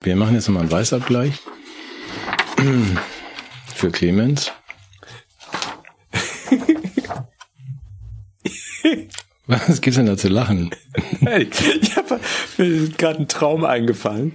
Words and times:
Wir 0.00 0.14
machen 0.14 0.34
jetzt 0.34 0.46
nochmal 0.46 0.62
einen 0.62 0.70
Weißabgleich. 0.70 1.40
Für 3.74 3.90
Clemens. 3.90 4.52
Was 9.46 9.80
gibt's 9.80 9.96
denn 9.96 10.06
da 10.06 10.16
zu 10.16 10.28
lachen? 10.28 10.70
Ich 11.20 11.96
habe 11.96 12.20
mir 12.58 12.88
gerade 12.90 13.20
ein 13.20 13.28
Traum 13.28 13.64
eingefallen. 13.64 14.34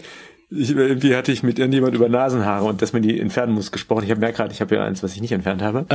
Ich, 0.55 0.71
irgendwie 0.71 1.15
hatte 1.15 1.31
ich 1.31 1.43
mit 1.43 1.59
irgendjemand 1.59 1.95
über 1.95 2.09
Nasenhaare 2.09 2.65
und 2.65 2.81
dass 2.81 2.93
man 2.93 3.01
die 3.01 3.19
entfernen 3.19 3.53
muss 3.53 3.71
gesprochen. 3.71 4.03
Ich 4.03 4.11
habe 4.11 4.19
merkt 4.19 4.37
gerade, 4.37 4.53
ich 4.53 4.61
habe 4.61 4.75
ja 4.75 4.83
eins, 4.83 5.01
was 5.03 5.13
ich 5.15 5.21
nicht 5.21 5.31
entfernt 5.31 5.61
habe. 5.61 5.85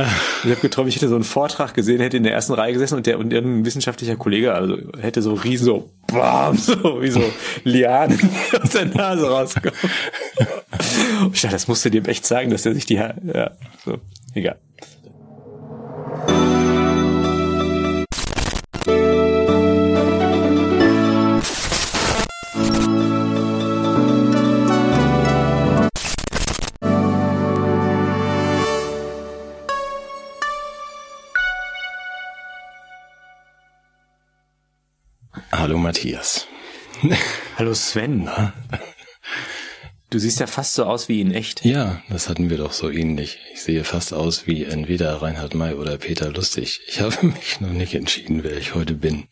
Ich 0.43 0.51
habe 0.51 0.61
geträumt, 0.61 0.89
ich 0.89 0.95
hätte 0.95 1.07
so 1.07 1.15
einen 1.15 1.23
Vortrag 1.23 1.73
gesehen, 1.73 2.01
hätte 2.01 2.17
in 2.17 2.23
der 2.23 2.33
ersten 2.33 2.53
Reihe 2.53 2.73
gesessen 2.73 2.95
und 2.95 3.05
der 3.05 3.19
und 3.19 3.31
irgendein 3.31 3.65
wissenschaftlicher 3.65 4.15
Kollege, 4.15 4.53
also 4.53 4.77
hätte 4.99 5.21
so 5.21 5.33
riesen 5.33 5.65
so, 5.65 5.89
bam, 6.07 6.57
so 6.57 7.01
wie 7.01 7.09
so 7.09 7.23
Lianen 7.63 8.19
aus 8.61 8.71
der 8.71 8.85
Nase 8.85 9.29
rauskommen. 9.29 9.73
Ich 11.33 11.41
dachte, 11.41 11.55
das 11.55 11.67
musst 11.67 11.83
du 11.83 11.89
dem 11.89 12.05
echt 12.05 12.25
zeigen, 12.25 12.51
dass 12.51 12.65
er 12.65 12.73
sich 12.73 12.85
die, 12.85 12.93
ja, 12.93 13.13
so, 13.83 13.97
egal. 14.33 14.57
Matthias. 35.89 36.45
Hallo 37.57 37.73
Sven. 37.73 38.29
Du 40.11 40.19
siehst 40.19 40.39
ja 40.39 40.45
fast 40.45 40.75
so 40.75 40.83
aus 40.83 41.09
wie 41.09 41.19
in 41.19 41.33
echt. 41.33 41.65
Ja, 41.65 42.03
das 42.09 42.29
hatten 42.29 42.51
wir 42.51 42.57
doch 42.57 42.73
so 42.73 42.91
ähnlich. 42.91 43.39
Ich 43.55 43.63
sehe 43.63 43.83
fast 43.83 44.13
aus 44.13 44.45
wie 44.45 44.65
entweder 44.65 45.19
Reinhard 45.19 45.55
May 45.55 45.73
oder 45.73 45.97
Peter 45.97 46.31
Lustig. 46.31 46.81
Ich 46.87 47.01
habe 47.01 47.25
mich 47.25 47.59
noch 47.59 47.71
nicht 47.71 47.95
entschieden, 47.95 48.43
wer 48.43 48.55
ich 48.55 48.75
heute 48.75 48.93
bin. 48.93 49.29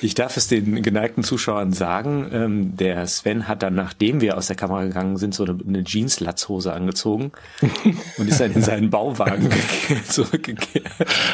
Ich 0.00 0.14
darf 0.14 0.36
es 0.36 0.48
den 0.48 0.82
geneigten 0.82 1.24
Zuschauern 1.24 1.72
sagen, 1.72 2.28
ähm, 2.32 2.76
der 2.76 3.06
Sven 3.06 3.48
hat 3.48 3.62
dann, 3.62 3.74
nachdem 3.74 4.20
wir 4.20 4.36
aus 4.36 4.46
der 4.46 4.56
Kamera 4.56 4.84
gegangen 4.84 5.16
sind, 5.16 5.34
so 5.34 5.44
eine, 5.44 5.58
eine 5.66 5.84
Jeans-Latzhose 5.84 6.72
angezogen 6.72 7.32
und 8.18 8.28
ist 8.28 8.40
dann 8.40 8.52
in 8.52 8.62
seinen 8.62 8.90
Bauwagen 8.90 9.48
ge- 9.50 10.02
zurückgekehrt. 10.08 10.86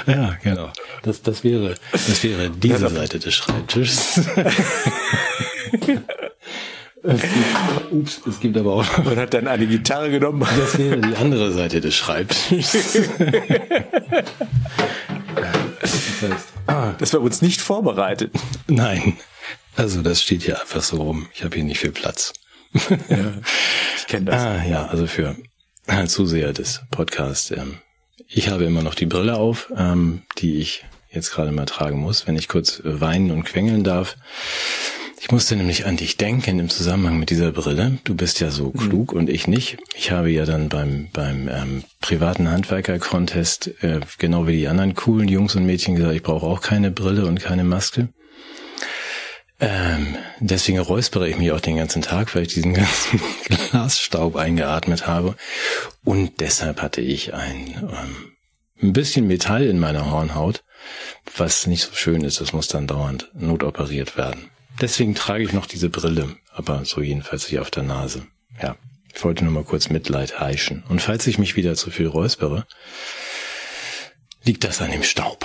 Ja, 0.07 0.37
genau. 0.43 0.71
Das, 1.03 1.23
das 1.23 1.45
wäre, 1.45 1.75
das 1.93 2.23
wäre 2.25 2.51
diese 2.51 2.89
Seite 2.89 3.19
des 3.19 3.35
Schreibtisches. 3.35 4.21
Es 7.11 7.23
gibt, 7.23 7.93
ups, 7.93 8.21
es 8.29 8.41
gibt 8.41 8.57
aber 8.57 8.75
auch, 8.75 8.99
Und 8.99 9.17
hat 9.17 9.33
dann 9.35 9.49
eine 9.49 9.67
Gitarre 9.67 10.11
genommen. 10.11 10.47
das 10.59 10.79
wäre 10.79 10.99
die 11.01 11.17
andere 11.17 11.53
Seite 11.53 11.81
des 11.81 11.95
Schreibtisches. 11.95 12.99
Das 15.81 16.31
heißt, 16.31 16.49
Das 16.99 17.13
war 17.15 17.21
uns 17.21 17.43
nicht 17.43 17.61
vorbereitet. 17.61 18.33
nein. 18.67 19.17
Also 19.77 20.03
das 20.03 20.21
steht 20.23 20.43
hier 20.43 20.61
einfach 20.61 20.83
so 20.83 20.97
rum. 20.97 21.29
Ich 21.33 21.45
habe 21.45 21.55
hier 21.55 21.65
nicht 21.65 21.79
viel 21.79 21.93
Platz. 21.93 22.33
Ich 22.75 24.07
kenne 24.09 24.25
das. 24.27 24.43
Ah, 24.43 24.65
ja, 24.65 24.87
also 24.87 25.07
für 25.07 25.37
Zuseher 26.09 26.53
des 26.53 26.83
Podcasts. 26.91 27.53
Ähm, 27.53 27.79
ich 28.27 28.49
habe 28.49 28.65
immer 28.65 28.83
noch 28.83 28.95
die 28.97 29.07
Brille 29.07 29.37
auf, 29.37 29.73
ähm, 29.77 30.23
die 30.39 30.59
ich 30.59 30.85
jetzt 31.11 31.31
gerade 31.31 31.53
mal 31.53 31.65
tragen 31.67 32.01
muss, 32.01 32.27
wenn 32.27 32.37
ich 32.37 32.49
kurz 32.49 32.81
weinen 32.85 33.31
und 33.31 33.45
quengeln 33.45 33.85
darf. 33.85 34.17
Ich 35.21 35.33
musste 35.33 35.57
nämlich 35.57 35.85
an 35.85 35.97
dich 35.97 36.17
denken 36.17 36.61
im 36.61 36.69
Zusammenhang 36.69 37.19
mit 37.19 37.31
dieser 37.31 37.51
Brille. 37.51 37.99
Du 38.05 38.15
bist 38.15 38.39
ja 38.41 38.51
so 38.51 38.71
klug 38.71 39.13
und 39.13 39.29
ich 39.29 39.49
nicht. 39.49 39.79
Ich 39.97 40.13
habe 40.13 40.31
ja 40.31 40.45
dann 40.45 40.69
beim, 40.69 41.09
beim 41.13 41.49
ähm, 41.49 41.85
privaten 42.01 42.49
Handwerker-Contest, 42.49 43.83
äh, 43.83 44.01
genau 44.19 44.47
wie 44.47 44.57
die 44.57 44.69
anderen 44.69 44.95
coolen 44.95 45.29
Jungs 45.29 45.57
und 45.57 45.67
Mädchen 45.67 45.97
gesagt, 45.97 46.15
ich 46.15 46.23
brauche 46.23 46.47
auch 46.47 46.61
keine 46.61 46.93
Brille 46.93 47.27
und 47.27 47.41
keine 47.41 47.65
Maske. 47.65 48.09
Ähm, 49.61 50.17
deswegen 50.39 50.79
räuspere 50.79 51.29
ich 51.29 51.37
mich 51.37 51.51
auch 51.51 51.61
den 51.61 51.77
ganzen 51.77 52.03
Tag, 52.03 52.35
weil 52.35 52.43
ich 52.43 52.55
diesen 52.55 52.75
ganzen 52.75 53.21
Glasstaub 53.49 54.37
eingeatmet 54.37 55.09
habe. 55.09 55.35
Und 56.05 56.39
deshalb 56.41 56.81
hatte 56.81 57.01
ich 57.01 57.35
ein, 57.35 57.75
ähm, 57.83 58.33
ein 58.81 58.93
bisschen 58.93 59.27
Metall 59.27 59.65
in 59.65 59.81
meiner 59.81 60.13
Hornhaut, 60.13 60.63
was 61.37 61.67
nicht 61.67 61.83
so 61.83 61.93
schön 61.95 62.23
ist. 62.23 62.41
Das 62.41 62.53
muss 62.53 62.69
dann 62.69 62.87
dauernd 62.87 63.31
notoperiert 63.35 64.17
werden. 64.17 64.51
Deswegen 64.81 65.15
trage 65.15 65.45
ich 65.45 65.53
noch 65.53 65.67
diese 65.67 65.89
Brille, 65.91 66.37
aber 66.53 66.85
so 66.85 67.01
jedenfalls 67.01 67.47
hier 67.47 67.63
auf 67.63 67.71
der 67.71 67.83
Nase. 67.83 68.27
Ja, 68.63 68.77
ich 69.15 69.25
wollte 69.25 69.45
nur 69.45 69.53
mal 69.53 69.65
kurz 69.65 69.89
Mitleid 69.91 70.39
heischen. 70.41 70.85
Und 70.89 71.03
falls 71.03 71.27
ich 71.27 71.39
mich 71.39 71.57
wieder 71.57 71.75
zu 71.75 71.91
viel 71.91 72.07
räuspere, 72.07 72.67
liegt 74.45 74.65
das 74.65 74.81
an 74.81 74.91
dem 74.91 75.03
Staub, 75.03 75.45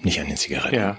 nicht 0.00 0.20
an 0.20 0.26
den 0.26 0.36
Zigaretten. 0.36 0.74
Ja. 0.76 0.98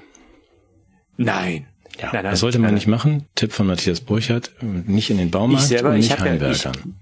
Nein. 1.17 1.67
Ja, 1.99 2.05
Nein, 2.11 2.23
nein, 2.23 2.31
das 2.31 2.39
sollte 2.39 2.57
man 2.57 2.67
nein, 2.67 2.73
nicht 2.75 2.87
machen. 2.87 3.27
Tipp 3.35 3.51
von 3.53 3.67
Matthias 3.67 4.01
Burchardt, 4.01 4.51
nicht 4.61 5.11
in 5.11 5.17
den 5.19 5.29
Baumarkt 5.29 5.61
Ich 5.63 5.67
selber, 5.69 5.89
und 5.89 5.97
ich 5.97 6.09
nicht 6.09 6.19
hab 6.19 6.25
ja- 6.25 6.33
ich- 6.35 6.65
Heimwerkern. 6.65 6.95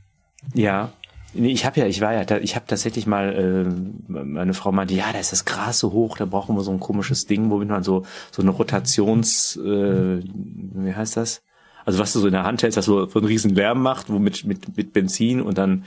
Ja. 0.53 0.91
Nee, 1.33 1.51
ich 1.51 1.65
habe 1.65 1.79
ja, 1.79 1.85
ich 1.85 2.01
war 2.01 2.13
ja, 2.13 2.37
ich 2.39 2.55
habe 2.55 2.65
tatsächlich 2.67 3.07
mal, 3.07 3.33
äh, 3.33 4.11
meine 4.11 4.53
Frau 4.53 4.71
meinte, 4.71 4.93
ja, 4.93 5.13
da 5.13 5.19
ist 5.19 5.31
das 5.31 5.45
Gras 5.45 5.79
so 5.79 5.93
hoch, 5.93 6.17
da 6.17 6.25
brauchen 6.25 6.55
wir 6.57 6.63
so 6.63 6.71
ein 6.71 6.79
komisches 6.81 7.25
Ding, 7.25 7.49
womit 7.49 7.69
man 7.69 7.83
so 7.83 8.05
so 8.31 8.41
eine 8.41 8.51
Rotations, 8.51 9.55
äh, 9.55 10.19
wie 10.23 10.93
heißt 10.93 11.15
das? 11.15 11.41
Also 11.85 11.99
was 11.99 12.11
du 12.13 12.19
so 12.19 12.27
in 12.27 12.33
der 12.33 12.43
Hand 12.43 12.63
hältst, 12.63 12.77
das 12.77 12.85
so, 12.85 13.05
so 13.07 13.19
einen 13.19 13.27
riesen 13.27 13.55
Lärm 13.55 13.81
macht, 13.81 14.09
wo 14.09 14.19
mit 14.19 14.43
mit 14.43 14.75
mit 14.75 14.91
Benzin 14.91 15.41
und 15.41 15.57
dann 15.57 15.85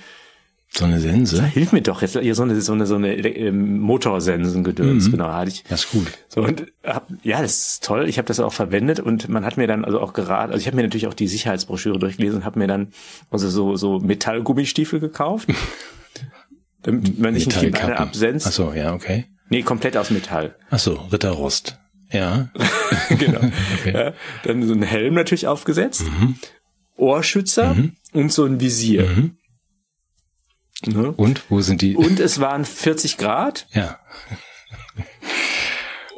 so 0.76 0.84
eine 0.84 0.98
Sense, 0.98 1.44
hilf 1.44 1.72
mir 1.72 1.82
doch 1.82 2.02
jetzt 2.02 2.18
hier 2.18 2.34
so 2.34 2.42
eine 2.42 2.60
so 2.60 2.72
eine 2.72 2.86
so 2.86 2.96
eine 2.96 3.14
ähm, 3.16 3.78
Motorsensengedöns, 3.78 5.10
genau, 5.10 5.28
hatte 5.28 5.50
ich. 5.50 5.62
das 5.68 5.84
ist 5.84 5.92
gut. 5.92 6.06
So 6.28 6.42
und 6.42 6.66
hab, 6.82 7.06
ja, 7.22 7.40
das 7.40 7.52
ist 7.52 7.84
toll. 7.84 8.08
Ich 8.08 8.18
habe 8.18 8.26
das 8.26 8.40
auch 8.40 8.52
verwendet 8.52 8.98
und 8.98 9.28
man 9.28 9.44
hat 9.44 9.56
mir 9.56 9.68
dann 9.68 9.84
also 9.84 10.00
auch 10.00 10.12
geraten, 10.12 10.52
also 10.52 10.60
ich 10.60 10.66
habe 10.66 10.76
mir 10.76 10.82
natürlich 10.82 11.06
auch 11.06 11.14
die 11.14 11.28
Sicherheitsbroschüre 11.28 11.98
durchgelesen 11.98 12.40
und 12.40 12.44
habe 12.44 12.58
mir 12.58 12.66
dann 12.66 12.88
also 13.30 13.48
so 13.48 13.76
so 13.76 14.00
Metallgummistiefel 14.00 14.98
gekauft, 14.98 15.48
damit 16.82 17.18
man 17.20 17.34
sich 17.34 17.46
nicht 17.46 17.62
die 17.62 17.70
Beine 17.70 17.98
absenzt. 17.98 18.46
Ach 18.48 18.52
so, 18.52 18.72
ja, 18.72 18.94
okay. 18.94 19.26
Nee, 19.50 19.62
komplett 19.62 19.96
aus 19.96 20.10
Metall. 20.10 20.56
Ach 20.70 20.78
so, 20.80 20.94
Ritterrost. 21.12 21.78
Ja. 22.10 22.48
genau. 23.18 23.40
Okay. 23.80 23.92
ja, 23.92 24.12
dann 24.42 24.66
so 24.66 24.74
ein 24.74 24.82
Helm 24.82 25.14
natürlich 25.14 25.46
aufgesetzt, 25.46 26.04
Ohrschützer 26.96 27.76
und 28.12 28.32
so 28.32 28.44
ein 28.44 28.60
Visier. 28.60 29.08
Ne? 30.84 31.12
Und 31.12 31.44
wo 31.48 31.60
sind 31.60 31.82
die? 31.82 31.96
Und 31.96 32.20
es 32.20 32.40
waren 32.40 32.64
40 32.64 33.16
Grad 33.16 33.66
ja. 33.72 33.98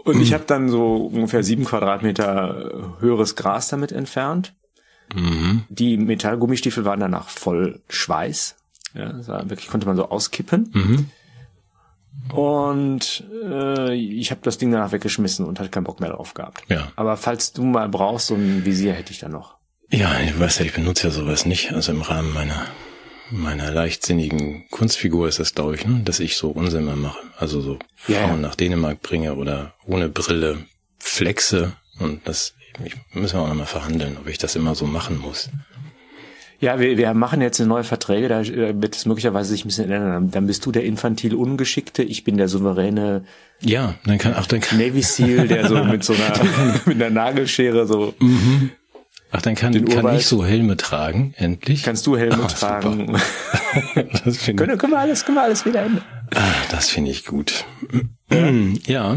Und 0.04 0.20
ich 0.20 0.32
habe 0.32 0.44
dann 0.46 0.68
so 0.68 1.06
ungefähr 1.06 1.42
sieben 1.42 1.64
Quadratmeter 1.64 2.94
höheres 3.00 3.34
Gras 3.34 3.68
damit 3.68 3.90
entfernt. 3.90 4.54
Die 5.68 5.96
Metallgummistiefel 5.96 6.84
waren 6.84 7.00
danach 7.00 7.28
voll 7.28 7.80
Schweiß. 7.88 8.56
Ja, 8.94 9.12
wirklich 9.48 9.68
konnte 9.68 9.86
man 9.86 9.96
so 9.96 10.08
auskippen. 10.08 11.10
Und 12.32 13.24
äh, 13.44 13.94
ich 13.94 14.30
habe 14.30 14.40
das 14.42 14.58
Ding 14.58 14.72
danach 14.72 14.92
weggeschmissen 14.92 15.44
und 15.44 15.60
hatte 15.60 15.70
keinen 15.70 15.84
Bock 15.84 16.00
mehr 16.00 16.10
drauf 16.10 16.34
gehabt. 16.34 16.64
Ja. 16.68 16.90
Aber 16.96 17.16
falls 17.16 17.52
du 17.52 17.62
mal 17.62 17.88
brauchst, 17.88 18.28
so 18.28 18.34
ein 18.34 18.64
Visier 18.64 18.94
hätte 18.94 19.12
ich 19.12 19.20
dann 19.20 19.32
noch. 19.32 19.56
Ja, 19.90 20.12
du 20.18 20.38
weißt 20.40 20.60
ja, 20.60 20.66
ich 20.66 20.72
benutze 20.72 21.08
ja 21.08 21.12
sowas 21.12 21.46
nicht. 21.46 21.72
Also 21.72 21.92
im 21.92 22.02
Rahmen 22.02 22.32
meiner 22.34 22.66
meiner 23.30 23.70
leichtsinnigen 23.70 24.68
Kunstfigur 24.70 25.28
ist 25.28 25.38
das, 25.38 25.54
glaube 25.54 25.74
ich, 25.74 25.86
ne, 25.86 26.00
dass 26.04 26.20
ich 26.20 26.36
so 26.36 26.50
Unsinn 26.50 26.84
mal 26.84 26.96
mache. 26.96 27.18
Also 27.36 27.60
so 27.60 27.78
Ja, 28.06 28.26
Frauen 28.26 28.40
nach 28.40 28.54
Dänemark 28.54 29.02
bringe 29.02 29.34
oder 29.34 29.74
ohne 29.86 30.08
Brille 30.08 30.58
flexe. 30.98 31.72
Und 31.98 32.26
das 32.26 32.54
ich, 32.84 32.94
müssen 33.12 33.36
wir 33.36 33.42
auch 33.42 33.48
nochmal 33.48 33.66
verhandeln, 33.66 34.18
ob 34.20 34.28
ich 34.28 34.38
das 34.38 34.56
immer 34.56 34.74
so 34.74 34.86
machen 34.86 35.18
muss. 35.18 35.48
Ja, 36.58 36.80
wir, 36.80 36.96
wir 36.96 37.12
machen 37.12 37.42
jetzt 37.42 37.60
neue 37.60 37.84
Verträge, 37.84 38.28
da 38.28 38.42
wird 38.46 38.96
es 38.96 39.04
möglicherweise 39.04 39.50
sich 39.50 39.64
ein 39.64 39.68
bisschen 39.68 39.90
ändern. 39.90 40.30
Dann 40.30 40.46
bist 40.46 40.64
du 40.64 40.72
der 40.72 40.84
infantil 40.84 41.34
Ungeschickte, 41.34 42.02
ich 42.02 42.24
bin 42.24 42.38
der 42.38 42.48
souveräne 42.48 43.24
Ja, 43.60 43.94
dann 44.06 44.16
kann, 44.16 44.32
ach, 44.34 44.46
dann 44.46 44.60
kann, 44.60 44.78
Navy 44.78 45.02
Seal, 45.02 45.48
der 45.48 45.68
so 45.68 45.84
mit 45.84 46.02
so 46.02 46.14
einer, 46.14 46.32
mit 46.86 46.96
einer 46.96 47.10
Nagelschere 47.10 47.86
so 47.86 48.14
ach, 49.36 49.42
dann 49.42 49.54
kann, 49.54 49.72
kann 49.74 49.96
Urwald. 49.98 50.20
ich 50.20 50.26
so 50.26 50.44
Helme 50.44 50.76
tragen, 50.76 51.34
endlich. 51.36 51.82
Kannst 51.82 52.06
du 52.06 52.16
Helme 52.16 52.44
Ah, 52.44 52.48
tragen? 52.48 53.12
das 54.24 54.36
ich, 54.48 54.56
können, 54.56 54.78
können 54.78 54.92
wir 54.92 54.98
alles, 54.98 55.24
können 55.24 55.36
wir 55.36 55.42
alles 55.42 55.64
wieder 55.66 55.82
ändern. 55.82 56.04
ah, 56.34 56.40
das 56.70 56.88
finde 56.88 57.10
ich 57.10 57.24
gut. 57.24 57.64
Ja, 58.86 59.16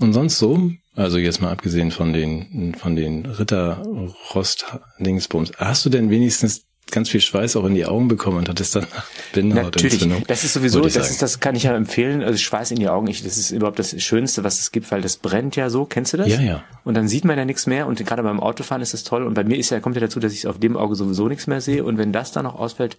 und 0.00 0.12
sonst 0.12 0.38
so? 0.38 0.70
Also 0.94 1.16
jetzt 1.18 1.40
mal 1.40 1.50
abgesehen 1.50 1.90
von 1.90 2.12
den, 2.12 2.74
von 2.74 2.94
den 2.96 3.24
Ritterrost-Dingsbums. 3.24 5.52
Hast 5.56 5.86
du 5.86 5.90
denn 5.90 6.10
wenigstens 6.10 6.66
ganz 6.92 7.08
viel 7.08 7.20
Schweiß 7.20 7.56
auch 7.56 7.64
in 7.64 7.74
die 7.74 7.84
Augen 7.86 8.06
bekommen 8.06 8.38
und 8.38 8.48
hattest 8.48 8.76
dann 8.76 8.86
Bindehautentzündung. 9.32 10.08
Natürlich, 10.08 10.26
das 10.28 10.44
ist 10.44 10.52
sowieso, 10.52 10.80
das 10.82 10.94
sagen. 10.94 11.06
ist, 11.06 11.22
das 11.22 11.40
kann 11.40 11.56
ich 11.56 11.64
ja 11.64 11.74
empfehlen, 11.74 12.22
also 12.22 12.38
Schweiß 12.38 12.70
in 12.70 12.78
die 12.78 12.88
Augen, 12.88 13.08
ich, 13.08 13.24
das 13.24 13.36
ist 13.36 13.50
überhaupt 13.50 13.78
das 13.78 14.00
Schönste, 14.00 14.44
was 14.44 14.60
es 14.60 14.70
gibt, 14.70 14.90
weil 14.92 15.00
das 15.00 15.16
brennt 15.16 15.56
ja 15.56 15.70
so, 15.70 15.84
kennst 15.84 16.12
du 16.12 16.18
das? 16.18 16.28
Ja, 16.28 16.40
ja. 16.40 16.64
Und 16.84 16.94
dann 16.94 17.08
sieht 17.08 17.24
man 17.24 17.36
ja 17.36 17.44
nichts 17.44 17.66
mehr 17.66 17.86
und 17.86 18.04
gerade 18.04 18.22
beim 18.22 18.38
Autofahren 18.38 18.82
ist 18.82 18.94
das 18.94 19.02
toll 19.02 19.24
und 19.24 19.34
bei 19.34 19.44
mir 19.44 19.56
ist 19.56 19.70
ja, 19.70 19.80
kommt 19.80 19.96
ja 19.96 20.00
dazu, 20.00 20.20
dass 20.20 20.32
ich 20.32 20.46
auf 20.46 20.58
dem 20.58 20.76
Auge 20.76 20.94
sowieso 20.94 21.28
nichts 21.28 21.46
mehr 21.46 21.60
sehe 21.60 21.84
und 21.84 21.98
wenn 21.98 22.12
das 22.12 22.30
dann 22.32 22.44
noch 22.44 22.54
ausfällt, 22.54 22.98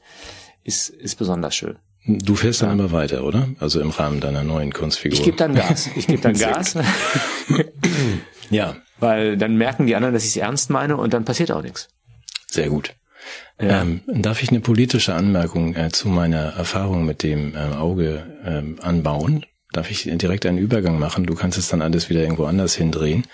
ist, 0.63 0.89
ist 0.89 1.16
besonders 1.16 1.56
schön. 1.56 1.78
Du 2.06 2.36
fährst 2.36 2.62
dann 2.62 2.78
immer 2.78 2.92
weiter, 2.92 3.24
oder? 3.24 3.48
Also 3.60 3.80
im 3.80 3.89
Rahmen 3.89 4.19
deiner 4.19 4.44
neuen 4.44 4.74
Kunstfigur. 4.74 5.18
Ich 5.18 5.24
gebe 5.24 5.38
dann 5.38 5.56
Gas. 5.56 5.89
Ich 5.96 6.07
gebe 6.07 6.22
dann 6.22 6.34
Gas. 6.38 6.78
ja. 8.50 8.75
Weil 9.00 9.38
dann 9.38 9.57
merken 9.57 9.88
die 9.88 9.96
anderen, 9.96 10.13
dass 10.13 10.24
ich 10.24 10.31
es 10.31 10.38
ernst 10.38 10.69
meine 10.69 10.98
und 10.98 11.13
dann 11.13 11.24
passiert 11.24 11.51
auch 11.51 11.62
nichts. 11.62 11.88
Sehr 12.51 12.69
gut. 12.69 12.94
Ja. 13.62 13.81
Ähm, 13.81 14.02
darf 14.08 14.42
ich 14.42 14.50
eine 14.50 14.60
politische 14.60 15.14
Anmerkung 15.14 15.75
äh, 15.75 15.90
zu 15.90 16.08
meiner 16.10 16.54
Erfahrung 16.56 17.06
mit 17.06 17.24
dem 17.24 17.56
äh, 17.56 17.75
Auge 17.75 18.25
ähm, 18.46 18.78
anbauen? 18.81 19.46
Darf 19.72 19.90
ich 19.90 20.04
direkt 20.04 20.46
einen 20.46 20.58
Übergang 20.58 21.00
machen? 21.00 21.25
Du 21.25 21.34
kannst 21.34 21.58
es 21.58 21.68
dann 21.68 21.81
alles 21.81 22.10
wieder 22.10 22.22
irgendwo 22.22 22.46
anders 22.46 22.75
hindrehen. 22.75 23.25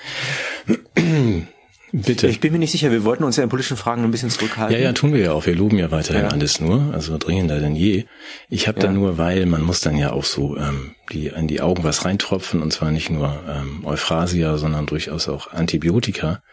Bitte. 1.91 2.27
Ich 2.27 2.39
bin 2.39 2.51
mir 2.51 2.59
nicht 2.59 2.71
sicher, 2.71 2.91
wir 2.91 3.03
wollten 3.03 3.23
uns 3.23 3.37
ja 3.37 3.43
in 3.43 3.49
politischen 3.49 3.77
Fragen 3.77 4.03
ein 4.03 4.11
bisschen 4.11 4.29
zurückhalten. 4.29 4.75
Ja, 4.75 4.81
ja, 4.81 4.93
tun 4.93 5.11
wir 5.11 5.21
ja 5.21 5.31
auch. 5.31 5.47
Wir 5.47 5.55
loben 5.55 5.79
ja 5.79 5.89
weiterhin 5.89 6.23
ja. 6.23 6.27
alles 6.29 6.59
nur, 6.59 6.93
also 6.93 7.17
dringender 7.17 7.59
denn 7.59 7.75
je. 7.75 8.05
Ich 8.47 8.67
habe 8.67 8.79
ja. 8.79 8.87
da 8.87 8.93
nur, 8.93 9.17
weil 9.17 9.47
man 9.47 9.63
muss 9.63 9.81
dann 9.81 9.97
ja 9.97 10.11
auch 10.11 10.23
so 10.23 10.55
ähm, 10.55 10.93
die 11.11 11.27
in 11.27 11.47
die 11.47 11.61
Augen 11.61 11.83
was 11.83 12.05
reintropfen 12.05 12.61
und 12.61 12.71
zwar 12.71 12.91
nicht 12.91 13.09
nur 13.09 13.43
ähm, 13.49 13.83
Euphrasia, 13.85 14.57
sondern 14.57 14.85
durchaus 14.85 15.27
auch 15.27 15.51
Antibiotika, 15.51 16.43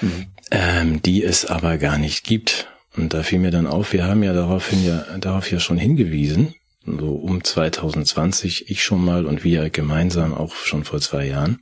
mhm. 0.00 0.26
ähm, 0.50 1.02
die 1.02 1.22
es 1.22 1.46
aber 1.46 1.78
gar 1.78 1.98
nicht 1.98 2.24
gibt. 2.24 2.68
Und 2.96 3.12
da 3.12 3.22
fiel 3.22 3.40
mir 3.40 3.50
dann 3.50 3.66
auf, 3.66 3.92
wir 3.92 4.04
haben 4.04 4.22
ja 4.22 4.32
daraufhin 4.32 4.84
ja 4.84 5.04
darauf 5.18 5.50
ja 5.50 5.58
schon 5.58 5.78
hingewiesen, 5.78 6.54
so 6.86 7.14
um 7.14 7.42
2020, 7.42 8.70
ich 8.70 8.84
schon 8.84 9.04
mal 9.04 9.26
und 9.26 9.42
wir 9.42 9.70
gemeinsam 9.70 10.32
auch 10.32 10.54
schon 10.54 10.84
vor 10.84 11.00
zwei 11.00 11.26
Jahren 11.26 11.60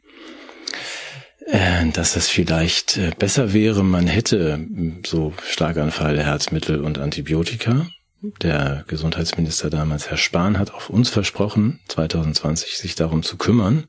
äh, 1.46 1.86
dass 1.92 2.16
es 2.16 2.28
vielleicht 2.28 2.96
äh, 2.96 3.10
besser 3.18 3.52
wäre, 3.52 3.84
man 3.84 4.06
hätte 4.06 4.54
hm, 4.54 5.02
so 5.06 5.32
Schlaganfall, 5.44 6.18
Herzmittel 6.22 6.80
und 6.80 6.98
Antibiotika. 6.98 7.86
Der 8.40 8.84
Gesundheitsminister 8.86 9.68
damals, 9.68 10.08
Herr 10.08 10.16
Spahn, 10.16 10.58
hat 10.58 10.72
auch 10.72 10.88
uns 10.88 11.10
versprochen, 11.10 11.80
2020 11.88 12.76
sich 12.76 12.94
darum 12.94 13.22
zu 13.22 13.36
kümmern. 13.36 13.84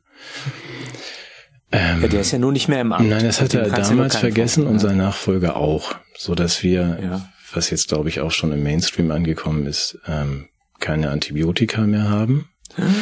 Ähm, 1.73 2.03
ja, 2.03 2.07
der 2.07 2.21
ist 2.21 2.31
ja 2.31 2.37
nur 2.37 2.51
nicht 2.51 2.67
mehr 2.67 2.81
im 2.81 2.93
Amt. 2.93 3.09
Nein, 3.09 3.25
das 3.25 3.41
hat 3.41 3.55
er 3.55 3.67
damals 3.67 4.15
vergessen 4.15 4.67
und 4.67 4.77
sein 4.77 4.97
Nachfolger 4.97 5.57
auch, 5.57 5.95
so 6.15 6.35
dass 6.35 6.61
wir, 6.61 6.99
ja. 7.01 7.29
was 7.51 7.71
jetzt 7.71 7.87
glaube 7.87 8.09
ich 8.09 8.19
auch 8.19 8.31
schon 8.31 8.51
im 8.51 8.61
Mainstream 8.61 9.09
angekommen 9.09 9.65
ist, 9.65 9.97
ähm, 10.07 10.49
keine 10.79 11.09
Antibiotika 11.09 11.81
mehr 11.81 12.09
haben. 12.09 12.49
Hm. 12.75 12.95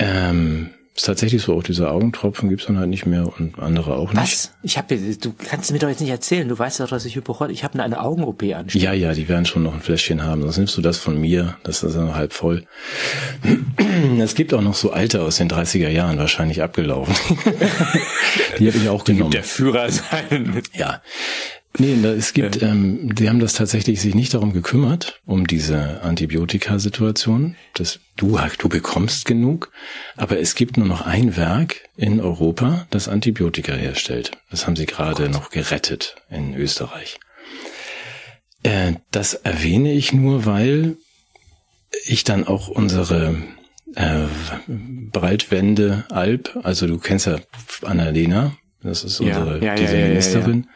Ähm, 0.00 0.70
ist 0.96 1.06
tatsächlich 1.06 1.42
so, 1.42 1.54
auch 1.54 1.62
diese 1.62 1.90
Augentropfen 1.90 2.48
gibt's 2.48 2.66
dann 2.66 2.78
halt 2.78 2.88
nicht 2.88 3.06
mehr 3.06 3.32
und 3.38 3.58
andere 3.58 3.94
auch 3.96 4.12
nicht. 4.12 4.22
Was? 4.22 4.52
Ich 4.62 4.76
habe 4.76 4.96
du 4.96 5.32
kannst 5.32 5.70
mir 5.70 5.78
doch 5.78 5.88
jetzt 5.88 6.00
nicht 6.00 6.10
erzählen, 6.10 6.48
du 6.48 6.58
weißt 6.58 6.80
doch, 6.80 6.88
dass 6.88 7.04
ich 7.04 7.16
Hypochond, 7.16 7.50
ich 7.52 7.64
habe 7.64 7.82
eine 7.82 8.00
Augen-OP 8.00 8.42
anstehen. 8.54 8.82
Ja, 8.82 8.92
ja, 8.92 9.14
die 9.14 9.28
werden 9.28 9.46
schon 9.46 9.62
noch 9.62 9.74
ein 9.74 9.80
Fläschchen 9.80 10.24
haben, 10.24 10.42
sonst 10.42 10.58
nimmst 10.58 10.76
du 10.76 10.82
das 10.82 10.98
von 10.98 11.18
mir, 11.18 11.56
das 11.62 11.82
ist 11.82 11.94
dann 11.96 12.14
halb 12.14 12.32
voll. 12.32 12.64
Es 14.20 14.34
gibt 14.34 14.54
auch 14.54 14.60
noch 14.60 14.74
so 14.74 14.92
alte 14.92 15.22
aus 15.22 15.36
den 15.36 15.50
30er 15.50 15.88
Jahren, 15.88 16.18
wahrscheinlich 16.18 16.62
abgelaufen. 16.62 17.14
die 18.58 18.68
habe 18.68 18.78
ich 18.78 18.88
auch 18.88 19.04
genommen. 19.04 19.30
Der 19.30 19.42
Führer 19.42 19.90
sein. 19.90 20.62
Ja. 20.74 21.02
Nee, 21.78 21.94
es 22.04 22.32
gibt, 22.32 22.62
ähm, 22.62 23.14
die 23.14 23.28
haben 23.28 23.38
das 23.38 23.52
tatsächlich 23.52 24.00
sich 24.00 24.14
nicht 24.14 24.34
darum 24.34 24.52
gekümmert, 24.52 25.20
um 25.24 25.46
diese 25.46 26.02
Antibiotika-Situation. 26.02 27.54
Das, 27.74 28.00
du, 28.16 28.38
du 28.58 28.68
bekommst 28.68 29.24
genug, 29.24 29.70
aber 30.16 30.40
es 30.40 30.56
gibt 30.56 30.76
nur 30.76 30.86
noch 30.86 31.06
ein 31.06 31.36
Werk 31.36 31.88
in 31.96 32.20
Europa, 32.20 32.86
das 32.90 33.08
Antibiotika 33.08 33.72
herstellt. 33.72 34.32
Das 34.50 34.66
haben 34.66 34.74
sie 34.74 34.86
gerade 34.86 35.28
noch 35.28 35.50
gerettet 35.50 36.16
in 36.28 36.54
Österreich. 36.54 37.20
Äh, 38.64 38.94
das 39.12 39.34
erwähne 39.34 39.92
ich 39.92 40.12
nur, 40.12 40.46
weil 40.46 40.96
ich 42.04 42.24
dann 42.24 42.46
auch 42.48 42.68
unsere 42.68 43.36
äh, 43.94 44.24
Breitwände 44.66 46.04
Alp, 46.10 46.58
also 46.64 46.88
du 46.88 46.98
kennst 46.98 47.26
ja 47.26 47.38
Annalena, 47.82 48.56
das 48.82 49.04
ist 49.04 49.20
unsere 49.20 49.58
ja, 49.58 49.66
ja, 49.66 49.74
diese 49.76 49.96
ja, 49.96 50.08
Ministerin 50.08 50.66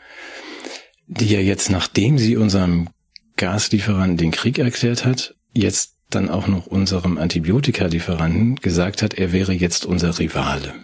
die 1.06 1.26
ja 1.26 1.40
jetzt, 1.40 1.70
nachdem 1.70 2.18
sie 2.18 2.36
unserem 2.36 2.88
Gaslieferanten 3.36 4.16
den 4.16 4.30
Krieg 4.30 4.58
erklärt 4.58 5.04
hat, 5.04 5.34
jetzt 5.52 5.94
dann 6.10 6.30
auch 6.30 6.46
noch 6.46 6.66
unserem 6.66 7.18
Antibiotikalieferanten 7.18 8.56
gesagt 8.56 9.02
hat, 9.02 9.14
er 9.14 9.32
wäre 9.32 9.52
jetzt 9.52 9.84
unser 9.84 10.18
Rivale. 10.18 10.74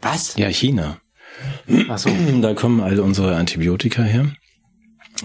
Was? 0.00 0.36
Ja, 0.36 0.48
China. 0.48 0.98
Ach 1.88 1.98
so. 1.98 2.10
Da 2.42 2.54
kommen 2.54 2.80
all 2.80 3.00
unsere 3.00 3.36
Antibiotika 3.36 4.02
her. 4.02 4.32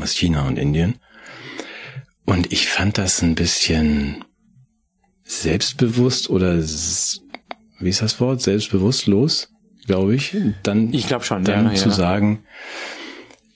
Aus 0.01 0.13
China 0.13 0.47
und 0.47 0.57
Indien. 0.57 0.95
Und 2.25 2.51
ich 2.53 2.67
fand 2.69 2.97
das 2.97 3.21
ein 3.21 3.35
bisschen 3.35 4.23
selbstbewusst 5.23 6.29
oder 6.29 6.57
wie 6.57 7.89
ist 7.89 8.01
das 8.01 8.19
Wort? 8.19 8.41
Selbstbewusstlos, 8.41 9.49
glaube 9.85 10.15
ich. 10.15 10.35
Dann, 10.63 10.93
ich 10.93 11.07
glaube 11.07 11.25
schon, 11.25 11.43
dann 11.43 11.71
ja, 11.71 11.75
zu 11.75 11.89
ja. 11.89 11.95
sagen, 11.95 12.43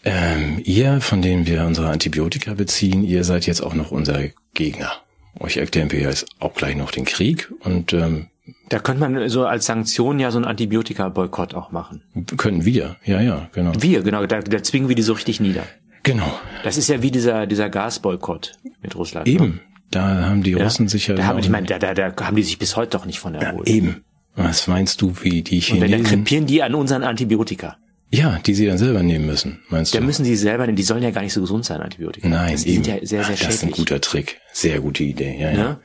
ähm, 0.04 0.60
ihr, 0.64 1.02
von 1.02 1.22
denen 1.22 1.48
wir 1.48 1.66
unsere 1.66 1.90
Antibiotika 1.90 2.54
beziehen, 2.54 3.04
ihr 3.04 3.24
seid 3.24 3.46
jetzt 3.46 3.62
auch 3.62 3.74
noch 3.74 3.92
unser 3.92 4.20
Gegner. 4.54 4.92
Euch 5.40 5.58
erklären 5.58 5.92
wir 5.92 6.00
jetzt 6.00 6.28
auch 6.40 6.54
gleich 6.54 6.76
noch 6.76 6.92
den 6.92 7.06
Krieg 7.06 7.52
und 7.62 7.94
ähm, 7.94 8.28
da 8.70 8.80
könnte 8.80 9.00
man 9.00 9.30
so 9.30 9.46
als 9.46 9.66
Sanktion 9.66 10.20
ja 10.20 10.32
so 10.32 10.38
einen 10.38 10.46
Antibiotika-Boykott 10.46 11.54
auch 11.54 11.72
machen. 11.72 12.02
Können 12.38 12.66
wir, 12.66 12.98
ja, 13.06 13.22
ja, 13.22 13.50
genau. 13.54 13.72
Wir, 13.80 14.02
genau, 14.02 14.26
da, 14.26 14.42
da 14.42 14.64
zwingen 14.64 14.90
wir 14.90 14.96
die 14.96 15.02
so 15.02 15.14
richtig 15.14 15.40
nieder. 15.40 15.64
Genau. 16.04 16.40
Das 16.64 16.78
ist 16.78 16.90
ja 16.90 17.02
wie 17.02 17.12
dieser, 17.12 17.48
dieser 17.48 17.70
Gasboykott 17.70 18.54
mit 18.82 18.96
Russland. 18.96 19.28
Eben. 19.28 19.46
Ne? 19.46 19.60
Da 19.92 20.26
haben 20.26 20.44
die 20.44 20.52
ja? 20.52 20.64
Russen 20.64 20.88
sich 20.88 21.08
ja. 21.08 21.16
Da 21.16 21.26
haben, 21.26 21.40
ich 21.40 21.50
meine, 21.50 21.68
da, 21.68 21.80
da, 21.80 21.94
da 21.94 22.14
haben 22.26 22.36
die 22.36 22.44
sich 22.44 22.60
bis 22.60 22.76
heute 22.76 22.98
doch 22.98 23.06
nicht 23.06 23.20
von 23.20 23.36
erholt. 23.36 23.70
Ja, 23.70 23.76
eben. 23.76 24.04
Was 24.36 24.68
meinst 24.68 25.02
du, 25.02 25.14
wie 25.22 25.44
die 25.44 25.60
Chinesen? 25.60 25.76
Und 25.76 25.82
wenn, 25.84 25.92
dann 25.92 26.04
krepieren 26.04 26.48
die 26.48 26.64
an 26.64 26.74
unseren 26.74 27.04
Antibiotika. 27.04 27.78
Ja, 28.14 28.40
die 28.46 28.54
sie 28.54 28.68
dann 28.68 28.78
selber 28.78 29.02
nehmen 29.02 29.26
müssen, 29.26 29.60
meinst 29.70 29.92
du? 29.92 29.98
Ja, 29.98 30.04
müssen 30.04 30.24
sie 30.24 30.36
selber 30.36 30.68
nehmen. 30.68 30.76
Die 30.76 30.84
sollen 30.84 31.02
ja 31.02 31.10
gar 31.10 31.24
nicht 31.24 31.34
so 31.34 31.42
gesund 31.42 31.66
sein, 31.66 31.82
Antibiotika. 31.82 32.28
Nein, 32.28 32.52
das, 32.52 32.64
die 32.64 32.74
sind 32.74 32.86
ja 32.86 32.98
sehr, 32.98 33.08
sehr 33.08 33.24
schädlich. 33.24 33.48
Das 33.48 33.56
ist 33.56 33.64
ein 33.64 33.72
guter 33.72 34.00
Trick. 34.02 34.40
Sehr 34.52 34.82
gute 34.82 35.04
Idee, 35.04 35.36
ja, 35.40 35.52
ja. 35.52 35.58
ja? 35.58 35.80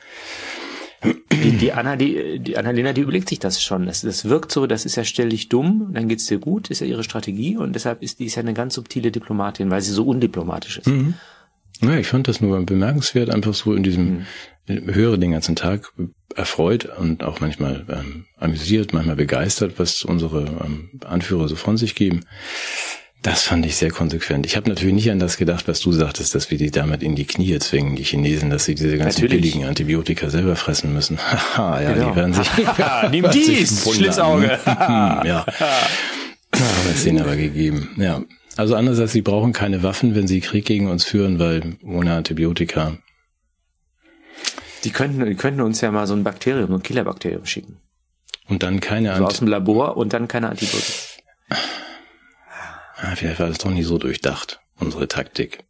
Die, 1.33 1.53
die 1.53 1.73
Anna, 1.73 1.97
die, 1.97 2.39
die 2.39 2.59
Annalena, 2.59 2.93
die 2.93 3.01
überlegt 3.01 3.31
sich 3.31 3.39
das 3.39 3.63
schon. 3.63 3.87
Das, 3.87 4.03
das 4.03 4.27
wirkt 4.27 4.53
so, 4.53 4.67
das 4.67 4.85
ist 4.85 4.97
ja 4.97 5.05
dich 5.05 5.49
dumm, 5.49 5.89
dann 5.95 6.07
geht's 6.07 6.27
dir 6.27 6.39
gut, 6.39 6.69
ist 6.69 6.81
ja 6.81 6.87
ihre 6.87 7.03
Strategie 7.03 7.57
und 7.57 7.73
deshalb 7.73 8.03
ist 8.03 8.19
die 8.19 8.27
ist 8.27 8.35
ja 8.35 8.43
eine 8.43 8.53
ganz 8.53 8.75
subtile 8.75 9.11
Diplomatin, 9.11 9.71
weil 9.71 9.81
sie 9.81 9.93
so 9.93 10.05
undiplomatisch 10.05 10.79
ist. 10.79 10.89
Mhm. 10.89 11.15
Ja, 11.81 11.97
ich 11.97 12.09
fand 12.09 12.29
das 12.29 12.41
nur 12.41 12.65
bemerkenswert, 12.65 13.31
einfach 13.31 13.55
so 13.55 13.75
in 13.75 13.83
diesem, 13.83 14.25
mhm. 14.67 14.95
höre 14.95 15.17
den 15.17 15.33
ganzen 15.33 15.57
Tag 15.57 15.93
erfreut 16.35 16.87
und 16.99 17.23
auch 17.23 17.41
manchmal 17.41 17.85
ähm, 17.89 18.25
amüsiert, 18.37 18.93
manchmal 18.93 19.17
begeistert, 19.17 19.75
was 19.79 20.05
unsere 20.05 20.47
ähm, 20.65 20.91
Anführer 21.05 21.49
so 21.49 21.57
von 21.57 21.77
sich 21.77 21.95
geben. 21.95 22.25
Das 23.23 23.43
fand 23.43 23.67
ich 23.67 23.75
sehr 23.75 23.91
konsequent. 23.91 24.47
Ich 24.47 24.57
habe 24.57 24.69
natürlich 24.69 24.95
nicht 24.95 25.11
an 25.11 25.19
das 25.19 25.37
gedacht, 25.37 25.67
was 25.67 25.81
du 25.81 25.91
sagtest, 25.91 26.37
dass 26.37 26.53
wir 26.53 26.59
die 26.59 26.71
damit 26.71 27.03
in 27.03 27.17
die 27.17 27.25
Knie 27.25 27.59
zwingen, 27.59 27.97
die 27.97 28.05
Chinesen, 28.05 28.49
dass 28.51 28.65
sie 28.65 28.77
diese 28.77 28.97
ganzen 28.97 29.23
natürlich. 29.23 29.43
billigen 29.43 29.65
Antibiotika 29.69 30.31
selber 30.31 30.55
fressen 30.55 30.93
müssen. 30.93 31.19
Haha, 31.57 31.81
ja, 31.81 31.93
genau. 31.95 32.11
die 32.11 32.17
werden 32.17 32.35
sich. 32.35 32.49
Nimm 33.11 33.31
dies, 33.33 33.93
Schlitzauge. 33.93 34.59
ja. 34.65 35.45
Aber 36.51 36.91
es 36.93 37.05
ihnen 37.07 37.21
aber 37.21 37.37
gegeben. 37.37 37.91
Ja. 37.97 38.23
Also 38.59 38.75
andererseits, 38.75 39.13
sie 39.13 39.23
brauchen 39.23 39.53
keine 39.53 39.83
Waffen, 39.83 40.15
wenn 40.15 40.29
sie 40.29 40.41
Krieg 40.41 40.67
gegen 40.67 40.91
uns 40.91 41.05
führen, 41.05 41.39
weil 41.39 41.77
ohne 41.83 42.15
Antibiotika 42.15 42.99
die 44.85 44.91
könnten, 44.91 45.25
die 45.25 45.35
könnten 45.35 45.61
uns 45.61 45.81
ja 45.81 45.91
mal 45.91 46.07
so 46.07 46.15
ein 46.15 46.25
Bakterium, 46.25 46.69
so 46.69 46.75
ein 46.75 46.83
Killerbakterium 46.83 47.47
schicken. 47.47 47.79
Und 48.49 48.63
dann 48.63 48.81
keine 48.81 49.13
also 49.13 49.27
aus 49.27 49.39
dem 49.39 49.49
Labor 49.49 49.97
und 49.97 50.13
dann 50.13 50.29
keine 50.29 50.49
Antibiotika. 50.49 50.93
Ah, 52.97 53.15
vielleicht 53.15 53.39
war 53.39 53.49
das 53.49 53.59
doch 53.59 53.71
nicht 53.71 53.87
so 53.87 53.99
durchdacht, 53.99 54.61
unsere 54.79 55.09
Taktik. 55.09 55.65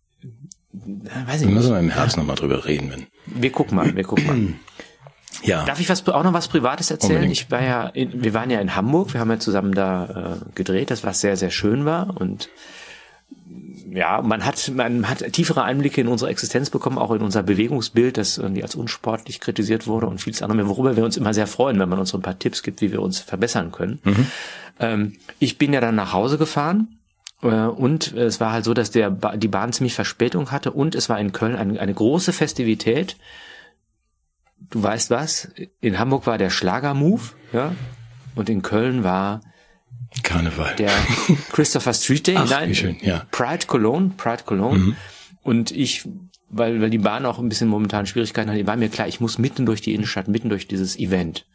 Weiß 0.73 1.41
ich 1.43 1.49
wir 1.49 1.55
müssen 1.55 1.73
wir 1.73 1.81
im 1.81 1.91
Herbst 1.91 2.17
ja. 2.17 2.23
nochmal 2.23 2.37
drüber 2.37 2.65
reden. 2.65 2.91
Wenn. 2.91 3.07
Wir 3.27 3.51
gucken 3.51 3.77
mal, 3.77 3.95
wir 3.95 4.05
gucken 4.05 4.27
mal. 4.27 4.55
Ja. 5.43 5.65
Darf 5.65 5.79
ich 5.79 5.89
was, 5.89 6.07
auch 6.09 6.25
noch 6.25 6.33
was 6.33 6.49
Privates 6.49 6.91
erzählen? 6.91 7.17
Unbedingt. 7.17 7.39
Ich 7.39 7.51
war 7.51 7.63
ja, 7.63 7.89
in, 7.89 8.25
wir 8.25 8.35
waren 8.35 8.51
ja 8.51 8.61
in 8.61 8.75
Hamburg, 8.75 9.13
wir 9.13 9.21
haben 9.21 9.31
ja 9.31 9.39
zusammen 9.39 9.73
da 9.73 10.39
äh, 10.41 10.51
gedreht, 10.55 10.91
das 10.91 11.05
was 11.05 11.21
sehr, 11.21 11.37
sehr 11.37 11.51
schön 11.51 11.85
war 11.85 12.19
und 12.19 12.49
ja, 13.91 14.23
man 14.23 14.45
hat, 14.45 14.71
man 14.75 15.09
hat 15.09 15.33
tiefere 15.33 15.63
Einblicke 15.63 16.01
in 16.01 16.09
unsere 16.09 16.31
Existenz 16.31 16.71
bekommen, 16.71 16.99
auch 16.99 17.11
in 17.13 17.23
unser 17.23 17.43
Bewegungsbild, 17.43 18.17
das 18.17 18.39
irgendwie 18.39 18.63
als 18.63 18.75
unsportlich 18.75 19.41
kritisiert 19.41 19.87
wurde 19.87 20.07
und 20.07 20.21
vieles 20.21 20.43
andere 20.43 20.57
mehr, 20.57 20.69
worüber 20.69 20.97
wir 20.97 21.05
uns 21.05 21.17
immer 21.17 21.35
sehr 21.35 21.47
freuen, 21.47 21.79
wenn 21.79 21.89
man 21.89 21.99
uns 21.99 22.11
so 22.11 22.19
ein 22.19 22.23
paar 22.23 22.39
Tipps 22.39 22.63
gibt, 22.63 22.81
wie 22.81 22.93
wir 22.93 23.03
uns 23.03 23.21
verbessern 23.21 23.73
können. 23.73 24.01
Mhm. 24.05 24.27
Ähm, 24.81 25.17
ich 25.39 25.59
bin 25.59 25.73
ja 25.73 25.81
dann 25.81 25.95
nach 25.95 26.13
Hause 26.13 26.39
gefahren 26.39 26.99
Äh, 27.43 27.67
und 27.67 28.13
es 28.15 28.41
war 28.41 28.53
halt 28.53 28.65
so, 28.65 28.75
dass 28.75 28.91
der 28.91 29.11
ba 29.11 29.37
die 29.37 29.49
Bahn 29.49 29.73
ziemlich 29.73 29.95
Verspätung 29.95 30.51
hatte 30.51 30.73
und 30.73 30.95
es 30.95 31.09
war 31.09 31.21
in 31.21 31.33
Köln 31.33 31.57
eine, 31.57 31.79
eine 31.81 31.95
große 31.95 32.33
Festivität. 32.33 33.17
Du 34.71 34.83
weißt 34.83 35.11
was? 35.11 35.49
In 35.81 35.99
Hamburg 35.99 36.27
war 36.27 36.37
der 36.37 36.51
Schlager-Move, 36.51 37.23
ja, 37.53 37.75
und 38.35 38.49
in 38.49 38.63
Köln 38.63 39.05
war 39.05 39.41
Karneval. 40.23 40.75
Der 40.77 40.91
Christopher 41.53 41.93
Street 41.95 42.27
Day, 42.27 42.37
Ach, 42.37 42.49
nein, 42.49 42.71
wie 42.71 42.75
schön, 42.75 42.97
ja. 43.01 43.27
Pride 43.31 43.67
Cologne, 43.67 44.11
Pride 44.17 44.45
Cologne. 44.45 44.79
Mhm. 44.79 44.97
Und 45.43 45.71
ich, 45.71 46.09
weil, 46.49 46.81
weil 46.81 46.91
die 46.91 46.99
Bahn 46.99 47.27
auch 47.27 47.39
ein 47.39 47.49
bisschen 47.49 47.69
momentan 47.69 48.07
Schwierigkeiten 48.07 48.51
hat, 48.51 48.67
war 48.67 48.77
mir 48.77 48.89
klar, 48.89 49.09
ich 49.09 49.21
muss 49.21 49.39
mitten 49.39 49.67
durch 49.67 49.81
die 49.81 49.95
Innenstadt, 49.95 50.29
mitten 50.29 50.49
durch 50.49 50.67
dieses 50.67 50.99
Event. 50.99 51.47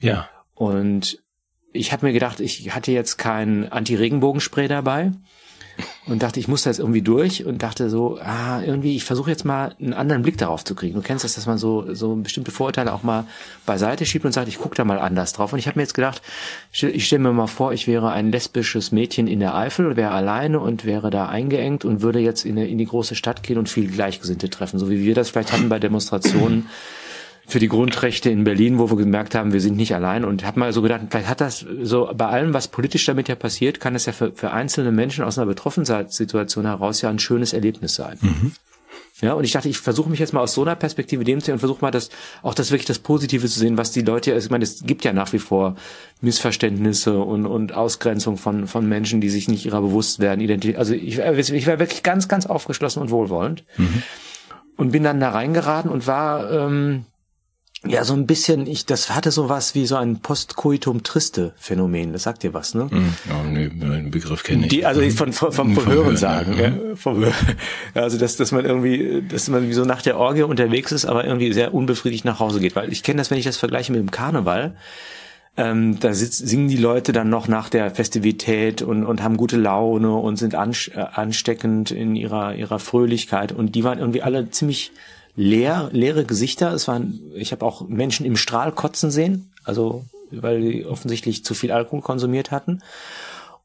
Ja. 0.00 0.28
Und 0.54 1.22
ich 1.72 1.92
habe 1.92 2.06
mir 2.06 2.12
gedacht, 2.12 2.40
ich 2.40 2.74
hatte 2.74 2.92
jetzt 2.92 3.16
kein 3.16 3.70
Anti-Regenbogenspray 3.70 4.68
dabei 4.68 5.12
und 6.06 6.22
dachte, 6.22 6.40
ich 6.40 6.48
muss 6.48 6.62
da 6.62 6.70
jetzt 6.70 6.78
irgendwie 6.78 7.02
durch 7.02 7.44
und 7.44 7.62
dachte 7.62 7.90
so, 7.90 8.18
ah, 8.22 8.62
irgendwie, 8.62 8.96
ich 8.96 9.04
versuche 9.04 9.30
jetzt 9.30 9.44
mal 9.44 9.74
einen 9.80 9.92
anderen 9.92 10.22
Blick 10.22 10.38
darauf 10.38 10.64
zu 10.64 10.74
kriegen. 10.74 10.94
Du 10.94 11.02
kennst 11.02 11.24
das, 11.24 11.34
dass 11.34 11.46
man 11.46 11.58
so, 11.58 11.94
so 11.94 12.16
bestimmte 12.16 12.50
Vorurteile 12.50 12.92
auch 12.92 13.02
mal 13.02 13.24
beiseite 13.66 14.06
schiebt 14.06 14.24
und 14.24 14.32
sagt, 14.32 14.48
ich 14.48 14.58
gucke 14.58 14.74
da 14.74 14.84
mal 14.84 14.98
anders 14.98 15.32
drauf. 15.32 15.52
Und 15.52 15.58
ich 15.58 15.66
habe 15.66 15.78
mir 15.78 15.82
jetzt 15.82 15.94
gedacht, 15.94 16.22
ich 16.72 17.06
stelle 17.06 17.22
mir 17.22 17.32
mal 17.32 17.46
vor, 17.46 17.72
ich 17.72 17.86
wäre 17.86 18.10
ein 18.10 18.32
lesbisches 18.32 18.92
Mädchen 18.92 19.26
in 19.26 19.40
der 19.40 19.54
Eifel, 19.54 19.96
wäre 19.96 20.12
alleine 20.12 20.60
und 20.60 20.84
wäre 20.84 21.10
da 21.10 21.28
eingeengt 21.28 21.84
und 21.84 22.02
würde 22.02 22.20
jetzt 22.20 22.44
in, 22.44 22.56
in 22.56 22.78
die 22.78 22.86
große 22.86 23.14
Stadt 23.14 23.42
gehen 23.42 23.58
und 23.58 23.68
viel 23.68 23.90
Gleichgesinnte 23.90 24.50
treffen, 24.50 24.78
so 24.78 24.90
wie 24.90 25.04
wir 25.04 25.14
das 25.14 25.30
vielleicht 25.30 25.52
hatten 25.52 25.68
bei 25.68 25.78
Demonstrationen 25.78 26.68
für 27.48 27.58
die 27.58 27.68
Grundrechte 27.68 28.28
in 28.28 28.44
Berlin, 28.44 28.78
wo 28.78 28.90
wir 28.90 28.98
gemerkt 28.98 29.34
haben, 29.34 29.54
wir 29.54 29.62
sind 29.62 29.76
nicht 29.76 29.94
allein 29.94 30.26
und 30.26 30.44
habe 30.44 30.60
mal 30.60 30.72
so 30.74 30.82
gedacht, 30.82 31.00
vielleicht 31.10 31.28
hat 31.28 31.40
das 31.40 31.64
so 31.82 32.10
bei 32.14 32.26
allem, 32.26 32.52
was 32.52 32.68
politisch 32.68 33.06
damit 33.06 33.28
ja 33.28 33.36
passiert, 33.36 33.80
kann 33.80 33.94
es 33.94 34.04
ja 34.04 34.12
für, 34.12 34.32
für 34.32 34.50
einzelne 34.50 34.92
Menschen 34.92 35.24
aus 35.24 35.38
einer 35.38 35.46
Betroffenheitssituation 35.46 36.66
heraus 36.66 37.00
ja 37.00 37.08
ein 37.08 37.18
schönes 37.18 37.54
Erlebnis 37.54 37.94
sein. 37.94 38.18
Mhm. 38.20 38.52
Ja, 39.22 39.32
und 39.32 39.44
ich 39.44 39.52
dachte, 39.52 39.68
ich 39.68 39.78
versuche 39.78 40.10
mich 40.10 40.20
jetzt 40.20 40.32
mal 40.34 40.42
aus 40.42 40.52
so 40.52 40.62
einer 40.62 40.76
Perspektive 40.76 41.24
dem 41.24 41.40
zu 41.40 41.46
sehen 41.46 41.54
und 41.54 41.58
versuche 41.58 41.80
mal 41.80 41.90
das, 41.90 42.10
auch 42.42 42.52
das 42.52 42.70
wirklich 42.70 42.86
das 42.86 42.98
Positive 42.98 43.48
zu 43.48 43.58
sehen, 43.58 43.78
was 43.78 43.92
die 43.92 44.02
Leute, 44.02 44.34
also 44.34 44.46
ich 44.46 44.50
meine, 44.50 44.64
es 44.64 44.84
gibt 44.84 45.02
ja 45.04 45.14
nach 45.14 45.32
wie 45.32 45.38
vor 45.38 45.74
Missverständnisse 46.20 47.18
und, 47.18 47.46
und 47.46 47.72
Ausgrenzung 47.72 48.36
von, 48.36 48.68
von 48.68 48.86
Menschen, 48.86 49.22
die 49.22 49.30
sich 49.30 49.48
nicht 49.48 49.64
ihrer 49.64 49.80
bewusst 49.80 50.20
werden, 50.20 50.40
Identität. 50.40 50.76
Also 50.76 50.92
ich, 50.92 51.18
ich 51.18 51.66
war 51.66 51.78
wirklich 51.78 52.02
ganz, 52.02 52.28
ganz 52.28 52.44
aufgeschlossen 52.44 53.00
und 53.00 53.10
wohlwollend. 53.10 53.64
Mhm. 53.78 54.02
Und 54.76 54.92
bin 54.92 55.02
dann 55.02 55.18
da 55.18 55.30
reingeraten 55.30 55.90
und 55.90 56.06
war, 56.06 56.52
ähm, 56.52 57.06
ja, 57.86 58.02
so 58.02 58.14
ein 58.14 58.26
bisschen, 58.26 58.66
ich, 58.66 58.86
das 58.86 59.14
hatte 59.14 59.30
so 59.30 59.48
was 59.48 59.76
wie 59.76 59.86
so 59.86 59.94
ein 59.94 60.18
Postcoitum 60.18 61.04
triste 61.04 61.52
Phänomen. 61.56 62.12
Das 62.12 62.24
sagt 62.24 62.42
dir 62.42 62.52
was, 62.52 62.74
ne? 62.74 62.86
Mm, 62.86 63.14
oh, 63.30 63.48
nee, 63.48 63.68
den 63.68 64.10
Begriff 64.10 64.42
kenne 64.42 64.62
ich. 64.64 64.68
Die, 64.68 64.84
also 64.84 65.00
von, 65.10 65.32
von, 65.32 65.52
von, 65.52 65.74
von 65.74 65.86
Hören 65.86 66.16
sagen, 66.16 66.58
ja. 66.58 66.68
ja. 66.68 66.96
Vom, 66.96 67.24
also 67.94 68.18
dass, 68.18 68.36
dass 68.36 68.50
man 68.50 68.64
irgendwie, 68.64 69.22
dass 69.28 69.48
man 69.48 69.68
wie 69.68 69.72
so 69.74 69.84
nach 69.84 70.02
der 70.02 70.18
Orgie 70.18 70.42
unterwegs 70.42 70.90
ist, 70.90 71.04
aber 71.04 71.24
irgendwie 71.24 71.52
sehr 71.52 71.72
unbefriedigt 71.72 72.24
nach 72.24 72.40
Hause 72.40 72.58
geht. 72.58 72.74
Weil 72.74 72.90
ich 72.90 73.04
kenne 73.04 73.18
das, 73.18 73.30
wenn 73.30 73.38
ich 73.38 73.44
das 73.44 73.56
vergleiche 73.56 73.92
mit 73.92 74.00
dem 74.00 74.10
Karneval. 74.10 74.74
Ähm, 75.56 76.00
da 76.00 76.14
sitz, 76.14 76.38
singen 76.38 76.68
die 76.68 76.76
Leute 76.76 77.12
dann 77.12 77.28
noch 77.30 77.46
nach 77.46 77.68
der 77.68 77.92
Festivität 77.92 78.82
und, 78.82 79.04
und 79.04 79.22
haben 79.22 79.36
gute 79.36 79.56
Laune 79.56 80.14
und 80.14 80.36
sind 80.36 80.56
ansteckend 80.56 81.92
in 81.92 82.16
ihrer, 82.16 82.56
ihrer 82.56 82.80
Fröhlichkeit. 82.80 83.52
Und 83.52 83.76
die 83.76 83.84
waren 83.84 84.00
irgendwie 84.00 84.22
alle 84.22 84.50
ziemlich 84.50 84.90
leer, 85.38 85.88
leere 85.92 86.24
Gesichter. 86.24 86.72
Es 86.72 86.88
waren, 86.88 87.20
ich 87.34 87.52
habe 87.52 87.64
auch 87.64 87.88
Menschen 87.88 88.26
im 88.26 88.36
Strahl 88.36 88.72
kotzen 88.72 89.10
sehen, 89.10 89.52
also 89.62 90.04
weil 90.30 90.60
die 90.60 90.84
offensichtlich 90.84 91.44
zu 91.44 91.54
viel 91.54 91.70
Alkohol 91.70 92.02
konsumiert 92.02 92.50
hatten. 92.50 92.82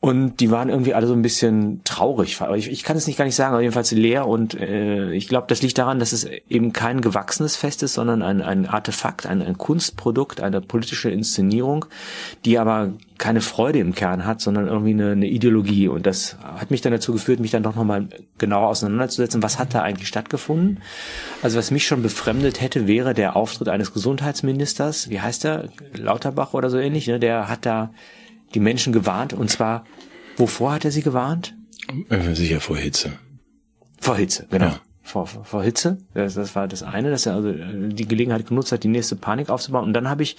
Und 0.04 0.42
die 0.42 0.52
waren 0.52 0.68
irgendwie 0.68 0.94
alle 0.94 1.08
so 1.08 1.14
ein 1.14 1.22
bisschen 1.22 1.80
traurig. 1.86 2.38
Ich, 2.58 2.70
ich 2.70 2.84
kann 2.84 2.98
es 2.98 3.08
nicht 3.08 3.16
gar 3.16 3.24
nicht 3.24 3.36
sagen, 3.36 3.54
aber 3.54 3.62
jedenfalls 3.62 3.92
leer. 3.92 4.28
Und 4.28 4.54
äh, 4.54 5.14
ich 5.14 5.30
glaube, 5.30 5.48
das 5.48 5.62
liegt 5.62 5.78
daran, 5.78 5.98
dass 6.00 6.12
es 6.12 6.26
eben 6.50 6.74
kein 6.74 7.00
gewachsenes 7.00 7.56
Fest 7.56 7.84
ist, 7.84 7.94
sondern 7.94 8.22
ein, 8.22 8.42
ein 8.42 8.66
Artefakt, 8.66 9.26
ein, 9.26 9.42
ein 9.42 9.58
Kunstprodukt, 9.58 10.42
eine 10.42 10.60
politische 10.60 11.10
Inszenierung, 11.10 11.86
die 12.44 12.60
aber 12.60 12.92
keine 13.18 13.40
Freude 13.40 13.80
im 13.80 13.96
Kern 13.96 14.26
hat, 14.26 14.42
sondern 14.42 14.68
irgendwie 14.68 14.92
eine, 14.92 15.12
eine 15.14 15.28
Ideologie. 15.28 15.88
Und 15.88 16.06
das 16.06 16.36
hat 16.42 16.70
mich 16.70 16.82
dann 16.82 16.92
dazu 16.92 17.14
geführt, 17.14 17.40
mich 17.40 17.52
dann 17.52 17.64
doch 17.64 17.78
nochmal 17.78 18.10
genauer 18.38 18.68
auseinanderzusetzen, 18.68 19.42
was 19.42 19.58
hat 19.58 19.74
da 19.74 19.84
eigentlich 19.84 20.10
stattgefunden. 20.10 20.82
Also 21.42 21.58
was 21.58 21.72
mich 21.72 21.88
schon 21.88 22.04
befremdet 22.04 22.60
hätte, 22.60 22.88
wäre 22.88 23.14
der 23.14 23.38
Auftritt 23.38 23.70
eines 23.70 23.94
Gesundheitsministers, 23.94 25.10
wie 25.10 25.22
heißt 25.22 25.46
er, 25.46 25.70
Lauterbach 25.96 26.54
oder 26.54 26.70
so 26.70 26.78
ähnlich, 26.78 27.08
ne? 27.08 27.22
der 27.22 27.48
hat 27.48 27.66
da 27.66 27.92
die 28.54 28.60
Menschen 28.60 28.94
gewarnt. 28.94 29.34
Und 29.34 29.50
zwar, 29.50 29.86
wovor 30.38 30.74
hat 30.74 30.86
er 30.86 30.92
sie 30.92 31.02
gewarnt? 31.02 31.56
Äh, 32.10 32.34
sicher 32.34 32.60
vor 32.60 32.78
Hitze. 32.78 33.14
Vor 34.00 34.18
Hitze, 34.18 34.46
genau. 34.50 34.66
Ja. 34.66 34.80
Vor, 35.06 35.28
vor, 35.28 35.44
vor 35.44 35.62
Hitze. 35.64 35.98
Das, 36.14 36.36
das 36.36 36.56
war 36.56 36.70
das 36.70 36.82
eine, 36.82 37.12
dass 37.12 37.26
er 37.26 37.36
also 37.36 37.50
äh, 37.50 37.90
die 37.90 38.08
Gelegenheit 38.08 38.48
genutzt 38.48 38.72
hat, 38.72 38.84
die 38.84 38.88
nächste 38.88 39.18
Panik 39.18 39.50
aufzubauen. 39.50 39.84
Und 39.84 39.92
dann 39.94 40.10
habe 40.10 40.24
ich 40.24 40.38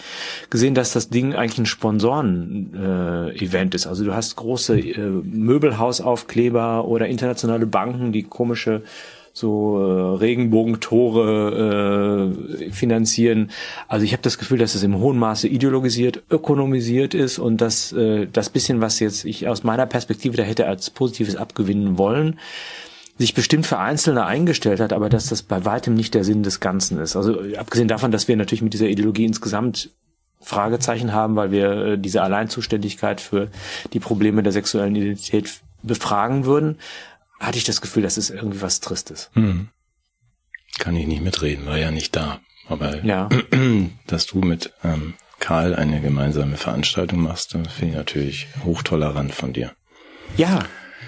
gesehen, 0.49 0.75
dass 0.75 0.95
das 0.95 1.11
Ding 1.11 1.35
eigentlich 1.35 1.59
ein 1.59 1.67
Sponsoren-Event 1.67 3.75
äh, 3.75 3.77
ist. 3.77 3.87
Also 3.87 4.05
du 4.05 4.15
hast 4.15 4.37
große 4.37 4.79
äh, 4.79 4.99
Möbelhausaufkleber 4.99 6.87
oder 6.87 7.09
internationale 7.09 7.67
Banken, 7.67 8.13
die 8.13 8.23
komische 8.23 8.85
so 9.37 9.81
äh, 9.81 10.17
Regenbogentore 10.19 12.31
äh, 12.61 12.71
finanzieren. 12.71 13.51
Also 13.89 14.05
ich 14.05 14.13
habe 14.13 14.23
das 14.23 14.39
Gefühl, 14.39 14.59
dass 14.59 14.77
es 14.77 14.85
im 14.85 14.99
hohen 14.99 15.19
Maße 15.19 15.49
ideologisiert, 15.49 16.23
ökonomisiert 16.31 17.15
ist 17.15 17.41
und 17.41 17.61
dass 17.61 17.91
äh, 17.93 18.29
das 18.33 18.49
bisschen, 18.49 18.81
was 18.81 19.01
jetzt 19.01 19.25
ich 19.25 19.49
aus 19.49 19.65
meiner 19.65 19.87
Perspektive 19.87 20.37
da 20.37 20.45
hätte 20.45 20.69
als 20.69 20.91
Positives 20.91 21.35
abgewinnen 21.35 21.99
wollen, 21.99 22.39
sich 23.19 23.35
bestimmt 23.35 23.67
für 23.67 23.79
Einzelne 23.79 24.25
eingestellt 24.25 24.79
hat, 24.79 24.93
aber 24.93 25.09
dass 25.09 25.27
das 25.27 25.43
bei 25.43 25.65
weitem 25.65 25.95
nicht 25.95 26.15
der 26.15 26.23
Sinn 26.23 26.45
des 26.45 26.61
Ganzen 26.61 27.01
ist. 27.01 27.17
Also 27.17 27.41
abgesehen 27.59 27.89
davon, 27.89 28.13
dass 28.13 28.29
wir 28.29 28.37
natürlich 28.37 28.63
mit 28.63 28.73
dieser 28.73 28.87
Ideologie 28.87 29.25
insgesamt 29.25 29.91
Fragezeichen 30.41 31.13
haben, 31.13 31.35
weil 31.35 31.51
wir 31.51 31.73
äh, 31.73 31.99
diese 31.99 32.23
Alleinzuständigkeit 32.23 33.21
für 33.21 33.49
die 33.93 34.01
Probleme 34.01 34.45
der 34.45 34.53
sexuellen 34.53 34.95
Identität 34.95 35.51
befragen 35.83 36.45
würden 36.45 36.79
hatte 37.41 37.59
ich 37.59 37.65
das 37.65 37.81
Gefühl, 37.81 38.03
das 38.03 38.19
ist 38.19 38.31
irgendwie 38.31 38.63
was 38.63 38.81
Tristes. 38.81 39.31
Hm. 39.35 39.69
Kann 40.79 40.97
ich 40.97 41.07
nicht 41.07 41.23
mitreden, 41.23 41.67
war 41.67 41.79
ja 41.79 41.91
nicht 41.91 42.17
da. 42.17 42.41
Aber 42.69 43.05
ja. 43.05 43.29
dass 44.07 44.27
du 44.27 44.39
mit 44.39 44.73
ähm, 44.83 45.15
Karl 45.39 45.75
eine 45.75 46.01
gemeinsame 46.01 46.57
Veranstaltung 46.57 47.21
machst, 47.21 47.53
finde 47.53 47.69
ich 47.81 47.93
natürlich 47.95 48.47
hochtolerant 48.65 49.35
von 49.35 49.53
dir. 49.53 49.73
Ja, 50.37 50.65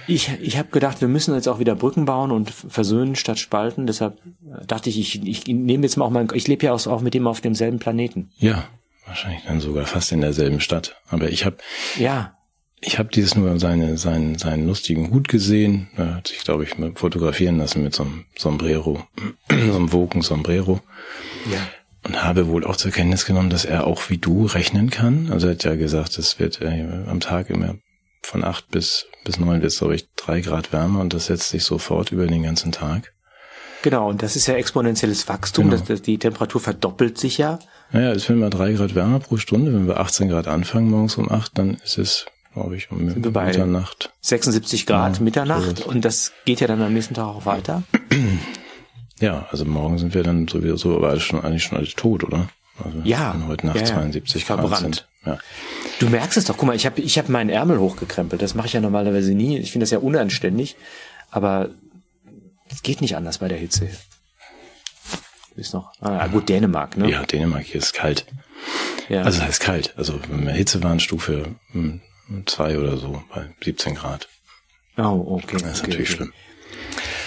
ich, 0.07 0.31
ich 0.41 0.57
habe 0.57 0.69
gedacht, 0.69 1.01
wir 1.01 1.09
müssen 1.09 1.35
jetzt 1.35 1.49
auch 1.49 1.59
wieder 1.59 1.75
Brücken 1.75 2.05
bauen 2.05 2.31
und 2.31 2.51
versöhnen 2.51 3.17
statt 3.17 3.39
spalten. 3.39 3.87
Deshalb 3.87 4.21
dachte 4.67 4.89
ich, 4.91 5.01
ich, 5.01 5.27
ich 5.27 5.47
nehme 5.47 5.85
jetzt 5.85 5.97
mal 5.97 6.05
auch 6.05 6.11
mein, 6.11 6.29
ich 6.35 6.47
lebe 6.47 6.67
ja 6.67 6.73
auch, 6.73 6.87
auch 6.87 7.01
mit 7.01 7.15
dem 7.15 7.27
auf 7.27 7.41
demselben 7.41 7.79
Planeten. 7.79 8.31
Ja, 8.37 8.69
wahrscheinlich 9.07 9.43
dann 9.47 9.61
sogar 9.61 9.87
fast 9.87 10.13
in 10.13 10.21
derselben 10.21 10.61
Stadt. 10.61 10.97
Aber 11.09 11.31
ich 11.31 11.45
habe 11.45 11.57
ja 11.99 12.36
ich 12.81 12.99
habe 12.99 13.09
dieses 13.09 13.35
nur 13.35 13.59
seine, 13.59 13.97
seinen, 13.97 14.39
seinen 14.39 14.67
lustigen 14.67 15.11
Hut 15.11 15.29
gesehen. 15.29 15.89
Er 15.97 16.17
hat 16.17 16.29
sich, 16.29 16.45
glaube 16.45 16.65
ich, 16.65 16.77
fotografieren 16.95 17.59
lassen 17.59 17.83
mit 17.83 17.95
so 17.95 18.05
einem 18.05 18.25
Sombrero, 18.37 19.03
so 19.49 19.55
einem 19.57 19.93
Woken 19.93 20.23
Sombrero. 20.23 20.81
Ja. 21.51 21.59
Und 22.05 22.23
habe 22.23 22.47
wohl 22.47 22.65
auch 22.65 22.77
zur 22.77 22.93
Kenntnis 22.93 23.25
genommen, 23.25 23.51
dass 23.51 23.65
er 23.65 23.87
auch 23.87 24.11
wie 24.11 24.19
du 24.19 24.47
rechnen 24.47 24.91
kann. 24.91 25.31
Also 25.33 25.49
er 25.49 25.55
hat 25.55 25.65
ja 25.65 25.75
gesagt, 25.75 26.19
es 26.19 26.39
wird 26.39 26.61
äh, 26.61 26.87
am 27.09 27.19
Tag 27.21 27.51
immer 27.51 27.77
von 28.23 28.45
acht 28.45 28.71
bis, 28.71 29.07
bis 29.25 29.39
neun 29.39 29.63
wird 29.63 29.73
es, 29.73 29.79
glaube 29.79 29.97
ich, 29.97 30.09
drei 30.15 30.41
Grad 30.41 30.73
wärmer 30.73 31.01
und 31.01 31.15
das 31.15 31.27
setzt 31.27 31.51
sich 31.51 31.65
sofort 31.65 32.13
über 32.13 32.27
den 32.27 32.43
ganzen 32.43 32.73
Tag. 32.73 33.13
Genau, 33.83 34.09
und 34.09 34.23
das 34.23 34.37
ist 34.37 34.47
ja 34.47 34.55
exponentielles 34.55 35.29
Wachstum. 35.29 35.67
Genau. 35.67 35.77
Das, 35.77 35.87
das, 35.87 36.03
die 36.03 36.19
Temperatur 36.19 36.61
verdoppelt 36.61 37.19
sich 37.19 37.39
ja. 37.39 37.59
Naja, 37.93 38.13
es 38.13 38.29
wird 38.29 38.39
immer 38.39 38.51
drei 38.51 38.73
Grad 38.73 38.95
wärmer 38.95 39.21
pro 39.21 39.37
Stunde. 39.37 39.73
Wenn 39.73 39.87
wir 39.87 39.99
18 39.99 40.29
Grad 40.29 40.49
anfangen 40.49 40.91
morgens 40.91 41.17
um 41.17 41.31
acht, 41.31 41.57
dann 41.57 41.77
ist 41.85 41.99
es 41.99 42.27
glaube 42.57 42.77
ich, 42.77 42.91
um 42.91 43.11
Sind 43.11 43.23
wir 43.23 43.33
bei 43.33 43.47
Mitternacht. 43.47 44.15
76 44.23 44.87
Grad 44.87 45.19
ja, 45.19 45.23
Mitternacht 45.23 45.83
und 45.83 46.07
das 46.07 46.33
geht 46.47 46.61
ja 46.61 46.67
dann 46.67 46.81
am 46.81 46.95
nächsten 46.95 47.13
Tag 47.13 47.27
auch 47.27 47.47
weiter. 47.47 47.83
Ja, 49.19 49.47
also 49.51 49.65
morgen 49.65 49.97
sind 49.97 50.13
wir 50.13 50.23
dann 50.23 50.47
sowieso, 50.47 50.95
aber 50.95 51.19
schon, 51.19 51.43
eigentlich 51.43 51.65
schon 51.65 51.79
alle 51.79 51.87
tot, 51.87 52.23
oder? 52.23 52.51
Also 52.85 52.99
ja. 53.03 53.35
Heute 53.49 53.67
Nacht 53.67 53.81
ja, 53.81 53.87
72 53.87 54.47
Grad 54.47 54.61
verbrannt. 54.61 54.83
Sind. 54.83 55.09
Ja. 55.25 55.39
Du 56.01 56.11
merkst 56.11 56.37
es 56.37 56.45
doch, 56.45 56.59
guck 56.59 56.67
mal, 56.67 56.77
ich 56.77 56.85
habe 56.85 57.01
ich 57.01 57.17
hab 57.17 57.31
meinen 57.31 57.49
Ärmel 57.49 57.79
hochgekrempelt. 57.79 58.43
Das 58.43 58.55
mache 58.55 58.67
ich 58.67 58.75
ja 58.75 58.83
normalerweise 58.83 59.33
nie. 59.33 59.57
Ich 59.57 59.73
finde 59.73 59.85
das 59.85 59.91
ja 59.91 60.01
unanständig, 60.01 60.77
aber 61.31 61.71
es 62.69 62.83
geht 62.83 63.01
nicht 63.01 63.17
anders 63.17 63.39
bei 63.39 63.49
der 63.49 63.57
Hitze. 63.57 63.89
Ist 65.55 65.73
noch. 65.73 65.93
Ah, 66.03 66.27
gut, 66.27 66.51
Dänemark, 66.51 66.99
ne? 66.99 67.11
Ja, 67.11 67.25
Dänemark 67.25 67.65
hier 67.65 67.81
ist 67.81 67.95
kalt. 67.95 68.27
Ja. 69.09 69.23
Also 69.23 69.41
es 69.41 69.49
ist 69.49 69.61
kalt. 69.61 69.95
Also 69.97 70.21
Hitzewarnstufe 70.47 71.55
hm, 71.73 72.03
zwei 72.47 72.79
oder 72.79 72.97
so 72.97 73.23
bei 73.35 73.47
17 73.65 73.95
Grad. 73.95 74.29
Oh, 74.97 75.41
okay. 75.43 75.59
Das 75.59 75.63
ist 75.63 75.81
okay, 75.81 75.91
natürlich 75.91 76.09
okay. 76.11 76.17
schlimm. 76.17 76.33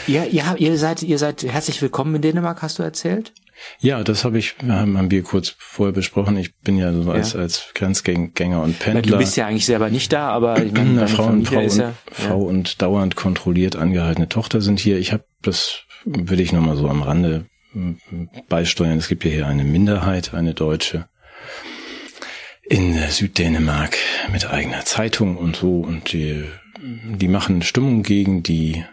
Ja, 0.07 0.23
ja, 0.23 0.55
ihr 0.55 0.77
seid, 0.77 1.03
ihr 1.03 1.19
seid 1.19 1.43
herzlich 1.43 1.81
willkommen 1.81 2.15
in 2.15 2.21
Dänemark, 2.21 2.61
hast 2.61 2.79
du 2.79 2.83
erzählt? 2.83 3.33
Ja, 3.79 4.03
das 4.03 4.23
habe 4.23 4.39
ich, 4.39 4.55
haben 4.67 5.11
wir 5.11 5.21
kurz 5.21 5.55
vorher 5.57 5.93
besprochen. 5.93 6.37
Ich 6.37 6.55
bin 6.57 6.77
ja 6.77 6.93
so 6.93 7.11
als, 7.11 7.33
ja. 7.33 7.41
als 7.41 7.71
Grenzgänger 7.75 8.61
und 8.61 8.79
Pendler. 8.79 9.01
Du 9.01 9.17
bist 9.17 9.35
ja 9.35 9.47
eigentlich 9.47 9.65
selber 9.65 9.89
nicht 9.89 10.13
da, 10.13 10.29
aber 10.29 10.63
ich 10.63 10.71
meine, 10.71 11.07
Frau, 11.09 11.25
und, 11.25 11.45
Frau, 11.47 11.59
und, 11.59 11.77
ja, 11.77 11.93
Frau 12.11 12.39
und 12.39 12.81
dauernd 12.81 13.15
kontrolliert 13.15 13.75
angehaltene 13.75 14.29
Tochter 14.29 14.61
sind 14.61 14.79
hier. 14.79 14.97
Ich 14.97 15.11
habe 15.11 15.25
das, 15.41 15.83
würde 16.05 16.41
ich 16.41 16.53
nochmal 16.53 16.77
so 16.77 16.87
am 16.87 17.03
Rande 17.03 17.45
beisteuern. 18.47 18.97
Es 18.97 19.09
gibt 19.09 19.25
ja 19.25 19.31
hier 19.31 19.47
eine 19.47 19.65
Minderheit, 19.65 20.33
eine 20.33 20.53
Deutsche 20.53 21.07
in 22.69 22.95
Süddänemark 23.09 23.97
mit 24.31 24.45
eigener 24.45 24.85
Zeitung 24.85 25.37
und 25.37 25.55
so 25.55 25.79
und 25.79 26.13
die, 26.13 26.45
die 26.79 27.27
machen 27.27 27.63
Stimmung 27.63 28.03
gegen 28.03 28.43
die 28.43 28.85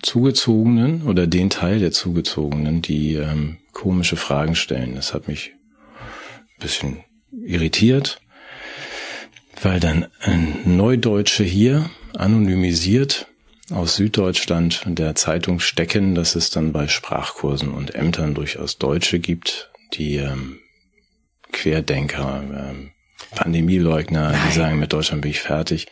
Zugezogenen 0.00 1.02
oder 1.02 1.26
den 1.26 1.50
Teil 1.50 1.80
der 1.80 1.92
Zugezogenen, 1.92 2.80
die 2.80 3.14
ähm, 3.14 3.58
komische 3.72 4.16
Fragen 4.16 4.54
stellen. 4.54 4.94
Das 4.94 5.12
hat 5.12 5.28
mich 5.28 5.52
ein 6.00 6.60
bisschen 6.60 7.04
irritiert, 7.30 8.22
weil 9.60 9.80
dann 9.80 10.06
ein 10.20 10.60
Neudeutsche 10.64 11.44
hier 11.44 11.90
anonymisiert 12.16 13.26
aus 13.70 13.96
Süddeutschland 13.96 14.82
in 14.86 14.94
der 14.94 15.14
Zeitung 15.14 15.60
stecken, 15.60 16.14
dass 16.14 16.36
es 16.36 16.48
dann 16.48 16.72
bei 16.72 16.88
Sprachkursen 16.88 17.70
und 17.70 17.94
Ämtern 17.94 18.34
durchaus 18.34 18.78
Deutsche 18.78 19.18
gibt, 19.18 19.70
die 19.92 20.16
ähm, 20.16 20.58
Querdenker, 21.52 22.42
ähm, 22.70 22.90
Pandemieleugner, 23.30 24.32
Nein. 24.32 24.40
die 24.48 24.54
sagen, 24.54 24.78
mit 24.78 24.92
Deutschland 24.92 25.22
bin 25.22 25.30
ich 25.30 25.40
fertig. 25.40 25.86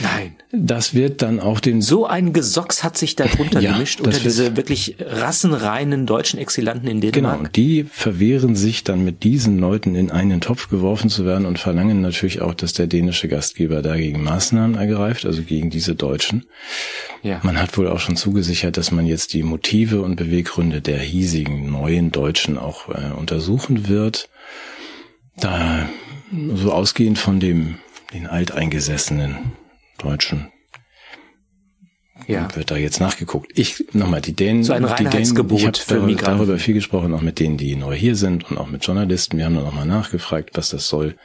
Nein. 0.00 0.36
Das 0.52 0.94
wird 0.94 1.22
dann 1.22 1.40
auch 1.40 1.60
den... 1.60 1.82
So 1.82 2.06
ein 2.06 2.32
Gesocks 2.32 2.84
hat 2.84 2.96
sich 2.96 3.16
da 3.16 3.26
drunter 3.26 3.60
ja, 3.62 3.72
gemischt, 3.72 4.00
unter 4.00 4.18
diese 4.18 4.56
wirklich 4.56 4.96
rassenreinen 5.00 6.06
deutschen 6.06 6.38
Exilanten 6.38 6.88
in 6.88 7.00
Dänemark. 7.00 7.38
Genau, 7.38 7.50
die 7.50 7.84
verwehren 7.84 8.56
sich 8.56 8.84
dann 8.84 9.04
mit 9.04 9.22
diesen 9.24 9.58
Leuten 9.58 9.94
in 9.94 10.10
einen 10.10 10.40
Topf 10.40 10.68
geworfen 10.68 11.10
zu 11.10 11.24
werden 11.24 11.46
und 11.46 11.58
verlangen 11.58 12.00
natürlich 12.00 12.40
auch, 12.40 12.54
dass 12.54 12.72
der 12.72 12.86
dänische 12.86 13.28
Gastgeber 13.28 13.82
dagegen 13.82 14.22
Maßnahmen 14.22 14.76
ergreift, 14.76 15.26
also 15.26 15.42
gegen 15.42 15.70
diese 15.70 15.94
Deutschen. 15.94 16.46
Ja. 17.22 17.40
Man 17.42 17.60
hat 17.60 17.76
wohl 17.76 17.88
auch 17.88 18.00
schon 18.00 18.16
zugesichert, 18.16 18.76
dass 18.76 18.90
man 18.90 19.06
jetzt 19.06 19.32
die 19.32 19.42
Motive 19.42 20.02
und 20.02 20.16
Beweggründe 20.16 20.80
der 20.80 20.98
hiesigen 20.98 21.70
neuen 21.70 22.12
Deutschen 22.12 22.58
auch 22.58 22.88
äh, 22.88 23.12
untersuchen 23.16 23.88
wird. 23.88 24.28
Da 25.36 25.88
so 26.54 26.72
ausgehend 26.72 27.18
von 27.18 27.40
dem, 27.40 27.78
den 28.12 28.26
alteingesessenen 28.26 29.52
Deutschen 29.98 30.48
ja. 32.26 32.54
wird 32.54 32.70
da 32.70 32.76
jetzt 32.76 33.00
nachgeguckt. 33.00 33.52
Ich 33.54 33.84
nochmal 33.92 34.20
die 34.20 34.34
Dänen, 34.34 34.64
so 34.64 34.72
ein 34.72 34.82
die 34.82 35.04
Dänen, 35.04 35.22
ich 35.54 35.66
habe 35.66 35.72
darüber, 35.86 36.14
darüber 36.14 36.58
viel 36.58 36.74
gesprochen, 36.74 37.12
auch 37.14 37.20
mit 37.20 37.38
denen, 37.38 37.56
die 37.56 37.76
neu 37.76 37.94
hier 37.94 38.16
sind 38.16 38.50
und 38.50 38.58
auch 38.58 38.68
mit 38.68 38.84
Journalisten. 38.84 39.38
Wir 39.38 39.44
haben 39.44 39.56
da 39.56 39.62
nochmal 39.62 39.86
nachgefragt, 39.86 40.50
was 40.54 40.70
das 40.70 40.88
soll. 40.88 41.16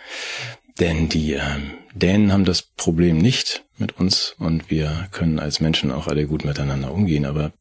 Denn 0.80 1.10
die 1.10 1.34
ähm, 1.34 1.72
Dänen 1.94 2.32
haben 2.32 2.46
das 2.46 2.62
Problem 2.62 3.18
nicht 3.18 3.66
mit 3.78 4.00
uns 4.00 4.36
und 4.40 4.70
wir 4.70 5.08
können 5.12 5.40
als 5.40 5.60
Menschen 5.60 5.92
auch 5.92 6.08
alle 6.08 6.26
gut 6.26 6.46
miteinander 6.46 6.94
umgehen. 6.94 7.26
Aber 7.26 7.52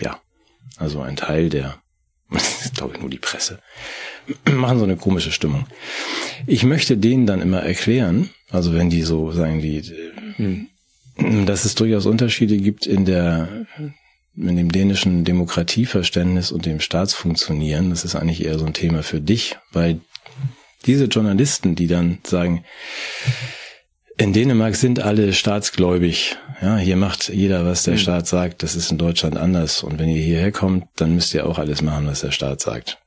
ja, 0.00 0.20
also 0.76 1.00
ein 1.00 1.16
Teil 1.16 1.48
der, 1.48 1.80
das 2.30 2.66
ist 2.66 2.76
glaube 2.76 2.94
ich 2.94 3.00
nur 3.00 3.10
die 3.10 3.18
Presse, 3.18 3.60
machen 4.50 4.78
so 4.78 4.84
eine 4.84 4.96
komische 4.96 5.32
Stimmung. 5.32 5.66
Ich 6.46 6.64
möchte 6.64 6.96
denen 6.96 7.26
dann 7.26 7.42
immer 7.42 7.62
erklären, 7.62 8.30
also 8.50 8.74
wenn 8.74 8.90
die 8.90 9.02
so 9.02 9.32
sagen, 9.32 9.60
die, 9.60 9.82
hm. 10.36 11.46
dass 11.46 11.64
es 11.64 11.74
durchaus 11.74 12.06
Unterschiede 12.06 12.56
gibt 12.56 12.86
in 12.86 13.04
der 13.04 13.66
in 14.36 14.56
dem 14.56 14.70
dänischen 14.70 15.24
Demokratieverständnis 15.24 16.52
und 16.52 16.64
dem 16.64 16.78
Staatsfunktionieren, 16.78 17.90
das 17.90 18.04
ist 18.04 18.14
eigentlich 18.14 18.44
eher 18.44 18.58
so 18.58 18.66
ein 18.66 18.72
Thema 18.72 19.02
für 19.02 19.20
dich, 19.20 19.56
weil 19.72 20.00
diese 20.86 21.06
Journalisten, 21.06 21.74
die 21.74 21.88
dann 21.88 22.18
sagen, 22.24 22.64
in 24.16 24.32
Dänemark 24.32 24.76
sind 24.76 25.00
alle 25.00 25.32
staatsgläubig. 25.32 26.36
Ja, 26.60 26.76
hier 26.76 26.96
macht 26.96 27.28
jeder, 27.28 27.64
was 27.64 27.84
der 27.84 27.94
mhm. 27.94 27.98
Staat 27.98 28.26
sagt. 28.26 28.62
Das 28.62 28.74
ist 28.74 28.90
in 28.90 28.98
Deutschland 28.98 29.36
anders. 29.36 29.82
Und 29.82 29.98
wenn 29.98 30.08
ihr 30.08 30.22
hierher 30.22 30.52
kommt, 30.52 30.86
dann 30.96 31.14
müsst 31.14 31.34
ihr 31.34 31.46
auch 31.46 31.58
alles 31.58 31.82
machen, 31.82 32.06
was 32.06 32.20
der 32.20 32.32
Staat 32.32 32.60
sagt. 32.60 32.98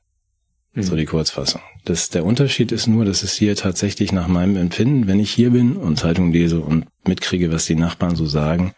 Mhm. 0.74 0.82
So 0.82 0.96
die 0.96 1.04
Kurzfassung. 1.04 1.60
Das, 1.84 2.08
der 2.08 2.24
Unterschied 2.24 2.72
ist 2.72 2.86
nur, 2.86 3.04
dass 3.04 3.22
es 3.22 3.34
hier 3.34 3.56
tatsächlich 3.56 4.12
nach 4.12 4.28
meinem 4.28 4.56
Empfinden, 4.56 5.06
wenn 5.06 5.20
ich 5.20 5.30
hier 5.30 5.50
bin 5.50 5.76
und 5.76 5.98
Zeitung 5.98 6.32
lese 6.32 6.60
und 6.60 6.86
mitkriege, 7.06 7.52
was 7.52 7.66
die 7.66 7.74
Nachbarn 7.74 8.16
so 8.16 8.26
sagen, 8.26 8.72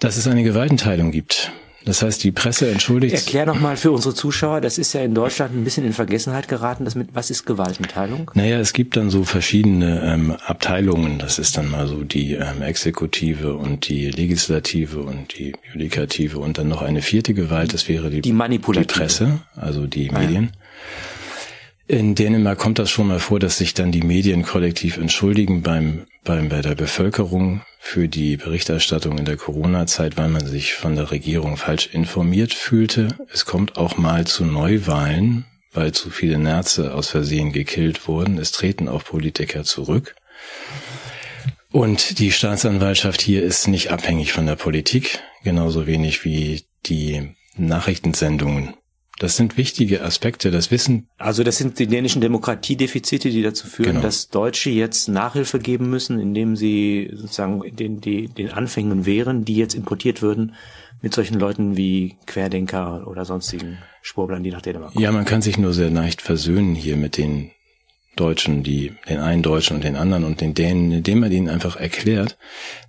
dass 0.00 0.16
es 0.16 0.26
eine 0.26 0.42
Gewaltenteilung 0.42 1.10
gibt. 1.12 1.52
Das 1.86 2.02
heißt, 2.02 2.24
die 2.24 2.32
Presse 2.32 2.68
entschuldigt. 2.68 3.14
Erklär 3.14 3.46
noch 3.46 3.60
mal 3.60 3.76
für 3.76 3.92
unsere 3.92 4.12
Zuschauer, 4.12 4.60
das 4.60 4.76
ist 4.76 4.92
ja 4.92 5.02
in 5.02 5.14
Deutschland 5.14 5.54
ein 5.54 5.62
bisschen 5.62 5.86
in 5.86 5.92
Vergessenheit 5.92 6.48
geraten. 6.48 6.84
Das 6.84 6.96
mit, 6.96 7.14
was 7.14 7.30
ist 7.30 7.46
Gewaltenteilung? 7.46 8.28
Naja, 8.34 8.58
es 8.58 8.72
gibt 8.72 8.96
dann 8.96 9.08
so 9.08 9.22
verschiedene 9.22 10.02
ähm, 10.02 10.32
Abteilungen. 10.32 11.20
Das 11.20 11.38
ist 11.38 11.56
dann 11.56 11.70
mal 11.70 11.86
so 11.86 12.02
die 12.02 12.32
ähm, 12.32 12.60
Exekutive 12.60 13.54
und 13.54 13.88
die 13.88 14.10
Legislative 14.10 14.98
und 14.98 15.38
die 15.38 15.54
Judikative 15.72 16.40
und 16.40 16.58
dann 16.58 16.66
noch 16.66 16.82
eine 16.82 17.02
vierte 17.02 17.34
Gewalt. 17.34 17.72
Das 17.72 17.88
wäre 17.88 18.10
die, 18.10 18.20
die 18.20 18.32
Manipulative. 18.32 18.92
Die 18.92 18.98
Presse, 18.98 19.38
also 19.54 19.86
die 19.86 20.10
Medien. 20.10 20.50
In 21.88 22.16
Dänemark 22.16 22.58
kommt 22.58 22.80
das 22.80 22.90
schon 22.90 23.06
mal 23.06 23.20
vor, 23.20 23.38
dass 23.38 23.58
sich 23.58 23.72
dann 23.72 23.92
die 23.92 24.02
Medien 24.02 24.42
kollektiv 24.42 24.96
entschuldigen 24.96 25.62
beim, 25.62 26.06
beim, 26.24 26.48
bei 26.48 26.60
der 26.60 26.74
Bevölkerung 26.74 27.62
für 27.78 28.08
die 28.08 28.36
Berichterstattung 28.36 29.18
in 29.18 29.24
der 29.24 29.36
Corona-Zeit, 29.36 30.16
weil 30.16 30.28
man 30.28 30.44
sich 30.44 30.74
von 30.74 30.96
der 30.96 31.12
Regierung 31.12 31.56
falsch 31.56 31.86
informiert 31.92 32.54
fühlte. 32.54 33.16
Es 33.32 33.44
kommt 33.44 33.76
auch 33.76 33.98
mal 33.98 34.26
zu 34.26 34.44
Neuwahlen, 34.44 35.44
weil 35.72 35.92
zu 35.92 36.10
viele 36.10 36.38
Nerze 36.38 36.92
aus 36.92 37.10
Versehen 37.10 37.52
gekillt 37.52 38.08
wurden. 38.08 38.38
Es 38.38 38.50
treten 38.50 38.88
auch 38.88 39.04
Politiker 39.04 39.62
zurück. 39.62 40.16
Und 41.70 42.18
die 42.18 42.32
Staatsanwaltschaft 42.32 43.20
hier 43.20 43.44
ist 43.44 43.68
nicht 43.68 43.92
abhängig 43.92 44.32
von 44.32 44.46
der 44.46 44.56
Politik, 44.56 45.20
genauso 45.44 45.86
wenig 45.86 46.24
wie 46.24 46.64
die 46.86 47.36
Nachrichtensendungen 47.56 48.74
das 49.18 49.36
sind 49.36 49.56
wichtige 49.56 50.02
Aspekte, 50.02 50.50
das 50.50 50.70
Wissen. 50.70 51.08
Also 51.16 51.42
das 51.42 51.56
sind 51.56 51.78
die 51.78 51.86
dänischen 51.86 52.20
Demokratiedefizite, 52.20 53.30
die 53.30 53.42
dazu 53.42 53.66
führen, 53.66 53.92
genau. 53.92 54.02
dass 54.02 54.28
Deutsche 54.28 54.70
jetzt 54.70 55.08
Nachhilfe 55.08 55.58
geben 55.58 55.88
müssen, 55.88 56.20
indem 56.20 56.54
sie 56.54 57.10
sozusagen 57.14 57.62
den, 57.76 58.00
die, 58.00 58.28
den 58.28 58.50
Anfängen 58.50 59.06
wären, 59.06 59.44
die 59.44 59.56
jetzt 59.56 59.74
importiert 59.74 60.20
würden 60.20 60.54
mit 61.00 61.14
solchen 61.14 61.38
Leuten 61.38 61.76
wie 61.76 62.16
Querdenker 62.26 63.06
oder 63.06 63.24
sonstigen 63.24 63.78
Schwurblern, 64.02 64.42
die 64.42 64.50
nach 64.50 64.62
Dänemark 64.62 64.92
kommen. 64.92 65.02
Ja, 65.02 65.12
man 65.12 65.24
kann 65.24 65.42
sich 65.42 65.56
nur 65.56 65.72
sehr 65.72 65.90
leicht 65.90 66.20
versöhnen 66.20 66.74
hier 66.74 66.96
mit 66.96 67.16
den 67.16 67.52
Deutschen, 68.16 68.62
die, 68.62 68.94
den 69.08 69.18
einen 69.18 69.42
Deutschen 69.42 69.76
und 69.76 69.84
den 69.84 69.96
anderen 69.96 70.24
und 70.24 70.40
den 70.40 70.54
Dänen, 70.54 70.92
indem 70.92 71.20
man 71.20 71.32
ihnen 71.32 71.48
einfach 71.48 71.76
erklärt, 71.76 72.38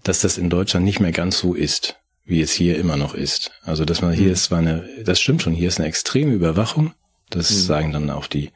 dass 0.04 0.22
das 0.22 0.38
in 0.38 0.50
Deutschland 0.50 0.86
nicht 0.86 1.00
mehr 1.00 1.12
ganz 1.12 1.38
so 1.38 1.54
ist 1.54 2.00
wie 2.28 2.42
es 2.42 2.52
hier 2.52 2.78
immer 2.78 2.98
noch 2.98 3.16
ist. 3.16 3.52
Also, 3.64 3.86
dass 3.86 4.02
man 4.02 4.14
hier 4.14 4.28
mhm. 4.28 4.34
ist 4.34 4.44
zwar 4.44 4.60
eine, 4.60 4.88
das 5.04 5.20
stimmt 5.20 5.42
schon, 5.42 5.54
hier 5.54 5.70
ist 5.70 5.80
eine 5.80 5.88
extreme 5.88 6.34
Überwachung. 6.34 6.94
Das 7.30 7.50
mhm. 7.50 7.56
sagen 7.56 7.92
dann 7.94 8.10
auch 8.10 8.28
die, 8.28 8.52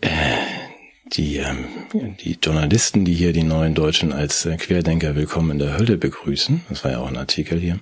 äh, 0.00 0.08
die, 1.12 1.36
ähm, 1.36 1.66
die 2.20 2.38
Journalisten, 2.42 3.04
die 3.04 3.14
hier 3.14 3.32
die 3.32 3.44
neuen 3.44 3.74
Deutschen 3.74 4.12
als 4.12 4.44
äh, 4.46 4.56
Querdenker 4.56 5.14
willkommen 5.14 5.52
in 5.52 5.58
der 5.60 5.78
Hölle 5.78 5.96
begrüßen. 5.96 6.62
Das 6.68 6.84
war 6.84 6.90
ja 6.90 6.98
auch 6.98 7.08
ein 7.08 7.16
Artikel 7.16 7.58
hier. 7.60 7.78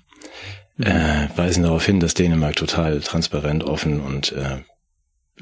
Mhm. 0.76 0.84
Äh, 0.84 1.28
weisen 1.36 1.62
darauf 1.62 1.84
hin, 1.86 1.98
dass 1.98 2.14
Dänemark 2.14 2.56
total 2.56 3.00
transparent, 3.00 3.64
offen 3.64 4.00
und 4.00 4.32
äh, 4.32 4.58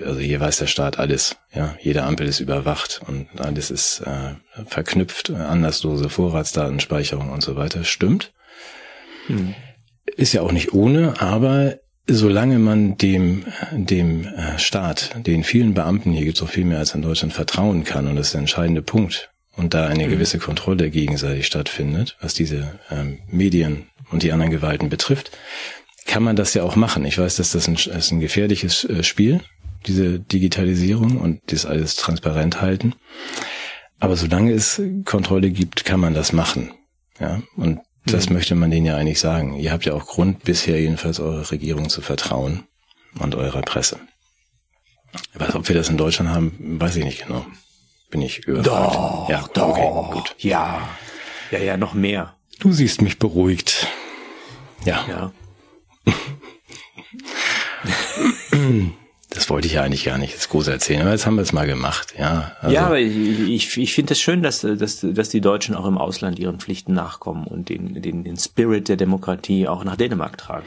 also 0.04 0.20
hier 0.20 0.38
weiß 0.38 0.58
der 0.58 0.68
Staat 0.68 1.00
alles. 1.00 1.36
Ja, 1.52 1.74
jede 1.80 2.04
Ampel 2.04 2.28
ist 2.28 2.38
überwacht 2.38 3.00
und 3.08 3.26
alles 3.40 3.72
ist 3.72 4.02
äh, 4.02 4.34
verknüpft, 4.66 5.30
anlasslose 5.30 6.08
Vorratsdatenspeicherung 6.08 7.30
und 7.30 7.42
so 7.42 7.56
weiter. 7.56 7.82
Stimmt. 7.82 8.32
Ist 10.16 10.32
ja 10.32 10.42
auch 10.42 10.52
nicht 10.52 10.72
ohne, 10.72 11.20
aber 11.20 11.76
solange 12.08 12.58
man 12.58 12.96
dem, 12.96 13.44
dem 13.72 14.24
äh, 14.24 14.58
Staat, 14.58 15.14
den 15.26 15.44
vielen 15.44 15.74
Beamten, 15.74 16.12
hier 16.12 16.24
gibt 16.24 16.38
es 16.38 16.42
auch 16.42 16.48
viel 16.48 16.64
mehr 16.64 16.78
als 16.78 16.94
in 16.94 17.02
Deutschland, 17.02 17.34
vertrauen 17.34 17.84
kann, 17.84 18.06
und 18.06 18.16
das 18.16 18.28
ist 18.28 18.32
der 18.32 18.40
entscheidende 18.40 18.82
Punkt, 18.82 19.30
und 19.56 19.74
da 19.74 19.86
eine 19.86 20.06
mhm. 20.06 20.12
gewisse 20.12 20.38
Kontrolle 20.38 20.90
gegenseitig 20.90 21.46
stattfindet, 21.46 22.16
was 22.20 22.32
diese 22.32 22.78
ähm, 22.90 23.18
Medien 23.30 23.88
und 24.10 24.22
die 24.22 24.32
anderen 24.32 24.50
Gewalten 24.50 24.88
betrifft, 24.88 25.30
kann 26.06 26.22
man 26.22 26.36
das 26.36 26.54
ja 26.54 26.62
auch 26.62 26.76
machen. 26.76 27.04
Ich 27.04 27.18
weiß, 27.18 27.36
dass 27.36 27.52
das 27.52 27.68
ein, 27.68 27.74
ist 27.74 28.10
ein 28.10 28.20
gefährliches 28.20 28.84
äh, 28.84 29.02
Spiel, 29.02 29.40
diese 29.86 30.18
Digitalisierung 30.18 31.18
und 31.18 31.40
das 31.46 31.66
alles 31.66 31.96
transparent 31.96 32.62
halten. 32.62 32.94
Aber 34.00 34.16
solange 34.16 34.52
es 34.52 34.80
Kontrolle 35.04 35.50
gibt, 35.50 35.84
kann 35.84 36.00
man 36.00 36.14
das 36.14 36.32
machen. 36.32 36.72
Ja, 37.20 37.42
und 37.56 37.80
das 38.12 38.28
mhm. 38.28 38.36
möchte 38.36 38.54
man 38.54 38.70
denen 38.70 38.86
ja 38.86 38.96
eigentlich 38.96 39.20
sagen. 39.20 39.56
Ihr 39.56 39.72
habt 39.72 39.84
ja 39.84 39.94
auch 39.94 40.06
Grund, 40.06 40.44
bisher 40.44 40.80
jedenfalls 40.80 41.20
eurer 41.20 41.50
Regierung 41.50 41.88
zu 41.88 42.00
vertrauen 42.00 42.64
und 43.18 43.34
eurer 43.34 43.62
Presse. 43.62 43.98
Aber 45.34 45.54
ob 45.54 45.68
wir 45.68 45.74
das 45.74 45.88
in 45.88 45.96
Deutschland 45.96 46.30
haben, 46.30 46.80
weiß 46.80 46.96
ich 46.96 47.04
nicht 47.04 47.26
genau. 47.26 47.46
Bin 48.10 48.22
ich 48.22 48.46
überfragt. 48.46 48.94
Doch, 48.94 49.28
ja, 49.28 49.48
doch, 49.52 49.68
okay, 49.68 50.12
gut. 50.12 50.34
Ja, 50.38 50.88
ja, 51.50 51.58
ja, 51.58 51.76
noch 51.76 51.94
mehr. 51.94 52.34
Du 52.60 52.72
siehst 52.72 53.02
mich 53.02 53.18
beruhigt. 53.18 53.86
Ja. 54.84 55.04
Ja. 55.08 55.32
das 59.38 59.48
wollte 59.50 59.68
ich 59.68 59.74
ja 59.74 59.84
eigentlich 59.84 60.04
gar 60.04 60.18
nicht 60.18 60.32
jetzt 60.32 60.48
groß 60.48 60.66
erzählen, 60.66 61.02
aber 61.02 61.12
jetzt 61.12 61.24
haben 61.24 61.36
wir 61.36 61.42
es 61.42 61.52
mal 61.52 61.64
gemacht, 61.64 62.12
ja. 62.18 62.56
Also. 62.60 62.74
Ja, 62.74 62.86
aber 62.86 62.98
ich, 62.98 63.16
ich, 63.48 63.78
ich 63.78 63.94
finde 63.94 64.12
es 64.12 64.18
das 64.18 64.20
schön, 64.20 64.42
dass, 64.42 64.62
dass, 64.62 65.06
dass 65.08 65.28
die 65.28 65.40
Deutschen 65.40 65.76
auch 65.76 65.86
im 65.86 65.96
Ausland 65.96 66.40
ihren 66.40 66.58
Pflichten 66.58 66.92
nachkommen 66.92 67.46
und 67.46 67.68
den, 67.68 68.02
den, 68.02 68.24
den 68.24 68.36
Spirit 68.36 68.88
der 68.88 68.96
Demokratie 68.96 69.68
auch 69.68 69.84
nach 69.84 69.94
Dänemark 69.94 70.38
tragen. 70.38 70.66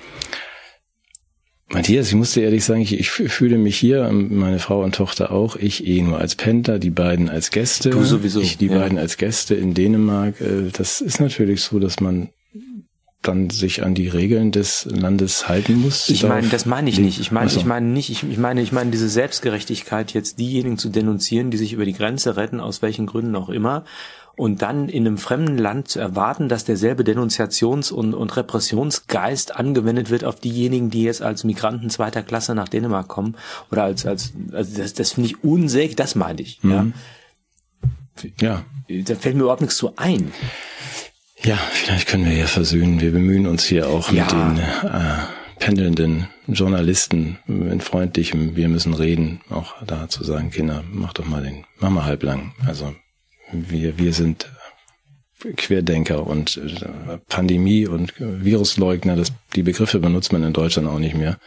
Matthias, 1.67 2.07
ich 2.07 2.15
musste 2.15 2.39
ehrlich 2.39 2.63
sagen, 2.63 2.79
ich, 2.79 2.97
ich 2.97 3.09
fühle 3.09 3.57
mich 3.57 3.77
hier, 3.77 4.05
ähm, 4.05 4.37
meine 4.37 4.59
Frau 4.59 4.81
und 4.81 4.95
Tochter 4.95 5.33
auch, 5.33 5.57
ich 5.57 5.85
eh 5.85 6.01
nur 6.01 6.19
als 6.19 6.35
Pendler, 6.35 6.79
die 6.79 6.91
beiden 6.91 7.29
als 7.29 7.51
Gäste. 7.51 7.89
Du 7.89 8.05
sowieso. 8.05 8.39
Ich 8.39 8.57
die 8.57 8.67
ja. 8.67 8.79
beiden 8.79 8.97
als 8.97 9.17
Gäste 9.17 9.53
in 9.53 9.73
Dänemark. 9.73 10.39
Äh, 10.39 10.69
das 10.71 11.01
ist 11.01 11.19
natürlich 11.19 11.61
so, 11.61 11.77
dass 11.79 11.99
man 11.99 12.29
dann 13.21 13.49
sich 13.51 13.83
an 13.83 13.93
die 13.93 14.07
Regeln 14.07 14.51
des 14.51 14.85
Landes 14.85 15.47
halten 15.47 15.75
muss. 15.81 16.09
Ich 16.09 16.23
meine, 16.23 16.47
das 16.47 16.65
meine 16.65 16.89
ich 16.89 16.99
nicht. 16.99 17.19
Ich 17.19 17.31
meine, 17.31 17.49
so. 17.49 17.59
ich 17.59 17.65
meine 17.65 17.85
nicht, 17.85 18.09
ich, 18.09 18.23
ich 18.23 18.37
meine, 18.37 18.61
ich 18.61 18.71
meine 18.71 18.89
diese 18.89 19.09
Selbstgerechtigkeit, 19.09 20.13
jetzt 20.13 20.39
diejenigen 20.39 20.77
zu 20.77 20.89
denunzieren, 20.89 21.51
die 21.51 21.57
sich 21.57 21.73
über 21.73 21.85
die 21.85 21.93
Grenze 21.93 22.35
retten, 22.35 22.59
aus 22.59 22.81
welchen 22.81 23.05
Gründen 23.05 23.35
auch 23.35 23.49
immer, 23.49 23.83
und 24.35 24.61
dann 24.63 24.89
in 24.89 25.05
einem 25.05 25.17
fremden 25.17 25.57
Land 25.57 25.89
zu 25.89 25.99
erwarten, 25.99 26.49
dass 26.49 26.63
derselbe 26.63 27.03
Denunziations- 27.03 27.91
und, 27.91 28.15
und 28.15 28.35
Repressionsgeist 28.35 29.55
angewendet 29.55 30.09
wird 30.09 30.23
auf 30.23 30.39
diejenigen, 30.39 30.89
die 30.89 31.03
jetzt 31.03 31.21
als 31.21 31.43
Migranten 31.43 31.89
zweiter 31.91 32.23
Klasse 32.23 32.55
nach 32.55 32.69
Dänemark 32.69 33.07
kommen 33.07 33.35
oder 33.71 33.83
als, 33.83 34.05
als, 34.05 34.33
also 34.51 34.77
das, 34.81 34.93
das 34.93 35.11
finde 35.11 35.29
ich 35.29 35.43
unsäglich, 35.43 35.95
das 35.95 36.15
meine 36.15 36.41
ich, 36.41 36.63
mhm. 36.63 36.71
ja. 36.71 36.87
Ja. 38.39 38.65
Da 39.03 39.15
fällt 39.15 39.35
mir 39.35 39.43
überhaupt 39.43 39.61
nichts 39.61 39.77
zu 39.77 39.93
ein. 39.95 40.31
Ja, 41.43 41.57
vielleicht 41.71 42.07
können 42.07 42.25
wir 42.25 42.33
ja 42.33 42.47
versöhnen. 42.47 43.01
Wir 43.01 43.11
bemühen 43.11 43.47
uns 43.47 43.63
hier 43.63 43.87
auch 43.87 44.11
ja. 44.11 44.23
mit 44.23 44.31
den 44.31 44.63
äh, 44.89 45.17
pendelnden 45.59 46.27
Journalisten 46.47 47.37
in 47.47 47.81
freundlichem, 47.81 48.55
wir 48.55 48.67
müssen 48.67 48.93
reden, 48.93 49.41
auch 49.49 49.73
da 49.85 50.09
zu 50.09 50.23
sagen, 50.23 50.51
Kinder, 50.51 50.83
mach 50.91 51.13
doch 51.13 51.25
mal 51.25 51.43
den, 51.43 51.65
mach 51.79 51.89
mal 51.89 52.03
halblang. 52.03 52.53
Also 52.65 52.93
wir, 53.51 53.97
wir 53.97 54.13
sind 54.13 54.51
Querdenker 55.57 56.25
und 56.27 56.57
äh, 56.57 57.17
Pandemie 57.27 57.87
und 57.87 58.13
Virusleugner, 58.17 59.15
das, 59.15 59.31
die 59.55 59.63
Begriffe 59.63 59.99
benutzt 59.99 60.33
man 60.33 60.43
in 60.43 60.53
Deutschland 60.53 60.87
auch 60.87 60.99
nicht 60.99 61.15
mehr. 61.15 61.37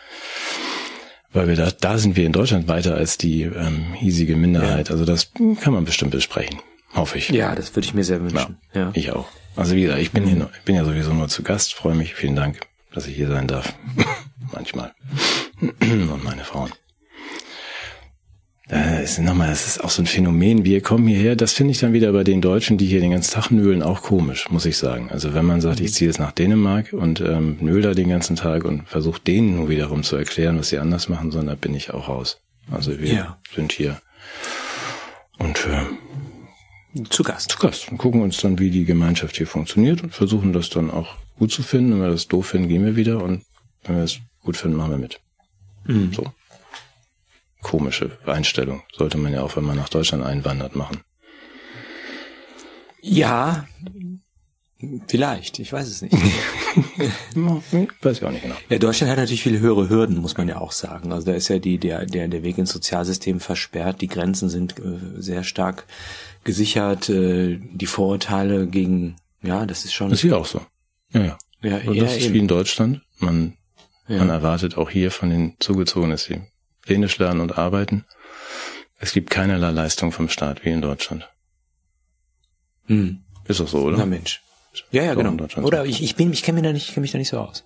Weil 1.33 1.49
wir 1.49 1.57
da, 1.57 1.71
da 1.73 1.99
sind 1.99 2.17
wir 2.17 2.25
in 2.27 2.33
Deutschland 2.33 2.69
weiter 2.69 2.95
als 2.95 3.19
die 3.19 3.43
ähm, 3.43 3.93
hiesige 3.95 4.37
Minderheit. 4.37 4.89
Ja. 4.89 4.95
Also 4.95 5.05
das 5.05 5.33
kann 5.61 5.73
man 5.73 5.85
bestimmt 5.85 6.13
besprechen. 6.13 6.61
Hoffe 6.95 7.19
ich. 7.19 7.31
Ja, 7.31 7.57
das 7.57 7.75
würde 7.75 7.87
ich 7.87 7.95
mir 7.95 8.05
sehr 8.05 8.21
wünschen. 8.21 8.59
Ja, 8.73 8.81
ja. 8.81 8.91
Ich 8.95 9.11
auch. 9.11 9.27
Also 9.57 9.77
wie 9.77 9.83
gesagt, 9.83 10.01
ich 10.01 10.11
bin 10.11 10.27
hier, 10.27 10.51
ich 10.57 10.65
bin 10.65 10.75
ja 10.75 10.85
sowieso 10.85 11.13
nur 11.13 11.29
zu 11.29 11.43
Gast, 11.43 11.75
freue 11.75 11.95
mich. 11.95 12.15
Vielen 12.15 12.37
Dank, 12.37 12.61
dass 12.93 13.07
ich 13.07 13.15
hier 13.17 13.29
sein 13.29 13.47
darf. 13.47 13.75
Manchmal. 14.53 14.93
Und 15.61 16.25
meine 16.25 16.45
Frauen. 16.45 16.73
Das 18.67 19.03
ist 19.03 19.19
nochmal, 19.19 19.51
das 19.51 19.67
ist 19.67 19.85
auch 19.85 19.91
so 19.91 20.03
ein 20.03 20.07
Phänomen. 20.07 20.65
Wir 20.65 20.81
kommen 20.81 21.07
hierher, 21.07 21.37
das 21.37 21.53
finde 21.53 21.73
ich 21.73 21.81
dann 21.81 21.93
wieder 21.93 22.13
bei 22.13 22.25
den 22.25 22.41
Deutschen, 22.41 22.79
die 22.79 22.87
hier 22.87 23.01
den 23.01 23.11
ganzen 23.11 23.35
Tag 23.35 23.51
nölen, 23.51 23.83
auch 23.83 24.03
komisch, 24.03 24.49
muss 24.51 24.65
ich 24.65 24.79
sagen. 24.79 25.11
Also 25.11 25.35
wenn 25.35 25.45
man 25.45 25.61
sagt, 25.61 25.81
ich 25.81 25.93
ziehe 25.93 26.09
jetzt 26.09 26.19
nach 26.19 26.33
Dänemark 26.33 26.95
und 26.95 27.21
ähm, 27.21 27.59
nöl 27.61 27.83
da 27.83 27.93
den 27.93 28.09
ganzen 28.09 28.37
Tag 28.37 28.65
und 28.65 28.89
versuche 28.89 29.21
denen 29.21 29.57
nur 29.57 29.69
wiederum 29.69 30.03
zu 30.03 30.17
erklären, 30.17 30.59
was 30.59 30.71
sie 30.71 30.79
anders 30.79 31.11
machen 31.11 31.31
sollen, 31.31 31.49
da 31.49 31.55
bin 31.57 31.75
ich 31.75 31.93
auch 31.93 32.09
raus. 32.09 32.41
Also 32.71 32.99
wir 32.99 33.13
ja. 33.13 33.39
sind 33.55 33.71
hier 33.73 34.01
und 35.39 35.67
äh, 35.67 35.83
zu 37.11 37.23
Gast. 37.23 37.51
Zu 37.51 37.59
Gast. 37.59 37.91
Und 37.91 37.99
gucken 37.99 38.23
uns 38.23 38.39
dann, 38.39 38.59
wie 38.59 38.71
die 38.71 38.85
Gemeinschaft 38.85 39.37
hier 39.37 39.47
funktioniert 39.47 40.03
und 40.03 40.15
versuchen 40.15 40.53
das 40.53 40.71
dann 40.71 40.91
auch 40.91 41.17
gut 41.39 41.51
zu 41.53 41.63
finden. 41.63 41.93
Wenn 41.93 42.03
wir 42.03 42.11
das 42.11 42.29
doof 42.29 42.47
finden, 42.47 42.69
gehen 42.69 42.85
wir 42.85 42.97
wieder 42.97 43.23
und 43.23 43.45
wenn 43.85 43.97
wir 43.97 44.05
es 44.05 44.19
gut 44.43 44.57
finden, 44.57 44.77
machen 44.77 44.93
wir 44.93 44.99
mit. 44.99 45.21
Mhm. 45.87 46.13
So. 46.13 46.33
Komische 47.63 48.19
Einstellung. 48.27 48.83
Sollte 48.93 49.19
man 49.19 49.33
ja 49.33 49.43
auch, 49.43 49.57
wenn 49.57 49.65
man 49.65 49.77
nach 49.77 49.89
Deutschland 49.89 50.25
einwandert, 50.25 50.77
machen. 50.77 51.01
Ja, 53.01 53.67
Vielleicht, 55.07 55.59
ich 55.59 55.73
weiß 55.73 55.87
es 55.89 56.03
nicht. 56.03 56.15
weiß 57.35 58.19
ich 58.19 58.25
auch 58.25 58.31
nicht 58.31 58.43
genau. 58.43 58.57
Ja, 58.69 58.79
Deutschland 58.79 59.11
hat 59.11 59.19
natürlich 59.19 59.43
viele 59.43 59.61
höhere 59.61 59.89
Hürden, 59.89 60.19
muss 60.19 60.37
man 60.37 60.49
ja 60.49 60.59
auch 60.59 60.73
sagen. 60.73 61.13
Also 61.13 61.27
da 61.27 61.33
ist 61.35 61.49
ja 61.49 61.59
die, 61.59 61.79
der, 61.79 62.07
der, 62.07 62.29
der 62.29 62.43
Weg 62.43 62.59
ins 62.59 62.73
Sozialsystem 62.73 63.41
versperrt, 63.41 64.01
die 64.01 64.09
Grenzen 64.09 64.49
sind 64.49 64.79
äh, 64.79 64.99
sehr 65.17 65.45
stark 65.45 65.87
gesichert, 66.45 67.09
äh, 67.09 67.59
die 67.61 67.87
Vorurteile 67.87 68.67
gegen, 68.67 69.17
ja, 69.43 69.67
das 69.67 69.85
ist 69.85 69.95
schon. 69.95 70.11
Das 70.11 70.19
ist 70.19 70.23
hier 70.23 70.39
auch 70.39 70.47
so. 70.47 70.61
Ja, 71.13 71.23
ja. 71.23 71.39
ja 71.63 71.77
Und 71.89 72.01
das 72.01 72.17
ist 72.17 72.25
eben. 72.25 72.35
wie 72.35 72.39
in 72.39 72.49
Deutschland. 72.49 73.03
Man, 73.19 73.57
ja. 74.09 74.19
man 74.19 74.31
erwartet 74.31 74.77
auch 74.77 74.91
hier 74.91 75.11
von 75.11 75.31
den 75.31 75.57
Zugezogenen, 75.61 76.13
dass 76.13 76.25
sie 76.25 76.41
Dänisch 76.89 77.19
lernen 77.19 77.41
und 77.41 77.57
arbeiten. 77.57 78.05
Es 78.99 79.13
gibt 79.13 79.31
keinerlei 79.31 79.71
Leistung 79.71 80.13
vom 80.13 80.29
Staat 80.29 80.65
wie 80.65 80.71
in 80.71 80.83
Deutschland. 80.83 81.29
Hm. 82.87 83.23
Ist 83.47 83.61
doch 83.61 83.69
so, 83.69 83.79
oder? 83.79 83.97
Na 83.97 84.07
Mensch. 84.07 84.43
Ja, 84.91 85.05
ja, 85.05 85.15
genau. 85.15 85.37
Oder 85.63 85.85
ich, 85.85 86.03
ich 86.03 86.17
bin, 86.17 86.33
ich 86.33 86.43
kenne 86.43 86.61
mich 86.61 86.65
da 86.69 86.73
nicht, 86.73 86.89
ich 86.89 86.95
kenne 86.95 87.03
mich 87.03 87.13
da 87.13 87.19
nicht 87.19 87.29
so 87.29 87.39
aus. 87.39 87.65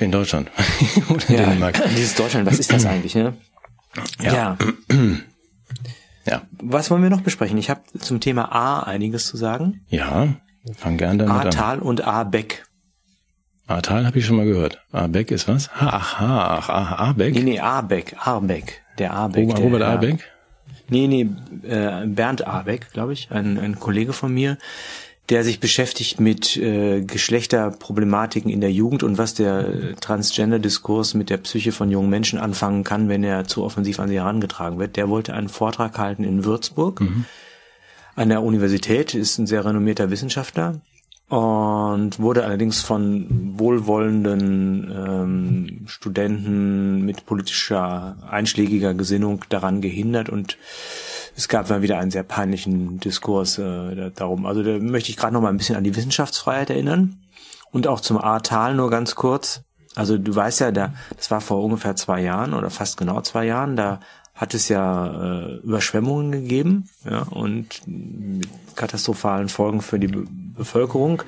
In 0.00 0.10
Deutschland. 0.10 0.50
Oder 1.08 1.28
in 1.28 1.34
ja, 1.36 1.44
Dänemark. 1.44 1.80
Dieses 1.90 2.16
Deutschland, 2.16 2.46
was 2.46 2.58
ist 2.58 2.72
das 2.72 2.84
eigentlich, 2.86 3.14
ne? 3.14 3.36
Ja. 4.20 4.32
ja. 4.32 4.58
ja. 6.28 6.42
Was 6.62 6.90
wollen 6.90 7.02
wir 7.02 7.10
noch 7.10 7.20
besprechen? 7.20 7.58
Ich 7.58 7.70
habe 7.70 7.80
zum 7.98 8.20
Thema 8.20 8.52
A 8.52 8.82
einiges 8.82 9.26
zu 9.26 9.36
sagen. 9.36 9.80
Ja, 9.88 10.28
fang 10.76 10.96
gern 10.96 11.18
damit 11.18 11.34
an. 11.34 11.46
A-Tal 11.48 11.78
und 11.80 12.06
A-Beck. 12.06 12.64
A-Tal 13.66 14.06
habe 14.06 14.18
ich 14.18 14.26
schon 14.26 14.36
mal 14.36 14.46
gehört. 14.46 14.82
A-Beck 14.92 15.30
ist 15.30 15.48
was? 15.48 15.70
Ach, 15.74 16.20
ach, 16.20 16.68
ach, 16.68 16.98
A-Beck? 16.98 17.34
Nee, 17.34 17.42
nee, 17.42 17.60
A-Beck, 17.60 18.16
A-Beck. 18.18 18.82
Der 18.98 19.14
A-Beck. 19.14 19.48
Robert, 19.48 19.60
Robert 19.60 19.82
A-Beck? 19.82 20.24
Nee, 20.90 21.06
nee, 21.06 21.28
äh, 21.68 22.06
Bernd 22.06 22.46
Abeck, 22.46 22.92
glaube 22.92 23.12
ich, 23.12 23.30
ein, 23.30 23.58
ein 23.58 23.78
Kollege 23.78 24.12
von 24.12 24.32
mir, 24.32 24.56
der 25.28 25.44
sich 25.44 25.60
beschäftigt 25.60 26.20
mit 26.20 26.56
äh, 26.56 27.02
Geschlechterproblematiken 27.02 28.50
in 28.50 28.60
der 28.60 28.72
Jugend 28.72 29.02
und 29.02 29.18
was 29.18 29.34
der 29.34 29.68
äh, 29.68 29.94
Transgender-Diskurs 29.94 31.14
mit 31.14 31.28
der 31.28 31.36
Psyche 31.38 31.72
von 31.72 31.90
jungen 31.90 32.08
Menschen 32.08 32.38
anfangen 32.38 32.82
kann, 32.82 33.08
wenn 33.08 33.22
er 33.22 33.46
zu 33.46 33.62
offensiv 33.62 34.00
an 34.00 34.08
sie 34.08 34.16
herangetragen 34.16 34.78
wird. 34.78 34.96
Der 34.96 35.08
wollte 35.08 35.34
einen 35.34 35.50
Vortrag 35.50 35.98
halten 35.98 36.24
in 36.24 36.44
Würzburg 36.44 37.00
mhm. 37.00 37.26
an 38.16 38.30
der 38.30 38.42
Universität, 38.42 39.14
ist 39.14 39.38
ein 39.38 39.46
sehr 39.46 39.64
renommierter 39.64 40.10
Wissenschaftler 40.10 40.80
und 41.28 42.18
wurde 42.18 42.44
allerdings 42.44 42.80
von 42.80 43.58
wohlwollenden 43.58 44.90
ähm, 44.90 45.80
Studenten 45.86 47.04
mit 47.04 47.26
politischer 47.26 48.16
einschlägiger 48.30 48.94
Gesinnung 48.94 49.44
daran 49.50 49.82
gehindert 49.82 50.30
und 50.30 50.56
es 51.38 51.46
gab 51.46 51.70
mal 51.70 51.82
wieder 51.82 51.98
einen 51.98 52.10
sehr 52.10 52.24
peinlichen 52.24 52.98
Diskurs 52.98 53.58
äh, 53.58 54.10
darum. 54.10 54.44
Also 54.44 54.64
da 54.64 54.76
möchte 54.80 55.10
ich 55.10 55.16
gerade 55.16 55.32
noch 55.32 55.40
mal 55.40 55.50
ein 55.50 55.56
bisschen 55.56 55.76
an 55.76 55.84
die 55.84 55.94
Wissenschaftsfreiheit 55.94 56.68
erinnern 56.68 57.20
und 57.70 57.86
auch 57.86 58.00
zum 58.00 58.18
Ahrtal 58.18 58.74
nur 58.74 58.90
ganz 58.90 59.14
kurz. 59.14 59.62
Also 59.94 60.18
du 60.18 60.34
weißt 60.34 60.60
ja, 60.60 60.72
da 60.72 60.94
das 61.16 61.30
war 61.30 61.40
vor 61.40 61.62
ungefähr 61.62 61.94
zwei 61.94 62.22
Jahren 62.22 62.54
oder 62.54 62.70
fast 62.70 62.96
genau 62.96 63.20
zwei 63.20 63.46
Jahren. 63.46 63.76
Da 63.76 64.00
hat 64.34 64.52
es 64.52 64.68
ja 64.68 65.46
äh, 65.46 65.56
Überschwemmungen 65.58 66.32
gegeben 66.32 66.88
ja, 67.08 67.22
und 67.22 67.82
mit 67.86 68.48
katastrophalen 68.74 69.48
Folgen 69.48 69.80
für 69.80 70.00
die 70.00 70.08
Be 70.08 70.24
Bevölkerung. 70.56 71.22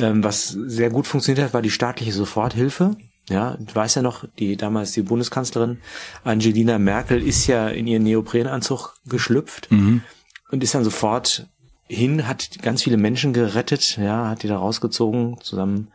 Ähm, 0.00 0.24
was 0.24 0.48
sehr 0.48 0.90
gut 0.90 1.06
funktioniert 1.06 1.46
hat, 1.46 1.54
war 1.54 1.62
die 1.62 1.70
staatliche 1.70 2.12
Soforthilfe. 2.12 2.96
Ja, 3.28 3.56
du 3.58 3.74
weißt 3.74 3.96
ja 3.96 4.02
noch, 4.02 4.24
die 4.38 4.56
damals 4.56 4.92
die 4.92 5.02
Bundeskanzlerin 5.02 5.78
Angelina 6.22 6.78
Merkel 6.78 7.20
ist 7.20 7.46
ja 7.48 7.68
in 7.68 7.86
ihren 7.86 8.04
Neoprenanzug 8.04 8.94
geschlüpft 9.06 9.70
mhm. 9.70 10.02
und 10.50 10.62
ist 10.62 10.74
dann 10.74 10.84
sofort 10.84 11.48
hin, 11.88 12.28
hat 12.28 12.62
ganz 12.62 12.82
viele 12.82 12.96
Menschen 12.96 13.32
gerettet, 13.32 13.96
ja, 13.96 14.28
hat 14.28 14.42
die 14.42 14.48
da 14.48 14.58
rausgezogen, 14.58 15.38
zusammen 15.40 15.88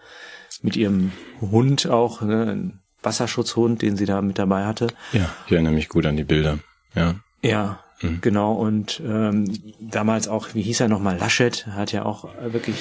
mit 0.62 0.76
ihrem 0.76 1.12
Hund 1.40 1.88
auch, 1.88 2.22
ne, 2.22 2.52
ein 2.52 2.80
Wasserschutzhund, 3.02 3.82
den 3.82 3.98
sie 3.98 4.06
da 4.06 4.22
mit 4.22 4.38
dabei 4.38 4.66
hatte. 4.66 4.88
Ja, 5.12 5.30
ich 5.46 5.54
erinnere 5.54 5.74
mich 5.74 5.90
gut 5.90 6.06
an 6.06 6.18
die 6.18 6.24
Bilder, 6.24 6.60
ja. 6.96 7.16
Ja, 7.42 7.80
Mhm. 8.02 8.20
Genau, 8.22 8.54
und 8.54 9.02
ähm, 9.06 9.46
damals 9.80 10.28
auch, 10.28 10.50
wie 10.54 10.62
hieß 10.62 10.82
er 10.82 10.88
nochmal, 10.88 11.18
Laschet, 11.18 11.68
hat 11.68 11.92
ja 11.92 12.06
auch 12.06 12.28
wirklich 12.42 12.76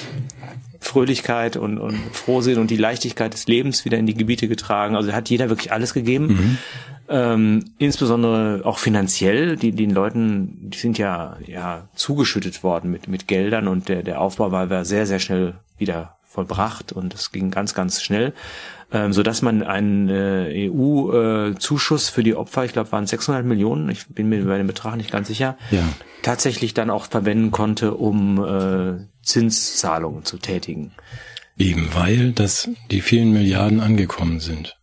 Fröhlichkeit 0.79 1.57
und, 1.57 1.77
und 1.77 1.97
Frohsinn 2.11 2.57
und 2.57 2.71
die 2.71 2.77
Leichtigkeit 2.77 3.33
des 3.33 3.47
Lebens 3.47 3.85
wieder 3.85 3.97
in 3.97 4.07
die 4.07 4.15
Gebiete 4.15 4.47
getragen. 4.47 4.95
Also 4.95 5.13
hat 5.13 5.29
jeder 5.29 5.49
wirklich 5.49 5.71
alles 5.71 5.93
gegeben. 5.93 6.27
Mhm. 6.27 6.57
Ähm, 7.09 7.65
insbesondere 7.77 8.61
auch 8.63 8.79
finanziell, 8.79 9.57
die 9.57 9.73
den 9.73 9.91
Leuten, 9.91 10.69
die 10.69 10.77
sind 10.77 10.97
ja 10.97 11.37
ja 11.45 11.89
zugeschüttet 11.93 12.63
worden 12.63 12.89
mit 12.89 13.07
mit 13.07 13.27
Geldern 13.27 13.67
und 13.67 13.89
der 13.89 14.01
der 14.01 14.21
Aufbau 14.21 14.51
war, 14.51 14.69
war 14.69 14.85
sehr 14.85 15.05
sehr 15.05 15.19
schnell 15.19 15.55
wieder 15.77 16.15
vollbracht 16.23 16.93
und 16.93 17.13
es 17.13 17.33
ging 17.33 17.51
ganz 17.51 17.73
ganz 17.73 18.01
schnell 18.01 18.33
ähm, 18.91 19.13
so 19.13 19.23
dass 19.23 19.41
man 19.41 19.63
einen 19.63 20.09
äh, 20.09 20.69
EU-Zuschuss 20.69 22.09
äh, 22.09 22.11
für 22.11 22.23
die 22.23 22.35
Opfer, 22.35 22.65
ich 22.65 22.73
glaube 22.73 22.91
waren 22.91 23.07
600 23.07 23.45
Millionen, 23.45 23.89
ich 23.89 24.07
bin 24.07 24.29
mir 24.29 24.43
bei 24.45 24.57
dem 24.57 24.67
Betrag 24.67 24.97
nicht 24.97 25.11
ganz 25.11 25.27
sicher, 25.27 25.57
ja. 25.71 25.83
tatsächlich 26.21 26.73
dann 26.73 26.89
auch 26.89 27.05
verwenden 27.05 27.51
konnte, 27.51 27.93
um 27.93 28.43
äh, 28.43 29.05
Zinszahlungen 29.23 30.25
zu 30.25 30.37
tätigen. 30.37 30.91
Eben 31.57 31.89
weil 31.93 32.31
das 32.31 32.69
die 32.89 33.01
vielen 33.01 33.31
Milliarden 33.31 33.79
angekommen 33.79 34.39
sind. 34.39 34.77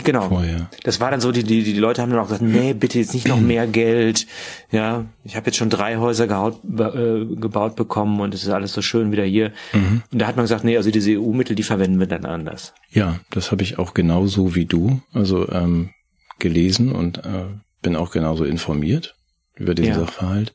Genau. 0.00 0.28
Vorher. 0.28 0.70
Das 0.84 1.00
war 1.00 1.10
dann 1.10 1.20
so, 1.20 1.32
die, 1.32 1.44
die, 1.44 1.62
die 1.62 1.78
Leute 1.78 2.00
haben 2.00 2.10
dann 2.10 2.18
auch 2.18 2.24
gesagt, 2.24 2.42
nee, 2.42 2.72
bitte 2.72 2.98
jetzt 2.98 3.12
nicht 3.12 3.28
noch 3.28 3.40
mehr 3.40 3.66
Geld. 3.66 4.26
Ja, 4.70 5.04
ich 5.22 5.36
habe 5.36 5.46
jetzt 5.46 5.56
schon 5.56 5.68
drei 5.68 5.96
Häuser 5.96 6.26
gehaut, 6.26 6.60
äh, 6.64 7.26
gebaut 7.36 7.76
bekommen 7.76 8.20
und 8.20 8.32
es 8.34 8.42
ist 8.42 8.48
alles 8.48 8.72
so 8.72 8.80
schön 8.80 9.12
wieder 9.12 9.24
hier. 9.24 9.52
Mhm. 9.72 10.02
Und 10.10 10.18
da 10.18 10.26
hat 10.26 10.36
man 10.36 10.44
gesagt, 10.44 10.64
nee, 10.64 10.76
also 10.76 10.90
diese 10.90 11.12
EU-Mittel, 11.20 11.54
die 11.54 11.62
verwenden 11.62 12.00
wir 12.00 12.06
dann 12.06 12.24
anders. 12.24 12.72
Ja, 12.90 13.20
das 13.30 13.52
habe 13.52 13.62
ich 13.62 13.78
auch 13.78 13.92
genauso 13.92 14.54
wie 14.54 14.64
du, 14.64 15.00
also 15.12 15.48
ähm, 15.50 15.90
gelesen 16.38 16.92
und 16.92 17.18
äh, 17.18 17.44
bin 17.82 17.94
auch 17.96 18.10
genauso 18.10 18.44
informiert 18.44 19.16
über 19.56 19.74
diesen 19.74 19.92
Ja. 19.92 20.00
Sachverhalt. 20.00 20.54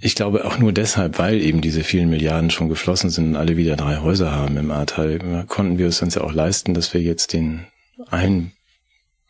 Ich 0.00 0.14
glaube 0.14 0.44
auch 0.46 0.58
nur 0.58 0.72
deshalb, 0.72 1.18
weil 1.18 1.40
eben 1.42 1.60
diese 1.60 1.84
vielen 1.84 2.08
Milliarden 2.08 2.50
schon 2.50 2.68
geflossen 2.68 3.10
sind 3.10 3.28
und 3.28 3.36
alle 3.36 3.56
wieder 3.56 3.76
drei 3.76 3.98
Häuser 3.98 4.32
haben 4.32 4.56
im 4.56 4.70
Ahrtal, 4.70 5.44
konnten 5.46 5.78
wir 5.78 5.88
es 5.88 6.00
uns 6.00 6.14
ja 6.14 6.22
auch 6.22 6.32
leisten, 6.32 6.72
dass 6.74 6.94
wir 6.94 7.02
jetzt 7.02 7.32
den 7.34 7.66
einen 8.08 8.52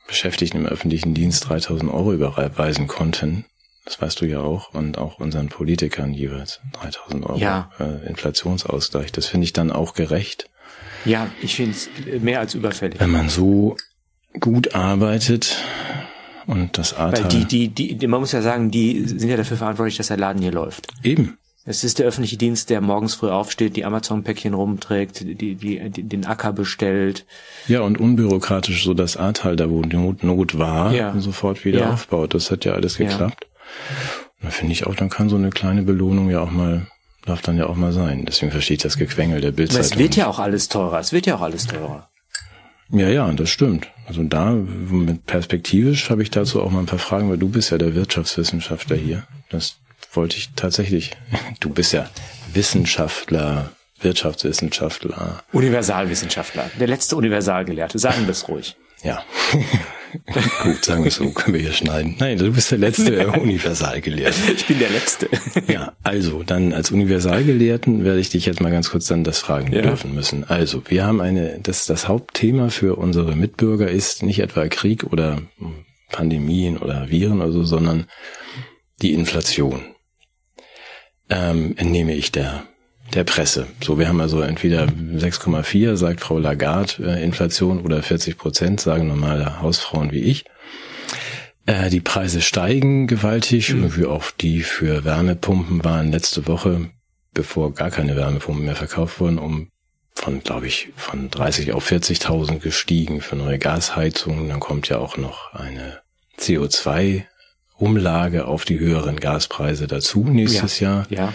Beschäftigten 0.07 0.59
im 0.59 0.67
öffentlichen 0.67 1.13
Dienst 1.15 1.49
3000 1.49 1.93
Euro 1.93 2.13
überweisen 2.13 2.87
konnten. 2.87 3.45
Das 3.85 4.01
weißt 4.01 4.21
du 4.21 4.27
ja 4.27 4.41
auch. 4.41 4.73
Und 4.75 4.99
auch 4.99 5.19
unseren 5.19 5.49
Politikern 5.49 6.13
jeweils 6.13 6.61
3000 6.75 7.27
Euro 7.27 7.39
Ja. 7.39 7.71
äh, 7.81 8.07
Inflationsausgleich. 8.09 9.11
Das 9.11 9.27
finde 9.27 9.45
ich 9.47 9.53
dann 9.53 9.73
auch 9.73 9.95
gerecht. 9.95 10.49
Ja, 11.05 11.29
ich 11.43 11.57
finde 11.57 11.73
es 11.77 11.89
mehr 12.23 12.39
als 12.41 12.55
überfällig. 12.55 13.01
wenn 13.01 13.11
man 13.11 13.29
so 13.29 13.77
gut 14.39 14.75
arbeitet 14.75 15.57
und 16.47 16.77
das 16.79 16.97
Weil 16.97 17.07
Ahrtal 17.07 17.29
die, 17.29 17.45
die, 17.45 17.69
die, 17.69 17.95
die, 17.97 18.07
man 18.07 18.21
muss 18.21 18.33
ja 18.33 18.43
sagen, 18.43 18.71
die 18.71 19.05
sind 19.05 19.29
ja 19.29 19.37
dafür 19.37 19.57
verantwortlich, 19.57 19.97
dass 19.97 20.09
der 20.09 20.17
Laden 20.17 20.43
hier 20.43 20.53
läuft. 20.53 20.89
eben 21.03 21.39
Es 21.65 21.85
ist 21.85 21.99
der 21.99 22.07
öffentliche 22.07 22.37
Dienst, 22.37 22.71
der 22.71 22.81
morgens 22.81 23.15
früh 23.15 23.29
aufsteht, 23.31 23.77
die 23.77 23.85
Amazon-Päckchen 23.85 24.55
rumträgt, 24.55 25.21
die, 25.21 25.35
die, 25.35 25.55
die, 25.55 26.03
den 26.03 26.25
Acker 26.27 26.53
bestellt. 26.53 27.27
ja 27.69 27.81
und 27.83 27.99
unbürokratisch 27.99 28.85
so 28.85 28.95
das 28.95 29.17
Ahrtal 29.17 29.57
da 29.57 29.69
wo 29.71 29.83
Not, 29.83 30.25
Not 30.25 30.59
war 30.59 30.93
Ja. 30.95 31.15
sofort 31.19 31.65
wieder 31.65 31.81
Ja. 31.81 31.93
aufbaut 31.93 32.35
das 32.35 32.51
hat 32.51 32.65
ja 32.65 32.73
alles 32.73 32.99
Ja. 32.99 33.07
geklappt 33.09 33.47
und 34.41 34.47
da 34.47 34.51
finde 34.51 34.73
ich 34.73 34.87
auch 34.87 34.95
dann 34.95 35.11
kann 35.11 35.29
so 35.29 35.37
eine 35.37 35.51
kleine 35.51 35.83
Belohnung 35.83 36.31
ja 36.31 36.41
auch 36.41 36.51
mal 36.51 36.87
darf 37.27 37.43
dann 37.43 37.59
ja 37.59 37.67
auch 37.67 37.77
mal 37.77 37.93
sein 37.93 38.25
deswegen 38.25 38.51
verstehe 38.51 38.77
ich 38.79 38.83
das 38.83 38.97
Gequengel 38.97 39.41
der 39.43 39.53
Bildzeitung 39.53 39.85
es 39.85 39.99
wird 39.99 40.17
ja 40.17 40.27
auch 40.27 40.39
alles 40.39 40.69
teurer. 40.69 40.99
Es 40.99 41.13
wird 41.13 41.27
ja 41.27 41.37
auch 41.37 41.43
alles 41.43 41.67
teurer. 41.67 42.10
Ja 42.93 43.09
ja 43.09 43.31
das 43.33 43.51
stimmt 43.51 43.89
also 44.07 44.23
da 44.23 44.53
mit 44.53 45.27
perspektivisch 45.27 46.11
habe 46.11 46.23
ich 46.23 46.31
dazu 46.31 46.63
auch 46.63 46.71
mal 46.71 46.81
ein 46.81 46.87
paar 46.87 46.99
Fragen 46.99 47.31
weil 47.31 47.39
du 47.39 47.49
bist 47.49 47.71
ja 47.71 47.79
der 47.79 47.95
Wirtschaftswissenschaftler 47.95 48.97
hier 48.97 49.25
das 49.51 49.79
wollte 50.13 50.37
ich 50.37 50.51
tatsächlich 50.57 51.13
du 51.61 51.71
bist 51.71 51.93
ja 51.93 52.09
Wissenschaftler 52.53 53.73
Wirtschaftswissenschaftler 54.03 55.43
Universalwissenschaftler. 55.53 56.71
Der 56.81 56.87
letzte 56.87 57.17
Universalgelehrte. 57.17 57.99
Sagen 57.99 58.23
wir 58.23 58.31
es 58.31 58.49
ruhig. 58.49 58.77
Ja. 59.03 59.25
Gut, 60.65 60.85
sagen 60.85 61.05
wir 61.05 61.09
es 61.09 61.15
so, 61.17 61.31
können 61.31 61.55
wir 61.55 61.61
hier 61.63 61.73
schneiden. 61.73 62.17
Nein, 62.19 62.37
du 62.37 62.51
bist 62.53 62.73
der 62.73 62.79
letzte 62.79 63.29
Universalgelehrte. 63.41 64.53
Ich 64.57 64.67
bin 64.67 64.81
der 64.81 64.91
Letzte. 64.91 65.29
Ja, 65.69 65.93
also 66.03 66.43
dann 66.43 66.73
als 66.73 66.91
Universalgelehrten 66.91 68.05
werde 68.05 68.19
ich 68.19 68.29
dich 68.31 68.45
jetzt 68.47 68.61
mal 68.61 68.73
ganz 68.73 68.91
kurz 68.91 69.07
dann 69.07 69.23
das 69.23 69.39
fragen 69.39 69.73
Ja. 69.73 69.83
dürfen 69.83 70.13
müssen. 70.15 70.43
Also, 70.43 70.83
wir 70.89 71.07
haben 71.07 71.21
eine, 71.21 71.61
das, 71.63 71.87
das 71.87 72.09
Hauptthema 72.09 72.71
für 72.71 72.97
unsere 72.97 73.37
Mitbürger 73.37 73.89
ist 73.89 74.25
nicht 74.25 74.41
etwa 74.41 74.67
Krieg 74.67 75.05
oder 75.05 75.43
Pandemien 76.11 76.77
oder 76.77 77.09
Viren 77.09 77.41
oder 77.41 77.53
so, 77.53 77.63
sondern 77.63 78.07
die 79.03 79.13
Inflation. 79.13 79.83
Ähm, 81.29 81.75
entnehme 81.77 82.15
ich 82.17 82.33
der 82.33 82.65
der 83.15 83.25
Presse. 83.25 83.67
So, 83.83 83.99
wir 83.99 84.09
haben 84.09 84.21
also 84.21 84.41
entweder 84.41 84.85
6,4, 84.87 85.97
sagt 85.97 86.21
Frau 86.21 86.39
Lagarde, 86.39 86.95
äh, 87.05 87.25
Inflation 87.25 87.81
oder 87.83 88.03
40 88.03 88.39
Prozent, 88.39 88.81
sagen 88.81 89.09
normale 89.09 89.61
Hausfrauen 89.61 90.13
wie 90.13 90.21
ich. 90.21 90.45
Äh, 91.67 91.91
die 91.91 92.01
Preise 92.01 92.41
steigen 92.41 93.07
gewaltig, 93.07 93.75
Mhm. 93.75 93.97
wie 93.97 94.07
auch 94.07 94.31
die 94.31 94.63
für 94.63 95.05
Wärmepumpen 95.05 95.85
waren 95.85 96.13
letzte 96.13 96.47
Woche, 96.47 96.91
bevor 97.35 97.75
gar 97.75 97.91
keine 97.91 98.17
Wärmepumpen 98.17 98.65
mehr 98.65 98.77
verkauft 98.77 99.21
wurden, 99.21 99.39
um 99.39 99.69
von, 100.15 100.43
glaube 100.43 100.67
ich, 100.67 100.89
von 100.97 101.31
30 101.31 101.73
auf 101.73 101.91
40.000 101.91 102.61
gestiegen 102.61 103.21
für 103.21 103.37
neue 103.37 103.59
Gasheizungen. 103.59 104.49
Dann 104.49 104.61
kommt 104.61 104.89
ja 104.89 104.99
auch 104.99 105.17
noch 105.17 105.53
eine 105.55 105.99
CO2-Umlage 106.39 108.47
auf 108.47 108.65
die 108.65 108.79
höheren 108.79 109.21
Gaspreise 109.21 109.87
dazu 109.87 110.25
nächstes 110.25 110.81
Jahr. 110.81 111.07
Ja. 111.11 111.33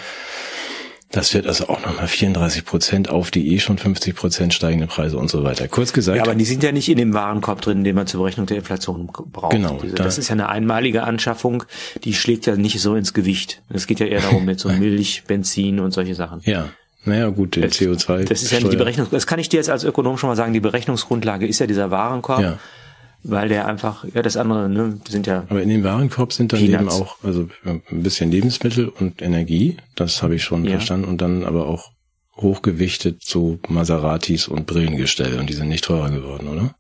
Das 1.11 1.33
wird 1.33 1.47
also 1.47 1.69
auch 1.69 1.79
nochmal 1.85 2.07
34 2.07 2.65
Prozent 2.65 3.09
auf 3.09 3.31
die 3.31 3.53
eh 3.53 3.59
schon 3.59 3.77
50 3.77 4.15
Prozent 4.15 4.53
steigende 4.53 4.87
Preise 4.87 5.17
und 5.17 5.29
so 5.29 5.43
weiter. 5.43 5.67
Kurz 5.67 5.93
gesagt, 5.93 6.17
Ja, 6.17 6.23
aber 6.23 6.35
die 6.35 6.43
sind 6.45 6.61
ja 6.63 6.71
nicht 6.71 6.89
in 6.89 6.97
dem 6.97 7.13
Warenkorb 7.13 7.61
drin, 7.61 7.83
den 7.83 7.95
man 7.95 8.05
zur 8.07 8.21
Berechnung 8.21 8.47
der 8.47 8.57
Inflation 8.57 9.07
braucht. 9.07 9.51
Genau, 9.53 9.79
Diese, 9.81 9.95
da- 9.95 10.03
das 10.03 10.17
ist 10.17 10.27
ja 10.29 10.33
eine 10.33 10.49
einmalige 10.49 11.03
Anschaffung, 11.03 11.63
die 12.03 12.13
schlägt 12.13 12.47
ja 12.47 12.55
nicht 12.57 12.81
so 12.81 12.95
ins 12.95 13.13
Gewicht. 13.13 13.61
Es 13.69 13.87
geht 13.87 13.99
ja 13.99 14.07
eher 14.07 14.21
darum 14.21 14.43
mit 14.45 14.59
so 14.59 14.67
Milch, 14.73 15.23
Benzin 15.27 15.79
und 15.79 15.91
solche 15.91 16.15
Sachen. 16.15 16.41
ja, 16.43 16.69
naja 17.05 17.29
gut, 17.29 17.55
den 17.55 17.65
CO2. 17.69 18.25
Das 18.25 18.41
ist 18.41 18.51
ja 18.51 18.59
nicht 18.59 18.73
die 18.73 18.77
Berechnung, 18.77 19.07
das 19.11 19.27
kann 19.27 19.37
ich 19.39 19.47
dir 19.47 19.57
jetzt 19.57 19.69
als 19.69 19.83
Ökonom 19.83 20.17
schon 20.17 20.27
mal 20.27 20.35
sagen, 20.35 20.53
die 20.53 20.59
Berechnungsgrundlage 20.59 21.45
ist 21.47 21.59
ja 21.59 21.67
dieser 21.67 21.91
Warenkorb, 21.91 22.41
Ja. 22.41 22.57
Weil 23.27 23.49
der 23.49 23.67
einfach, 23.67 24.05
ja, 24.13 24.21
das 24.21 24.38
andere, 24.38 24.69
ne, 24.69 24.99
sind 25.09 25.25
ja, 25.27 25.45
Aber 25.49 25.61
in 25.61 25.69
dem 25.69 25.83
Warenkorb 25.83 26.31
sind 26.33 26.53
dann 26.53 26.59
Peanuts. 26.59 26.81
eben 26.81 26.89
auch 27.03 27.17
also 27.23 27.47
ein 27.65 27.81
bisschen 27.89 28.31
Lebensmittel 28.31 28.88
und 28.88 29.21
Energie, 29.21 29.77
das 29.95 30.21
habe 30.23 30.35
ich 30.35 30.43
schon 30.43 30.65
Ja. 30.65 30.71
verstanden, 30.73 31.07
und 31.07 31.21
dann 31.21 31.43
aber 31.43 31.67
auch 31.67 31.91
hochgewichtet 32.38 33.23
so 33.23 33.59
Maseratis 33.69 34.47
und 34.47 34.65
Brillengestelle 34.67 35.39
und 35.39 35.49
die 35.49 35.53
sind 35.53 35.69
nicht 35.69 35.85
teurer 35.85 36.09
geworden, 36.11 36.47
oder? 36.47 36.75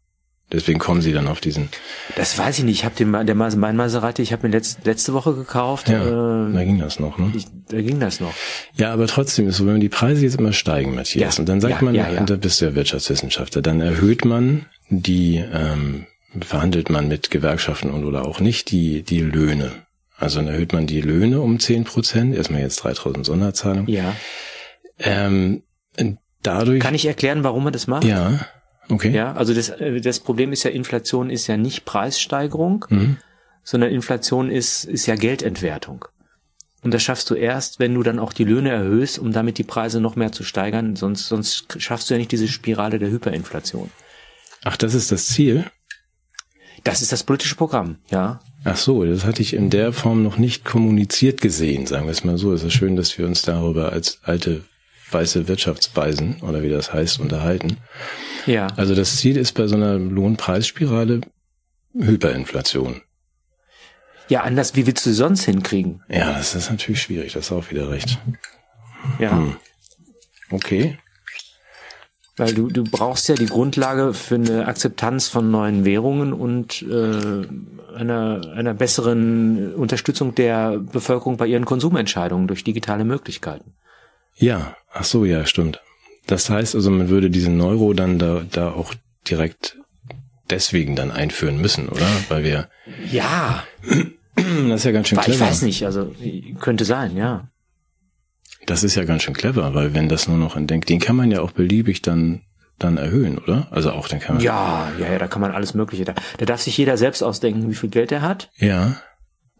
Deswegen 0.51 0.77
kommen 0.77 1.01
sie 1.01 1.11
dann 1.11 1.27
auf 1.27 1.41
diesen. 1.41 1.69
das 2.15 2.37
weiß 2.37 2.59
ich 2.59 2.65
nicht, 2.65 2.75
ich 2.79 2.85
habe 2.85 2.93
den, 2.95 3.11
der, 3.25 3.33
mein 3.33 3.75
Maserati, 3.75 4.21
ich 4.21 4.31
habe 4.31 4.45
mir 4.47 4.53
letzt, 4.53 4.85
letzte 4.85 5.13
Woche 5.13 5.33
gekauft, 5.33 5.89
Ja, 5.89 6.03
äh, 6.03 6.53
da 6.53 6.63
ging 6.63 6.77
das 6.77 6.99
noch, 6.99 7.17
ne? 7.17 7.31
ich, 7.35 7.47
da 7.69 7.81
ging 7.81 7.99
das 7.99 8.19
noch. 8.19 8.33
Ja, 8.75 8.93
aber 8.93 9.07
trotzdem 9.07 9.47
ist 9.47 9.57
so, 9.57 9.65
wenn 9.65 9.79
die 9.79 9.89
Preise 9.89 10.21
jetzt 10.23 10.37
immer 10.37 10.53
steigen, 10.53 10.93
Matthias, 10.93 11.37
Ja, 11.37 11.41
und 11.41 11.49
dann 11.49 11.61
sagt 11.61 11.73
ja, 11.81 11.81
man, 11.83 11.95
ja, 11.95 12.11
ja. 12.11 12.23
da 12.23 12.35
bist 12.35 12.61
du 12.61 12.65
ja 12.65 12.75
Wirtschaftswissenschaftler, 12.75 13.63
dann 13.63 13.81
erhöht 13.81 14.23
man 14.23 14.67
die, 14.89 15.37
ähm, 15.51 16.05
verhandelt 16.41 16.89
man 16.89 17.07
mit 17.07 17.31
Gewerkschaften 17.31 17.89
und 17.89 18.03
oder 18.05 18.25
auch 18.25 18.39
nicht 18.39 18.71
die, 18.71 19.03
die 19.03 19.21
Löhne. 19.21 19.71
Also 20.17 20.39
dann 20.39 20.47
erhöht 20.47 20.71
man 20.73 20.87
die 20.87 21.01
Löhne 21.01 21.41
um 21.41 21.59
10 21.59 21.83
Prozent, 21.83 22.35
erstmal 22.35 22.61
jetzt 22.61 22.77
3000 22.77 23.25
Sonderzahlung. 23.25 23.87
Ja. 23.87 24.15
Ähm, 24.99 25.63
dadurch. 26.41 26.79
Kann 26.81 26.95
ich 26.95 27.05
erklären, 27.05 27.43
warum 27.43 27.63
man 27.63 27.73
das 27.73 27.87
macht? 27.87 28.05
Ja, 28.05 28.45
okay. 28.89 29.11
Ja, 29.11 29.33
also 29.33 29.53
das, 29.53 29.69
äh, 29.69 29.99
das 29.99 30.19
Problem 30.19 30.51
ist 30.51 30.63
ja, 30.63 30.71
Inflation 30.71 31.29
ist 31.29 31.47
ja 31.47 31.57
nicht 31.57 31.85
Preissteigerung, 31.85 32.85
Mhm. 32.89 33.17
sondern 33.63 33.91
Inflation 33.91 34.49
ist, 34.49 34.85
ist 34.85 35.05
ja 35.05 35.15
Geldentwertung. 35.15 36.05
Und 36.81 36.93
das 36.93 37.01
schaffst 37.01 37.29
du 37.31 37.35
erst, 37.35 37.79
wenn 37.79 37.95
du 37.95 38.03
dann 38.03 38.19
auch 38.19 38.31
die 38.31 38.43
Löhne 38.43 38.69
erhöhst, 38.69 39.17
um 39.17 39.31
damit 39.33 39.57
die 39.57 39.63
Preise 39.63 39.99
noch 39.99 40.15
mehr 40.15 40.31
zu 40.31 40.43
steigern. 40.43 40.95
Sonst, 40.95 41.27
sonst 41.27 41.81
schaffst 41.81 42.09
du 42.09 42.13
ja 42.13 42.19
nicht 42.19 42.31
diese 42.31 42.47
Spirale 42.47 42.99
der 42.99 43.09
Hyperinflation. 43.09 43.89
Ach, 44.63 44.77
das 44.77 44.93
ist 44.93 45.11
das 45.11 45.25
Ziel? 45.25 45.65
Das 46.85 47.01
ist 47.01 47.11
das 47.11 47.23
politische 47.23 47.55
Programm, 47.55 47.97
ja. 48.11 48.39
Ach 48.63 48.77
so, 48.77 49.03
das 49.03 49.25
hatte 49.25 49.41
ich 49.41 49.53
in 49.53 49.71
der 49.71 49.91
Form 49.91 50.23
noch 50.23 50.37
nicht 50.37 50.63
kommuniziert 50.63 51.41
gesehen, 51.41 51.87
sagen 51.87 52.05
wir 52.05 52.11
es 52.11 52.23
mal 52.23 52.37
so. 52.37 52.53
Es 52.53 52.63
ist 52.63 52.73
schön, 52.73 52.95
dass 52.95 53.17
wir 53.17 53.25
uns 53.25 53.41
darüber 53.41 53.91
als 53.91 54.19
alte 54.23 54.63
weiße 55.09 55.47
Wirtschaftsweisen 55.47 56.41
oder 56.41 56.61
wie 56.61 56.69
das 56.69 56.93
heißt 56.93 57.19
unterhalten. 57.19 57.77
Ja. 58.45 58.67
Also 58.75 58.93
das 58.93 59.17
Ziel 59.17 59.35
ist 59.35 59.53
bei 59.53 59.65
so 59.65 59.75
einer 59.75 59.97
Lohnpreisspirale 59.97 61.21
Hyperinflation. 61.93 63.01
Ja, 64.29 64.41
anders, 64.41 64.75
wie 64.75 64.85
willst 64.85 65.05
du 65.07 65.13
sonst 65.13 65.45
hinkriegen? 65.45 66.03
Ja, 66.07 66.33
das 66.33 66.53
ist 66.53 66.69
natürlich 66.69 67.01
schwierig, 67.01 67.33
das 67.33 67.45
ist 67.45 67.51
auch 67.51 67.71
wieder 67.71 67.89
recht. 67.89 68.19
Ja. 69.19 69.31
Hm. 69.31 69.55
Okay. 70.51 70.99
Weil 72.37 72.53
du, 72.53 72.67
du 72.67 72.83
brauchst 72.83 73.29
ja 73.29 73.35
die 73.35 73.45
Grundlage 73.45 74.13
für 74.13 74.35
eine 74.35 74.67
Akzeptanz 74.67 75.29
von 75.29 75.49
neuen 75.51 75.85
Währungen 75.85 76.33
und 76.33 76.81
äh, 76.81 77.47
einer, 77.95 78.41
einer 78.53 78.73
besseren 78.73 79.73
Unterstützung 79.73 80.35
der 80.35 80.77
Bevölkerung 80.79 81.37
bei 81.37 81.47
ihren 81.47 81.63
Konsumentscheidungen 81.63 82.47
durch 82.47 82.65
digitale 82.65 83.05
Möglichkeiten. 83.05 83.73
Ja, 84.35 84.75
ach 84.91 85.05
so, 85.05 85.23
ja, 85.23 85.45
stimmt. 85.45 85.79
Das 86.27 86.49
heißt 86.49 86.75
also, 86.75 86.91
man 86.91 87.07
würde 87.07 87.29
diesen 87.29 87.61
Euro 87.61 87.93
dann 87.93 88.19
da, 88.19 88.41
da 88.51 88.71
auch 88.71 88.93
direkt 89.29 89.77
deswegen 90.49 90.95
dann 90.97 91.11
einführen 91.11 91.61
müssen, 91.61 91.87
oder? 91.87 92.07
Weil 92.27 92.43
wir, 92.43 92.67
Ja, 93.11 93.63
das 94.35 94.81
ist 94.81 94.83
ja 94.83 94.91
ganz 94.91 95.07
schön 95.07 95.19
ich 95.19 95.25
clever. 95.25 95.45
weiß 95.45 95.61
nicht, 95.61 95.85
also 95.85 96.13
könnte 96.59 96.83
sein, 96.83 97.15
ja. 97.15 97.47
Das 98.65 98.83
ist 98.83 98.95
ja 98.95 99.03
ganz 99.03 99.23
schön 99.23 99.33
clever, 99.33 99.73
weil 99.73 99.93
wenn 99.93 100.09
das 100.09 100.27
nur 100.27 100.37
noch 100.37 100.55
entdenkt, 100.55 100.89
den 100.89 100.99
kann 100.99 101.15
man 101.15 101.31
ja 101.31 101.41
auch 101.41 101.51
beliebig 101.51 102.01
dann 102.01 102.41
dann 102.77 102.97
erhöhen, 102.97 103.37
oder? 103.37 103.67
Also 103.71 103.91
auch 103.91 104.07
den 104.07 104.19
kann 104.19 104.35
man. 104.35 104.43
Ja, 104.43 104.91
ja, 104.99 105.13
ja, 105.13 105.17
da 105.17 105.27
kann 105.27 105.41
man 105.41 105.51
alles 105.51 105.73
Mögliche. 105.73 106.03
Da, 106.03 106.13
da 106.37 106.45
darf 106.45 106.61
sich 106.61 106.77
jeder 106.77 106.97
selbst 106.97 107.21
ausdenken, 107.23 107.69
wie 107.69 107.75
viel 107.75 107.89
Geld 107.89 108.11
er 108.11 108.21
hat. 108.21 108.49
Ja. 108.57 108.97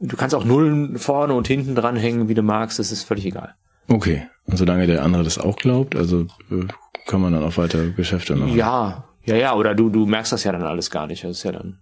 Du 0.02 0.18
kannst 0.18 0.36
auch 0.36 0.44
Nullen 0.44 0.98
vorne 0.98 1.34
und 1.34 1.48
hinten 1.48 1.76
dranhängen, 1.76 2.28
wie 2.28 2.34
du 2.34 2.42
magst, 2.42 2.78
das 2.78 2.92
ist 2.92 3.04
völlig 3.04 3.26
egal. 3.26 3.56
Okay. 3.88 4.28
Und 4.46 4.58
solange 4.58 4.86
der 4.86 5.04
andere 5.04 5.24
das 5.24 5.38
auch 5.38 5.56
glaubt, 5.56 5.96
also 5.96 6.24
äh, 6.52 6.68
kann 7.08 7.22
man 7.22 7.32
dann 7.32 7.44
auch 7.44 7.58
weiter 7.58 7.88
Geschäfte 7.90 8.36
machen. 8.36 8.56
Ja, 8.56 9.06
Ja, 9.24 9.36
ja, 9.36 9.56
oder 9.56 9.74
du, 9.76 9.90
du 9.90 10.06
merkst 10.06 10.32
das 10.32 10.44
ja 10.44 10.52
dann 10.52 10.64
alles 10.64 10.92
gar 10.92 11.08
nicht. 11.08 11.24
Das 11.24 11.32
ist 11.32 11.44
ja 11.44 11.54
dann. 11.54 11.80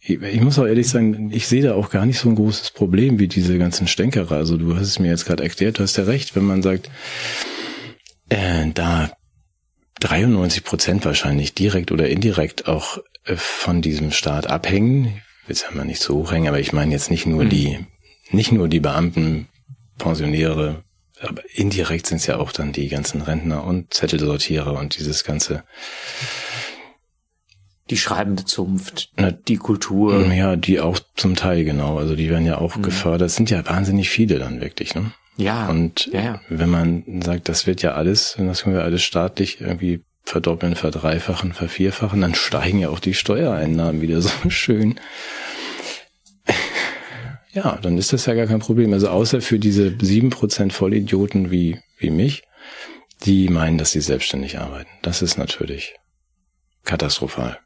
Ich, 0.00 0.40
muss 0.40 0.58
auch 0.58 0.66
ehrlich 0.66 0.88
sagen, 0.88 1.30
ich 1.32 1.48
sehe 1.48 1.62
da 1.62 1.74
auch 1.74 1.90
gar 1.90 2.06
nicht 2.06 2.18
so 2.18 2.28
ein 2.28 2.36
großes 2.36 2.70
Problem 2.70 3.18
wie 3.18 3.28
diese 3.28 3.58
ganzen 3.58 3.88
Stänkerer. 3.88 4.36
Also 4.36 4.56
du 4.56 4.76
hast 4.76 4.86
es 4.86 4.98
mir 4.98 5.08
jetzt 5.08 5.26
gerade 5.26 5.42
erklärt, 5.42 5.78
du 5.78 5.82
hast 5.82 5.96
ja 5.96 6.04
recht, 6.04 6.36
wenn 6.36 6.44
man 6.44 6.62
sagt, 6.62 6.90
äh, 8.28 8.66
da 8.72 9.10
93 10.00 10.64
Prozent 10.64 11.04
wahrscheinlich 11.04 11.54
direkt 11.54 11.90
oder 11.90 12.08
indirekt 12.08 12.68
auch 12.68 12.98
äh, 13.24 13.36
von 13.36 13.82
diesem 13.82 14.12
Staat 14.12 14.46
abhängen. 14.46 15.20
Ich 15.42 15.48
will 15.48 15.56
es 15.56 15.62
ja 15.62 15.70
mal 15.72 15.84
nicht 15.84 16.00
so 16.00 16.14
hochhängen, 16.16 16.48
aber 16.48 16.60
ich 16.60 16.72
meine 16.72 16.92
jetzt 16.92 17.10
nicht 17.10 17.26
nur 17.26 17.44
mhm. 17.44 17.50
die, 17.50 17.86
nicht 18.30 18.52
nur 18.52 18.68
die 18.68 18.80
Beamten, 18.80 19.48
Pensionäre, 19.98 20.84
aber 21.20 21.42
indirekt 21.52 22.06
sind 22.06 22.18
es 22.18 22.26
ja 22.26 22.36
auch 22.36 22.52
dann 22.52 22.72
die 22.72 22.88
ganzen 22.88 23.22
Rentner 23.22 23.64
und 23.64 23.92
Zettelsortierer 23.92 24.78
und 24.78 24.98
dieses 24.98 25.24
ganze 25.24 25.64
die 27.90 27.96
schreibende 27.96 28.44
Zunft, 28.44 29.10
Na, 29.16 29.30
die 29.30 29.56
Kultur. 29.56 30.26
Ja, 30.32 30.56
die 30.56 30.80
auch 30.80 30.98
zum 31.16 31.36
Teil 31.36 31.64
genau. 31.64 31.98
Also 31.98 32.16
die 32.16 32.28
werden 32.28 32.46
ja 32.46 32.58
auch 32.58 32.76
mhm. 32.76 32.82
gefördert. 32.82 33.28
Es 33.28 33.36
sind 33.36 33.50
ja 33.50 33.66
wahnsinnig 33.66 34.10
viele 34.10 34.38
dann 34.38 34.60
wirklich, 34.60 34.94
ne? 34.94 35.12
Ja. 35.36 35.68
Und 35.68 36.06
ja, 36.12 36.20
ja. 36.20 36.40
wenn 36.48 36.68
man 36.68 37.22
sagt, 37.22 37.48
das 37.48 37.66
wird 37.66 37.80
ja 37.82 37.92
alles, 37.92 38.36
das 38.36 38.62
können 38.62 38.74
wir 38.74 38.82
alles 38.82 39.02
staatlich 39.02 39.60
irgendwie 39.60 40.04
verdoppeln, 40.24 40.74
verdreifachen, 40.74 41.52
vervierfachen, 41.52 42.20
dann 42.20 42.34
steigen 42.34 42.80
ja 42.80 42.90
auch 42.90 43.00
die 43.00 43.14
Steuereinnahmen 43.14 44.02
wieder 44.02 44.20
so 44.22 44.50
schön. 44.50 44.98
Ja, 47.52 47.78
dann 47.80 47.96
ist 47.98 48.12
das 48.12 48.26
ja 48.26 48.34
gar 48.34 48.46
kein 48.46 48.58
Problem. 48.58 48.92
Also 48.92 49.08
außer 49.08 49.40
für 49.40 49.58
diese 49.58 49.96
sieben 50.00 50.30
Prozent 50.30 50.72
Vollidioten 50.72 51.50
wie, 51.50 51.80
wie 51.98 52.10
mich, 52.10 52.42
die 53.24 53.48
meinen, 53.48 53.78
dass 53.78 53.92
sie 53.92 54.00
selbstständig 54.00 54.58
arbeiten. 54.58 54.90
Das 55.02 55.22
ist 55.22 55.38
natürlich 55.38 55.94
katastrophal. 56.84 57.58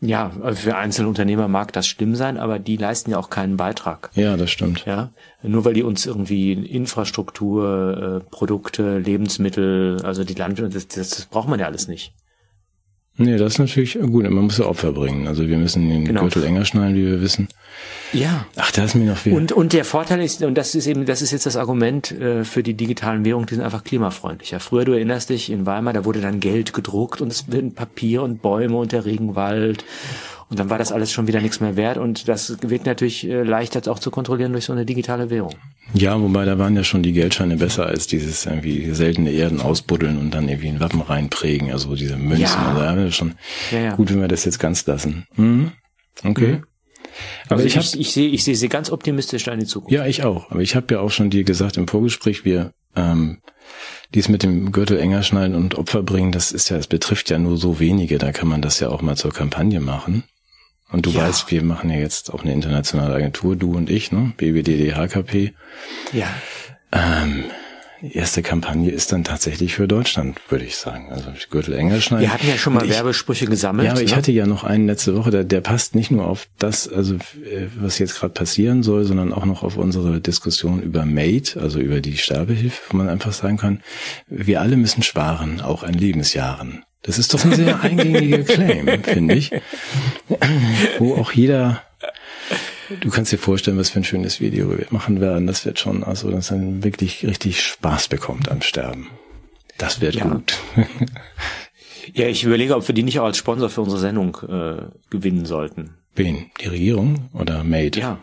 Ja, 0.00 0.32
also 0.42 0.60
für 0.60 0.76
einzelne 0.76 1.08
Unternehmer 1.08 1.48
mag 1.48 1.72
das 1.72 1.86
schlimm 1.86 2.14
sein, 2.14 2.36
aber 2.36 2.58
die 2.58 2.76
leisten 2.76 3.10
ja 3.10 3.18
auch 3.18 3.30
keinen 3.30 3.56
Beitrag. 3.56 4.10
Ja, 4.14 4.36
das 4.36 4.50
stimmt. 4.50 4.84
Ja, 4.84 5.12
nur 5.42 5.64
weil 5.64 5.74
die 5.74 5.82
uns 5.82 6.04
irgendwie 6.04 6.52
Infrastruktur, 6.52 8.22
äh, 8.22 8.30
Produkte, 8.30 8.98
Lebensmittel, 8.98 10.00
also 10.04 10.24
die 10.24 10.34
Landwirte, 10.34 10.74
das, 10.74 10.88
das 10.88 11.26
braucht 11.26 11.48
man 11.48 11.60
ja 11.60 11.66
alles 11.66 11.88
nicht. 11.88 12.12
Nee, 13.16 13.36
das 13.36 13.54
ist 13.54 13.58
natürlich 13.60 13.94
gut. 13.94 14.24
Man 14.24 14.44
muss 14.44 14.58
ja 14.58 14.66
Opfer 14.66 14.92
bringen. 14.92 15.28
Also 15.28 15.46
wir 15.46 15.56
müssen 15.56 15.88
den 15.88 16.04
genau. 16.04 16.22
Gürtel 16.22 16.44
enger 16.44 16.64
schnallen, 16.64 16.96
wie 16.96 17.06
wir 17.06 17.20
wissen. 17.20 17.48
Ja. 18.14 18.46
Ach, 18.56 18.70
da 18.70 18.84
ist 18.84 18.94
mir 18.94 19.04
noch 19.04 19.16
viel. 19.16 19.32
Und, 19.32 19.52
und 19.52 19.72
der 19.72 19.84
Vorteil 19.84 20.22
ist, 20.22 20.42
und 20.42 20.54
das 20.54 20.74
ist 20.74 20.86
eben, 20.86 21.06
das 21.06 21.22
ist 21.22 21.32
jetzt 21.32 21.46
das 21.46 21.56
Argument 21.56 22.10
äh, 22.12 22.44
für 22.44 22.62
die 22.62 22.74
digitalen 22.74 23.24
Währungen, 23.24 23.46
die 23.46 23.54
sind 23.54 23.64
einfach 23.64 23.84
klimafreundlicher. 23.84 24.60
Früher, 24.60 24.84
du 24.84 24.92
erinnerst 24.92 25.30
dich, 25.30 25.50
in 25.50 25.66
Weimar, 25.66 25.92
da 25.92 26.04
wurde 26.04 26.20
dann 26.20 26.40
Geld 26.40 26.72
gedruckt 26.72 27.20
und 27.20 27.30
es 27.32 27.50
werden 27.50 27.74
Papier 27.74 28.22
und 28.22 28.42
Bäume 28.42 28.76
und 28.76 28.92
der 28.92 29.04
Regenwald. 29.04 29.84
Und 30.50 30.58
dann 30.58 30.70
war 30.70 30.78
das 30.78 30.92
alles 30.92 31.10
schon 31.10 31.26
wieder 31.26 31.40
nichts 31.40 31.60
mehr 31.60 31.74
wert 31.74 31.96
und 31.96 32.28
das 32.28 32.58
wird 32.62 32.86
natürlich 32.86 33.26
äh, 33.26 33.42
leichter 33.42 33.90
auch 33.90 33.98
zu 33.98 34.10
kontrollieren 34.10 34.52
durch 34.52 34.66
so 34.66 34.72
eine 34.72 34.84
digitale 34.84 35.30
Währung. 35.30 35.54
Ja, 35.94 36.20
wobei 36.20 36.44
da 36.44 36.58
waren 36.58 36.76
ja 36.76 36.84
schon 36.84 37.02
die 37.02 37.12
Geldscheine 37.12 37.56
besser 37.56 37.86
als 37.86 38.06
dieses 38.06 38.44
irgendwie 38.46 38.90
seltene 38.90 39.30
Erden 39.30 39.60
ausbuddeln 39.60 40.18
und 40.18 40.32
dann 40.32 40.48
irgendwie 40.48 40.68
ein 40.68 40.80
Wappen 40.80 41.00
reinprägen, 41.00 41.72
also 41.72 41.94
diese 41.96 42.16
Münzen. 42.16 42.42
Ja. 42.42 42.74
Also 42.74 43.00
ja, 43.00 43.10
schon 43.10 43.34
ja, 43.70 43.80
ja. 43.80 43.94
gut, 43.96 44.10
wenn 44.10 44.20
wir 44.20 44.28
das 44.28 44.44
jetzt 44.44 44.58
ganz 44.58 44.86
lassen. 44.86 45.26
Mhm. 45.36 45.72
Okay. 46.22 46.52
Mhm. 46.52 46.64
Aber 47.46 47.62
also 47.62 47.66
ich, 47.66 47.76
ich, 47.76 48.00
ich 48.00 48.12
sehe 48.12 48.28
ich 48.28 48.44
sehe 48.44 48.56
sie 48.56 48.68
ganz 48.68 48.90
optimistisch 48.90 49.46
in 49.46 49.60
die 49.60 49.66
Zukunft. 49.66 49.92
Ja, 49.92 50.06
ich 50.06 50.24
auch. 50.24 50.50
Aber 50.50 50.60
ich 50.60 50.76
habe 50.76 50.94
ja 50.94 51.00
auch 51.00 51.10
schon 51.10 51.30
dir 51.30 51.44
gesagt 51.44 51.76
im 51.76 51.88
Vorgespräch, 51.88 52.44
wir 52.44 52.72
ähm, 52.96 53.38
dies 54.14 54.28
mit 54.28 54.42
dem 54.42 54.72
Gürtel 54.72 54.98
enger 54.98 55.22
schnallen 55.22 55.54
und 55.54 55.76
Opfer 55.76 56.02
bringen, 56.02 56.32
das 56.32 56.52
ist 56.52 56.68
ja, 56.68 56.76
es 56.76 56.86
betrifft 56.86 57.30
ja 57.30 57.38
nur 57.38 57.56
so 57.56 57.80
wenige. 57.80 58.18
Da 58.18 58.32
kann 58.32 58.48
man 58.48 58.62
das 58.62 58.80
ja 58.80 58.88
auch 58.88 59.02
mal 59.02 59.16
zur 59.16 59.32
Kampagne 59.32 59.80
machen. 59.80 60.24
Und 60.90 61.06
du 61.06 61.10
ja. 61.10 61.22
weißt, 61.22 61.50
wir 61.50 61.62
machen 61.62 61.90
ja 61.90 61.98
jetzt 61.98 62.32
auch 62.32 62.42
eine 62.42 62.52
internationale 62.52 63.14
Agentur, 63.14 63.56
du 63.56 63.74
und 63.74 63.90
ich, 63.90 64.12
ne? 64.12 64.32
BBDD 64.36 64.94
HKP. 64.94 65.52
Ja. 66.12 66.28
Ähm, 66.92 67.44
erste 68.10 68.42
Kampagne 68.42 68.90
ist 68.90 69.12
dann 69.12 69.24
tatsächlich 69.24 69.74
für 69.74 69.88
Deutschland, 69.88 70.40
würde 70.48 70.64
ich 70.64 70.76
sagen. 70.76 71.10
Also 71.10 71.26
Gürtel 71.50 71.74
enger 71.74 72.00
schneiden. 72.00 72.22
Wir 72.22 72.32
hatten 72.32 72.48
ja 72.48 72.56
schon 72.56 72.74
mal 72.74 72.84
ich, 72.84 72.90
Werbesprüche 72.90 73.46
gesammelt. 73.46 73.86
Ja, 73.86 73.92
aber 73.92 74.00
ne? 74.00 74.06
ich 74.06 74.16
hatte 74.16 74.32
ja 74.32 74.46
noch 74.46 74.64
einen 74.64 74.86
letzte 74.86 75.16
Woche, 75.16 75.30
der, 75.30 75.44
der 75.44 75.60
passt 75.60 75.94
nicht 75.94 76.10
nur 76.10 76.26
auf 76.26 76.48
das, 76.58 76.88
also 76.88 77.14
äh, 77.14 77.66
was 77.76 77.98
jetzt 77.98 78.16
gerade 78.16 78.34
passieren 78.34 78.82
soll, 78.82 79.04
sondern 79.04 79.32
auch 79.32 79.44
noch 79.44 79.62
auf 79.62 79.76
unsere 79.76 80.20
Diskussion 80.20 80.82
über 80.82 81.04
Made, 81.04 81.60
also 81.60 81.78
über 81.78 82.00
die 82.00 82.16
Sterbehilfe, 82.16 82.80
wo 82.90 82.96
man 82.96 83.08
einfach 83.08 83.32
sagen 83.32 83.56
kann, 83.56 83.80
wir 84.26 84.60
alle 84.60 84.76
müssen 84.76 85.02
sparen, 85.02 85.60
auch 85.60 85.82
an 85.82 85.94
Lebensjahren. 85.94 86.84
Das 87.02 87.18
ist 87.18 87.34
doch 87.34 87.44
ein 87.44 87.52
sehr 87.52 87.82
eingängiger 87.82 88.38
Claim, 88.44 89.04
finde 89.04 89.34
ich. 89.34 89.50
Wo 90.98 91.16
auch 91.16 91.32
jeder, 91.32 91.82
du 93.00 93.10
kannst 93.10 93.32
dir 93.32 93.38
vorstellen, 93.38 93.78
was 93.78 93.90
für 93.90 94.00
ein 94.00 94.04
schönes 94.04 94.40
Video 94.40 94.70
wir 94.70 94.86
machen 94.90 95.20
werden. 95.20 95.46
Das 95.46 95.64
wird 95.64 95.78
schon, 95.78 96.04
also, 96.04 96.30
dass 96.30 96.50
er 96.50 96.82
wirklich 96.82 97.26
richtig 97.26 97.62
Spaß 97.62 98.08
bekommt 98.08 98.50
am 98.50 98.62
Sterben. 98.62 99.08
Das 99.78 100.00
wird 100.00 100.14
ja. 100.14 100.28
gut. 100.28 100.58
ja, 102.14 102.28
ich 102.28 102.44
überlege, 102.44 102.76
ob 102.76 102.86
wir 102.86 102.94
die 102.94 103.02
nicht 103.02 103.18
auch 103.20 103.24
als 103.24 103.38
Sponsor 103.38 103.70
für 103.70 103.82
unsere 103.82 104.00
Sendung 104.00 104.36
äh, 104.48 104.82
gewinnen 105.10 105.46
sollten. 105.46 105.94
Wen? 106.14 106.50
Die 106.60 106.68
Regierung 106.68 107.28
oder 107.32 107.64
Made? 107.64 107.98
Ja. 107.98 108.18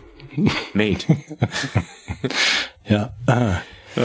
Made. 0.74 1.04
ja. 2.88 3.14
Ah. 3.26 3.58
ja. 3.96 4.04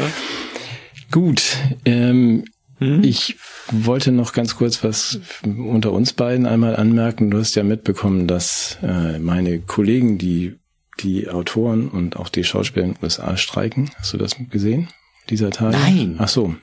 Gut. 1.12 1.56
Ähm, 1.84 2.44
hm? 2.78 3.02
Ich 3.02 3.36
wollte 3.70 4.12
noch 4.12 4.32
ganz 4.32 4.56
kurz 4.56 4.84
was 4.84 5.20
unter 5.44 5.92
uns 5.92 6.12
beiden 6.12 6.46
einmal 6.46 6.76
anmerken. 6.76 7.30
Du 7.30 7.38
hast 7.38 7.54
ja 7.54 7.62
mitbekommen, 7.62 8.26
dass 8.26 8.78
äh, 8.82 9.18
meine 9.18 9.60
Kollegen, 9.60 10.18
die 10.18 10.56
die 11.00 11.28
Autoren 11.28 11.88
und 11.88 12.16
auch 12.16 12.28
die 12.28 12.44
Schauspieler 12.44 12.86
in 12.86 12.94
den 12.94 13.02
USA 13.02 13.36
streiken. 13.36 13.90
Hast 13.98 14.12
du 14.12 14.18
das 14.18 14.36
gesehen? 14.50 14.88
Dieser 15.28 15.50
Tag? 15.50 15.72
Nein. 15.72 16.16
Ach 16.18 16.28
so. 16.28 16.54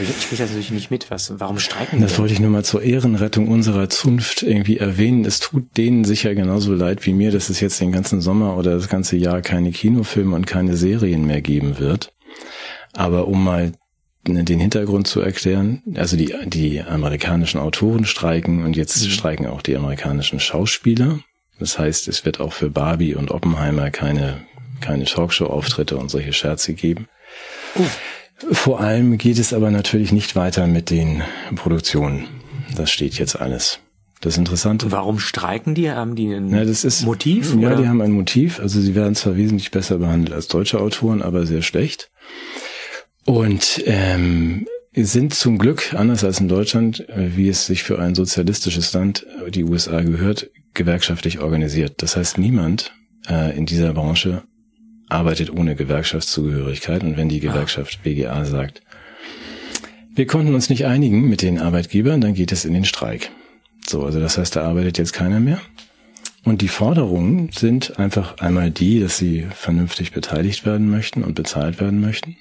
Ich 0.00 0.28
kriege 0.28 0.42
das 0.42 0.50
natürlich 0.50 0.70
nicht 0.70 0.90
mit. 0.90 1.10
Was, 1.10 1.40
warum 1.40 1.58
streiken? 1.58 2.00
Das 2.00 2.18
wollte 2.18 2.32
ich 2.32 2.40
nur 2.40 2.50
mal 2.50 2.64
zur 2.64 2.82
Ehrenrettung 2.82 3.48
unserer 3.48 3.88
Zunft 3.88 4.42
irgendwie 4.42 4.78
erwähnen. 4.78 5.24
Es 5.24 5.40
tut 5.40 5.76
denen 5.76 6.04
sicher 6.04 6.34
genauso 6.34 6.74
leid 6.74 7.04
wie 7.06 7.12
mir, 7.12 7.32
dass 7.32 7.50
es 7.50 7.60
jetzt 7.60 7.80
den 7.80 7.90
ganzen 7.90 8.20
Sommer 8.20 8.56
oder 8.56 8.74
das 8.74 8.88
ganze 8.88 9.16
Jahr 9.16 9.42
keine 9.42 9.72
Kinofilme 9.72 10.36
und 10.36 10.46
keine 10.46 10.76
Serien 10.76 11.26
mehr 11.26 11.40
geben 11.40 11.78
wird. 11.78 12.12
Aber 12.92 13.26
um 13.26 13.42
mal 13.42 13.72
den 14.26 14.60
Hintergrund 14.60 15.06
zu 15.06 15.20
erklären. 15.20 15.82
Also 15.94 16.16
die, 16.16 16.34
die 16.46 16.80
amerikanischen 16.82 17.58
Autoren 17.58 18.04
streiken 18.04 18.64
und 18.64 18.76
jetzt 18.76 19.02
mhm. 19.02 19.10
streiken 19.10 19.46
auch 19.46 19.62
die 19.62 19.76
amerikanischen 19.76 20.40
Schauspieler. 20.40 21.20
Das 21.58 21.78
heißt, 21.78 22.08
es 22.08 22.24
wird 22.24 22.40
auch 22.40 22.52
für 22.52 22.70
Barbie 22.70 23.14
und 23.14 23.30
Oppenheimer 23.30 23.90
keine, 23.90 24.42
keine 24.80 25.04
Talkshow-Auftritte 25.04 25.96
und 25.96 26.10
solche 26.10 26.32
Scherze 26.32 26.74
geben. 26.74 27.06
Uh. 27.76 27.84
Vor 28.52 28.80
allem 28.80 29.18
geht 29.18 29.38
es 29.38 29.52
aber 29.52 29.70
natürlich 29.70 30.12
nicht 30.12 30.34
weiter 30.34 30.66
mit 30.66 30.88
den 30.88 31.22
Produktionen. 31.56 32.26
Das 32.74 32.90
steht 32.90 33.18
jetzt 33.18 33.38
alles. 33.38 33.80
Das 34.22 34.36
Interessante. 34.36 34.92
Warum 34.92 35.18
streiken 35.18 35.74
die? 35.74 35.90
Haben 35.90 36.14
die 36.14 36.32
ein 36.32 36.50
ja, 36.50 36.64
das 36.64 36.84
ist, 36.84 37.02
Motiv? 37.02 37.54
Ja, 37.54 37.68
oder? 37.68 37.76
die 37.76 37.88
haben 37.88 38.00
ein 38.00 38.12
Motiv. 38.12 38.60
Also 38.60 38.80
sie 38.80 38.94
werden 38.94 39.14
zwar 39.14 39.36
wesentlich 39.36 39.70
besser 39.70 39.98
behandelt 39.98 40.34
als 40.34 40.48
deutsche 40.48 40.80
Autoren, 40.80 41.22
aber 41.22 41.46
sehr 41.46 41.62
schlecht. 41.62 42.10
Und 43.30 43.84
ähm, 43.86 44.66
sind 44.92 45.32
zum 45.34 45.58
Glück, 45.58 45.94
anders 45.94 46.24
als 46.24 46.40
in 46.40 46.48
Deutschland, 46.48 47.08
äh, 47.10 47.36
wie 47.36 47.48
es 47.48 47.64
sich 47.64 47.84
für 47.84 48.00
ein 48.00 48.16
sozialistisches 48.16 48.92
Land, 48.92 49.24
äh, 49.46 49.52
die 49.52 49.62
USA 49.62 50.00
gehört, 50.00 50.50
gewerkschaftlich 50.74 51.38
organisiert. 51.38 52.02
Das 52.02 52.16
heißt, 52.16 52.38
niemand 52.38 52.92
äh, 53.28 53.56
in 53.56 53.66
dieser 53.66 53.92
Branche 53.92 54.42
arbeitet 55.08 55.52
ohne 55.52 55.76
Gewerkschaftszugehörigkeit. 55.76 57.04
Und 57.04 57.16
wenn 57.16 57.28
die 57.28 57.38
Gewerkschaft 57.38 58.00
WGA 58.04 58.44
sagt, 58.44 58.82
wir 60.12 60.26
konnten 60.26 60.52
uns 60.52 60.68
nicht 60.68 60.86
einigen 60.86 61.28
mit 61.28 61.42
den 61.42 61.60
Arbeitgebern, 61.60 62.20
dann 62.20 62.34
geht 62.34 62.50
es 62.50 62.64
in 62.64 62.74
den 62.74 62.84
Streik. 62.84 63.30
So, 63.86 64.02
also 64.02 64.18
das 64.18 64.38
heißt, 64.38 64.56
da 64.56 64.64
arbeitet 64.64 64.98
jetzt 64.98 65.12
keiner 65.12 65.38
mehr. 65.38 65.60
Und 66.42 66.62
die 66.62 66.68
Forderungen 66.68 67.50
sind 67.52 67.96
einfach 67.96 68.38
einmal 68.38 68.72
die, 68.72 68.98
dass 68.98 69.18
sie 69.18 69.46
vernünftig 69.54 70.10
beteiligt 70.10 70.66
werden 70.66 70.90
möchten 70.90 71.22
und 71.22 71.36
bezahlt 71.36 71.80
werden 71.80 72.00
möchten 72.00 72.36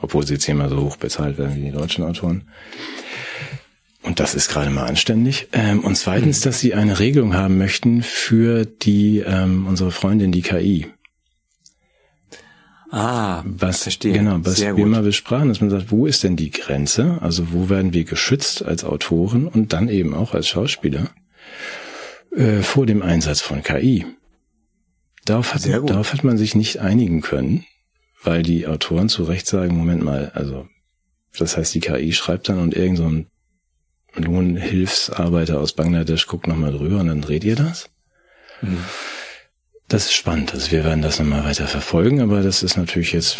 obwohl 0.00 0.26
sie 0.26 0.38
zehnmal 0.38 0.68
so 0.68 0.80
hoch 0.80 0.96
bezahlt 0.96 1.38
werden 1.38 1.56
wie 1.56 1.62
die 1.62 1.72
deutschen 1.72 2.04
Autoren. 2.04 2.48
Und 4.02 4.20
das 4.20 4.34
ist 4.34 4.48
gerade 4.48 4.70
mal 4.70 4.86
anständig. 4.86 5.48
Ähm, 5.52 5.80
und 5.80 5.96
zweitens, 5.96 6.40
dass 6.40 6.60
sie 6.60 6.74
eine 6.74 7.00
Regelung 7.00 7.34
haben 7.34 7.58
möchten 7.58 8.02
für 8.02 8.64
die 8.64 9.18
ähm, 9.18 9.66
unsere 9.66 9.90
Freundin, 9.90 10.30
die 10.30 10.42
KI. 10.42 10.86
Ah, 12.90 13.42
was 13.44 13.82
verstehe. 13.82 14.12
Genau, 14.12 14.38
was 14.42 14.56
Sehr 14.56 14.76
wir 14.76 14.84
gut. 14.84 14.92
mal 14.92 15.02
besprachen, 15.02 15.48
dass 15.48 15.60
man 15.60 15.70
sagt, 15.70 15.90
wo 15.90 16.06
ist 16.06 16.22
denn 16.22 16.36
die 16.36 16.50
Grenze? 16.50 17.18
Also 17.20 17.52
wo 17.52 17.68
werden 17.68 17.92
wir 17.92 18.04
geschützt 18.04 18.64
als 18.64 18.84
Autoren 18.84 19.48
und 19.48 19.72
dann 19.72 19.88
eben 19.88 20.14
auch 20.14 20.34
als 20.34 20.46
Schauspieler 20.46 21.10
äh, 22.30 22.62
vor 22.62 22.86
dem 22.86 23.02
Einsatz 23.02 23.40
von 23.40 23.64
KI? 23.64 24.06
Darauf 25.24 25.52
hat, 25.52 25.66
darauf 25.66 26.12
hat 26.12 26.22
man 26.22 26.38
sich 26.38 26.54
nicht 26.54 26.78
einigen 26.78 27.22
können 27.22 27.64
weil 28.26 28.42
die 28.42 28.66
Autoren 28.66 29.08
zu 29.08 29.24
Recht 29.24 29.46
sagen, 29.46 29.76
Moment 29.76 30.02
mal, 30.02 30.32
also 30.34 30.68
das 31.38 31.56
heißt, 31.56 31.74
die 31.74 31.80
KI 31.80 32.12
schreibt 32.12 32.48
dann 32.48 32.58
und 32.58 32.74
irgend 32.74 32.98
so 32.98 33.04
ein 33.04 33.26
Lohnhilfsarbeiter 34.14 35.60
aus 35.60 35.74
Bangladesch 35.74 36.26
guckt 36.26 36.46
nochmal 36.46 36.72
drüber 36.72 37.00
und 37.00 37.08
dann 37.08 37.20
dreht 37.20 37.44
ihr 37.44 37.56
das. 37.56 37.90
Mhm. 38.62 38.78
Das 39.88 40.06
ist 40.06 40.14
spannend. 40.14 40.52
Also 40.52 40.72
wir 40.72 40.84
werden 40.84 41.02
das 41.02 41.18
nochmal 41.18 41.44
weiter 41.44 41.66
verfolgen, 41.66 42.20
aber 42.20 42.42
das 42.42 42.62
ist 42.62 42.76
natürlich 42.76 43.12
jetzt 43.12 43.38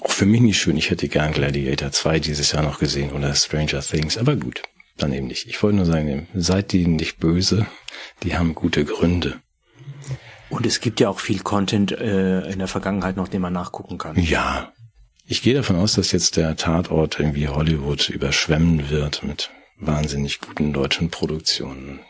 auch 0.00 0.10
für 0.10 0.26
mich 0.26 0.40
nicht 0.40 0.58
schön. 0.58 0.76
Ich 0.76 0.90
hätte 0.90 1.08
gern 1.08 1.32
Gladiator 1.32 1.92
2 1.92 2.18
dieses 2.18 2.52
Jahr 2.52 2.62
noch 2.62 2.78
gesehen 2.78 3.12
oder 3.12 3.34
Stranger 3.34 3.80
Things, 3.80 4.18
aber 4.18 4.36
gut, 4.36 4.62
dann 4.96 5.12
eben 5.12 5.26
nicht. 5.28 5.46
Ich 5.46 5.62
wollte 5.62 5.76
nur 5.76 5.86
sagen, 5.86 6.26
seid 6.34 6.72
die 6.72 6.86
nicht 6.86 7.18
böse, 7.18 7.66
die 8.22 8.36
haben 8.36 8.54
gute 8.54 8.84
Gründe. 8.84 9.40
Und 10.50 10.66
es 10.66 10.80
gibt 10.80 11.00
ja 11.00 11.08
auch 11.08 11.20
viel 11.20 11.40
Content 11.40 11.92
äh, 11.92 12.48
in 12.50 12.58
der 12.58 12.68
Vergangenheit 12.68 13.16
noch, 13.16 13.28
den 13.28 13.42
man 13.42 13.52
nachgucken 13.52 13.98
kann. 13.98 14.18
Ja. 14.18 14.72
Ich 15.26 15.42
gehe 15.42 15.54
davon 15.54 15.76
aus, 15.76 15.92
dass 15.92 16.12
jetzt 16.12 16.36
der 16.38 16.56
Tatort 16.56 17.20
irgendwie 17.20 17.48
Hollywood 17.48 18.08
überschwemmen 18.08 18.88
wird 18.88 19.22
mit 19.22 19.50
wahnsinnig 19.78 20.40
guten 20.40 20.72
deutschen 20.72 21.10
Produktionen. 21.10 22.00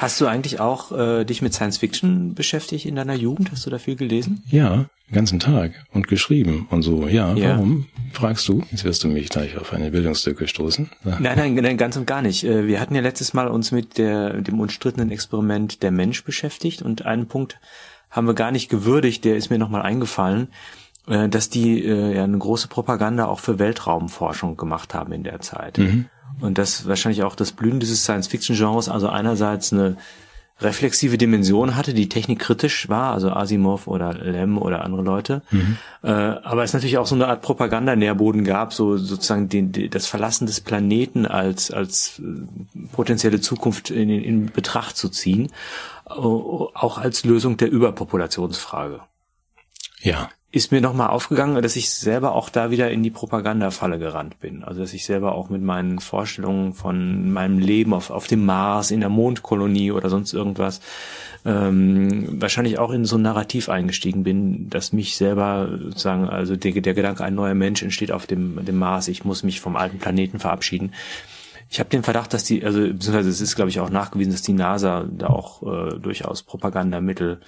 Hast 0.00 0.18
du 0.18 0.26
eigentlich 0.26 0.60
auch 0.60 0.92
äh, 0.92 1.24
dich 1.24 1.42
mit 1.42 1.52
Science 1.52 1.76
Fiction 1.76 2.32
beschäftigt 2.32 2.86
in 2.86 2.96
deiner 2.96 3.12
Jugend? 3.12 3.52
Hast 3.52 3.66
du 3.66 3.70
da 3.70 3.76
viel 3.76 3.96
gelesen? 3.96 4.42
Ja, 4.48 4.86
den 5.10 5.14
ganzen 5.14 5.40
Tag 5.40 5.72
und 5.92 6.08
geschrieben 6.08 6.66
und 6.70 6.80
so. 6.80 7.06
Ja, 7.06 7.34
ja. 7.34 7.50
warum? 7.50 7.86
Fragst 8.14 8.48
du? 8.48 8.62
Jetzt 8.70 8.84
wirst 8.84 9.04
du 9.04 9.08
mich 9.08 9.28
gleich 9.28 9.58
auf 9.58 9.74
eine 9.74 9.90
Bildungslücke 9.90 10.48
stoßen. 10.48 10.88
Nein, 11.04 11.20
nein, 11.36 11.54
nein, 11.54 11.76
ganz 11.76 11.98
und 11.98 12.06
gar 12.06 12.22
nicht. 12.22 12.44
Äh, 12.44 12.66
wir 12.66 12.80
hatten 12.80 12.94
ja 12.94 13.02
letztes 13.02 13.34
Mal 13.34 13.48
uns 13.48 13.72
mit 13.72 13.98
der, 13.98 14.40
dem 14.40 14.58
unstrittenen 14.58 15.10
Experiment 15.10 15.82
der 15.82 15.90
Mensch 15.90 16.24
beschäftigt 16.24 16.80
und 16.80 17.04
einen 17.04 17.28
Punkt 17.28 17.60
haben 18.10 18.26
wir 18.26 18.34
gar 18.34 18.52
nicht 18.52 18.70
gewürdigt, 18.70 19.26
der 19.26 19.36
ist 19.36 19.50
mir 19.50 19.58
nochmal 19.58 19.82
eingefallen, 19.82 20.48
äh, 21.08 21.28
dass 21.28 21.50
die 21.50 21.84
äh, 21.84 22.16
ja 22.16 22.24
eine 22.24 22.38
große 22.38 22.68
Propaganda 22.68 23.26
auch 23.26 23.40
für 23.40 23.58
Weltraumforschung 23.58 24.56
gemacht 24.56 24.94
haben 24.94 25.12
in 25.12 25.24
der 25.24 25.40
Zeit. 25.40 25.76
Mhm. 25.76 26.06
Und 26.40 26.58
das 26.58 26.86
wahrscheinlich 26.86 27.22
auch 27.22 27.34
das 27.34 27.52
Blühen 27.52 27.80
dieses 27.80 28.02
Science-Fiction-Genres, 28.04 28.88
also 28.88 29.08
einerseits 29.08 29.72
eine 29.72 29.96
reflexive 30.60 31.16
Dimension 31.16 31.74
hatte, 31.76 31.94
die 31.94 32.08
technikkritisch 32.08 32.88
war, 32.88 33.14
also 33.14 33.30
Asimov 33.30 33.86
oder 33.86 34.12
Lem 34.14 34.58
oder 34.58 34.84
andere 34.84 35.02
Leute. 35.02 35.42
Mhm. 35.50 35.78
Äh, 36.02 36.10
aber 36.10 36.64
es 36.64 36.72
natürlich 36.72 36.98
auch 36.98 37.06
so 37.06 37.14
eine 37.14 37.28
Art 37.28 37.42
Propagandanährboden 37.42 38.44
gab, 38.44 38.74
so 38.74 38.98
sozusagen 38.98 39.48
den, 39.48 39.72
den, 39.72 39.90
das 39.90 40.06
Verlassen 40.06 40.46
des 40.46 40.60
Planeten 40.60 41.26
als, 41.26 41.70
als 41.70 42.20
äh, 42.20 42.86
potenzielle 42.92 43.40
Zukunft 43.40 43.90
in, 43.90 44.10
in 44.10 44.46
Betracht 44.52 44.96
zu 44.96 45.08
ziehen, 45.08 45.50
äh, 46.06 46.12
auch 46.12 46.98
als 46.98 47.24
Lösung 47.24 47.56
der 47.56 47.70
Überpopulationsfrage. 47.70 49.00
Ja 50.02 50.28
ist 50.52 50.72
mir 50.72 50.80
nochmal 50.80 51.10
aufgegangen, 51.10 51.62
dass 51.62 51.76
ich 51.76 51.90
selber 51.90 52.34
auch 52.34 52.48
da 52.48 52.72
wieder 52.72 52.90
in 52.90 53.04
die 53.04 53.10
Propagandafalle 53.10 54.00
gerannt 54.00 54.40
bin. 54.40 54.64
Also 54.64 54.80
dass 54.80 54.92
ich 54.92 55.04
selber 55.04 55.32
auch 55.32 55.48
mit 55.48 55.62
meinen 55.62 56.00
Vorstellungen 56.00 56.74
von 56.74 57.30
meinem 57.32 57.60
Leben 57.60 57.94
auf, 57.94 58.10
auf 58.10 58.26
dem 58.26 58.44
Mars, 58.44 58.90
in 58.90 58.98
der 58.98 59.10
Mondkolonie 59.10 59.92
oder 59.92 60.10
sonst 60.10 60.32
irgendwas, 60.32 60.80
ähm, 61.44 62.40
wahrscheinlich 62.40 62.80
auch 62.80 62.90
in 62.90 63.04
so 63.04 63.16
ein 63.16 63.22
Narrativ 63.22 63.68
eingestiegen 63.68 64.24
bin, 64.24 64.68
dass 64.68 64.92
mich 64.92 65.16
selber 65.16 65.68
sozusagen, 65.84 66.28
also 66.28 66.56
der, 66.56 66.72
der 66.72 66.94
Gedanke, 66.94 67.22
ein 67.22 67.36
neuer 67.36 67.54
Mensch 67.54 67.82
entsteht 67.82 68.10
auf 68.10 68.26
dem, 68.26 68.64
dem 68.64 68.76
Mars, 68.76 69.06
ich 69.06 69.24
muss 69.24 69.44
mich 69.44 69.60
vom 69.60 69.76
alten 69.76 69.98
Planeten 69.98 70.40
verabschieden. 70.40 70.94
Ich 71.70 71.78
habe 71.78 71.90
den 71.90 72.02
Verdacht, 72.02 72.34
dass 72.34 72.42
die, 72.42 72.64
also 72.64 72.80
beziehungsweise 72.80 73.30
es 73.30 73.40
ist, 73.40 73.54
glaube 73.54 73.70
ich, 73.70 73.78
auch 73.78 73.90
nachgewiesen, 73.90 74.32
dass 74.32 74.42
die 74.42 74.52
NASA 74.52 75.06
da 75.08 75.28
auch 75.28 75.62
äh, 75.62 75.98
durchaus 76.00 76.42
Propagandamittel 76.42 77.40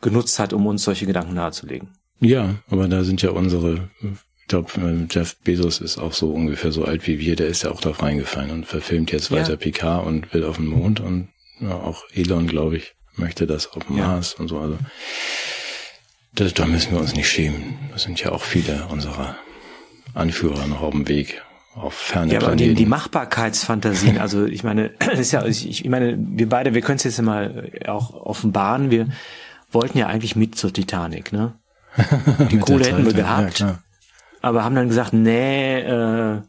genutzt 0.00 0.38
hat, 0.38 0.52
um 0.52 0.64
uns 0.68 0.84
solche 0.84 1.06
Gedanken 1.06 1.34
nahezulegen. 1.34 1.88
Ja, 2.20 2.56
aber 2.70 2.88
da 2.88 3.04
sind 3.04 3.22
ja 3.22 3.30
unsere, 3.30 3.88
ich 4.00 4.48
glaube, 4.48 4.70
äh, 4.80 5.06
Jeff 5.10 5.36
Bezos 5.36 5.80
ist 5.80 5.98
auch 5.98 6.12
so 6.12 6.30
ungefähr 6.30 6.72
so 6.72 6.84
alt 6.84 7.06
wie 7.06 7.18
wir, 7.18 7.36
der 7.36 7.48
ist 7.48 7.64
ja 7.64 7.70
auch 7.70 7.80
drauf 7.80 8.02
reingefallen 8.02 8.50
und 8.50 8.66
verfilmt 8.66 9.12
jetzt 9.12 9.30
ja. 9.30 9.38
weiter 9.38 9.56
Picard 9.56 10.06
und 10.06 10.32
will 10.32 10.44
auf 10.44 10.56
den 10.56 10.66
Mond 10.66 11.00
und 11.00 11.28
ja, 11.60 11.74
auch 11.74 12.04
Elon, 12.12 12.46
glaube 12.46 12.76
ich, 12.76 12.94
möchte 13.16 13.46
das 13.46 13.72
auf 13.72 13.84
dem 13.86 13.98
ja. 13.98 14.08
Mars 14.08 14.34
und 14.34 14.48
so. 14.48 14.58
Also 14.58 14.78
da, 16.34 16.44
da 16.46 16.66
müssen 16.66 16.92
wir 16.92 17.00
uns 17.00 17.14
nicht 17.14 17.28
schämen. 17.28 17.78
Das 17.92 18.02
sind 18.02 18.20
ja 18.20 18.32
auch 18.32 18.42
viele 18.42 18.86
unserer 18.90 19.36
Anführer 20.14 20.66
noch 20.66 20.82
auf 20.82 20.92
dem 20.92 21.08
Weg 21.08 21.42
auf 21.74 21.94
ferne 21.94 22.32
Ja, 22.32 22.40
aber 22.40 22.56
die, 22.56 22.74
die 22.74 22.86
Machbarkeitsfantasien, 22.86 24.18
also 24.18 24.44
ich 24.44 24.62
meine, 24.62 24.90
das 24.98 25.18
ist 25.18 25.32
ja, 25.32 25.44
ich, 25.44 25.68
ich 25.68 25.88
meine, 25.88 26.16
wir 26.18 26.48
beide, 26.48 26.74
wir 26.74 26.82
können 26.82 26.96
es 26.96 27.04
jetzt 27.04 27.20
mal 27.20 27.70
auch 27.86 28.14
offenbaren, 28.14 28.90
wir 28.90 29.08
wollten 29.70 29.98
ja 29.98 30.06
eigentlich 30.06 30.36
mit 30.36 30.56
zur 30.56 30.72
Titanic, 30.72 31.32
ne? 31.32 31.54
Die 32.50 32.58
Kohle 32.58 32.86
hätten 32.86 33.06
wir 33.06 33.12
gehabt, 33.12 33.60
ja, 33.60 33.78
aber 34.40 34.64
haben 34.64 34.74
dann 34.74 34.88
gesagt, 34.88 35.12
nee, 35.12 35.80
äh, 35.80 36.42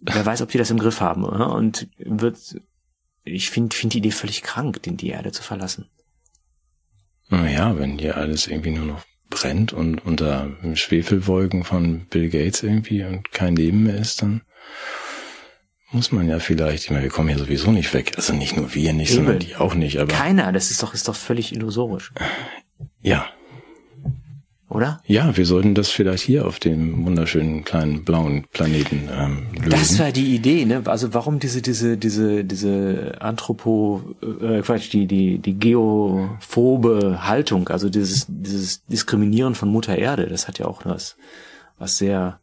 wer 0.00 0.26
weiß, 0.26 0.42
ob 0.42 0.50
die 0.50 0.58
das 0.58 0.70
im 0.70 0.78
Griff 0.78 1.00
haben. 1.00 1.24
Oder? 1.24 1.52
Und 1.52 1.88
wird, 1.98 2.38
ich 3.24 3.50
finde 3.50 3.76
find 3.76 3.92
die 3.92 3.98
Idee 3.98 4.10
völlig 4.10 4.42
krank, 4.42 4.82
den 4.82 4.96
die 4.96 5.10
Erde 5.10 5.32
zu 5.32 5.42
verlassen. 5.42 5.86
Naja, 7.28 7.78
wenn 7.78 7.98
hier 7.98 8.16
alles 8.16 8.46
irgendwie 8.46 8.70
nur 8.70 8.86
noch 8.86 9.04
brennt 9.28 9.72
und 9.72 10.04
unter 10.04 10.50
Schwefelwolken 10.74 11.62
von 11.62 12.06
Bill 12.06 12.28
Gates 12.28 12.62
irgendwie 12.62 13.04
und 13.04 13.30
kein 13.30 13.54
Leben 13.54 13.84
mehr 13.84 13.96
ist, 13.96 14.22
dann 14.22 14.42
muss 15.92 16.12
man 16.12 16.28
ja 16.28 16.38
vielleicht, 16.38 16.84
ich 16.84 16.90
meine, 16.90 17.02
wir 17.02 17.10
kommen 17.10 17.28
hier 17.28 17.38
sowieso 17.38 17.70
nicht 17.70 17.92
weg. 17.94 18.12
Also 18.16 18.32
nicht 18.32 18.56
nur 18.56 18.74
wir 18.74 18.92
nicht, 18.92 19.10
Eben. 19.10 19.24
sondern 19.24 19.38
die 19.40 19.56
auch 19.56 19.74
nicht. 19.74 19.98
Aber 19.98 20.12
Keiner, 20.12 20.52
das 20.52 20.70
ist 20.70 20.82
doch, 20.82 20.94
ist 20.94 21.06
doch 21.06 21.16
völlig 21.16 21.52
illusorisch. 21.52 22.12
Ja, 23.02 23.28
oder? 24.70 25.02
Ja, 25.04 25.36
wir 25.36 25.44
sollten 25.44 25.74
das 25.74 25.90
vielleicht 25.90 26.22
hier 26.22 26.46
auf 26.46 26.60
dem 26.60 27.04
wunderschönen 27.04 27.64
kleinen 27.64 28.04
blauen 28.04 28.46
Planeten 28.52 29.08
ähm, 29.12 29.48
lösen. 29.54 29.70
Das 29.70 29.98
war 29.98 30.12
die 30.12 30.34
Idee, 30.34 30.64
ne? 30.64 30.82
Also 30.86 31.12
warum 31.12 31.40
diese 31.40 31.60
diese 31.60 31.96
diese 31.96 32.44
diese 32.44 33.16
Anthropo 33.20 34.00
äh, 34.40 34.60
Quatsch, 34.60 34.92
die 34.92 35.06
die 35.06 35.38
die 35.38 35.58
geophobe 35.58 37.26
Haltung, 37.26 37.68
also 37.68 37.90
dieses 37.90 38.26
dieses 38.28 38.86
Diskriminieren 38.86 39.56
von 39.56 39.68
Mutter 39.68 39.98
Erde, 39.98 40.28
das 40.28 40.46
hat 40.46 40.58
ja 40.60 40.66
auch 40.66 40.84
was 40.84 41.16
was 41.78 41.98
sehr 41.98 42.38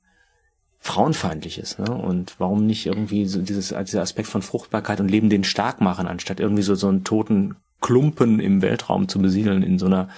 frauenfeindliches, 0.79 1.79
ne? 1.79 1.91
Und 1.91 2.35
warum 2.39 2.67
nicht 2.67 2.85
irgendwie 2.85 3.25
so 3.25 3.41
dieses 3.41 3.73
dieser 3.85 4.01
Aspekt 4.01 4.27
von 4.27 4.41
Fruchtbarkeit 4.41 4.99
und 4.99 5.09
Leben 5.09 5.29
den 5.29 5.45
stark 5.45 5.79
machen, 5.79 6.07
anstatt 6.07 6.41
irgendwie 6.41 6.63
so 6.63 6.75
so 6.75 6.89
einen 6.89 7.05
toten 7.05 7.55
Klumpen 7.79 8.39
im 8.39 8.61
Weltraum 8.61 9.07
zu 9.07 9.19
besiedeln 9.19 9.63
in 9.63 9.79
so 9.79 9.85
einer 9.85 10.09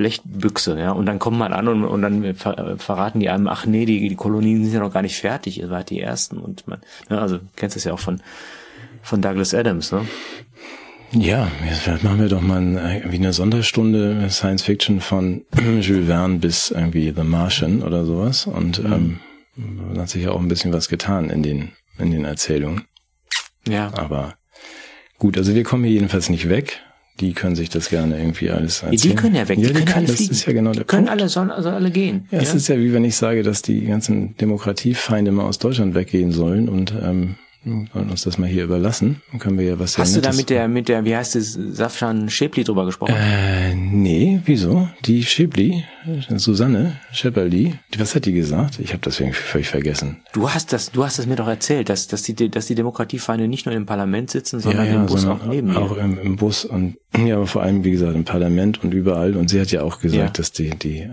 Blechbüchse, 0.00 0.78
ja. 0.78 0.92
Und 0.92 1.04
dann 1.04 1.18
kommt 1.18 1.38
man 1.38 1.52
an 1.52 1.68
und, 1.68 1.84
und 1.84 2.00
dann 2.00 2.34
ver, 2.34 2.76
verraten 2.78 3.20
die 3.20 3.28
einem, 3.28 3.48
ach 3.48 3.66
nee, 3.66 3.84
die, 3.84 4.08
die 4.08 4.16
Kolonien 4.16 4.64
sind 4.64 4.72
ja 4.72 4.80
noch 4.80 4.94
gar 4.94 5.02
nicht 5.02 5.18
fertig, 5.18 5.60
ihr 5.60 5.68
seid 5.68 5.90
die 5.90 6.00
ersten. 6.00 6.38
Und 6.38 6.66
man, 6.66 6.80
ne, 7.10 7.20
also 7.20 7.38
kennst 7.54 7.76
es 7.76 7.84
ja 7.84 7.92
auch 7.92 7.98
von, 7.98 8.22
von 9.02 9.20
Douglas 9.20 9.52
Adams, 9.52 9.92
ne? 9.92 10.06
Ja, 11.12 11.50
jetzt 11.68 12.02
machen 12.02 12.18
wir 12.20 12.28
doch 12.28 12.40
mal 12.40 12.62
irgendwie 12.62 13.16
eine 13.16 13.34
Sonderstunde 13.34 14.30
Science 14.30 14.62
Fiction 14.62 15.00
von 15.00 15.44
Jules 15.80 16.06
Verne 16.06 16.38
bis 16.38 16.70
irgendwie 16.70 17.12
The 17.14 17.24
Martian 17.24 17.82
oder 17.82 18.06
sowas. 18.06 18.46
Und 18.46 18.82
mhm. 18.82 19.20
ähm, 19.56 19.98
hat 19.98 20.08
sich 20.08 20.22
ja 20.22 20.30
auch 20.30 20.40
ein 20.40 20.48
bisschen 20.48 20.72
was 20.72 20.88
getan 20.88 21.28
in 21.28 21.42
den, 21.42 21.72
in 21.98 22.10
den 22.10 22.24
Erzählungen. 22.24 22.86
Ja. 23.68 23.92
Aber 23.94 24.36
gut, 25.18 25.36
also 25.36 25.54
wir 25.54 25.62
kommen 25.62 25.84
hier 25.84 25.92
jedenfalls 25.92 26.30
nicht 26.30 26.48
weg 26.48 26.80
die 27.20 27.32
können 27.34 27.54
sich 27.56 27.68
das 27.68 27.90
gerne 27.90 28.18
irgendwie 28.18 28.50
alles 28.50 28.82
erzählen. 28.82 29.00
Die 29.00 29.14
können 29.14 29.34
ja 29.34 29.48
weg, 29.48 29.58
die, 29.58 29.62
ja, 29.64 29.68
die 29.68 29.74
können, 29.74 29.84
können 29.86 29.96
alle 29.98 30.06
das 30.06 30.16
fliegen. 30.16 30.32
ist 30.32 30.46
ja 30.46 30.52
genau 30.52 30.72
der 30.72 30.80
die 30.82 30.86
können 30.86 31.06
Punkt. 31.06 31.20
alle, 31.20 31.28
sollen 31.28 31.50
also 31.50 31.68
alle 31.70 31.90
gehen. 31.90 32.26
Ja, 32.30 32.38
es 32.38 32.54
ist 32.54 32.68
ja 32.68 32.78
wie 32.78 32.92
wenn 32.92 33.04
ich 33.04 33.16
sage, 33.16 33.42
dass 33.42 33.62
die 33.62 33.84
ganzen 33.86 34.36
Demokratiefeinde 34.38 35.30
mal 35.32 35.44
aus 35.44 35.58
Deutschland 35.58 35.94
weggehen 35.94 36.32
sollen 36.32 36.68
und 36.68 36.92
ähm, 37.02 37.36
wollen 37.64 38.10
uns 38.10 38.22
das 38.22 38.38
mal 38.38 38.48
hier 38.48 38.64
überlassen. 38.64 39.20
Dann 39.30 39.40
können 39.40 39.58
wir 39.58 39.66
ja 39.66 39.78
was 39.78 39.98
Hast 39.98 40.16
du 40.16 40.20
da 40.20 40.32
mit 40.32 40.48
der, 40.48 40.66
mit 40.68 40.88
der, 40.88 41.04
wie 41.04 41.14
heißt 41.14 41.36
es, 41.36 41.52
Safjan 41.52 42.30
Schäbli 42.30 42.64
drüber 42.64 42.86
gesprochen? 42.86 43.14
Äh, 43.14 43.74
nee, 43.74 44.40
wieso? 44.46 44.88
Die 45.04 45.22
Schäbli, 45.22 45.84
Susanne 46.36 47.00
Schepperli, 47.12 47.74
was 47.98 48.14
hat 48.14 48.24
die 48.24 48.32
gesagt? 48.32 48.78
Ich 48.78 48.92
habe 48.92 49.02
das 49.02 49.20
irgendwie 49.20 49.38
völlig 49.38 49.68
vergessen. 49.68 50.22
Du 50.32 50.50
hast 50.50 50.72
das, 50.72 50.90
du 50.90 51.04
hast 51.04 51.18
es 51.18 51.26
mir 51.26 51.36
doch 51.36 51.48
erzählt, 51.48 51.90
dass, 51.90 52.08
dass 52.08 52.22
die, 52.22 52.50
dass 52.50 52.66
die 52.66 52.74
Demokratiefeinde 52.74 53.46
nicht 53.46 53.66
nur 53.66 53.74
im 53.74 53.84
Parlament 53.84 54.30
sitzen, 54.30 54.60
sondern 54.60 54.86
ja, 54.86 54.92
ja, 54.92 55.00
im 55.00 55.06
Bus 55.06 55.26
auch 55.26 55.44
neben 55.44 55.76
Auch 55.76 55.96
im, 55.98 56.18
im, 56.18 56.36
Bus 56.36 56.64
und, 56.64 56.96
ja, 57.16 57.36
aber 57.36 57.46
vor 57.46 57.62
allem, 57.62 57.84
wie 57.84 57.90
gesagt, 57.90 58.14
im 58.14 58.24
Parlament 58.24 58.82
und 58.82 58.94
überall. 58.94 59.36
Und 59.36 59.50
sie 59.50 59.60
hat 59.60 59.70
ja 59.70 59.82
auch 59.82 60.00
gesagt, 60.00 60.38
dass 60.38 60.52
die, 60.52 60.70
die, 60.70 61.00
äh, 61.00 61.10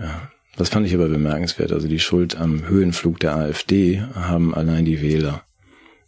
das 0.56 0.70
fand 0.70 0.88
ich 0.88 0.96
aber 0.96 1.10
bemerkenswert. 1.10 1.74
Also 1.74 1.88
die 1.88 2.00
Schuld 2.00 2.38
am 2.38 2.68
Höhenflug 2.68 3.20
der 3.20 3.36
AfD 3.36 4.02
haben 4.16 4.56
allein 4.56 4.86
die 4.86 5.02
Wähler. 5.02 5.44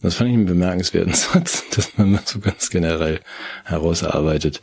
Das 0.02 0.16
fand 0.16 0.30
ich 0.30 0.36
einen 0.36 0.46
bemerkenswerten 0.46 1.14
Satz, 1.14 1.64
dass 1.76 1.98
man 1.98 2.12
mal 2.12 2.22
so 2.26 2.40
ganz 2.40 2.70
generell 2.70 3.20
herausarbeitet, 3.66 4.62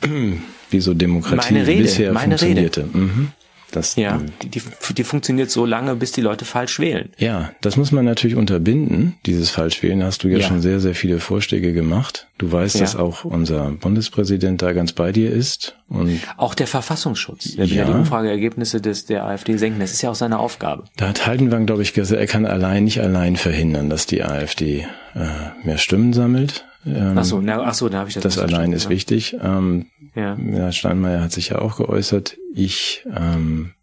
wie 0.70 0.80
so 0.80 0.94
Demokratie 0.94 1.54
meine 1.54 1.66
Rede, 1.66 1.82
bisher 1.82 2.12
meine 2.12 2.38
funktionierte. 2.38 2.82
Rede. 2.82 2.98
Mhm. 2.98 3.32
Das, 3.70 3.96
Ja, 3.96 4.16
ähm, 4.16 4.26
die, 4.42 4.48
die, 4.50 4.62
die 4.96 5.04
funktioniert 5.04 5.50
so 5.50 5.64
lange, 5.66 5.94
bis 5.96 6.12
die 6.12 6.20
Leute 6.20 6.44
falsch 6.44 6.78
wählen. 6.78 7.10
ja, 7.18 7.50
das 7.60 7.76
muss 7.76 7.92
man 7.92 8.04
natürlich 8.04 8.36
unterbinden. 8.36 9.14
Dieses 9.26 9.50
Falschwählen 9.50 10.02
hast 10.02 10.24
du 10.24 10.28
ja, 10.28 10.38
Ja. 10.38 10.46
schon 10.48 10.60
sehr, 10.60 10.80
sehr 10.80 10.94
viele 10.94 11.20
Vorschläge 11.20 11.72
gemacht. 11.72 12.26
Du 12.38 12.50
weißt, 12.50 12.76
Ja. 12.76 12.80
dass 12.82 12.96
auch 12.96 13.24
unser 13.24 13.70
Bundespräsident 13.72 14.62
da 14.62 14.72
ganz 14.72 14.92
bei 14.92 15.12
dir 15.12 15.30
ist. 15.30 15.76
Und 15.88 16.20
Auch 16.36 16.54
der 16.54 16.66
Verfassungsschutz. 16.66 17.56
Der 17.56 17.66
Ja. 17.66 17.84
die 17.84 17.92
Umfrageergebnisse 17.92 18.80
des, 18.80 19.06
der 19.06 19.24
AfD 19.26 19.56
senken. 19.56 19.80
Das 19.80 19.92
ist 19.92 20.02
ja 20.02 20.10
auch 20.10 20.14
seine 20.14 20.38
Aufgabe. 20.38 20.84
da 20.96 21.08
hat 21.08 21.26
Haldenwang, 21.26 21.66
glaube 21.66 21.82
ich, 21.82 21.92
gesagt, 21.92 22.20
er 22.20 22.26
kann 22.26 22.46
allein 22.46 22.84
nicht 22.84 23.00
allein 23.00 23.36
verhindern, 23.36 23.90
dass 23.90 24.06
die 24.06 24.22
AfD 24.22 24.86
äh, 25.14 25.18
mehr 25.66 25.78
Stimmen 25.78 26.12
sammelt. 26.12 26.64
Ähm, 26.86 27.18
Ach 27.18 27.24
so, 27.24 27.40
na, 27.40 27.62
ach 27.62 27.74
so, 27.74 27.88
da 27.88 27.98
habe 27.98 28.08
ich 28.08 28.14
das 28.14 28.22
das 28.22 28.38
allein 28.38 28.72
ist 28.72 28.84
ja. 28.84 28.90
wichtig. 28.90 29.36
Ähm, 29.42 29.86
Ja. 30.14 30.36
Ja, 30.36 30.72
Steinmeier 30.72 31.22
hat 31.22 31.32
sich 31.32 31.50
ja 31.50 31.58
auch 31.58 31.76
geäußert. 31.76 32.38
Ich 32.54 33.04
ähm, 33.14 33.74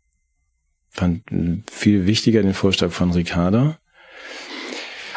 fand 0.90 1.24
viel 1.72 2.08
wichtiger 2.08 2.42
den 2.42 2.54
Vorschlag 2.54 2.92
von 2.92 3.12
Ricarda. 3.12 3.78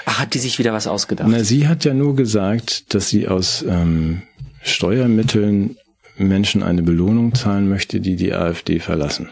Ach, 0.04 0.20
hat 0.20 0.34
die 0.34 0.38
sich 0.38 0.58
wieder 0.58 0.72
was 0.72 0.86
ausgedacht? 0.86 1.28
Na, 1.30 1.42
sie 1.42 1.68
hat 1.68 1.84
ja 1.84 1.94
nur 1.94 2.16
gesagt, 2.16 2.94
dass 2.94 3.08
sie 3.08 3.28
aus 3.28 3.64
ähm, 3.66 4.22
Steuermitteln 4.62 5.76
Menschen 6.16 6.62
eine 6.62 6.82
Belohnung 6.82 7.34
zahlen 7.34 7.68
möchte, 7.68 8.00
die 8.00 8.16
die 8.16 8.34
AfD 8.34 8.78
verlassen. 8.78 9.30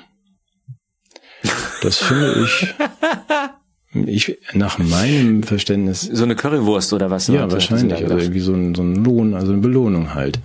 Das 1.83 1.99
finde 1.99 2.45
ich, 2.45 2.75
ich 3.93 4.39
nach 4.53 4.78
meinem 4.78 5.43
Verständnis 5.43 6.03
So 6.03 6.24
eine 6.24 6.36
Currywurst 6.36 6.93
oder 6.93 7.11
was? 7.11 7.28
Ja, 7.28 7.43
hat 7.43 7.51
sie 7.51 7.55
wahrscheinlich. 7.55 7.93
Also 7.93 8.05
gedacht? 8.05 8.22
irgendwie 8.22 8.41
so 8.41 8.53
ein, 8.53 8.74
so 8.74 8.82
ein 8.82 8.95
Lohn, 8.97 9.34
also 9.34 9.53
eine 9.53 9.62
Belohnung 9.62 10.14
halt. 10.14 10.41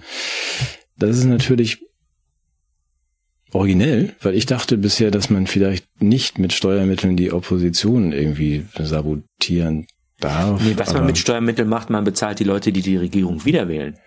Das 0.97 1.17
ist 1.17 1.25
natürlich 1.25 1.85
originell, 3.51 4.15
weil 4.21 4.35
ich 4.35 4.45
dachte 4.45 4.77
bisher, 4.77 5.11
dass 5.11 5.29
man 5.29 5.47
vielleicht 5.47 6.01
nicht 6.01 6.39
mit 6.39 6.53
Steuermitteln 6.53 7.17
die 7.17 7.31
Opposition 7.31 8.11
irgendwie 8.11 8.65
sabotieren 8.79 9.87
darf. 10.19 10.61
Nee, 10.63 10.73
was 10.77 10.93
man 10.93 11.05
mit 11.05 11.17
Steuermitteln 11.17 11.67
macht, 11.67 11.89
man 11.89 12.03
bezahlt 12.03 12.39
die 12.39 12.45
Leute, 12.45 12.71
die 12.71 12.81
die 12.81 12.97
Regierung 12.97 13.45
wieder 13.45 13.67
wählen. 13.67 13.97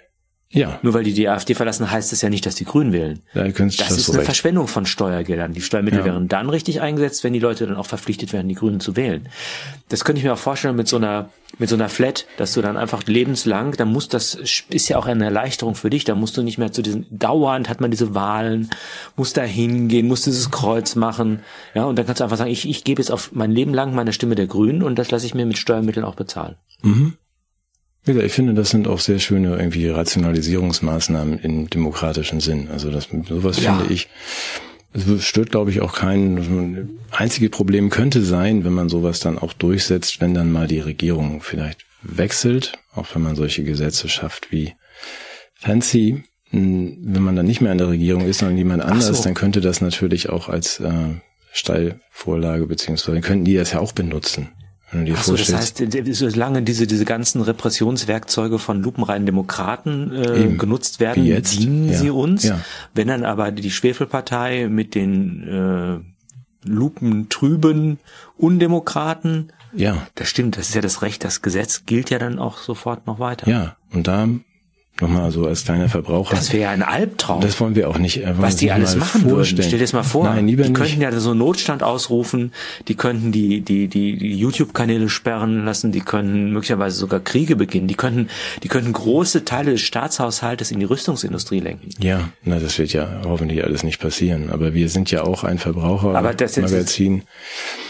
Ja, 0.48 0.78
Nur 0.82 0.94
weil 0.94 1.02
die 1.02 1.12
die 1.12 1.28
AfD 1.28 1.54
verlassen, 1.54 1.90
heißt 1.90 2.12
es 2.12 2.22
ja 2.22 2.30
nicht, 2.30 2.46
dass 2.46 2.54
die 2.54 2.64
Grünen 2.64 2.92
wählen. 2.92 3.20
könntest 3.34 3.80
Das 3.80 3.90
hast 3.90 3.98
ist 3.98 4.08
du 4.08 4.12
eine 4.12 4.20
recht. 4.20 4.26
Verschwendung 4.26 4.68
von 4.68 4.86
Steuergeldern. 4.86 5.52
Die 5.52 5.60
Steuermittel 5.60 5.98
Ja. 6.00 6.04
wären 6.06 6.28
dann 6.28 6.48
richtig 6.48 6.80
eingesetzt, 6.80 7.24
wenn 7.24 7.32
die 7.32 7.40
Leute 7.40 7.66
dann 7.66 7.76
auch 7.76 7.86
verpflichtet 7.86 8.32
werden, 8.32 8.46
die 8.48 8.54
Grünen 8.54 8.78
zu 8.78 8.94
wählen. 8.94 9.28
Das 9.88 10.04
könnte 10.04 10.20
ich 10.20 10.24
mir 10.24 10.32
auch 10.32 10.38
vorstellen 10.38 10.76
mit 10.76 10.86
so 10.86 10.96
einer, 10.98 11.30
mit 11.58 11.68
so 11.68 11.74
einer 11.74 11.88
Flat, 11.88 12.26
dass 12.36 12.52
du 12.52 12.62
dann 12.62 12.76
einfach 12.76 13.02
lebenslang, 13.06 13.72
dann 13.72 13.88
muss 13.88 14.08
das, 14.08 14.34
ist 14.68 14.88
ja 14.88 14.98
auch 14.98 15.06
eine 15.06 15.24
Erleichterung 15.24 15.74
für 15.74 15.90
dich, 15.90 16.04
da 16.04 16.14
musst 16.14 16.36
du 16.36 16.42
nicht 16.44 16.58
mehr 16.58 16.70
zu 16.70 16.80
diesen, 16.80 17.06
dauernd 17.10 17.68
hat 17.68 17.80
man 17.80 17.90
diese 17.90 18.14
Wahlen, 18.14 18.70
muss 19.16 19.32
da 19.32 19.42
hingehen, 19.42 20.06
muss 20.06 20.22
dieses 20.22 20.50
Kreuz 20.52 20.94
machen, 20.94 21.40
ja, 21.74 21.84
und 21.84 21.98
dann 21.98 22.06
kannst 22.06 22.20
du 22.20 22.24
einfach 22.24 22.36
sagen, 22.36 22.50
ich, 22.50 22.68
ich 22.68 22.84
gebe 22.84 23.02
jetzt 23.02 23.10
auf 23.10 23.30
mein 23.32 23.50
Leben 23.50 23.74
lang 23.74 23.94
meine 23.94 24.12
Stimme 24.12 24.36
der 24.36 24.46
Grünen 24.46 24.82
und 24.84 24.96
das 24.96 25.10
lasse 25.10 25.26
ich 25.26 25.34
mir 25.34 25.44
mit 25.44 25.58
Steuermitteln 25.58 26.04
auch 26.06 26.14
bezahlen. 26.14 26.54
Mhm. 26.82 27.14
Ich 28.06 28.32
finde, 28.32 28.54
das 28.54 28.70
sind 28.70 28.86
auch 28.86 29.00
sehr 29.00 29.18
schöne 29.18 29.56
irgendwie 29.56 29.88
Rationalisierungsmaßnahmen 29.88 31.38
im 31.40 31.68
demokratischen 31.70 32.40
Sinn. 32.40 32.68
Also 32.70 32.90
das, 32.90 33.08
sowas 33.28 33.60
Ja. 33.62 33.76
finde 33.76 33.92
ich, 33.92 34.08
es 34.92 35.24
stört, 35.24 35.50
glaube 35.50 35.70
ich, 35.70 35.80
auch 35.80 35.92
kein, 35.92 36.88
einzige 37.10 37.50
Problem 37.50 37.90
könnte 37.90 38.22
sein, 38.22 38.64
wenn 38.64 38.72
man 38.72 38.88
sowas 38.88 39.20
dann 39.20 39.38
auch 39.38 39.52
durchsetzt, 39.52 40.20
wenn 40.20 40.34
dann 40.34 40.52
mal 40.52 40.68
die 40.68 40.80
Regierung 40.80 41.42
vielleicht 41.42 41.84
wechselt, 42.02 42.78
auch 42.94 43.06
wenn 43.14 43.22
man 43.22 43.34
solche 43.36 43.64
Gesetze 43.64 44.08
schafft 44.08 44.52
wie 44.52 44.74
Fancy, 45.54 46.22
Hm, 46.50 46.98
wenn 47.02 47.22
man 47.22 47.34
dann 47.34 47.46
nicht 47.46 47.60
mehr 47.60 47.72
an 47.72 47.78
der 47.78 47.88
Regierung 47.88 48.24
ist, 48.24 48.38
sondern 48.38 48.56
jemand 48.56 48.82
anders, 48.82 49.18
so. 49.18 49.24
dann 49.24 49.34
könnte 49.34 49.60
das 49.60 49.80
natürlich 49.80 50.28
auch 50.28 50.48
als 50.48 50.78
äh, 50.78 50.92
Steilvorlage 51.52 52.66
beziehungsweise 52.66 53.20
könnten 53.20 53.44
die 53.44 53.56
das 53.56 53.72
ja 53.72 53.80
auch 53.80 53.92
benutzen. 53.92 54.48
Dir 55.04 55.14
Ach 55.18 55.22
so, 55.22 55.36
das 55.36 55.52
heißt, 55.52 55.82
solange 56.12 56.62
diese, 56.62 56.86
diese 56.86 57.04
ganzen 57.04 57.42
Repressionswerkzeuge 57.42 58.58
von 58.58 58.82
lupenreinen 58.82 59.26
Demokraten 59.26 60.12
äh, 60.12 60.44
Eben. 60.44 60.58
genutzt 60.58 61.00
werden, 61.00 61.22
dienen 61.24 61.88
Ja. 61.90 61.98
sie 61.98 62.10
uns. 62.10 62.44
Ja. 62.44 62.60
Wenn 62.94 63.08
dann 63.08 63.24
aber 63.24 63.50
die 63.52 63.70
Schwefelpartei 63.70 64.68
mit 64.68 64.94
den 64.94 66.02
äh, 66.64 66.68
lupentrüben 66.68 67.98
Undemokraten, 68.36 69.52
ja, 69.74 70.06
das 70.14 70.28
stimmt, 70.28 70.56
das 70.56 70.68
ist 70.68 70.74
ja 70.74 70.80
das 70.80 71.02
Recht, 71.02 71.22
das 71.24 71.42
Gesetz 71.42 71.84
gilt 71.84 72.10
ja 72.10 72.18
dann 72.18 72.38
auch 72.38 72.58
sofort 72.58 73.06
noch 73.06 73.18
weiter. 73.18 73.48
Ja, 73.50 73.76
und 73.92 74.06
da 74.06 74.26
nochmal 75.00 75.30
so 75.30 75.46
als 75.46 75.64
kleiner 75.64 75.88
Verbraucher. 75.88 76.34
Das 76.36 76.52
wäre 76.52 76.62
ja 76.64 76.70
ein 76.70 76.82
Albtraum. 76.82 77.40
das 77.40 77.60
wollen 77.60 77.74
wir 77.74 77.88
auch 77.88 77.98
nicht. 77.98 78.18
äh, 78.24 78.32
was 78.38 78.56
die 78.56 78.70
alles 78.72 78.96
machen 78.96 79.22
würden. 79.24 79.34
vorstellen. 79.36 79.62
Stell 79.68 79.78
dir 79.78 79.84
das 79.84 79.92
mal 79.92 80.02
vor. 80.02 80.24
Nein, 80.24 80.46
lieber 80.46 80.62
die 80.62 80.70
nicht. 80.70 80.78
könnten 80.80 81.00
ja 81.00 81.12
so 81.18 81.30
einen 81.30 81.38
Notstand 81.38 81.82
ausrufen, 81.82 82.52
die 82.88 82.94
könnten 82.94 83.32
die, 83.32 83.60
die, 83.60 83.88
die, 83.88 84.16
die 84.16 84.34
YouTube-Kanäle 84.36 85.08
sperren 85.08 85.64
lassen, 85.64 85.92
die 85.92 86.00
können 86.00 86.52
möglicherweise 86.52 86.96
sogar 86.96 87.20
Kriege 87.20 87.56
beginnen, 87.56 87.88
die 87.88 87.94
könnten, 87.94 88.28
die 88.62 88.68
könnten 88.68 88.92
große 88.92 89.44
Teile 89.44 89.72
des 89.72 89.80
Staatshaushaltes 89.82 90.70
in 90.70 90.78
die 90.80 90.86
Rüstungsindustrie 90.86 91.60
lenken. 91.60 91.90
ja, 91.98 92.28
na, 92.44 92.58
das 92.58 92.78
wird 92.78 92.92
ja 92.92 93.20
hoffentlich 93.24 93.62
alles 93.64 93.82
nicht 93.82 94.00
passieren. 94.00 94.50
Aber 94.50 94.74
wir 94.74 94.88
sind 94.88 95.10
ja 95.10 95.22
auch 95.24 95.44
ein 95.44 95.58
Aber 95.62 96.32
das 96.34 96.50
ist- 96.50 96.54
Verbrauchermagazin. 96.54 97.22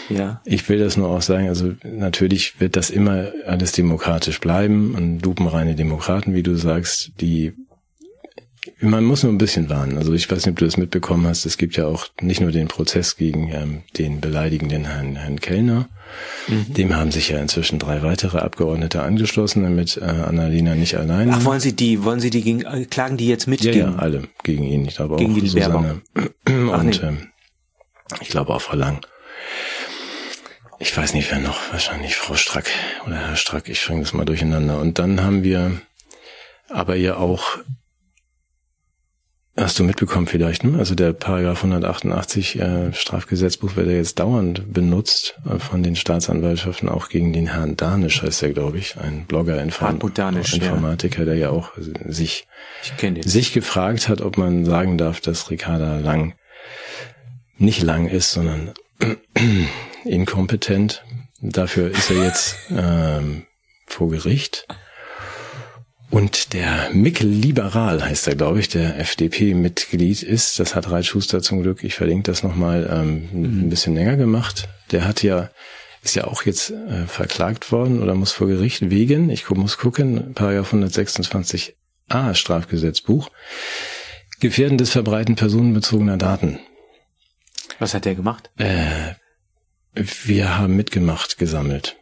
Ja. 0.09 0.41
Ich 0.45 0.67
will 0.69 0.79
das 0.79 0.97
nur 0.97 1.09
auch 1.09 1.21
sagen, 1.21 1.49
also 1.49 1.73
natürlich 1.83 2.59
wird 2.59 2.75
das 2.75 2.89
immer 2.89 3.31
alles 3.45 3.71
demokratisch 3.71 4.39
bleiben 4.39 4.95
und 4.95 5.23
lupenreine 5.23 5.75
Demokraten, 5.75 6.33
wie 6.33 6.43
du 6.43 6.55
sagst, 6.55 7.11
die 7.19 7.53
man 8.79 9.03
muss 9.05 9.23
nur 9.23 9.31
ein 9.31 9.37
bisschen 9.37 9.69
warnen. 9.69 9.97
Also 9.97 10.13
ich 10.13 10.29
weiß 10.29 10.45
nicht, 10.45 10.53
ob 10.53 10.59
du 10.59 10.65
das 10.65 10.77
mitbekommen 10.77 11.25
hast. 11.25 11.45
Es 11.45 11.57
gibt 11.57 11.77
ja 11.77 11.87
auch 11.87 12.07
nicht 12.21 12.41
nur 12.41 12.51
den 12.51 12.67
Prozess 12.67 13.15
gegen 13.15 13.49
ähm, 13.51 13.83
den 13.97 14.19
beleidigenden 14.19 14.85
Herrn, 14.85 15.15
Herrn 15.15 15.39
Kellner. 15.39 15.87
Mhm. 16.47 16.73
Dem 16.73 16.95
haben 16.95 17.11
sich 17.11 17.29
ja 17.29 17.39
inzwischen 17.39 17.79
drei 17.79 18.01
weitere 18.03 18.39
Abgeordnete 18.39 19.01
angeschlossen, 19.01 19.63
damit 19.63 19.97
äh, 19.97 20.05
Annalena 20.05 20.75
nicht 20.75 20.95
alleine. 20.95 21.33
Ach, 21.33 21.45
wollen 21.45 21.59
Sie 21.59 21.73
die, 21.73 22.03
wollen 22.03 22.19
Sie 22.19 22.29
die 22.29 22.41
gegen, 22.41 22.61
äh, 22.61 22.85
klagen 22.85 23.17
die 23.17 23.27
jetzt 23.27 23.47
mit 23.47 23.63
ja, 23.63 23.71
gegen? 23.71 23.91
ja, 23.93 23.95
alle 23.95 24.23
gegen 24.43 24.63
ihn. 24.63 24.85
Ich 24.85 24.95
glaube 24.95 25.15
Gegen 25.17 25.33
auch 25.33 25.39
die 25.39 25.47
Susanne 25.47 26.01
Ach, 26.15 26.79
und 26.79 26.85
nee. 26.85 27.07
ähm, 27.07 27.17
ich 28.21 28.29
glaube 28.29 28.53
auch 28.53 28.61
Frau 28.61 28.75
Lang. 28.75 29.01
Ich 30.79 30.95
weiß 30.95 31.13
nicht, 31.13 31.31
wer 31.31 31.39
noch. 31.39 31.71
Wahrscheinlich 31.71 32.15
Frau 32.15 32.35
Strack 32.35 32.69
oder 33.05 33.17
Herr 33.17 33.35
Strack. 33.35 33.67
Ich 33.67 33.85
bringe 33.85 34.01
das 34.01 34.13
mal 34.13 34.25
durcheinander. 34.25 34.79
Und 34.79 34.99
dann 34.99 35.23
haben 35.23 35.43
wir 35.43 35.81
aber 36.69 36.95
ja 36.95 37.17
auch, 37.17 37.57
hast 39.55 39.79
du 39.79 39.83
mitbekommen 39.83 40.27
vielleicht, 40.27 40.63
ne? 40.63 40.77
also 40.77 40.93
der 40.93 41.13
Paragraph 41.13 41.63
188 41.63 42.59
äh, 42.59 42.93
Strafgesetzbuch 42.93 43.75
wird 43.75 43.87
ja 43.87 43.93
jetzt 43.93 44.19
dauernd 44.19 44.71
benutzt 44.71 45.39
äh, 45.49 45.57
von 45.57 45.81
den 45.81 45.95
Staatsanwaltschaften, 45.95 46.89
auch 46.89 47.09
gegen 47.09 47.33
den 47.33 47.47
Herrn 47.47 47.75
Danisch 47.75 48.21
heißt 48.21 48.43
er, 48.43 48.51
glaube 48.51 48.77
ich, 48.77 48.97
ein 48.97 49.25
Blogger, 49.25 49.61
Inform 49.61 49.99
Danisch, 50.13 50.53
ja. 50.53 50.63
Informatiker, 50.63 51.25
der 51.25 51.35
ja 51.35 51.49
auch 51.49 51.71
sich 52.05 52.47
sich 53.23 53.53
gefragt 53.53 54.09
hat, 54.09 54.21
ob 54.21 54.37
man 54.37 54.65
sagen 54.65 54.97
darf, 54.97 55.21
dass 55.21 55.49
Ricarda 55.49 55.97
Lang 55.97 56.35
nicht 57.57 57.81
lang 57.81 58.07
ist, 58.07 58.33
sondern 58.33 58.73
inkompetent. 60.07 61.03
Dafür 61.41 61.91
ist 61.91 62.09
er 62.09 62.23
jetzt 62.23 62.55
ähm, 62.71 63.45
vor 63.85 64.09
Gericht. 64.09 64.67
Und 66.09 66.53
der 66.53 66.89
Mikkel 66.93 67.27
Liberal 67.27 68.03
heißt 68.03 68.27
er, 68.27 68.35
glaube 68.35 68.59
ich, 68.59 68.69
der 68.69 68.97
FDP-Mitglied 68.99 70.23
ist. 70.23 70.59
Das 70.59 70.73
hat 70.73 70.89
Reit 70.89 71.05
Schuster 71.05 71.41
zum 71.41 71.61
Glück, 71.61 71.83
ich 71.83 71.95
verlinke 71.95 72.31
das 72.31 72.43
nochmal, 72.43 72.89
ähm, 72.91 73.29
ein 73.33 73.69
bisschen 73.69 73.93
länger 73.93 74.15
gemacht. 74.15 74.69
Der 74.91 75.05
hat 75.05 75.21
ja, 75.21 75.49
ist 76.01 76.15
ja 76.15 76.23
auch 76.23 76.43
jetzt 76.43 76.71
äh, 76.71 77.05
verklagt 77.07 77.73
worden 77.73 78.01
oder 78.01 78.15
muss 78.15 78.31
vor 78.31 78.47
Gericht 78.47 78.89
wegen, 78.89 79.29
ich 79.29 79.49
muss 79.49 79.77
gucken, 79.77 80.33
Paragraph 80.33 80.73
126a 80.73 81.73
Strafgesetzbuch, 82.33 83.29
Gefährden 84.39 84.77
des 84.77 84.91
Verbreiten 84.91 85.35
personenbezogener 85.35 86.17
Daten. 86.17 86.59
Was 87.79 87.93
hat 87.93 88.05
der 88.05 88.15
gemacht? 88.15 88.49
Äh, 88.57 89.13
wir 90.25 90.57
haben 90.57 90.75
mitgemacht, 90.75 91.37
gesammelt. 91.37 91.97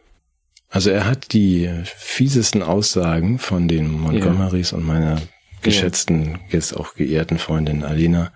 Also 0.70 0.90
er 0.90 1.06
hat 1.06 1.32
die 1.34 1.70
fiesesten 1.86 2.62
Aussagen 2.62 3.40
von 3.40 3.68
den 3.68 3.90
Montgomerys 3.90 4.74
und 4.74 4.86
meiner 4.86 5.22
geschätzten, 5.62 6.40
jetzt 6.50 6.76
auch 6.76 6.96
geehrten 6.96 7.38
Freundin 7.38 7.84
Alena 7.84 8.32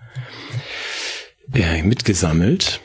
äh, 1.52 1.82
mitgesammelt. 1.82 2.80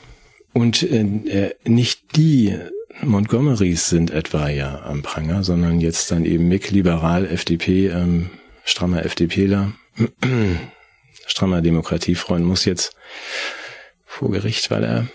Und 0.54 0.84
äh, 0.84 1.56
nicht 1.66 2.16
die 2.16 2.58
Montgomerys 3.02 3.90
sind 3.90 4.12
etwa 4.12 4.50
ja 4.50 4.84
am 4.84 5.02
Pranger, 5.02 5.44
sondern 5.44 5.82
jetzt 5.82 6.12
dann 6.12 6.26
eben 6.26 6.48
Mick 6.48 6.72
Liberal, 6.72 7.26
FDP, 7.26 7.88
ähm, 7.88 8.30
strammer 8.64 9.04
FDPler, 9.04 9.74
strammer 11.28 11.62
Demokratiefreund 11.62 12.46
muss 12.46 12.66
jetzt 12.66 12.96
vor 14.06 14.32
Gericht, 14.32 14.72
weil 14.72 14.84
er 14.84 15.08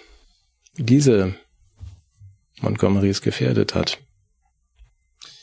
diese 0.76 1.34
Montgomerys 2.62 3.22
gefährdet 3.22 3.74
hat. 3.74 3.98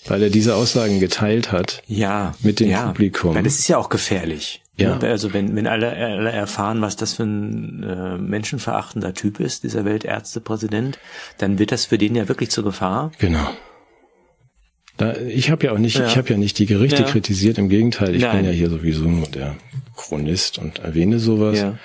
weil 0.10 0.24
er 0.24 0.30
diese 0.30 0.56
Aussagen 0.56 1.00
geteilt 1.02 1.52
hat. 1.52 1.82
Ja. 1.88 2.34
Mit 2.42 2.62
dem 2.62 2.70
ja. 2.70 2.88
Publikum. 2.88 3.36
Weil 3.36 3.44
das 3.44 3.60
ist 3.60 3.68
ja 3.68 3.78
auch 3.78 3.90
gefährlich. 3.90 4.62
Ja. 4.78 4.98
Also 5.00 5.34
wenn, 5.34 5.54
wenn 5.56 5.68
alle, 5.68 5.92
alle 5.92 6.32
erfahren, 6.32 6.82
was 6.82 6.96
das 6.96 7.14
für 7.16 7.24
ein 7.24 7.84
äh, 7.84 8.18
menschenverachtender 8.18 9.14
Typ 9.14 9.40
ist, 9.42 9.64
dieser 9.64 9.84
Weltärztepräsident, 9.84 10.98
dann 11.40 11.60
wird 11.60 11.72
das 11.74 11.86
für 11.88 11.98
den 11.98 12.16
ja 12.16 12.28
wirklich 12.30 12.52
zur 12.52 12.64
Gefahr. 12.64 13.12
Genau. 13.18 13.50
Da, 14.98 15.16
ich 15.18 15.52
habe 15.52 15.66
ja 15.66 15.72
auch 15.74 15.78
nicht, 15.78 15.98
Ja. 15.98 16.08
ich 16.08 16.16
habe 16.18 16.30
ja 16.30 16.38
nicht 16.38 16.58
die 16.58 16.66
Gerichte 16.68 17.02
Ja. 17.04 17.10
kritisiert. 17.10 17.58
Im 17.58 17.68
Gegenteil, 17.70 18.16
ich 18.16 18.22
Nein. 18.22 18.38
bin 18.38 18.46
ja 18.46 18.52
hier 18.52 18.70
sowieso 18.70 19.04
nur 19.04 19.28
der 19.28 19.56
Chronist 19.96 20.58
und 20.58 20.80
erwähne 20.80 21.20
sowas. 21.20 21.60
Ja. 21.60 21.78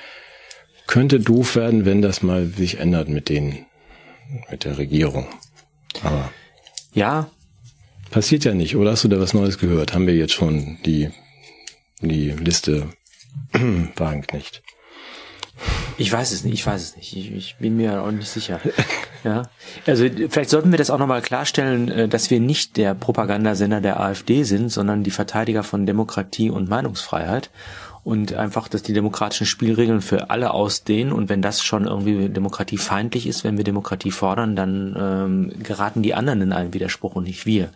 Könnte 0.86 1.18
doof 1.18 1.56
werden, 1.56 1.84
wenn 1.86 2.02
das 2.02 2.22
mal 2.22 2.46
sich 2.46 2.78
ändert 2.78 3.08
mit 3.08 3.28
den, 3.28 3.66
mit 4.50 4.64
der 4.64 4.78
Regierung. 4.78 5.26
Aber 6.02 6.30
Ja, 6.94 7.28
passiert 8.10 8.44
ja 8.44 8.54
nicht. 8.54 8.76
Oder 8.76 8.92
hast 8.92 9.04
du 9.04 9.08
da 9.08 9.20
was 9.20 9.34
Neues 9.34 9.58
gehört? 9.58 9.94
Haben 9.94 10.06
wir 10.06 10.16
jetzt 10.16 10.32
schon 10.34 10.78
die, 10.84 11.10
die 12.00 12.30
Liste 12.30 12.88
Wagenknecht? 13.96 14.62
Ich 15.98 16.10
weiß 16.10 16.32
es 16.32 16.44
nicht, 16.44 16.54
ich 16.54 16.66
weiß 16.66 16.82
es 16.82 16.96
nicht. 16.96 17.16
Ich, 17.16 17.32
ich 17.32 17.56
bin 17.58 17.76
mir 17.76 18.02
auch 18.02 18.10
nicht 18.10 18.28
sicher. 18.28 18.60
Ja. 19.24 19.44
Also 19.86 20.04
vielleicht 20.30 20.50
sollten 20.50 20.72
wir 20.72 20.78
das 20.78 20.90
auch 20.90 20.98
nochmal 20.98 21.22
klarstellen, 21.22 21.88
äh, 21.88 22.08
dass 22.08 22.30
wir 22.30 22.40
nicht 22.40 22.76
der 22.76 22.92
Propagandasender 22.92 23.80
der 23.80 24.00
AfD 24.00 24.42
sind, 24.42 24.70
sondern 24.70 25.04
die 25.04 25.12
Verteidiger 25.12 25.62
von 25.62 25.86
Demokratie 25.86 26.50
und 26.50 26.68
Meinungsfreiheit. 26.68 27.50
Und 28.05 28.34
einfach, 28.34 28.66
dass 28.66 28.82
die 28.82 28.94
demokratischen 28.94 29.46
Spielregeln 29.46 30.00
für 30.00 30.30
alle 30.30 30.53
ausdehnen. 30.53 31.12
Und 31.12 31.28
wenn 31.28 31.40
das 31.40 31.62
schon 31.62 31.84
irgendwie 31.86 32.28
demokratiefeindlich 32.28 33.28
ist, 33.28 33.44
wenn 33.44 33.57
wir 33.57 33.64
Demokratie 33.64 34.11
fordern, 34.11 34.57
dann 34.57 34.96
ähm, 34.98 35.53
geraten 35.62 36.03
die 36.03 36.14
anderen 36.14 36.40
in 36.40 36.53
einen 36.53 36.74
Widerspruch 36.74 37.14
und 37.14 37.24
nicht 37.24 37.46
wir. 37.46 37.70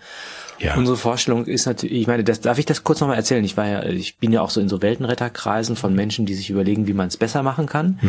Ja. 0.58 0.74
Unsere 0.76 0.96
Vorstellung 0.96 1.44
ist 1.44 1.66
natürlich, 1.66 2.00
ich 2.00 2.06
meine, 2.06 2.24
das 2.24 2.40
darf 2.40 2.58
ich 2.58 2.64
das 2.64 2.82
kurz 2.82 3.00
nochmal 3.00 3.16
erzählen. 3.16 3.44
Ich 3.44 3.56
war 3.56 3.68
ja, 3.68 3.84
ich 3.84 4.16
bin 4.16 4.32
ja 4.32 4.40
auch 4.40 4.50
so 4.50 4.60
in 4.60 4.68
so 4.68 4.82
Weltenretterkreisen 4.82 5.76
von 5.76 5.94
Menschen, 5.94 6.26
die 6.26 6.34
sich 6.34 6.50
überlegen, 6.50 6.86
wie 6.86 6.94
man 6.94 7.08
es 7.08 7.16
besser 7.16 7.42
machen 7.42 7.66
kann. 7.66 8.00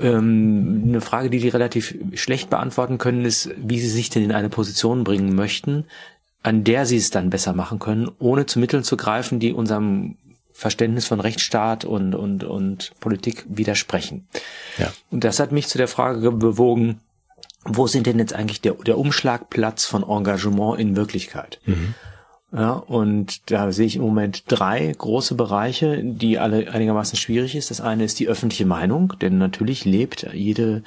Ähm, 0.00 0.84
eine 0.88 1.00
Frage, 1.00 1.30
die 1.30 1.38
die 1.38 1.48
relativ 1.48 1.94
schlecht 2.14 2.50
beantworten 2.50 2.98
können, 2.98 3.24
ist, 3.24 3.50
wie 3.56 3.80
sie 3.80 3.88
sich 3.88 4.10
denn 4.10 4.22
in 4.22 4.32
eine 4.32 4.48
Position 4.48 5.04
bringen 5.04 5.34
möchten, 5.34 5.84
an 6.42 6.64
der 6.64 6.86
sie 6.86 6.96
es 6.96 7.10
dann 7.10 7.30
besser 7.30 7.52
machen 7.52 7.78
können, 7.78 8.10
ohne 8.18 8.46
zu 8.46 8.58
Mitteln 8.58 8.84
zu 8.84 8.96
greifen, 8.96 9.40
die 9.40 9.52
unserem 9.52 10.16
Verständnis 10.62 11.06
von 11.06 11.20
Rechtsstaat 11.20 11.84
und, 11.84 12.14
und, 12.14 12.44
und 12.44 12.92
Politik 13.00 13.44
widersprechen. 13.48 14.28
Ja. 14.78 14.92
Und 15.10 15.24
das 15.24 15.40
hat 15.40 15.52
mich 15.52 15.66
zu 15.66 15.76
der 15.76 15.88
Frage 15.88 16.32
bewogen, 16.32 17.00
wo 17.64 17.86
sind 17.86 18.06
denn 18.06 18.18
jetzt 18.18 18.32
eigentlich 18.32 18.60
der, 18.60 18.74
der 18.74 18.96
Umschlagplatz 18.96 19.84
von 19.84 20.02
Engagement 20.08 20.80
in 20.80 20.96
Wirklichkeit? 20.96 21.60
Ja, 22.52 22.72
und 22.72 23.50
da 23.50 23.72
sehe 23.72 23.86
ich 23.86 23.96
im 23.96 24.02
Moment 24.02 24.44
drei 24.46 24.92
große 24.96 25.34
Bereiche, 25.34 26.02
die 26.04 26.38
alle 26.38 26.70
einigermaßen 26.70 27.18
schwierig 27.18 27.56
ist. 27.56 27.70
Das 27.70 27.80
eine 27.80 28.04
ist 28.04 28.20
die 28.20 28.28
öffentliche 28.28 28.66
Meinung, 28.66 29.14
denn 29.20 29.38
natürlich 29.38 29.84
lebt 29.84 30.28
jede 30.32 30.82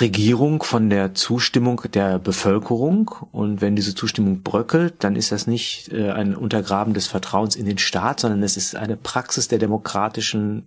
Regierung 0.00 0.62
von 0.62 0.90
der 0.90 1.14
Zustimmung 1.14 1.82
der 1.92 2.18
Bevölkerung. 2.18 3.10
Und 3.30 3.60
wenn 3.60 3.76
diese 3.76 3.94
Zustimmung 3.94 4.42
bröckelt, 4.42 4.94
dann 5.00 5.16
ist 5.16 5.32
das 5.32 5.46
nicht 5.46 5.92
äh, 5.92 6.10
ein 6.10 6.34
Untergraben 6.34 6.94
des 6.94 7.06
Vertrauens 7.06 7.56
in 7.56 7.66
den 7.66 7.78
Staat, 7.78 8.20
sondern 8.20 8.42
es 8.42 8.56
ist 8.56 8.74
eine 8.74 8.96
Praxis 8.96 9.48
der 9.48 9.58
demokratischen 9.58 10.66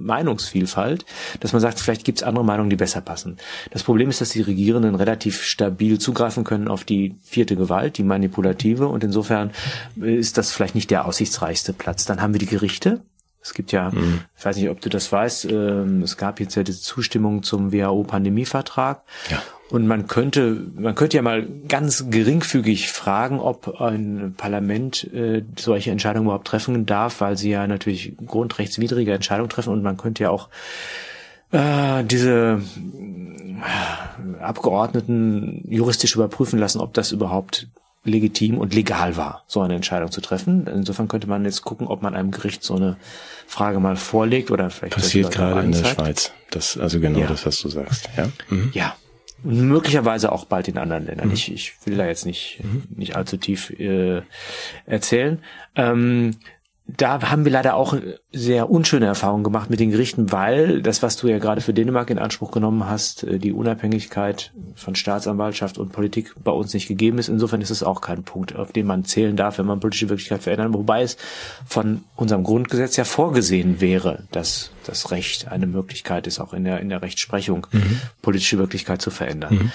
Meinungsvielfalt, 0.00 1.04
dass 1.40 1.52
man 1.52 1.60
sagt, 1.60 1.78
vielleicht 1.78 2.04
gibt 2.04 2.18
es 2.18 2.22
andere 2.22 2.44
Meinungen, 2.44 2.70
die 2.70 2.76
besser 2.76 3.00
passen. 3.00 3.36
Das 3.70 3.82
Problem 3.82 4.08
ist, 4.08 4.20
dass 4.20 4.30
die 4.30 4.40
Regierenden 4.40 4.94
relativ 4.94 5.42
stabil 5.42 5.98
zugreifen 5.98 6.42
können 6.42 6.68
auf 6.68 6.84
die 6.84 7.16
vierte 7.22 7.54
Gewalt, 7.54 7.98
die 7.98 8.02
manipulative, 8.02 8.88
und 8.88 9.04
insofern 9.04 9.50
ist 9.96 10.38
das 10.38 10.52
vielleicht 10.52 10.74
nicht 10.74 10.90
der 10.90 11.04
aussichtsreichste 11.04 11.72
Platz. 11.72 12.06
Dann 12.06 12.22
haben 12.22 12.32
wir 12.32 12.40
die 12.40 12.46
Gerichte. 12.46 13.02
Es 13.42 13.54
gibt 13.54 13.72
ja, 13.72 13.90
ich 14.36 14.44
weiß 14.44 14.56
nicht, 14.56 14.68
ob 14.68 14.80
du 14.82 14.90
das 14.90 15.10
weißt, 15.10 15.46
ähm, 15.46 16.02
es 16.02 16.18
gab 16.18 16.40
jetzt 16.40 16.56
ja 16.56 16.62
diese 16.62 16.80
Zustimmung 16.80 17.42
zum 17.42 17.72
WHO-Pandemievertrag. 17.72 19.02
Ja. 19.30 19.42
Und 19.70 19.86
man 19.86 20.08
könnte, 20.08 20.66
man 20.74 20.94
könnte 20.94 21.16
ja 21.16 21.22
mal 21.22 21.46
ganz 21.68 22.10
geringfügig 22.10 22.90
fragen, 22.90 23.38
ob 23.38 23.80
ein 23.80 24.34
Parlament 24.36 25.04
äh, 25.14 25.44
solche 25.58 25.92
Entscheidungen 25.92 26.26
überhaupt 26.26 26.48
treffen 26.48 26.86
darf, 26.86 27.20
weil 27.20 27.38
sie 27.38 27.50
ja 27.50 27.66
natürlich 27.66 28.16
grundrechtswidrige 28.26 29.14
Entscheidungen 29.14 29.48
treffen 29.48 29.72
und 29.72 29.82
man 29.82 29.96
könnte 29.96 30.24
ja 30.24 30.30
auch 30.30 30.48
äh, 31.52 32.04
diese 32.04 32.60
äh, 33.60 34.42
Abgeordneten 34.42 35.64
juristisch 35.68 36.14
überprüfen 36.16 36.58
lassen, 36.58 36.80
ob 36.80 36.92
das 36.94 37.12
überhaupt 37.12 37.68
legitim 38.04 38.58
und 38.58 38.74
legal 38.74 39.16
war, 39.16 39.44
so 39.46 39.60
eine 39.60 39.74
Entscheidung 39.74 40.10
zu 40.10 40.20
treffen. 40.20 40.66
Insofern 40.66 41.08
könnte 41.08 41.26
man 41.28 41.44
jetzt 41.44 41.62
gucken, 41.62 41.86
ob 41.86 42.00
man 42.02 42.14
einem 42.14 42.30
Gericht 42.30 42.62
so 42.62 42.74
eine 42.76 42.96
Frage 43.46 43.78
mal 43.80 43.96
vorlegt 43.96 44.50
oder 44.50 44.70
vielleicht 44.70 44.94
Passiert 44.94 45.30
gerade 45.32 45.60
in 45.60 45.72
der. 45.72 45.84
Schweiz. 45.84 46.32
Das, 46.50 46.78
also 46.78 46.98
genau 47.00 47.18
Ja. 47.20 47.26
das, 47.26 47.44
was 47.44 47.60
du 47.60 47.68
sagst. 47.68 48.08
Ja. 48.16 48.28
Mhm. 48.48 48.70
Ja. 48.72 48.96
Und 49.42 49.68
möglicherweise 49.68 50.32
auch 50.32 50.44
bald 50.44 50.68
in 50.68 50.78
anderen 50.78 51.06
Ländern. 51.06 51.30
Ich, 51.30 51.50
ich 51.52 51.74
will 51.84 51.96
da 51.96 52.06
jetzt 52.06 52.26
nicht, 52.26 52.60
nicht 52.94 53.16
allzu 53.16 53.36
tief 53.38 53.70
äh, 53.70 54.22
erzählen. 54.86 55.42
Ähm, 55.76 56.36
da 56.96 57.30
haben 57.30 57.44
wir 57.44 57.52
leider 57.52 57.74
auch 57.74 57.96
sehr 58.32 58.70
unschöne 58.70 59.06
Erfahrungen 59.06 59.44
gemacht 59.44 59.70
mit 59.70 59.80
den 59.80 59.90
Gerichten, 59.90 60.32
weil 60.32 60.82
das, 60.82 61.02
was 61.02 61.16
du 61.16 61.28
ja 61.28 61.38
gerade 61.38 61.60
für 61.60 61.74
Dänemark 61.74 62.10
in 62.10 62.18
Anspruch 62.18 62.50
genommen 62.50 62.88
hast, 62.88 63.24
äh, 63.24 63.38
die 63.38 63.52
Unabhängigkeit 63.52 64.52
von 64.74 64.94
Staatsanwaltschaft 64.94 65.78
und 65.78 65.92
Politik 65.92 66.34
bei 66.42 66.52
uns 66.52 66.74
nicht 66.74 66.88
gegeben 66.88 67.18
ist. 67.18 67.28
Insofern 67.28 67.60
ist 67.60 67.70
es 67.70 67.82
auch 67.82 68.00
kein 68.00 68.22
Punkt, 68.22 68.56
auf 68.56 68.72
den 68.72 68.86
man 68.86 69.04
zählen 69.04 69.36
darf, 69.36 69.58
wenn 69.58 69.66
man 69.66 69.80
politische 69.80 70.08
Wirklichkeit 70.08 70.42
verändern, 70.42 70.74
wobei 70.74 71.02
es 71.02 71.16
von 71.66 72.04
unserem 72.16 72.44
Grundgesetz 72.44 72.96
ja 72.96 73.04
vorgesehen 73.04 73.80
wäre, 73.80 74.24
dass 74.32 74.70
das 74.86 75.10
Recht 75.10 75.48
eine 75.48 75.66
Möglichkeit 75.66 76.26
ist, 76.26 76.40
auch 76.40 76.52
in 76.52 76.64
der, 76.64 76.80
in 76.80 76.88
der 76.88 77.02
Rechtsprechung 77.02 77.66
politische 78.22 78.58
Wirklichkeit 78.58 79.02
zu 79.02 79.10
verändern. 79.10 79.72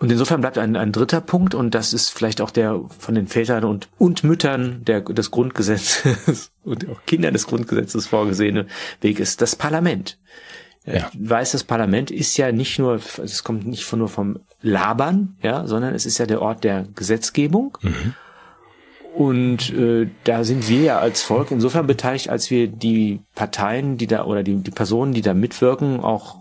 Und 0.00 0.10
insofern 0.10 0.40
bleibt 0.40 0.56
ein, 0.56 0.76
ein 0.76 0.92
dritter 0.92 1.20
Punkt, 1.20 1.54
und 1.54 1.74
das 1.74 1.92
ist 1.92 2.08
vielleicht 2.08 2.40
auch 2.40 2.50
der 2.50 2.80
von 2.98 3.14
den 3.14 3.28
Vätern 3.28 3.64
und, 3.64 3.88
und 3.98 4.24
Müttern 4.24 4.82
der, 4.86 5.02
des 5.02 5.30
Grundgesetzes 5.30 6.50
und 6.64 6.88
auch 6.88 7.04
Kindern 7.04 7.34
des 7.34 7.46
Grundgesetzes 7.46 8.06
vorgesehene 8.06 8.66
Weg 9.02 9.20
ist 9.20 9.42
das 9.42 9.56
Parlament. 9.56 10.18
Ja. 10.86 11.10
Ich 11.12 11.30
weiß, 11.30 11.52
das 11.52 11.64
Parlament 11.64 12.10
ist 12.10 12.34
ja 12.38 12.50
nicht 12.50 12.78
nur, 12.78 12.98
es 13.22 13.44
kommt 13.44 13.66
nicht 13.66 13.84
von, 13.84 13.98
nur 13.98 14.08
vom 14.08 14.40
Labern, 14.62 15.36
ja, 15.42 15.66
sondern 15.66 15.94
es 15.94 16.06
ist 16.06 16.16
ja 16.16 16.24
der 16.24 16.40
Ort 16.40 16.64
der 16.64 16.86
Gesetzgebung. 16.94 17.76
Und 19.14 19.70
äh, 19.74 20.08
da 20.24 20.44
sind 20.44 20.66
wir 20.70 20.80
ja 20.80 20.98
als 20.98 21.20
Volk 21.20 21.50
insofern 21.50 21.86
beteiligt, 21.86 22.30
als 22.30 22.50
wir 22.50 22.68
die 22.68 23.20
Parteien, 23.34 23.98
die 23.98 24.06
da 24.06 24.24
oder 24.24 24.42
die, 24.42 24.56
die 24.56 24.70
Personen, 24.70 25.12
die 25.12 25.20
da 25.20 25.34
mitwirken, 25.34 26.00
auch 26.00 26.36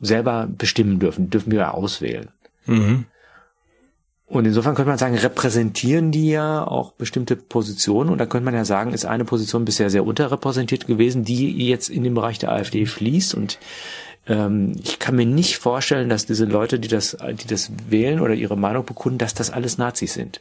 selber 0.00 0.48
bestimmen 0.50 0.98
dürfen, 0.98 1.30
dürfen 1.30 1.52
wir 1.52 1.60
ja 1.60 1.70
auswählen. 1.70 2.30
Mhm. 2.66 3.06
Und 4.26 4.46
insofern 4.46 4.74
könnte 4.74 4.88
man 4.88 4.98
sagen, 4.98 5.16
repräsentieren 5.16 6.10
die 6.10 6.30
ja 6.30 6.66
auch 6.66 6.92
bestimmte 6.92 7.36
Positionen. 7.36 8.10
Und 8.10 8.18
da 8.18 8.26
könnte 8.26 8.46
man 8.46 8.54
ja 8.54 8.64
sagen, 8.64 8.92
ist 8.92 9.04
eine 9.04 9.24
Position 9.24 9.64
bisher 9.64 9.90
sehr 9.90 10.04
unterrepräsentiert 10.04 10.86
gewesen, 10.86 11.24
die 11.24 11.68
jetzt 11.68 11.90
in 11.90 12.02
den 12.02 12.14
Bereich 12.14 12.38
der 12.38 12.50
AfD 12.50 12.86
fließt. 12.86 13.34
Und 13.34 13.58
ähm, 14.26 14.76
ich 14.82 14.98
kann 14.98 15.14
mir 15.14 15.26
nicht 15.26 15.58
vorstellen, 15.58 16.08
dass 16.08 16.24
diese 16.24 16.46
Leute, 16.46 16.80
die 16.80 16.88
das, 16.88 17.16
die 17.42 17.46
das 17.46 17.70
wählen 17.88 18.18
oder 18.18 18.34
ihre 18.34 18.56
Meinung 18.56 18.86
bekunden, 18.86 19.18
dass 19.18 19.34
das 19.34 19.50
alles 19.50 19.76
Nazis 19.76 20.14
sind. 20.14 20.40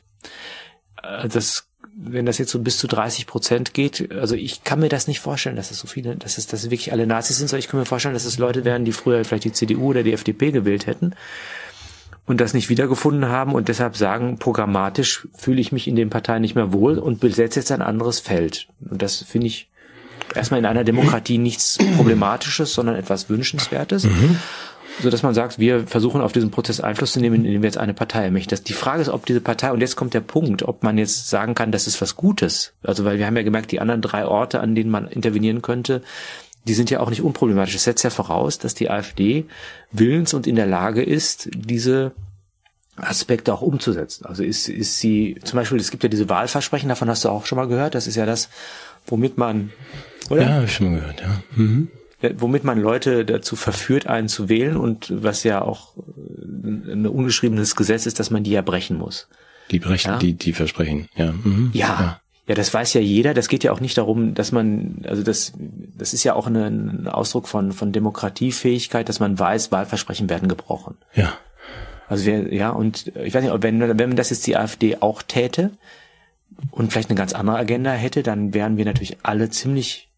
Äh, 1.03 1.27
Das, 1.27 1.67
wenn 1.95 2.25
das 2.25 2.37
jetzt 2.37 2.51
so 2.51 2.59
bis 2.59 2.77
zu 2.77 2.87
30 2.87 3.27
Prozent 3.27 3.73
geht, 3.73 4.11
also 4.13 4.35
ich 4.35 4.63
kann 4.63 4.79
mir 4.79 4.89
das 4.89 5.07
nicht 5.07 5.19
vorstellen, 5.19 5.57
dass 5.57 5.71
es 5.71 5.77
so 5.77 5.87
viele, 5.87 6.15
dass 6.15 6.37
es, 6.37 6.47
dass 6.47 6.63
es 6.63 6.71
wirklich 6.71 6.93
alle 6.93 7.05
Nazis 7.05 7.37
sind, 7.37 7.49
sondern 7.49 7.59
ich 7.59 7.67
kann 7.67 7.79
mir 7.79 7.85
vorstellen, 7.85 8.15
dass 8.15 8.25
es 8.25 8.39
Leute 8.39 8.63
wären, 8.63 8.85
die 8.85 8.93
früher 8.93 9.23
vielleicht 9.25 9.43
die 9.43 9.51
CDU 9.51 9.89
oder 9.89 10.03
die 10.03 10.13
FDP 10.13 10.51
gewählt 10.51 10.87
hätten 10.87 11.13
und 12.25 12.39
das 12.39 12.53
nicht 12.53 12.69
wiedergefunden 12.69 13.27
haben 13.27 13.53
und 13.53 13.67
deshalb 13.67 13.97
sagen, 13.97 14.37
programmatisch 14.37 15.27
fühle 15.35 15.59
ich 15.59 15.71
mich 15.71 15.87
in 15.87 15.95
den 15.95 16.09
Parteien 16.09 16.41
nicht 16.41 16.55
mehr 16.55 16.71
wohl 16.71 16.97
und 16.97 17.19
besetze 17.19 17.59
jetzt 17.59 17.71
ein 17.71 17.81
anderes 17.81 18.19
Feld. 18.19 18.67
Und 18.89 19.01
das 19.01 19.23
finde 19.23 19.47
ich 19.47 19.69
erstmal 20.33 20.59
in 20.59 20.65
einer 20.65 20.83
Demokratie 20.83 21.37
nichts 21.37 21.77
Problematisches, 21.97 22.73
sondern 22.73 22.95
etwas 22.95 23.29
Wünschenswertes. 23.29 24.07
So 25.01 25.09
dass 25.09 25.23
man 25.23 25.33
sagt, 25.33 25.57
wir 25.57 25.87
versuchen 25.87 26.21
auf 26.21 26.33
diesen 26.33 26.51
Prozess 26.51 26.79
Einfluss 26.79 27.13
zu 27.13 27.19
nehmen, 27.19 27.45
indem 27.45 27.63
wir 27.63 27.67
jetzt 27.67 27.79
eine 27.79 27.95
Partei 27.95 28.25
ermächtigen. 28.25 28.51
Das, 28.51 28.63
die 28.63 28.73
Frage 28.73 29.01
ist, 29.01 29.09
ob 29.09 29.25
diese 29.25 29.41
Partei, 29.41 29.71
und 29.71 29.81
jetzt 29.81 29.95
kommt 29.95 30.13
der 30.13 30.21
Punkt, 30.21 30.63
ob 30.63 30.83
man 30.83 30.99
jetzt 30.99 31.29
sagen 31.29 31.55
kann, 31.55 31.71
das 31.71 31.87
ist 31.87 31.99
was 31.99 32.15
Gutes. 32.15 32.73
Also, 32.83 33.03
weil 33.03 33.17
wir 33.17 33.25
haben 33.25 33.35
ja 33.35 33.41
gemerkt, 33.41 33.71
die 33.71 33.79
anderen 33.79 34.01
drei 34.01 34.25
Orte, 34.25 34.59
an 34.59 34.75
denen 34.75 34.91
man 34.91 35.07
intervenieren 35.07 35.63
könnte, 35.63 36.03
die 36.65 36.73
sind 36.73 36.89
ja 36.89 36.99
auch 37.01 37.09
nicht 37.09 37.21
unproblematisch. 37.21 37.75
Es 37.75 37.83
setzt 37.83 38.03
ja 38.03 38.09
voraus, 38.09 38.57
dass 38.57 38.73
die 38.73 38.89
AfD 38.89 39.45
willens 39.91 40.33
und 40.33 40.47
in 40.47 40.55
der 40.55 40.65
Lage 40.67 41.03
ist, 41.03 41.49
diese 41.53 42.11
Aspekte 42.95 43.53
auch 43.53 43.61
umzusetzen. 43.61 44.25
Also 44.25 44.43
ist, 44.43 44.69
ist 44.69 44.99
sie, 44.99 45.37
zum 45.43 45.57
Beispiel, 45.57 45.79
es 45.79 45.91
gibt 45.91 46.03
ja 46.03 46.09
diese 46.09 46.29
Wahlversprechen, 46.29 46.89
davon 46.89 47.09
hast 47.09 47.25
du 47.25 47.29
auch 47.29 47.45
schon 47.45 47.57
mal 47.57 47.67
gehört, 47.67 47.95
das 47.95 48.07
ist 48.07 48.15
ja 48.15 48.25
das, 48.25 48.49
womit 49.07 49.37
man, 49.37 49.71
oder? 50.29 50.43
Ja, 50.43 50.49
habe 50.53 50.65
ich 50.65 50.73
schon 50.73 50.91
mal 50.91 50.99
gehört, 50.99 51.21
ja. 51.21 51.41
Mhm. 51.55 51.89
Womit 52.37 52.63
man 52.63 52.79
Leute 52.79 53.25
dazu 53.25 53.57
verführt, 53.57 54.07
einen 54.07 54.29
zu 54.29 54.47
wählen 54.47 54.77
und 54.77 55.11
was 55.13 55.43
ja 55.43 55.61
auch 55.61 55.93
ein 56.41 57.05
ungeschriebenes 57.05 57.75
Gesetz 57.75 58.05
ist, 58.05 58.19
dass 58.19 58.29
man 58.31 58.43
die 58.45 58.51
ja 58.51 58.61
brechen 58.61 58.97
muss. 58.97 59.27
Die 59.71 59.79
brechen, 59.79 60.11
Ja. 60.11 60.17
die, 60.19 60.33
die 60.33 60.53
versprechen, 60.53 61.09
ja. 61.15 61.33
Mhm. 61.33 61.71
Ja. 61.73 61.87
Ja, 61.87 62.21
das 62.45 62.73
weiß 62.73 62.93
ja 62.93 63.01
jeder. 63.01 63.33
Das 63.33 63.47
geht 63.47 63.63
ja 63.63 63.71
auch 63.71 63.79
nicht 63.79 63.97
darum, 63.97 64.33
dass 64.33 64.51
man, 64.51 65.03
also 65.07 65.23
das, 65.23 65.53
das 65.97 66.13
ist 66.13 66.23
ja 66.23 66.33
auch 66.33 66.47
eine, 66.47 66.65
ein 66.65 67.07
Ausdruck 67.07 67.47
von, 67.47 67.71
von 67.71 67.91
Demokratiefähigkeit, 67.91 69.07
dass 69.07 69.19
man 69.19 69.39
weiß, 69.39 69.71
Wahlversprechen 69.71 70.29
werden 70.29 70.49
gebrochen. 70.49 70.97
Ja. 71.13 71.37
Also 72.09 72.25
wir, 72.25 72.53
ja, 72.53 72.69
und 72.69 73.07
ich 73.15 73.33
weiß 73.33 73.43
nicht, 73.43 73.53
ob 73.53 73.63
wenn, 73.63 73.97
wenn 73.97 74.15
das 74.15 74.29
jetzt 74.29 74.45
die 74.45 74.57
AfD 74.57 74.97
auch 74.99 75.21
täte 75.23 75.71
und 76.71 76.91
vielleicht 76.91 77.09
eine 77.09 77.17
ganz 77.17 77.33
andere 77.33 77.57
Agenda 77.57 77.91
hätte, 77.91 78.23
dann 78.23 78.53
wären 78.53 78.77
wir 78.77 78.85
natürlich 78.85 79.17
alle 79.23 79.49
ziemlich 79.49 80.09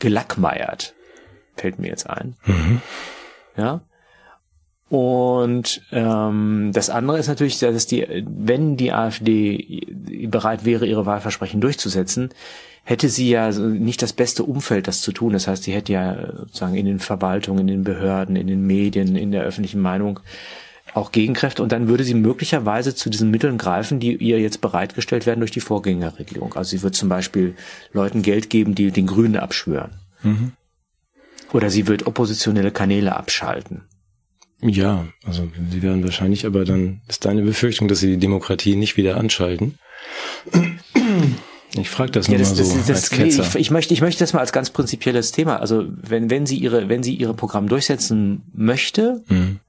gelackmeiert. 0.00 0.94
Fällt 1.56 1.78
mir 1.78 1.88
jetzt 1.88 2.10
ein. 2.10 2.36
Ja. 3.56 3.82
Und 4.88 5.82
ähm, 5.92 6.70
das 6.72 6.88
andere 6.88 7.18
ist 7.18 7.28
natürlich, 7.28 7.58
dass 7.58 7.86
die, 7.86 8.24
wenn 8.26 8.76
die 8.76 8.92
AfD 8.92 9.82
bereit 10.28 10.64
wäre, 10.64 10.86
ihre 10.86 11.04
Wahlversprechen 11.04 11.60
durchzusetzen, 11.60 12.30
hätte 12.84 13.10
sie 13.10 13.28
ja 13.28 13.50
nicht 13.50 14.00
das 14.00 14.14
beste 14.14 14.44
Umfeld, 14.44 14.88
das 14.88 15.02
zu 15.02 15.12
tun. 15.12 15.34
Das 15.34 15.46
heißt, 15.46 15.64
sie 15.64 15.74
hätte 15.74 15.92
ja 15.92 16.32
sozusagen 16.38 16.74
in 16.74 16.86
den 16.86 17.00
Verwaltungen, 17.00 17.60
in 17.60 17.66
den 17.66 17.84
Behörden, 17.84 18.34
in 18.34 18.46
den 18.46 18.66
Medien, 18.66 19.14
in 19.14 19.30
der 19.30 19.42
öffentlichen 19.42 19.82
Meinung 19.82 20.20
auch 20.94 21.12
Gegenkräfte 21.12 21.62
und 21.62 21.70
dann 21.70 21.88
würde 21.88 22.02
sie 22.02 22.14
möglicherweise 22.14 22.94
zu 22.94 23.10
diesen 23.10 23.30
Mitteln 23.30 23.58
greifen, 23.58 24.00
die 24.00 24.16
ihr 24.16 24.40
jetzt 24.40 24.62
bereitgestellt 24.62 25.26
werden 25.26 25.40
durch 25.40 25.50
die 25.50 25.60
Vorgängerregierung. 25.60 26.54
Also 26.54 26.70
sie 26.70 26.82
wird 26.82 26.94
zum 26.94 27.10
Beispiel 27.10 27.54
Leuten 27.92 28.22
Geld 28.22 28.48
geben, 28.48 28.74
die 28.74 28.90
den 28.90 29.06
Grünen 29.06 29.36
abschwören. 29.36 29.90
Oder 31.52 31.68
sie 31.68 31.86
wird 31.88 32.06
oppositionelle 32.06 32.70
Kanäle 32.70 33.16
abschalten. 33.16 33.82
Ja, 34.60 35.06
also 35.24 35.48
sie 35.70 35.82
werden 35.82 36.02
wahrscheinlich, 36.02 36.44
aber 36.46 36.64
dann 36.64 37.00
ist 37.08 37.24
deine 37.24 37.42
Befürchtung, 37.42 37.86
dass 37.88 38.00
sie 38.00 38.10
die 38.12 38.16
Demokratie 38.18 38.74
nicht 38.76 38.96
wieder 38.96 39.16
anschalten. 39.16 39.78
Ich 41.76 41.90
frage 41.90 42.10
das 42.12 42.28
nur 42.28 42.38
Ja, 42.38 42.44
mal 42.44 42.48
das, 42.56 42.58
so 42.68 42.74
das, 42.76 42.86
das, 42.86 42.96
als 42.96 43.10
Ketzer. 43.10 43.42
ich, 43.42 43.54
ich 43.56 43.70
möchte, 43.70 43.94
ich 43.94 44.00
möchte 44.00 44.20
das 44.20 44.32
mal 44.32 44.40
als 44.40 44.52
ganz 44.52 44.70
prinzipielles 44.70 45.32
Thema. 45.32 45.60
Also 45.60 45.86
wenn, 45.88 46.30
wenn 46.30 46.46
sie 46.46 46.56
ihre, 46.56 46.88
wenn 46.88 47.02
sie 47.02 47.14
ihre 47.14 47.34
Programm 47.34 47.68
durchsetzen 47.68 48.42
möchte, 48.52 49.22
Mhm. 49.28 49.60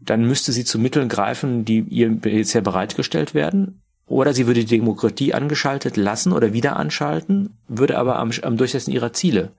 dann 0.00 0.24
müsste 0.26 0.52
sie 0.52 0.64
zu 0.64 0.78
Mitteln 0.78 1.08
greifen, 1.08 1.64
die 1.64 1.80
ihr 1.80 2.16
jetzt 2.24 2.52
ja 2.54 2.60
bereitgestellt 2.60 3.34
werden. 3.34 3.82
Oder 4.06 4.34
sie 4.34 4.46
würde 4.46 4.60
die 4.60 4.76
Demokratie 4.78 5.34
angeschaltet 5.34 5.96
lassen 5.96 6.32
oder 6.32 6.52
wieder 6.52 6.76
anschalten, 6.76 7.50
würde 7.68 7.98
aber 7.98 8.18
am, 8.18 8.30
am 8.42 8.56
Durchsetzen 8.56 8.92
ihrer 8.92 9.12
Ziele 9.12 9.52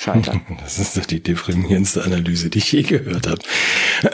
scheitern. 0.00 0.40
Das 0.62 0.78
ist 0.78 0.96
doch 0.96 1.04
die 1.04 1.22
deprimierendste 1.22 2.04
Analyse, 2.04 2.50
die 2.50 2.58
ich 2.58 2.72
je 2.72 2.82
gehört 2.82 3.26
habe. 3.26 3.40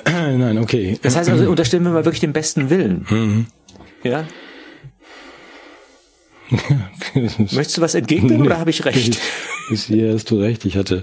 Nein, 0.39 0.59
okay. 0.59 0.99
Das 1.03 1.17
heißt 1.17 1.31
also, 1.31 1.49
unterstellen 1.49 1.85
wir 1.85 1.91
mal 1.91 2.05
wirklich 2.05 2.21
den 2.21 2.33
besten 2.33 2.71
Willen. 2.71 3.07
Mhm. 3.09 3.47
Ja? 4.03 4.27
Möchtest 7.15 7.77
du 7.77 7.81
was 7.81 7.95
entgegnen 7.95 8.43
oder 8.43 8.59
habe 8.59 8.71
ich 8.71 8.85
recht? 8.85 9.19
Hier 9.69 10.15
hast 10.15 10.31
du 10.31 10.41
recht. 10.41 10.65
Ich 10.65 10.77
hatte, 10.77 11.03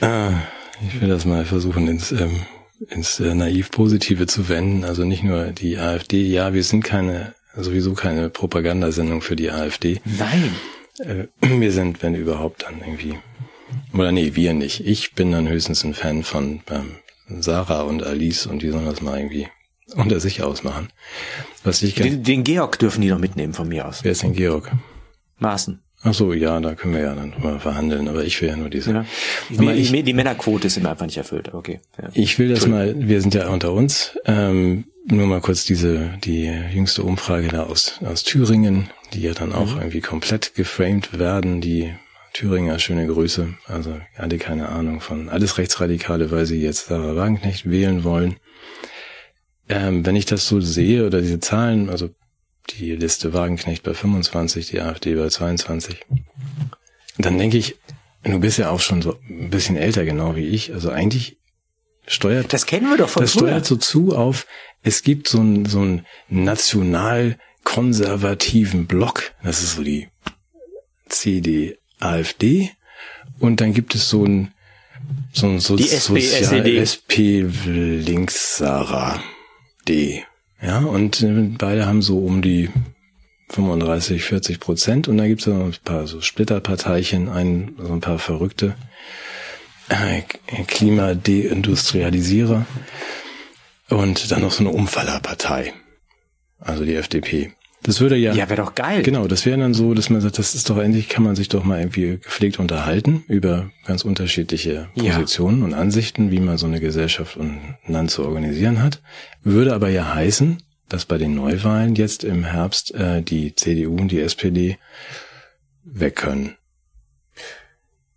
ah, 0.00 0.30
ich 0.86 1.00
will 1.00 1.08
das 1.08 1.24
mal 1.24 1.44
versuchen 1.44 1.88
ins, 1.88 2.12
ähm, 2.12 2.42
ins 2.88 3.18
äh, 3.18 3.34
naiv 3.34 3.70
Positive 3.70 4.26
zu 4.26 4.48
wenden. 4.48 4.84
Also 4.84 5.04
nicht 5.04 5.24
nur 5.24 5.46
die 5.46 5.78
AfD. 5.78 6.22
Ja, 6.22 6.54
wir 6.54 6.62
sind 6.62 6.84
keine, 6.84 7.34
sowieso 7.56 7.94
keine 7.94 8.30
Propagandasendung 8.30 9.20
für 9.20 9.34
die 9.34 9.50
AfD. 9.50 10.00
Nein. 10.04 10.54
Äh, 10.98 11.26
wir 11.60 11.72
sind, 11.72 12.02
wenn 12.02 12.14
überhaupt, 12.14 12.62
dann 12.62 12.80
irgendwie, 12.80 13.18
oder 13.92 14.12
nee, 14.12 14.34
wir 14.34 14.54
nicht. 14.54 14.86
Ich 14.86 15.14
bin 15.14 15.32
dann 15.32 15.48
höchstens 15.48 15.84
ein 15.84 15.94
Fan 15.94 16.22
von 16.22 16.60
ähm, 16.70 16.96
Sarah 17.40 17.82
und 17.82 18.02
Alice 18.02 18.46
und 18.46 18.62
die 18.62 18.70
sollen 18.70 18.86
das 18.86 19.00
mal 19.00 19.18
irgendwie 19.18 19.48
unter 19.94 20.20
sich 20.20 20.42
ausmachen. 20.42 20.88
Was 21.64 21.82
ich 21.82 21.94
Den, 21.94 22.22
den 22.22 22.44
Georg 22.44 22.78
dürfen 22.78 23.00
die 23.00 23.08
noch 23.08 23.18
mitnehmen 23.18 23.54
von 23.54 23.68
mir 23.68 23.86
aus. 23.86 24.02
wer 24.02 24.12
ist 24.12 24.22
denn 24.22 24.34
Georg? 24.34 24.72
Maßen. 25.38 25.80
Ach 26.02 26.14
so, 26.14 26.32
ja, 26.32 26.60
da 26.60 26.74
können 26.74 26.94
wir 26.94 27.00
ja 27.00 27.14
dann 27.14 27.32
drüber 27.32 27.58
verhandeln, 27.58 28.06
aber 28.08 28.24
ich 28.24 28.40
will 28.40 28.48
ja 28.48 28.56
nur 28.56 28.70
diese. 28.70 28.92
Ja. 28.92 29.04
Die, 29.48 29.70
ich, 29.72 29.90
die, 29.90 30.12
Männerquote 30.12 30.66
ist 30.66 30.76
immer 30.76 30.90
einfach 30.90 31.06
nicht 31.06 31.16
erfüllt. 31.16 31.52
Okay. 31.52 31.80
Ja. 32.00 32.10
ich 32.14 32.38
will 32.38 32.50
das 32.50 32.66
mal, 32.66 32.94
wir 32.96 33.20
sind 33.20 33.34
ja 33.34 33.48
unter 33.48 33.72
uns, 33.72 34.16
ähm, 34.24 34.84
nur 35.06 35.26
mal 35.26 35.40
kurz 35.40 35.64
diese, 35.64 36.10
die 36.22 36.44
jüngste 36.72 37.02
Umfrage 37.02 37.48
da 37.48 37.64
aus, 37.64 38.00
aus 38.04 38.22
Thüringen, 38.22 38.90
die 39.14 39.22
ja 39.22 39.34
dann 39.34 39.52
auch 39.52 39.76
irgendwie 39.76 40.00
komplett 40.00 40.54
geframed 40.54 41.18
werden, 41.18 41.60
die 41.60 41.94
Thüringer, 42.36 42.78
schöne 42.78 43.06
Grüße, 43.06 43.54
also 43.66 43.98
hatte 44.14 44.36
keine 44.36 44.68
Ahnung 44.68 45.00
von 45.00 45.30
alles 45.30 45.56
Rechtsradikale, 45.56 46.30
weil 46.30 46.44
sie 46.44 46.60
jetzt 46.60 46.88
Sarah 46.88 47.16
Wagenknecht 47.16 47.70
wählen 47.70 48.04
wollen. 48.04 48.36
Ähm, 49.70 50.04
wenn 50.04 50.16
ich 50.16 50.26
das 50.26 50.46
so 50.46 50.60
sehe 50.60 51.06
oder 51.06 51.22
diese 51.22 51.40
Zahlen, 51.40 51.88
also 51.88 52.10
die 52.68 52.94
Liste 52.94 53.32
Wagenknecht 53.32 53.82
bei 53.82 53.94
25, 53.94 54.68
die 54.68 54.82
AfD 54.82 55.14
bei 55.14 55.30
22, 55.30 56.04
dann 57.16 57.38
denke 57.38 57.56
ich, 57.56 57.76
du 58.22 58.38
bist 58.38 58.58
ja 58.58 58.68
auch 58.68 58.80
schon 58.80 59.00
so 59.00 59.18
ein 59.30 59.48
bisschen 59.48 59.78
älter, 59.78 60.04
genau 60.04 60.36
wie 60.36 60.44
ich. 60.44 60.74
Also 60.74 60.90
eigentlich 60.90 61.38
steuert 62.06 62.52
Das 62.52 62.66
kennen 62.66 62.90
wir 62.90 62.98
doch 62.98 63.08
von 63.08 63.22
das 63.22 63.32
früher. 63.32 63.48
steuert 63.48 63.64
so 63.64 63.76
zu 63.76 64.14
auf, 64.14 64.46
es 64.82 65.02
gibt 65.02 65.26
so 65.26 65.40
einen 65.40 65.64
so 65.64 65.80
einen 65.80 66.04
national 66.28 67.38
konservativen 67.64 68.86
Block, 68.86 69.32
das 69.42 69.62
ist 69.62 69.76
so 69.76 69.82
die 69.82 70.08
CD, 71.08 71.78
AfD, 72.00 72.70
und 73.38 73.60
dann 73.60 73.74
gibt 73.74 73.94
es 73.94 74.08
so 74.08 74.24
ein 74.24 74.52
so 75.32 75.46
ein 75.46 75.60
so 75.60 75.76
Die 75.76 75.90
SP, 75.92 76.18
SED. 76.18 76.78
SP 76.80 77.44
Linksarer 77.66 79.22
D. 79.86 80.24
Ja, 80.60 80.80
und 80.80 81.22
äh, 81.22 81.50
beide 81.58 81.86
haben 81.86 82.02
so 82.02 82.18
um 82.18 82.42
die 82.42 82.70
35, 83.50 84.24
40 84.24 84.58
Prozent 84.58 85.08
und 85.08 85.18
da 85.18 85.26
gibt 85.26 85.42
es 85.42 85.46
noch 85.46 85.66
ein 85.66 85.74
paar 85.84 86.06
so 86.06 86.20
Splitterparteichen, 86.20 87.28
ein, 87.28 87.76
so 87.78 87.92
ein 87.92 88.00
paar 88.00 88.18
verrückte 88.18 88.74
äh, 89.88 90.22
Klimadeindustrialisierer 90.66 92.66
und 93.88 94.30
dann 94.30 94.40
noch 94.40 94.52
so 94.52 94.60
eine 94.60 94.70
Umfallerpartei. 94.70 95.74
Also 96.58 96.84
die 96.84 96.94
FDP. 96.94 97.52
Das 97.86 98.00
würde 98.00 98.16
ja, 98.16 98.34
Ja, 98.34 98.48
wäre 98.48 98.60
doch 98.62 98.74
geil. 98.74 99.02
genau, 99.02 99.28
das 99.28 99.46
wäre 99.46 99.58
dann 99.58 99.72
so, 99.72 99.94
dass 99.94 100.10
man 100.10 100.20
sagt, 100.20 100.38
das 100.38 100.54
ist 100.56 100.68
doch 100.68 100.78
endlich, 100.78 101.08
kann 101.08 101.22
man 101.22 101.36
sich 101.36 101.48
doch 101.48 101.62
mal 101.62 101.78
irgendwie 101.78 102.18
gepflegt 102.18 102.58
unterhalten 102.58 103.24
über 103.28 103.70
ganz 103.86 104.04
unterschiedliche 104.04 104.88
Ja. 104.94 105.14
Positionen 105.14 105.62
und 105.62 105.72
Ansichten, 105.72 106.32
wie 106.32 106.40
man 106.40 106.58
so 106.58 106.66
eine 106.66 106.80
Gesellschaft 106.80 107.36
und 107.36 107.50
ein 107.50 107.78
Land 107.86 108.10
zu 108.10 108.24
organisieren 108.24 108.82
hat. 108.82 109.00
Würde 109.44 109.72
aber 109.72 109.88
ja 109.88 110.12
heißen, 110.14 110.58
dass 110.88 111.04
bei 111.04 111.16
den 111.16 111.34
Neuwahlen 111.36 111.94
jetzt 111.94 112.24
im 112.24 112.44
Herbst 112.44 112.92
äh, 112.94 113.22
die 113.22 113.54
CDU 113.54 113.96
und 113.96 114.08
die 114.10 114.20
SPD 114.20 114.78
weg 115.84 116.16
können. 116.16 116.56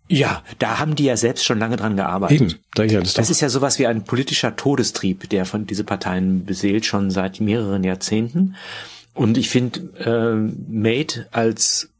Ja, 0.08 0.42
da 0.58 0.80
haben 0.80 0.96
die 0.96 1.04
ja 1.04 1.16
selbst 1.16 1.44
schon 1.44 1.60
lange 1.60 1.76
dran 1.76 1.94
gearbeitet. 1.94 2.40
Eben, 2.40 2.54
da 2.74 2.82
ich 2.82 2.90
ja 2.90 3.00
das, 3.00 3.30
ist 3.30 3.40
ja 3.40 3.48
sowas 3.48 3.78
wie 3.78 3.86
ein 3.86 4.02
politischer 4.02 4.56
Todestrieb, 4.56 5.28
der 5.30 5.44
von 5.44 5.66
diese 5.66 5.84
Parteien 5.84 6.44
beseelt, 6.44 6.84
schon 6.84 7.12
seit 7.12 7.40
mehreren 7.40 7.84
Jahrzehnten. 7.84 8.56
Und 9.20 9.36
ich 9.36 9.50
finde 9.50 9.80
äh, 9.98 10.34
Made 10.72 11.28
als 11.30 11.90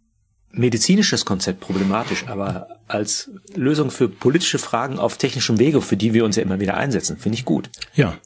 medizinisches 0.53 1.27
Konzept 1.27 1.61
problematisch, 1.61 2.25
aber 2.29 2.69
als 2.89 3.31
Lösung 3.55 3.91
für 3.91 4.09
politische 4.09 4.59
Fragen 4.59 4.99
auf 4.99 5.19
technischem 5.19 5.59
Wege, 5.59 5.83
für 5.83 5.99
die 5.99 6.15
wir 6.15 6.25
uns 6.25 6.37
ja 6.37 6.43
immer 6.43 6.61
wieder 6.61 6.79
einsetzen, 6.79 7.19
finde 7.19 7.37
ich 7.37 7.45
gut. 7.45 7.69
ja, 7.95 8.17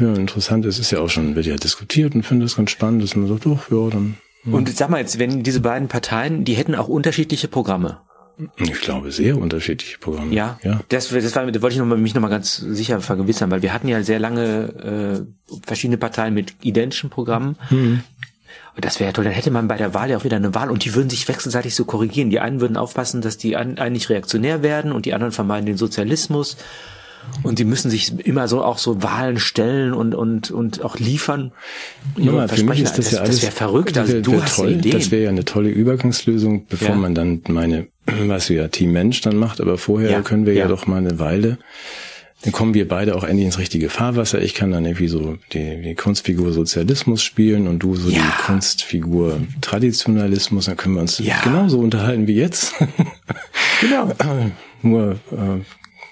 wäre 0.00 0.16
interessant. 0.16 0.64
Es 0.64 0.80
ist 0.80 0.90
ja 0.90 0.98
auch 0.98 1.08
schon, 1.08 1.36
wird 1.36 1.46
ja 1.46 1.54
diskutiert 1.54 2.16
und 2.16 2.24
finde 2.24 2.44
es 2.44 2.56
ganz 2.56 2.72
spannend, 2.72 3.04
dass 3.04 3.14
man 3.14 3.28
sagt, 3.28 3.46
doch, 3.46 3.70
ja, 3.70 3.88
dann, 3.88 4.16
Und 4.44 4.68
sag 4.76 4.90
mal 4.90 4.98
jetzt, 4.98 5.20
wenn 5.20 5.44
diese 5.44 5.60
beiden 5.60 5.86
Parteien, 5.86 6.44
die 6.44 6.54
hätten 6.54 6.74
auch 6.74 6.88
unterschiedliche 6.88 7.46
Programme. 7.46 8.00
ich 8.56 8.80
glaube, 8.80 9.12
sehr 9.12 9.38
unterschiedliche 9.38 9.98
Programme. 9.98 10.34
Ja, 10.34 10.58
ja. 10.64 10.80
Das, 10.88 11.10
das 11.10 11.36
war, 11.36 11.46
da 11.46 11.62
wollte 11.62 11.74
ich 11.74 11.78
noch 11.78 11.86
mal, 11.86 11.98
mich 11.98 12.14
noch 12.14 12.22
mal 12.22 12.28
ganz 12.28 12.56
sicher 12.56 13.00
vergewissern, 13.00 13.52
weil 13.52 13.62
wir 13.62 13.72
hatten 13.72 13.86
ja 13.86 14.02
sehr 14.02 14.18
lange 14.18 15.24
äh, 15.46 15.56
verschiedene 15.64 15.98
Parteien 15.98 16.34
mit 16.34 16.56
identischen 16.62 17.10
Programmen. 17.10 17.56
Mhm. 17.70 18.00
Und 18.76 18.84
das 18.84 19.00
wäre 19.00 19.08
ja 19.08 19.12
toll, 19.12 19.24
dann 19.24 19.32
hätte 19.32 19.50
man 19.50 19.68
bei 19.68 19.76
der 19.76 19.94
Wahl 19.94 20.10
ja 20.10 20.16
auch 20.18 20.24
wieder 20.24 20.36
eine 20.36 20.54
Wahl 20.54 20.70
und 20.70 20.84
die 20.84 20.94
würden 20.94 21.10
sich 21.10 21.26
wechselseitig 21.28 21.74
so 21.74 21.84
korrigieren. 21.84 22.30
Die 22.30 22.40
einen 22.40 22.60
würden 22.60 22.76
aufpassen, 22.76 23.20
dass 23.20 23.36
die 23.36 23.56
einen 23.56 23.92
nicht 23.92 24.08
reaktionär 24.10 24.62
werden 24.62 24.92
und 24.92 25.06
die 25.06 25.14
anderen 25.14 25.32
vermeiden 25.32 25.66
den 25.66 25.76
Sozialismus. 25.76 26.56
Und 27.42 27.58
die 27.58 27.64
müssen 27.66 27.90
sich 27.90 28.18
immer 28.26 28.48
so 28.48 28.64
auch 28.64 28.78
so 28.78 29.02
Wahlen 29.02 29.38
stellen 29.38 29.92
und 29.92 30.14
und 30.14 30.50
und 30.50 30.82
auch 30.82 30.98
liefern. 30.98 31.52
Ja, 32.16 32.24
für 32.24 32.32
mich 32.32 32.48
Versprechen. 32.48 32.84
ist 32.84 32.98
das, 32.98 33.10
ja 33.10 33.18
alles. 33.20 33.30
Das 33.36 33.42
wäre 33.42 33.52
verrückt. 33.52 33.98
Also 33.98 34.14
wär- 34.14 34.20
du 34.22 34.32
wär 34.32 34.42
hast 34.42 34.56
toll. 34.56 34.70
Ideen. 34.70 34.92
Das 34.98 35.10
wäre 35.10 35.24
ja 35.24 35.28
eine 35.28 35.44
tolle 35.44 35.68
Übergangslösung, 35.68 36.64
bevor 36.66 36.88
Ja. 36.88 36.94
man 36.94 37.14
dann 37.14 37.42
meine, 37.48 37.88
was 38.06 38.46
du 38.46 38.54
ja 38.54 38.68
Team 38.68 38.92
Mensch 38.92 39.20
dann 39.20 39.36
macht, 39.36 39.60
aber 39.60 39.76
vorher 39.76 40.10
Ja, 40.10 40.22
können 40.22 40.46
wir 40.46 40.54
ja. 40.54 40.60
ja. 40.62 40.68
doch 40.68 40.86
mal 40.86 40.96
eine 40.96 41.18
Weile. 41.18 41.58
Dann 42.42 42.52
kommen 42.52 42.72
wir 42.72 42.88
beide 42.88 43.16
auch 43.16 43.24
endlich 43.24 43.44
ins 43.46 43.58
richtige 43.58 43.90
Fahrwasser. 43.90 44.40
Ich 44.40 44.54
kann 44.54 44.70
dann 44.70 44.86
irgendwie 44.86 45.08
so 45.08 45.36
die, 45.52 45.82
die 45.82 45.94
Kunstfigur 45.94 46.52
Sozialismus 46.54 47.22
spielen 47.22 47.68
und 47.68 47.80
du 47.80 47.96
so 47.96 48.08
Ja. 48.08 48.22
die 48.22 48.42
Kunstfigur 48.46 49.40
Traditionalismus. 49.60 50.64
Dann 50.64 50.76
können 50.78 50.94
wir 50.94 51.02
uns 51.02 51.18
Ja. 51.18 51.40
genauso 51.44 51.78
unterhalten 51.80 52.26
wie 52.26 52.34
jetzt. 52.36 52.74
genau. 53.80 54.10
Nur 54.82 55.12
äh, 55.32 55.60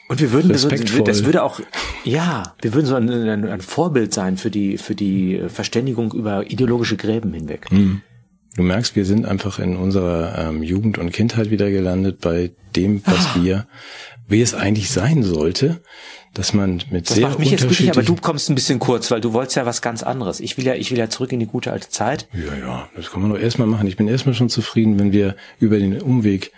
Und 0.08 0.20
wir 0.20 0.32
würden 0.32 0.50
respektvoll. 0.50 1.04
das 1.04 1.24
würde 1.24 1.42
auch, 1.42 1.60
ja, 2.04 2.54
wir 2.60 2.74
würden 2.74 2.86
so 2.86 2.94
ein, 2.94 3.08
ein, 3.08 3.46
ein 3.46 3.60
Vorbild 3.62 4.12
sein 4.12 4.36
für 4.36 4.50
die, 4.50 4.76
für 4.76 4.94
die 4.94 5.40
Verständigung 5.48 6.12
über 6.12 6.50
ideologische 6.50 6.96
Gräben 6.96 7.32
hinweg. 7.32 7.66
Du 7.70 8.62
merkst, 8.62 8.96
wir 8.96 9.04
sind 9.06 9.24
einfach 9.24 9.58
in 9.58 9.76
unserer 9.76 10.48
ähm, 10.48 10.62
Jugend 10.62 10.98
und 10.98 11.10
Kindheit 11.12 11.50
wieder 11.50 11.70
gelandet 11.70 12.20
bei 12.20 12.50
dem, 12.76 13.00
was 13.06 13.28
Ah. 13.28 13.36
wir, 13.42 13.66
wie 14.26 14.42
es 14.42 14.52
eigentlich 14.52 14.90
sein 14.90 15.22
sollte, 15.22 15.80
dass 16.38 16.52
man 16.52 16.80
mit 16.90 17.10
Das 17.10 17.16
sehr 17.16 17.26
macht 17.26 17.40
mich 17.40 17.50
jetzt 17.50 17.66
glücklich, 17.66 17.90
aber 17.90 18.04
du 18.04 18.14
kommst 18.14 18.48
ein 18.48 18.54
bisschen 18.54 18.78
kurz, 18.78 19.10
weil 19.10 19.20
du 19.20 19.32
wolltest 19.32 19.56
ja 19.56 19.66
was 19.66 19.82
ganz 19.82 20.04
anderes. 20.04 20.38
Ich 20.38 20.56
will 20.56 20.64
ja, 20.64 20.74
ich 20.74 20.92
will 20.92 20.98
ja 20.98 21.10
zurück 21.10 21.32
in 21.32 21.40
die 21.40 21.46
gute 21.46 21.72
alte 21.72 21.88
Zeit. 21.88 22.28
Ja, 22.32 22.54
ja, 22.56 22.88
das 22.94 23.10
kann 23.10 23.22
man 23.22 23.32
doch 23.32 23.38
erstmal 23.38 23.66
machen. 23.66 23.88
Ich 23.88 23.96
bin 23.96 24.06
erstmal 24.06 24.36
schon 24.36 24.48
zufrieden, 24.48 25.00
wenn 25.00 25.10
wir 25.10 25.34
über 25.58 25.78
den 25.78 26.00
Umweg 26.00 26.52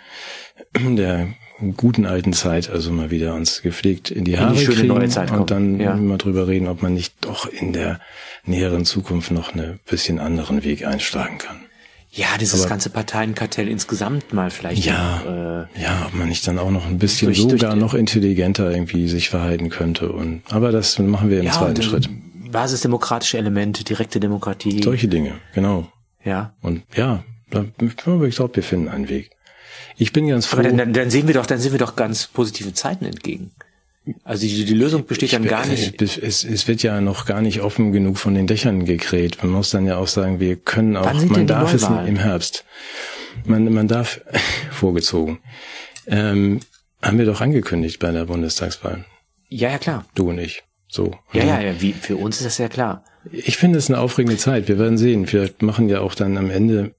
der 0.77 1.29
guten 1.77 2.05
alten 2.05 2.31
Zeit, 2.33 2.69
also 2.69 2.91
mal 2.91 3.09
wieder 3.09 3.33
uns 3.33 3.63
gepflegt 3.63 4.11
in 4.11 4.23
die 4.23 4.37
Haare 4.37 4.55
schöne 4.55 4.75
kriegen 4.75 4.87
neue 4.89 5.09
Zeit 5.09 5.31
und 5.31 5.49
dann 5.49 5.79
Ja. 5.79 5.95
mal 5.95 6.17
drüber 6.19 6.47
reden, 6.47 6.67
ob 6.67 6.83
man 6.83 6.93
nicht 6.93 7.15
doch 7.21 7.47
in 7.47 7.73
der 7.73 7.99
näheren 8.45 8.85
Zukunft 8.85 9.31
noch 9.31 9.53
eine 9.53 9.79
bisschen 9.89 10.19
anderen 10.19 10.63
Weg 10.63 10.85
einschlagen 10.85 11.39
kann. 11.39 11.57
Ja, 12.13 12.37
dieses 12.39 12.61
Aber- 12.61 12.69
ganze 12.69 12.89
Parteienkartell 12.89 13.69
insgesamt 13.69 14.33
mal 14.33 14.49
vielleicht. 14.51 14.83
Ja, 14.85 15.19
noch, 15.23 15.31
äh, 15.31 15.81
ja, 15.81 16.05
ob 16.07 16.13
man 16.13 16.27
nicht 16.27 16.45
dann 16.45 16.59
auch 16.59 16.69
noch 16.71 16.85
ein 16.85 16.97
bisschen 16.97 17.27
Durch- 17.27 17.39
durch 17.41 17.61
sogar 17.61 17.73
die- 17.75 17.79
noch 17.79 17.93
intelligenter 17.93 18.69
irgendwie 18.69 19.07
sich 19.07 19.29
verhalten 19.29 19.69
könnte 19.69 20.11
und, 20.11 20.41
aber 20.49 20.71
das 20.73 20.99
machen 20.99 21.29
wir 21.29 21.39
im 21.39 21.45
ja, 21.45 21.53
zweiten 21.53 21.77
und, 21.77 21.83
Schritt. 21.83 22.09
Basisdemokratische 22.51 23.37
Elemente, 23.37 23.85
direkte 23.85 24.19
Demokratie. 24.19 24.83
Solche 24.83 25.07
Dinge, 25.07 25.35
genau. 25.53 25.87
Ja. 26.25 26.53
Und 26.61 26.83
ja, 26.95 27.23
da, 27.49 27.65
ich 27.81 27.95
glaube, 27.95 28.29
wir 28.55 28.63
finden 28.63 28.89
einen 28.89 29.07
Weg. 29.07 29.31
Ich 29.97 30.11
bin 30.11 30.27
ganz 30.27 30.45
froh. 30.47 30.57
Aber 30.59 30.67
dann, 30.67 30.77
dann, 30.77 30.91
dann 30.93 31.09
sehen 31.09 31.27
wir 31.27 31.33
doch, 31.33 31.45
dann 31.45 31.59
sehen 31.59 31.71
wir 31.71 31.79
doch 31.79 31.95
ganz 31.95 32.27
positive 32.27 32.73
Zeiten 32.73 33.05
entgegen. 33.05 33.51
Also 34.23 34.47
die, 34.47 34.65
die 34.65 34.73
Lösung 34.73 35.05
besteht 35.05 35.33
dann 35.33 35.45
gar 35.45 35.65
nicht. 35.67 36.01
Es, 36.01 36.43
es, 36.43 36.67
wird 36.67 36.81
ja 36.81 37.01
noch 37.01 37.25
gar 37.25 37.41
nicht 37.41 37.61
offen 37.61 37.91
genug 37.91 38.17
von 38.17 38.33
den 38.33 38.47
Dächern 38.47 38.85
gekräht. 38.85 39.43
Man 39.43 39.51
muss 39.51 39.69
dann 39.69 39.85
ja 39.85 39.97
auch 39.97 40.07
sagen, 40.07 40.39
wir 40.39 40.55
können 40.55 40.97
auch, 40.97 41.13
man 41.13 41.45
darf 41.45 41.73
es 41.73 41.83
im 41.83 42.15
Herbst. 42.15 42.65
Man, 43.45 43.71
man 43.71 43.87
darf, 43.87 44.21
vorgezogen, 44.71 45.39
ähm, 46.07 46.61
haben 47.01 47.17
wir 47.17 47.25
doch 47.25 47.41
angekündigt 47.41 47.99
bei 47.99 48.11
der 48.11 48.25
Bundestagswahl. 48.25 49.05
Ja, 49.49 49.69
ja, 49.69 49.77
klar. 49.77 50.05
Du 50.15 50.29
und 50.29 50.39
ich. 50.39 50.63
So. 50.87 51.15
Ja, 51.31 51.43
ja, 51.43 51.61
ja, 51.61 51.81
wie, 51.81 51.93
für 51.93 52.17
uns 52.17 52.37
ist 52.37 52.45
das 52.45 52.57
ja 52.57 52.69
klar. 52.69 53.03
Ich 53.31 53.57
finde 53.57 53.77
es 53.77 53.89
eine 53.89 53.99
aufregende 53.99 54.37
Zeit. 54.37 54.67
Wir 54.67 54.79
werden 54.79 54.97
sehen. 54.97 55.27
Vielleicht 55.27 55.61
machen 55.61 55.89
ja 55.89 56.01
auch 56.01 56.15
dann 56.15 56.37
am 56.37 56.49
Ende 56.49 56.95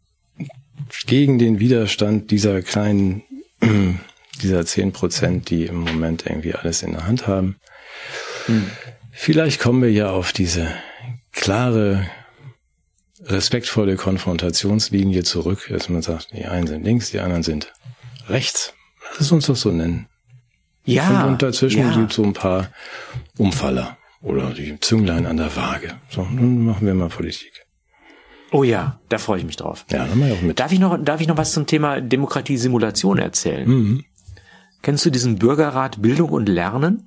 gegen 1.06 1.38
den 1.38 1.58
Widerstand 1.58 2.30
dieser 2.30 2.62
kleinen, 2.62 3.22
dieser 4.40 4.64
zehn 4.64 4.92
Prozent, 4.92 5.50
die 5.50 5.66
im 5.66 5.76
Moment 5.76 6.26
irgendwie 6.26 6.54
alles 6.54 6.82
in 6.82 6.92
der 6.92 7.06
Hand 7.06 7.26
haben. 7.26 7.56
Vielleicht 9.12 9.60
kommen 9.60 9.82
wir 9.82 9.92
ja 9.92 10.10
auf 10.10 10.32
diese 10.32 10.68
klare, 11.32 12.06
respektvolle 13.24 13.96
Konfrontationslinie 13.96 15.22
zurück, 15.22 15.66
dass 15.68 15.88
man 15.88 16.02
sagt, 16.02 16.32
die 16.32 16.44
einen 16.44 16.66
sind 16.66 16.84
links, 16.84 17.10
die 17.10 17.20
anderen 17.20 17.42
sind 17.42 17.72
rechts. 18.28 18.74
Lass 19.10 19.20
es 19.20 19.32
uns 19.32 19.46
doch 19.46 19.56
so 19.56 19.70
nennen. 19.70 20.08
Ja. 20.84 21.24
und, 21.24 21.32
und 21.32 21.42
dazwischen 21.42 21.80
ja. 21.80 21.94
gibt 21.94 22.10
es 22.10 22.16
so 22.16 22.24
ein 22.24 22.32
paar 22.32 22.70
Umfaller 23.38 23.98
oder 24.20 24.50
die 24.50 24.80
Zünglein 24.80 25.26
an 25.26 25.36
der 25.36 25.54
Waage. 25.54 25.94
So, 26.08 26.22
nun 26.22 26.64
machen 26.64 26.86
wir 26.86 26.94
mal 26.94 27.08
Politik. 27.08 27.66
Oh 28.50 28.64
ja, 28.64 29.00
da 29.08 29.18
freue 29.18 29.38
ich 29.38 29.44
mich 29.44 29.56
drauf. 29.56 29.86
Ja, 29.90 30.06
dann 30.06 30.18
mal 30.18 30.32
auch 30.32 30.42
mit. 30.42 30.60
Darf 30.60 30.72
ich 30.72 30.78
noch, 30.78 31.02
darf 31.02 31.20
ich 31.20 31.28
noch 31.28 31.38
was 31.38 31.52
zum 31.52 31.66
Thema 31.66 32.00
Demokratie-Simulation 32.00 33.18
erzählen? 33.18 33.68
Mhm. 33.68 34.04
Kennst 34.82 35.06
du 35.06 35.10
diesen 35.10 35.38
Bürgerrat 35.38 36.02
Bildung 36.02 36.30
und 36.30 36.48
Lernen? 36.48 37.06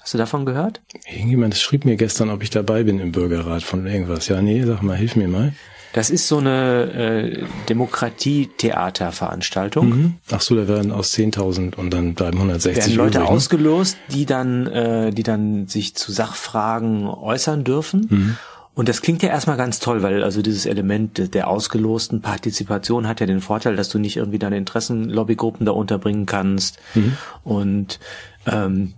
Hast 0.00 0.12
du 0.14 0.18
davon 0.18 0.44
gehört? 0.44 0.82
Irgendjemand 1.10 1.56
schrieb 1.56 1.86
mir 1.86 1.96
gestern, 1.96 2.28
ob 2.30 2.42
ich 2.42 2.50
dabei 2.50 2.82
bin 2.84 3.00
im 3.00 3.10
Bürgerrat 3.10 3.62
von 3.62 3.86
irgendwas. 3.86 4.28
Ja, 4.28 4.42
nee, 4.42 4.62
sag 4.62 4.82
mal, 4.82 4.96
hilf 4.96 5.16
mir 5.16 5.26
mal. 5.26 5.54
Das 5.94 6.10
ist 6.10 6.28
so 6.28 6.36
eine 6.36 6.92
äh, 6.92 7.42
Demokratie-Theater-Veranstaltung. 7.70 9.88
Mhm. 9.88 10.16
Ach 10.30 10.42
so, 10.42 10.54
da 10.54 10.68
werden 10.68 10.92
aus 10.92 11.14
10.000 11.14 11.74
und 11.76 11.90
dann 11.90 12.12
bleiben 12.12 12.36
160 12.36 12.84
werden 12.84 12.96
Leute 12.96 13.16
übrig, 13.18 13.30
ne? 13.30 13.34
ausgelost, 13.34 13.96
die 14.12 14.26
dann, 14.26 14.66
äh, 14.66 15.10
die 15.10 15.22
dann 15.22 15.68
sich 15.68 15.94
zu 15.94 16.12
Sachfragen 16.12 17.08
äußern 17.08 17.64
dürfen. 17.64 18.06
Mhm. 18.10 18.36
Und 18.76 18.90
das 18.90 19.00
klingt 19.00 19.22
ja 19.22 19.30
erstmal 19.30 19.56
ganz 19.56 19.78
toll, 19.78 20.02
weil 20.02 20.22
also 20.22 20.42
dieses 20.42 20.66
Element 20.66 21.32
der 21.32 21.48
ausgelosten 21.48 22.20
Partizipation 22.20 23.08
hat 23.08 23.20
ja 23.20 23.26
den 23.26 23.40
Vorteil, 23.40 23.74
dass 23.74 23.88
du 23.88 23.98
nicht 23.98 24.18
irgendwie 24.18 24.38
deine 24.38 24.58
Interessenlobbygruppen 24.58 25.64
da 25.64 25.72
unterbringen 25.72 26.26
kannst. 26.26 26.78
Mhm. 26.94 27.16
Und 27.42 27.98
ähm, 28.46 28.94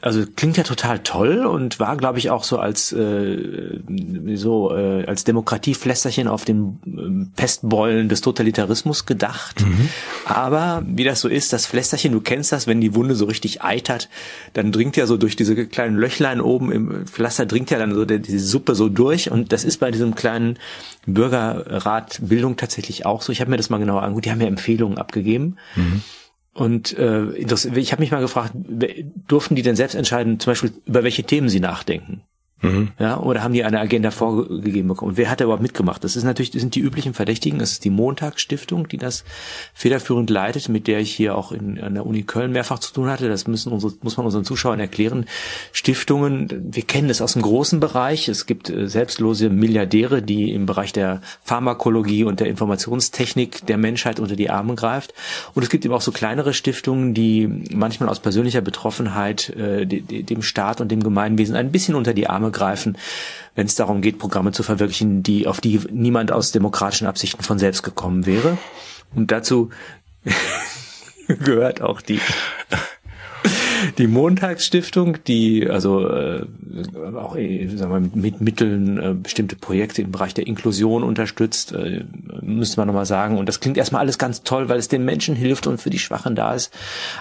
also 0.00 0.24
klingt 0.34 0.56
ja 0.56 0.64
total 0.64 1.00
toll 1.00 1.46
und 1.46 1.78
war, 1.78 1.96
glaube 1.96 2.18
ich, 2.18 2.30
auch 2.30 2.42
so 2.42 2.58
als 2.58 2.92
äh, 2.92 3.78
so 4.34 4.74
äh, 4.74 5.04
als 5.06 5.24
Demokratieflästerchen 5.24 6.26
auf 6.26 6.44
den 6.44 6.80
ähm, 6.84 7.32
Pestbeulen 7.36 8.08
des 8.08 8.20
Totalitarismus 8.20 9.06
gedacht. 9.06 9.64
Aber 10.24 10.82
wie 10.86 11.04
das 11.04 11.20
so 11.20 11.28
ist, 11.28 11.52
das 11.52 11.66
Flästerchen, 11.66 12.12
du 12.12 12.20
kennst 12.20 12.50
das, 12.50 12.66
wenn 12.66 12.80
die 12.80 12.94
Wunde 12.94 13.14
so 13.14 13.26
richtig 13.26 13.62
eitert, 13.62 14.08
dann 14.52 14.72
dringt 14.72 14.96
ja 14.96 15.06
so 15.06 15.16
durch 15.16 15.36
diese 15.36 15.66
kleinen 15.66 15.96
Löchlein 15.96 16.40
oben 16.40 16.72
im 16.72 17.06
Pflaster 17.06 17.46
dringt 17.46 17.70
ja 17.70 17.78
dann 17.78 17.94
so 17.94 18.04
der, 18.04 18.18
diese 18.18 18.40
Suppe 18.40 18.74
so 18.74 18.88
durch 18.88 19.30
und 19.30 19.52
das 19.52 19.64
ist 19.64 19.78
bei 19.78 19.90
diesem 19.92 20.16
kleinen 20.16 20.58
Bürgerrat 21.06 22.18
Bildung 22.22 22.56
tatsächlich 22.56 23.06
auch 23.06 23.22
so. 23.22 23.32
Ich 23.32 23.40
habe 23.40 23.50
mir 23.50 23.56
das 23.56 23.70
mal 23.70 23.78
genauer 23.78 24.02
angeguckt, 24.02 24.26
die 24.26 24.30
haben 24.32 24.40
ja 24.40 24.48
Empfehlungen 24.48 24.98
abgegeben. 24.98 25.56
Und 26.58 26.98
äh, 26.98 27.44
das, 27.44 27.66
ich 27.66 27.92
habe 27.92 28.00
mich 28.00 28.10
mal 28.10 28.20
gefragt, 28.20 28.52
durften 29.28 29.54
die 29.54 29.62
denn 29.62 29.76
selbst 29.76 29.94
entscheiden, 29.94 30.40
zum 30.40 30.50
Beispiel 30.50 30.72
über 30.86 31.04
welche 31.04 31.22
Themen 31.22 31.48
sie 31.48 31.60
nachdenken? 31.60 32.22
Mhm. 32.60 32.90
Ja, 32.98 33.20
oder 33.20 33.42
haben 33.42 33.54
die 33.54 33.62
eine 33.62 33.78
Agenda 33.78 34.10
vorgegeben 34.10 34.88
bekommen? 34.88 35.10
Und 35.10 35.16
wer 35.16 35.30
hat 35.30 35.40
da 35.40 35.44
überhaupt 35.44 35.62
mitgemacht? 35.62 36.02
Das 36.02 36.16
ist 36.16 36.24
natürlich, 36.24 36.50
das 36.50 36.60
sind 36.60 36.74
die 36.74 36.80
üblichen 36.80 37.14
Verdächtigen. 37.14 37.58
Das 37.60 37.72
ist 37.72 37.84
die 37.84 37.90
Montagsstiftung, 37.90 38.88
die 38.88 38.96
das 38.96 39.24
federführend 39.74 40.28
leitet, 40.28 40.68
mit 40.68 40.88
der 40.88 40.98
ich 40.98 41.14
hier 41.14 41.36
auch 41.36 41.52
in, 41.52 41.80
an 41.80 41.94
der 41.94 42.04
Uni 42.04 42.24
Köln 42.24 42.50
mehrfach 42.50 42.80
zu 42.80 42.92
tun 42.92 43.10
hatte. 43.10 43.28
Das 43.28 43.46
müssen 43.46 43.72
unsere, 43.72 43.94
muss 44.02 44.16
man 44.16 44.26
unseren 44.26 44.44
Zuschauern 44.44 44.80
erklären. 44.80 45.26
Stiftungen, 45.72 46.48
wir 46.74 46.82
kennen 46.82 47.08
das 47.08 47.20
aus 47.20 47.34
dem 47.34 47.42
großen 47.42 47.78
Bereich. 47.78 48.28
Es 48.28 48.46
gibt 48.46 48.70
äh, 48.70 48.88
selbstlose 48.88 49.50
Milliardäre, 49.50 50.20
die 50.20 50.52
im 50.52 50.66
Bereich 50.66 50.92
der 50.92 51.20
Pharmakologie 51.44 52.24
und 52.24 52.40
der 52.40 52.48
Informationstechnik 52.48 53.66
der 53.66 53.78
Menschheit 53.78 54.18
unter 54.18 54.34
die 54.34 54.50
Arme 54.50 54.74
greift. 54.74 55.14
Und 55.54 55.62
es 55.62 55.70
gibt 55.70 55.84
eben 55.84 55.94
auch 55.94 56.00
so 56.00 56.10
kleinere 56.10 56.52
Stiftungen, 56.54 57.14
die 57.14 57.48
manchmal 57.72 58.08
aus 58.08 58.18
persönlicher 58.18 58.62
Betroffenheit 58.62 59.50
äh, 59.50 59.86
de, 59.86 60.00
de, 60.00 60.22
dem 60.24 60.42
Staat 60.42 60.80
und 60.80 60.90
dem 60.90 61.04
Gemeinwesen 61.04 61.54
ein 61.54 61.70
bisschen 61.70 61.94
unter 61.94 62.14
die 62.14 62.28
Arme 62.28 62.47
greifen, 62.50 62.96
wenn 63.54 63.66
es 63.66 63.74
darum 63.74 64.02
geht, 64.02 64.18
Programme 64.18 64.52
zu 64.52 64.62
verwirklichen, 64.62 65.22
die 65.22 65.46
auf 65.46 65.60
die 65.60 65.80
niemand 65.90 66.32
aus 66.32 66.52
demokratischen 66.52 67.06
Absichten 67.06 67.42
von 67.42 67.58
selbst 67.58 67.82
gekommen 67.82 68.26
wäre. 68.26 68.58
Und 69.14 69.30
dazu 69.30 69.70
gehört 71.26 71.80
auch 71.80 72.00
die 72.00 72.20
die 73.98 74.06
Montagsstiftung, 74.06 75.18
die 75.26 75.68
also 75.68 76.08
äh, 76.08 76.44
auch 77.16 77.36
äh, 77.36 77.68
sagen 77.68 78.12
wir, 78.14 78.20
mit 78.20 78.40
Mitteln 78.40 78.98
äh, 78.98 79.14
bestimmte 79.14 79.56
Projekte 79.56 80.02
im 80.02 80.10
Bereich 80.10 80.34
der 80.34 80.46
Inklusion 80.46 81.02
unterstützt, 81.02 81.72
äh, 81.72 82.04
müsste 82.40 82.80
man 82.80 82.88
nochmal 82.88 83.06
sagen. 83.06 83.38
Und 83.38 83.48
das 83.48 83.60
klingt 83.60 83.76
erstmal 83.76 84.00
alles 84.00 84.18
ganz 84.18 84.42
toll, 84.42 84.68
weil 84.68 84.78
es 84.78 84.88
den 84.88 85.04
Menschen 85.04 85.34
hilft 85.34 85.66
und 85.66 85.80
für 85.80 85.90
die 85.90 85.98
Schwachen 85.98 86.34
da 86.34 86.54
ist. 86.54 86.72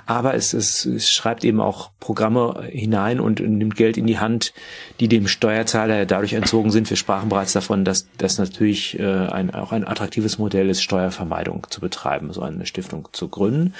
Aber 0.05 0.34
es, 0.34 0.53
es, 0.53 0.86
es 0.86 1.09
schreibt 1.09 1.43
eben 1.43 1.61
auch 1.61 1.91
Programme 1.99 2.63
hinein 2.69 3.19
und 3.19 3.39
nimmt 3.39 3.75
Geld 3.75 3.97
in 3.97 4.07
die 4.07 4.19
Hand, 4.19 4.53
die 4.99 5.07
dem 5.07 5.27
Steuerzahler 5.27 6.05
dadurch 6.05 6.33
entzogen 6.33 6.71
sind. 6.71 6.89
Wir 6.89 6.97
sprachen 6.97 7.29
bereits 7.29 7.53
davon, 7.53 7.85
dass 7.85 8.07
das 8.17 8.37
natürlich 8.37 8.99
äh, 8.99 9.03
ein, 9.03 9.53
auch 9.53 9.71
ein 9.71 9.87
attraktives 9.87 10.37
Modell 10.37 10.69
ist, 10.69 10.81
Steuervermeidung 10.81 11.67
zu 11.69 11.81
betreiben, 11.81 12.33
so 12.33 12.41
eine 12.41 12.65
Stiftung 12.65 13.07
zu 13.11 13.27
gründen. 13.27 13.73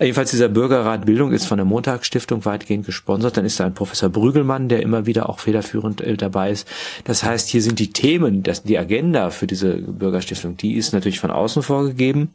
Jedenfalls 0.00 0.30
dieser 0.30 0.48
Bürgerrat 0.48 1.06
Bildung 1.06 1.32
ist 1.32 1.46
von 1.46 1.58
der 1.58 1.64
Montagsstiftung 1.64 2.44
weitgehend 2.44 2.86
gesponsert. 2.86 3.36
Dann 3.36 3.44
ist 3.44 3.58
da 3.58 3.66
ein 3.66 3.74
Professor 3.74 4.08
Brügelmann, 4.08 4.68
der 4.68 4.82
immer 4.82 5.06
wieder 5.06 5.28
auch 5.28 5.40
federführend 5.40 6.00
äh, 6.00 6.16
dabei 6.16 6.50
ist. 6.50 6.68
Das 7.04 7.24
heißt, 7.24 7.48
hier 7.48 7.62
sind 7.62 7.78
die 7.78 7.92
Themen, 7.92 8.42
das, 8.42 8.62
die 8.62 8.78
Agenda 8.78 9.30
für 9.30 9.46
diese 9.46 9.74
Bürgerstiftung, 9.74 10.56
die 10.56 10.74
ist 10.74 10.92
natürlich 10.92 11.20
von 11.20 11.30
außen 11.30 11.62
vorgegeben. 11.62 12.30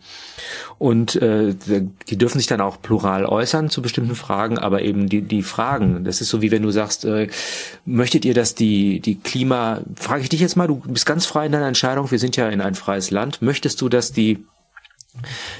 Und 0.77 1.15
äh, 1.15 1.55
die 2.09 2.17
dürfen 2.17 2.37
sich 2.37 2.47
dann 2.47 2.59
auch 2.59 2.81
plural 2.81 3.25
äußern 3.25 3.69
zu 3.69 3.81
bestimmten 3.81 4.15
Fragen, 4.15 4.57
aber 4.57 4.81
eben 4.81 5.07
die, 5.07 5.21
die 5.21 5.41
Fragen, 5.41 6.03
das 6.03 6.19
ist 6.19 6.29
so 6.29 6.41
wie 6.41 6.51
wenn 6.51 6.63
du 6.63 6.71
sagst, 6.71 7.05
äh, 7.05 7.29
möchtet 7.85 8.24
ihr, 8.25 8.33
dass 8.33 8.55
die, 8.55 8.99
die 8.99 9.15
Klima, 9.19 9.81
frage 9.95 10.23
ich 10.23 10.29
dich 10.29 10.41
jetzt 10.41 10.55
mal, 10.57 10.67
du 10.67 10.77
bist 10.87 11.05
ganz 11.05 11.25
frei 11.25 11.45
in 11.45 11.51
deiner 11.51 11.67
Entscheidung, 11.67 12.11
wir 12.11 12.19
sind 12.19 12.35
ja 12.35 12.49
in 12.49 12.59
ein 12.61 12.75
freies 12.75 13.11
Land, 13.11 13.41
möchtest 13.41 13.79
du, 13.81 13.87
dass 13.89 14.11
die 14.11 14.43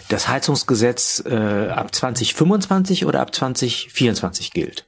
das 0.10 0.28
Heizungsgesetz 0.28 1.24
äh, 1.26 1.70
ab 1.70 1.96
2025 1.96 3.06
oder 3.06 3.22
ab 3.22 3.34
2024 3.34 4.52
gilt? 4.52 4.86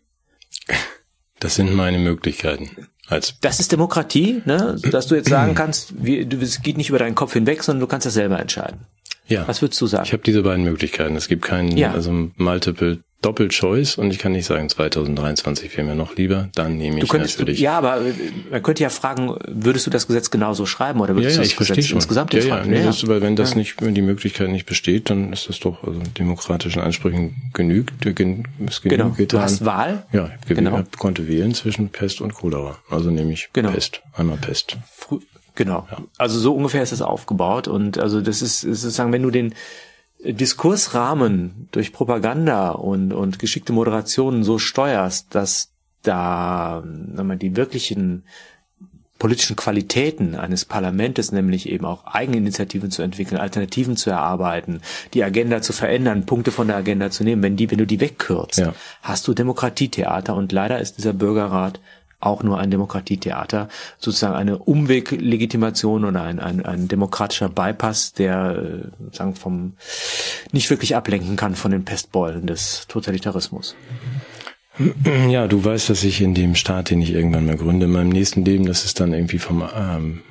Das 1.39 1.55
sind 1.55 1.73
meine 1.73 1.99
Möglichkeiten. 1.99 2.87
Als 3.07 3.39
Das 3.39 3.59
ist 3.61 3.71
Demokratie, 3.71 4.41
ne? 4.45 4.77
dass 4.91 5.07
du 5.07 5.15
jetzt 5.15 5.29
sagen 5.29 5.55
kannst, 5.55 5.93
wie, 6.03 6.25
du, 6.25 6.37
es 6.41 6.61
geht 6.61 6.75
nicht 6.77 6.89
über 6.89 6.99
deinen 6.99 7.15
Kopf 7.15 7.33
hinweg, 7.33 7.63
sondern 7.63 7.81
du 7.81 7.87
kannst 7.87 8.05
das 8.05 8.15
selber 8.15 8.39
entscheiden. 8.39 8.81
ja, 9.27 9.47
Was 9.47 9.61
würdest 9.61 9.79
du 9.79 9.87
sagen? 9.87 10.03
ich 10.05 10.11
habe 10.13 10.23
diese 10.23 10.41
beiden 10.43 10.65
Möglichkeiten. 10.65 11.15
Es 11.15 11.27
gibt 11.29 11.43
keinen, 11.45 11.77
Ja. 11.77 11.91
also 11.93 12.11
Multiple 12.35 12.99
doppelt 13.21 13.51
Choice 13.51 13.97
und 13.97 14.11
ich 14.11 14.19
kann 14.19 14.31
nicht 14.31 14.45
sagen, 14.45 14.69
2023 14.69 15.75
wäre 15.75 15.87
mir 15.87 15.95
noch 15.95 16.15
lieber, 16.15 16.49
dann 16.53 16.77
nehme 16.77 16.97
ich 16.97 17.01
du 17.01 17.07
könntest, 17.07 17.39
natürlich. 17.39 17.59
Ja, 17.59 17.77
aber 17.77 18.01
äh, 18.05 18.13
man 18.51 18.61
könnte 18.61 18.83
ja 18.83 18.89
fragen, 18.89 19.35
würdest 19.47 19.87
du 19.87 19.89
das 19.91 20.05
Gesetz 20.07 20.29
genauso 20.29 20.65
schreiben 20.65 20.99
oder 20.99 21.15
würdest 21.15 21.37
ja, 21.37 21.41
ja, 21.43 21.49
du 21.49 21.55
das 21.55 21.67
Gesetz 21.67 21.85
schon. 21.87 21.97
insgesamt 21.97 22.33
ja, 22.35 22.41
ja, 22.41 22.63
nee, 22.63 22.77
Ja, 22.79 22.85
das, 22.85 23.07
weil 23.07 23.21
wenn 23.21 23.35
das 23.35 23.51
Ja. 23.51 23.57
nicht, 23.57 23.81
wenn 23.81 23.95
die 23.95 24.03
Möglichkeit 24.03 24.49
nicht 24.49 24.65
besteht, 24.67 25.09
dann 25.09 25.33
ist 25.33 25.49
das 25.49 25.59
doch 25.59 25.83
also 25.83 25.99
demokratischen 26.17 26.81
Ansprüchen 26.81 27.35
genügt, 27.53 28.05
äh, 28.05 28.13
gen, 28.13 28.47
ist 28.67 28.83
genug 28.83 28.97
Genau. 28.97 29.09
Du 29.09 29.15
getan. 29.15 29.41
hast 29.41 29.65
Wahl. 29.65 30.05
ja, 30.13 30.29
ich 30.47 30.55
Genau. 30.55 30.83
konnte 30.97 31.27
wählen 31.27 31.53
zwischen 31.55 31.89
Pest 31.89 32.21
und 32.21 32.33
Cholera. 32.35 32.77
Also 32.89 33.09
nehme 33.09 33.33
ich 33.33 33.49
Genau. 33.53 33.71
Pest, 33.71 34.01
einmal 34.13 34.37
Pest. 34.37 34.77
Frü- 34.97 35.21
Genau. 35.55 35.87
Also 36.19 36.37
so 36.39 36.53
ungefähr 36.53 36.83
ist 36.83 36.91
es 36.91 37.01
aufgebaut 37.01 37.67
und 37.67 37.97
also 37.97 38.21
das 38.21 38.43
ist 38.43 38.63
ist 38.63 38.81
sozusagen, 38.83 39.11
wenn 39.11 39.23
du 39.23 39.31
den 39.31 39.55
Diskursrahmen 40.33 41.67
durch 41.71 41.93
Propaganda 41.93 42.71
und, 42.71 43.13
und 43.13 43.39
geschickte 43.39 43.73
Moderationen 43.73 44.43
so 44.43 44.59
steuerst, 44.59 45.33
dass 45.33 45.69
da 46.03 46.83
wir, 46.83 47.35
die 47.35 47.55
wirklichen 47.55 48.23
politischen 49.19 49.55
Qualitäten 49.55 50.35
eines 50.35 50.65
Parlamentes, 50.65 51.31
nämlich 51.31 51.67
eben 51.69 51.85
auch 51.85 52.05
Eigeninitiativen 52.05 52.91
zu 52.91 53.01
entwickeln, 53.01 53.39
Alternativen 53.39 53.97
zu 53.97 54.11
erarbeiten, 54.11 54.81
die 55.13 55.23
Agenda 55.23 55.61
zu 55.61 55.73
verändern, 55.73 56.25
Punkte 56.25 56.51
von 56.51 56.67
der 56.67 56.77
Agenda 56.77 57.09
zu 57.09 57.23
nehmen, 57.23 57.41
wenn 57.41 57.57
die, 57.57 57.69
wenn 57.71 57.79
du 57.79 57.87
die 57.87 57.99
wegkürzt, 57.99 58.59
Ja. 58.59 58.73
hast 59.01 59.27
du 59.27 59.33
Demokratietheater 59.33 60.35
und 60.35 60.51
leider 60.51 60.79
ist 60.79 60.97
dieser 60.99 61.13
Bürgerrat 61.13 61.79
auch 62.19 62.43
nur 62.43 62.59
ein 62.59 62.71
Demokratietheater, 62.71 63.69
sozusagen 63.99 64.35
eine 64.35 64.57
Umweglegitimation 64.57 66.03
oder 66.05 66.23
ein, 66.23 66.39
ein, 66.39 66.65
ein 66.65 66.87
demokratischer 66.87 67.49
Bypass, 67.49 68.13
der 68.13 68.55
äh, 68.55 69.15
sagen 69.15 69.35
vom 69.35 69.73
nicht 70.51 70.69
wirklich 70.69 70.95
ablenken 70.95 71.35
kann 71.35 71.55
von 71.55 71.71
den 71.71 71.85
Pestbeulen 71.85 72.47
des 72.47 72.85
Totalitarismus. 72.87 73.75
Ja, 75.27 75.47
du 75.47 75.63
weißt, 75.63 75.89
dass 75.89 76.03
ich 76.03 76.21
in 76.21 76.35
dem 76.35 76.53
Staat, 76.53 76.91
den 76.91 77.01
ich 77.01 77.11
irgendwann 77.11 77.47
mal 77.47 77.57
gründe, 77.57 77.85
in 77.85 77.91
meinem 77.91 78.09
nächsten 78.09 78.45
Leben, 78.45 78.67
das 78.67 78.85
ist 78.85 78.99
dann 78.99 79.13
irgendwie 79.13 79.39
vom 79.39 79.67
ähm, 79.75 80.21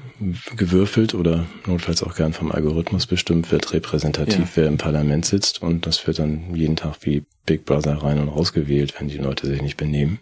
gewürfelt 0.57 1.15
oder 1.15 1.45
notfalls 1.67 2.03
auch 2.03 2.15
gern 2.15 2.33
vom 2.33 2.51
Algorithmus 2.53 3.07
bestimmt 3.07 3.51
wird, 3.53 3.73
repräsentativ, 3.73 4.39
Ja. 4.39 4.49
wer 4.55 4.67
im 4.69 4.79
Parlament 4.79 5.27
sitzt 5.27 5.63
und 5.63 5.87
das 5.87 6.07
wird 6.07 6.19
dann 6.19 6.55
jeden 6.55 6.77
Tag 6.77 6.97
wie 7.03 7.25
Big 7.45 7.65
Brother 7.65 8.03
rein 8.03 8.19
und 8.19 8.29
rausgewählt, 8.29 8.95
wenn 8.99 9.09
die 9.09 9.19
Leute 9.19 9.47
sich 9.47 9.61
nicht 9.63 9.77
benehmen. 9.77 10.19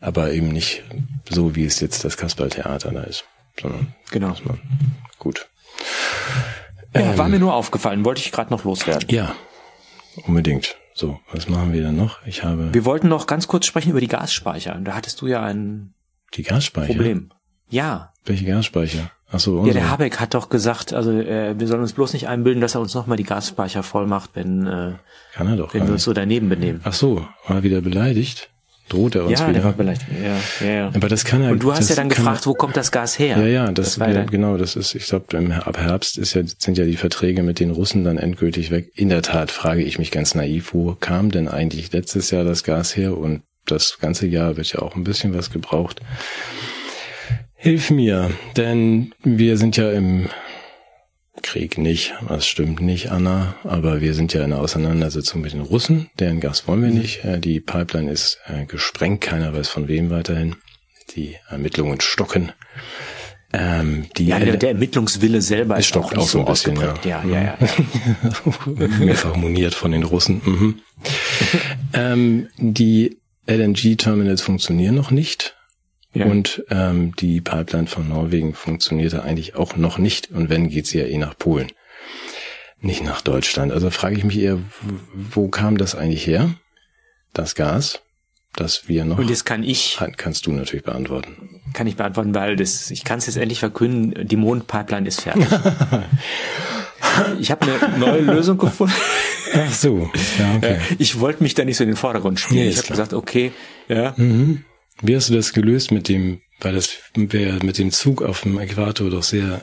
Aber 0.00 0.32
eben 0.32 0.48
nicht 0.48 0.84
so, 1.28 1.54
wie 1.56 1.64
es 1.64 1.80
jetzt 1.80 2.04
das 2.04 2.16
Kasperltheater 2.16 2.92
da 2.92 3.02
ist, 3.02 3.24
sondern 3.60 3.92
Genau. 4.10 4.34
gut. 5.18 5.48
Ja, 6.94 7.18
war 7.18 7.28
mir 7.28 7.38
nur 7.38 7.54
aufgefallen, 7.54 8.04
wollte 8.04 8.20
ich 8.20 8.32
gerade 8.32 8.50
noch 8.50 8.64
loswerden. 8.64 9.08
Ja, 9.10 9.34
unbedingt. 10.26 10.76
So, 10.94 11.20
was 11.30 11.48
machen 11.48 11.72
wir 11.72 11.82
dann 11.82 11.96
noch? 11.96 12.24
Ich 12.26 12.42
habe 12.42 12.72
Wir 12.74 12.84
wollten 12.84 13.08
noch 13.08 13.26
ganz 13.26 13.46
kurz 13.46 13.66
sprechen 13.66 13.90
über 13.90 14.00
die 14.00 14.08
Gasspeicher. 14.08 14.76
Da 14.82 14.94
hattest 14.94 15.20
du 15.20 15.26
ja 15.28 15.42
ein 15.42 15.94
die 16.34 16.42
Gasspeicher. 16.42 16.88
Problem. 16.94 17.30
Ja. 17.68 18.12
Welche 18.28 18.44
Gasspeicher? 18.44 19.10
Ach 19.30 19.40
so, 19.40 19.66
Ja, 19.66 19.72
der 19.72 19.90
Habeck 19.90 20.20
hat 20.20 20.34
doch 20.34 20.48
gesagt, 20.48 20.92
also 20.92 21.10
äh, 21.10 21.58
wir 21.58 21.66
sollen 21.66 21.80
uns 21.80 21.92
bloß 21.92 22.12
nicht 22.12 22.28
einbilden, 22.28 22.60
dass 22.60 22.74
er 22.74 22.80
uns 22.80 22.94
nochmal 22.94 23.16
die 23.16 23.24
Gasspeicher 23.24 23.82
voll 23.82 24.06
macht, 24.06 24.30
wenn, 24.34 24.66
äh, 24.66 24.92
Kann 25.34 25.48
er 25.48 25.56
doch 25.56 25.74
wenn 25.74 25.86
wir 25.86 25.92
uns 25.92 26.04
so 26.04 26.12
daneben 26.12 26.48
benehmen. 26.48 26.80
Ach 26.84 26.92
so, 26.92 27.26
war 27.46 27.62
wieder 27.62 27.80
beleidigt? 27.80 28.50
Droht 28.88 29.14
er 29.16 29.24
uns 29.24 29.38
ja, 29.38 29.48
wieder? 29.48 29.60
der 29.60 29.76
war. 29.76 29.84
Ja, 29.84 30.66
ja, 30.66 30.72
ja. 30.72 30.90
Aber 30.94 31.08
das 31.08 31.26
kann 31.26 31.42
er. 31.42 31.52
Und 31.52 31.62
du 31.62 31.70
hast 31.72 31.80
das 31.80 31.90
ja 31.90 31.96
dann 31.96 32.08
gefragt, 32.08 32.46
wo 32.46 32.54
kommt 32.54 32.74
das 32.74 32.90
Gas 32.90 33.18
her? 33.18 33.36
Er, 33.36 33.46
ja, 33.46 33.64
ja, 33.64 33.72
das, 33.72 34.00
war 34.00 34.10
ja, 34.10 34.24
genau, 34.24 34.56
das 34.56 34.76
ist, 34.76 34.94
ich 34.94 35.04
glaube, 35.04 35.26
ab 35.62 35.76
Herbst 35.76 36.16
ist 36.16 36.32
ja, 36.32 36.42
sind 36.58 36.78
ja 36.78 36.86
die 36.86 36.96
Verträge 36.96 37.42
mit 37.42 37.60
den 37.60 37.70
Russen 37.70 38.04
dann 38.04 38.16
endgültig 38.16 38.70
weg. 38.70 38.90
In 38.94 39.10
der 39.10 39.20
Tat 39.20 39.50
frage 39.50 39.82
ich 39.82 39.98
mich 39.98 40.10
ganz 40.10 40.34
naiv, 40.34 40.72
wo 40.72 40.96
kam 40.98 41.30
denn 41.30 41.48
eigentlich 41.48 41.92
letztes 41.92 42.30
Jahr 42.30 42.44
das 42.44 42.64
Gas 42.64 42.96
her? 42.96 43.18
Und 43.18 43.42
das 43.66 43.98
ganze 44.00 44.26
Jahr 44.26 44.56
wird 44.56 44.72
ja 44.72 44.80
auch 44.80 44.96
ein 44.96 45.04
bisschen 45.04 45.34
was 45.34 45.50
gebraucht. 45.50 46.00
Hilf 47.60 47.90
mir, 47.90 48.30
denn 48.56 49.12
wir 49.24 49.56
sind 49.58 49.76
ja 49.76 49.90
im 49.90 50.28
Krieg 51.42 51.76
nicht, 51.76 52.14
das 52.28 52.46
stimmt 52.46 52.80
nicht, 52.80 53.10
Anna, 53.10 53.56
aber 53.64 54.00
wir 54.00 54.14
sind 54.14 54.32
ja 54.32 54.44
in 54.44 54.52
einer 54.52 54.62
Auseinandersetzung 54.62 55.40
mit 55.40 55.52
den 55.52 55.62
Russen, 55.62 56.08
deren 56.20 56.38
Gas 56.38 56.68
wollen 56.68 56.82
wir 56.82 56.90
nicht. 56.90 57.24
Äh, 57.24 57.40
Die 57.40 57.58
Pipeline 57.58 58.12
ist 58.12 58.38
äh, 58.46 58.64
gesprengt, 58.64 59.22
keiner 59.22 59.52
weiß 59.52 59.68
von 59.68 59.88
wem 59.88 60.08
weiterhin. 60.10 60.54
Die 61.16 61.34
Ermittlungen 61.48 62.00
stocken. 62.00 62.52
Ähm, 63.52 64.06
die 64.16 64.26
Ja, 64.26 64.38
der, 64.38 64.56
der 64.56 64.70
Ermittlungswille 64.70 65.42
selber 65.42 65.78
ist 65.78 65.86
stockt 65.86 66.16
auch 66.16 66.22
auch 66.22 66.28
so 66.28 66.38
ein 66.38 66.44
bisschen, 66.44 66.76
ja. 66.76 66.94
Ja, 67.04 67.24
ja, 67.24 67.42
ja. 67.42 67.58
mehrfach 69.00 69.34
moniert 69.34 69.74
von 69.74 69.90
den 69.90 70.04
Russen. 70.04 70.42
Mhm. 70.44 70.80
ähm, 71.92 72.48
die 72.56 73.18
LNG-Terminals 73.48 74.42
funktionieren 74.42 74.94
noch 74.94 75.10
nicht. 75.10 75.57
Ja. 76.18 76.26
Und 76.26 76.64
ähm, 76.70 77.14
die 77.16 77.40
Pipeline 77.40 77.86
von 77.86 78.08
Norwegen 78.08 78.54
funktionierte 78.54 79.22
eigentlich 79.22 79.54
auch 79.56 79.76
noch 79.76 79.98
nicht. 79.98 80.30
Und 80.30 80.48
wenn, 80.50 80.68
geht 80.68 80.86
sie 80.86 80.98
ja 80.98 81.06
eh 81.06 81.18
nach 81.18 81.36
Polen. 81.36 81.70
Nicht 82.80 83.02
nach 83.02 83.20
Deutschland. 83.22 83.72
Also 83.72 83.90
frage 83.90 84.16
ich 84.16 84.24
mich 84.24 84.38
eher, 84.38 84.58
wo 85.14 85.48
kam 85.48 85.78
das 85.78 85.94
eigentlich 85.94 86.26
her? 86.26 86.50
Das 87.34 87.54
Gas, 87.54 88.00
das 88.54 88.88
wir 88.88 89.04
noch... 89.04 89.18
Und 89.18 89.28
jetzt 89.30 89.44
kann 89.44 89.62
ich, 89.62 89.96
Kann- 89.98 90.16
kannst 90.16 90.46
du 90.46 90.52
natürlich 90.52 90.84
beantworten. 90.84 91.60
kann 91.74 91.86
ich 91.86 91.96
beantworten, 91.96 92.34
weil 92.34 92.56
das, 92.56 92.90
ich 92.90 93.04
kann 93.04 93.18
es 93.18 93.26
jetzt 93.26 93.36
endlich 93.36 93.58
verkünden, 93.60 94.26
die 94.26 94.36
Mondpipeline 94.36 95.06
ist 95.08 95.20
fertig. 95.22 95.46
ich 97.40 97.50
habe 97.50 97.66
eine 97.66 97.98
neue 97.98 98.20
Lösung 98.22 98.58
gefunden. 98.58 98.94
Ach 99.54 99.72
so, 99.72 100.10
ja, 100.38 100.56
okay. 100.56 100.78
Ich 100.98 101.18
wollte 101.20 101.42
mich 101.42 101.54
da 101.54 101.64
nicht 101.64 101.76
so 101.76 101.84
in 101.84 101.90
den 101.90 101.96
Vordergrund 101.96 102.38
spielen. 102.38 102.64
Nee, 102.64 102.68
ich 102.68 102.78
habe 102.78 102.88
gesagt, 102.88 103.12
okay, 103.12 103.52
ja, 103.88 104.14
Mhm. 104.16 104.64
Wie 105.02 105.14
hast 105.16 105.30
du 105.30 105.34
das 105.34 105.52
gelöst 105.52 105.90
mit 105.92 106.08
dem, 106.08 106.40
weil 106.60 106.74
das 106.74 106.90
wäre 107.14 107.64
mit 107.64 107.78
dem 107.78 107.90
Zug 107.90 108.22
auf 108.22 108.42
dem 108.42 108.58
Äquator 108.58 109.10
doch 109.10 109.22
sehr, 109.22 109.62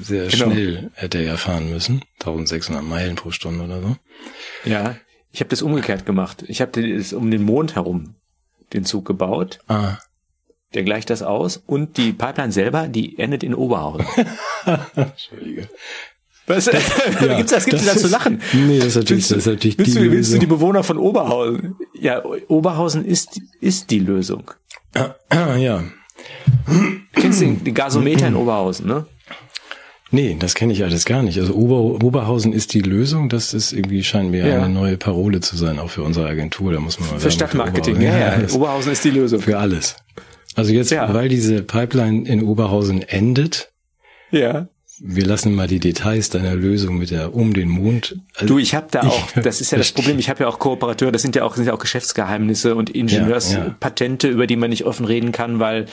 sehr 0.00 0.26
Genau. 0.28 0.50
schnell 0.50 0.90
hätte 0.94 1.18
er 1.18 1.38
fahren 1.38 1.70
müssen. 1.70 2.02
1600 2.20 2.82
Meilen 2.84 3.16
pro 3.16 3.30
Stunde 3.30 3.64
oder 3.64 3.80
so. 3.82 3.96
ja. 4.64 4.96
Ich 5.32 5.40
habe 5.40 5.50
das 5.50 5.60
umgekehrt 5.60 6.06
gemacht. 6.06 6.44
Ich 6.48 6.62
habe 6.62 6.94
das 6.96 7.12
um 7.12 7.30
den 7.30 7.42
Mond 7.42 7.74
herum 7.74 8.14
den 8.72 8.86
Zug 8.86 9.04
gebaut. 9.04 9.58
Ah, 9.68 9.98
Der 10.72 10.82
gleicht 10.82 11.10
das 11.10 11.20
aus. 11.22 11.58
Und 11.58 11.98
die 11.98 12.14
Pipeline 12.14 12.52
selber, 12.52 12.88
die 12.88 13.18
endet 13.18 13.42
in 13.42 13.54
Oberhausen. 13.54 14.06
Entschuldige. 14.96 15.68
Was? 16.46 16.70
gibt's 17.36 17.50
das, 17.52 17.66
gibt's 17.66 17.84
das 17.84 17.94
da 17.96 18.00
zu 18.00 18.08
lachen? 18.08 18.40
Nee, 18.54 18.78
das 18.78 18.88
ist 18.88 18.96
natürlich, 18.96 19.10
Willst 19.28 19.30
das 19.32 19.38
ist 19.40 19.46
natürlich 19.46 19.78
willst, 19.78 19.94
die 19.96 20.00
du, 20.04 20.10
willst 20.12 20.32
du 20.32 20.38
die 20.38 20.46
Bewohner 20.46 20.82
von 20.84 20.96
Oberhausen? 20.96 21.76
Ja, 22.00 22.22
Oberhausen 22.48 23.04
ist, 23.04 23.40
ist 23.60 23.90
die 23.90 23.98
Lösung. 23.98 24.50
Ah, 24.94 25.56
ja. 25.58 25.82
Kennst 27.14 27.40
du 27.40 27.46
den, 27.46 27.74
Gasometer 27.74 28.26
in 28.28 28.34
Oberhausen, 28.36 28.86
ne? 28.86 29.06
Nee, 30.12 30.36
das 30.38 30.54
kenne 30.54 30.72
ich 30.72 30.84
alles 30.84 31.04
gar 31.04 31.22
nicht. 31.22 31.38
Also 31.38 31.54
Ober, 31.54 32.04
Oberhausen 32.04 32.52
ist 32.52 32.74
die 32.74 32.80
Lösung. 32.80 33.28
Das 33.28 33.52
ist 33.52 33.72
irgendwie, 33.72 34.04
scheint 34.04 34.30
mir 34.30 34.46
Ja. 34.46 34.62
eine 34.62 34.68
neue 34.72 34.96
Parole 34.96 35.40
zu 35.40 35.56
sein, 35.56 35.78
auch 35.80 35.90
für 35.90 36.02
unsere 36.04 36.28
Agentur. 36.28 36.72
Da 36.72 36.78
muss 36.80 37.00
man 37.00 37.10
mal 37.10 37.18
Für 37.18 37.30
Stadtmarketing. 37.30 37.96
Oberhausen- 37.96 38.02
Ja, 38.20 38.32
ja. 38.34 38.38
das- 38.40 38.52
Oberhausen 38.54 38.92
ist 38.92 39.04
die 39.04 39.10
Lösung. 39.10 39.40
Für 39.40 39.58
alles. 39.58 39.96
Also 40.54 40.72
jetzt, 40.72 40.90
Ja. 40.90 41.12
weil 41.12 41.28
diese 41.28 41.62
Pipeline 41.62 42.26
in 42.26 42.42
Oberhausen 42.44 43.02
endet, 43.02 43.72
Ja. 44.30 44.68
Wir 45.00 45.26
lassen 45.26 45.54
mal 45.54 45.66
die 45.68 45.78
Details 45.80 46.30
deiner 46.30 46.54
Lösung 46.54 46.98
mit 46.98 47.10
der 47.10 47.34
um 47.34 47.52
den 47.54 47.68
Mond. 47.68 48.16
Also 48.34 48.46
Du, 48.54 48.58
ich 48.58 48.74
habe 48.74 48.86
da 48.90 49.00
auch, 49.06 49.30
das 49.32 49.60
ist 49.60 49.72
ja 49.72 49.78
das. 49.78 49.92
Problem, 49.92 50.18
ich 50.18 50.28
habe 50.30 50.44
ja 50.44 50.48
auch 50.48 50.58
Kooperateure, 50.58 51.12
das 51.12 51.22
sind 51.22 51.36
ja 51.36 51.44
auch, 51.44 51.54
sind 51.56 51.66
ja 51.66 51.72
auch 51.74 51.78
Geschäftsgeheimnisse 51.78 52.74
und 52.74 52.90
Ingenieurspatente, 52.90 54.28
über 54.28 54.46
die 54.46 54.56
man 54.56 54.70
nicht 54.70 54.84
offen 54.84 55.06
reden 55.06 55.32
kann, 55.32 55.58
weil 55.60 55.86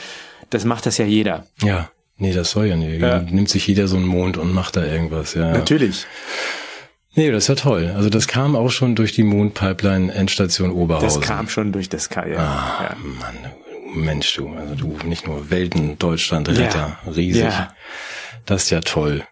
das 0.49 0.66
macht 0.66 0.86
das 0.86 0.97
ja 0.97 1.06
jeder. 1.06 1.45
Ja, 1.62 1.89
nee, 2.18 2.34
das 2.34 2.51
soll 2.51 2.68
ja 2.68 2.76
nicht. 2.76 3.01
Ja. 3.01 3.20
Nimmt 3.20 3.49
sich 3.49 3.68
jeder 3.68 3.88
so 3.88 3.97
einen 3.97 4.06
Mond 4.06 4.38
und 4.38 4.54
macht 4.54 4.76
da 4.76 4.86
irgendwas. 4.86 5.34
Ja. 5.34 5.51
Natürlich. 5.51 6.06
Nee, 7.16 7.30
das 7.32 7.43
ist 7.43 7.47
ja 7.49 7.56
toll. 7.56 7.93
Also 7.95 8.10
das 8.10 8.28
kam 8.28 8.56
auch 8.56 8.72
schon 8.72 8.95
durch 8.95 9.12
die 9.14 9.24
Mondpipeline 9.24 10.12
Endstation 10.14 10.70
Das 10.70 10.78
Oberhausen. 10.78 11.22
kam 11.22 11.47
schon 11.47 11.72
durch 11.72 11.88
das 11.89 12.10
K, 12.10 12.26
ja. 12.28 12.38
Ah, 12.39 12.84
ja. 12.89 12.97
Mann, 13.04 13.36
Mensch, 14.04 14.36
du, 14.36 14.49
also 14.49 14.74
du 14.74 14.97
nicht 15.08 15.28
nur 15.28 15.51
Welten, 15.51 15.99
Deutschland, 15.99 16.49
Retter, 16.49 16.97
Ja. 17.06 17.12
riesig. 17.12 17.43
Ja. 17.43 17.74
Das 18.45 18.63
ist 18.63 18.69
ja 18.69 18.81
toll. 18.81 19.23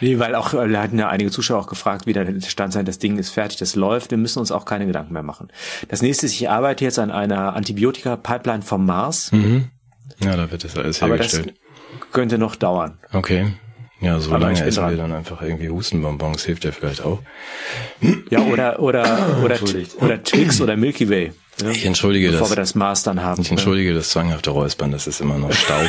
Nee, 0.00 0.18
weil 0.18 0.34
auch, 0.34 0.52
äh, 0.54 0.68
da 0.68 0.82
hatten 0.82 0.98
ja 0.98 1.08
einige 1.08 1.30
Zuschauer 1.30 1.60
auch 1.60 1.66
gefragt, 1.66 2.06
wie 2.06 2.12
der 2.12 2.40
Stand 2.42 2.72
sein, 2.72 2.84
das 2.84 2.98
Ding 2.98 3.18
ist 3.18 3.30
fertig, 3.30 3.58
das 3.58 3.74
läuft, 3.74 4.10
wir 4.10 4.18
müssen 4.18 4.38
uns 4.38 4.52
auch 4.52 4.64
keine 4.66 4.86
Gedanken 4.86 5.12
mehr 5.14 5.22
machen. 5.22 5.48
Das 5.88 6.02
nächste 6.02 6.26
ist, 6.26 6.34
ich 6.34 6.48
arbeite 6.50 6.84
jetzt 6.84 6.98
an 6.98 7.10
einer 7.10 7.54
Antibiotika-Pipeline 7.56 8.62
vom 8.62 8.84
Mars, 8.86 9.32
Mhm. 9.32 9.68
Ja, 10.20 10.34
da 10.36 10.50
wird 10.50 10.64
das 10.64 10.76
alles 10.76 11.00
aber 11.02 11.16
das 11.16 11.32
hergestellt. 11.32 11.58
könnte 12.12 12.38
noch 12.38 12.56
dauern. 12.56 12.98
Okay. 13.12 13.52
Ja, 14.00 14.18
so 14.20 14.30
Aber 14.30 14.40
lange 14.46 14.64
essen 14.64 14.88
wir 14.90 14.96
dann 14.96 15.12
einfach 15.12 15.42
irgendwie 15.42 15.68
Hustenbonbons, 15.68 16.44
hilft 16.44 16.64
ja 16.64 16.72
vielleicht 16.72 17.04
auch. 17.04 17.20
Ja, 18.30 18.40
oder, 18.40 18.80
oder, 18.80 19.38
oder, 19.44 19.56
oder 20.00 20.22
Twix 20.22 20.60
oder 20.60 20.76
Milky 20.76 21.08
Way. 21.08 21.32
Ne? 21.62 21.72
Ich 21.72 21.84
entschuldige 21.86 22.30
Bevor 22.30 22.42
das. 22.46 22.50
wir 22.50 22.56
das 22.56 22.74
Mars 22.74 23.02
dann 23.02 23.22
haben. 23.22 23.42
Ich 23.42 23.50
entschuldige 23.50 23.94
das 23.94 24.10
zwanghafte 24.10 24.50
Räuspern, 24.50 24.90
das 24.92 25.06
ist 25.06 25.20
immer 25.20 25.38
noch 25.38 25.52
Staub. 25.52 25.86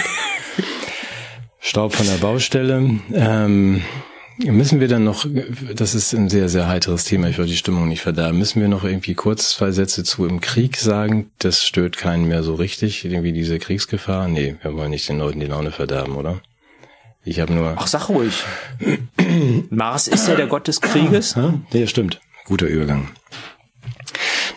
Staub 1.59 1.93
von 1.93 2.07
der 2.07 2.17
Baustelle. 2.17 2.99
Ähm, 3.13 3.83
Müssen 4.45 4.79
wir 4.79 4.87
dann 4.87 5.03
noch, 5.03 5.25
das 5.75 5.93
ist 5.95 6.13
ein 6.13 6.29
sehr, 6.29 6.47
sehr 6.47 6.69
heiteres 6.69 7.03
Thema, 7.03 7.27
ich 7.27 7.37
wollte 7.37 7.51
die 7.51 7.57
Stimmung 7.57 7.89
nicht 7.89 8.01
verderben, 8.01 8.37
müssen 8.37 8.61
wir 8.61 8.69
noch 8.69 8.85
irgendwie 8.85 9.13
kurz 9.13 9.49
zwei 9.49 9.71
Sätze 9.71 10.05
zu 10.05 10.25
im 10.25 10.39
Krieg 10.39 10.77
sagen? 10.77 11.29
Das 11.39 11.65
stört 11.65 11.97
keinen 11.97 12.25
mehr 12.25 12.41
so 12.41 12.55
richtig, 12.55 13.03
irgendwie 13.03 13.33
diese 13.33 13.59
Kriegsgefahr? 13.59 14.29
Nee, 14.29 14.55
wir 14.61 14.73
wollen 14.75 14.91
nicht 14.91 15.09
den 15.09 15.19
Leuten 15.19 15.41
die 15.41 15.45
Laune 15.47 15.71
verderben, 15.71 16.15
oder? 16.15 16.39
Ich 17.25 17.41
habe 17.41 17.53
nur... 17.53 17.75
Ach, 17.77 17.87
sag 17.87 18.07
ruhig. 18.07 18.45
Mars 19.69 20.07
ist 20.07 20.29
ja 20.29 20.35
der 20.35 20.47
Gott 20.47 20.69
des 20.69 20.79
Krieges. 20.79 21.35
Ja, 21.35 21.55
ja 21.73 21.85
stimmt. 21.85 22.21
Guter 22.45 22.67
Übergang. 22.67 23.09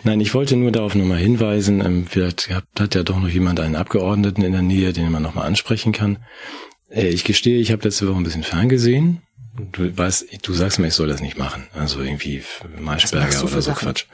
Nein, 0.05 0.21
ich 0.21 0.33
wollte 0.33 0.55
nur 0.55 0.71
darauf 0.71 0.95
nochmal 0.95 1.19
hinweisen, 1.19 1.83
ähm, 1.83 2.05
vielleicht 2.07 2.49
hat 2.49 2.95
ja 2.95 3.03
doch 3.03 3.19
noch 3.19 3.27
jemand 3.27 3.59
einen 3.59 3.75
Abgeordneten 3.75 4.43
in 4.43 4.53
der 4.53 4.61
Nähe, 4.61 4.93
den 4.93 5.11
man 5.11 5.23
nochmal 5.23 5.45
ansprechen 5.45 5.91
kann. 5.91 6.19
Äh, 6.93 7.07
ich 7.07 7.23
gestehe, 7.23 7.59
ich 7.59 7.71
habe 7.71 7.83
letzte 7.83 8.07
Woche 8.07 8.17
ein 8.17 8.23
bisschen 8.23 8.43
ferngesehen 8.43 9.21
Du 9.55 9.95
weißt, 9.95 10.25
du 10.41 10.53
sagst 10.53 10.79
mir, 10.79 10.87
ich 10.87 10.95
soll 10.95 11.07
das 11.07 11.21
nicht 11.21 11.37
machen. 11.37 11.67
Also 11.73 12.01
irgendwie 12.01 12.43
Maischberger 12.79 13.43
oder 13.43 13.49
so 13.49 13.61
Sachen? 13.61 13.85
Quatsch. 13.85 14.05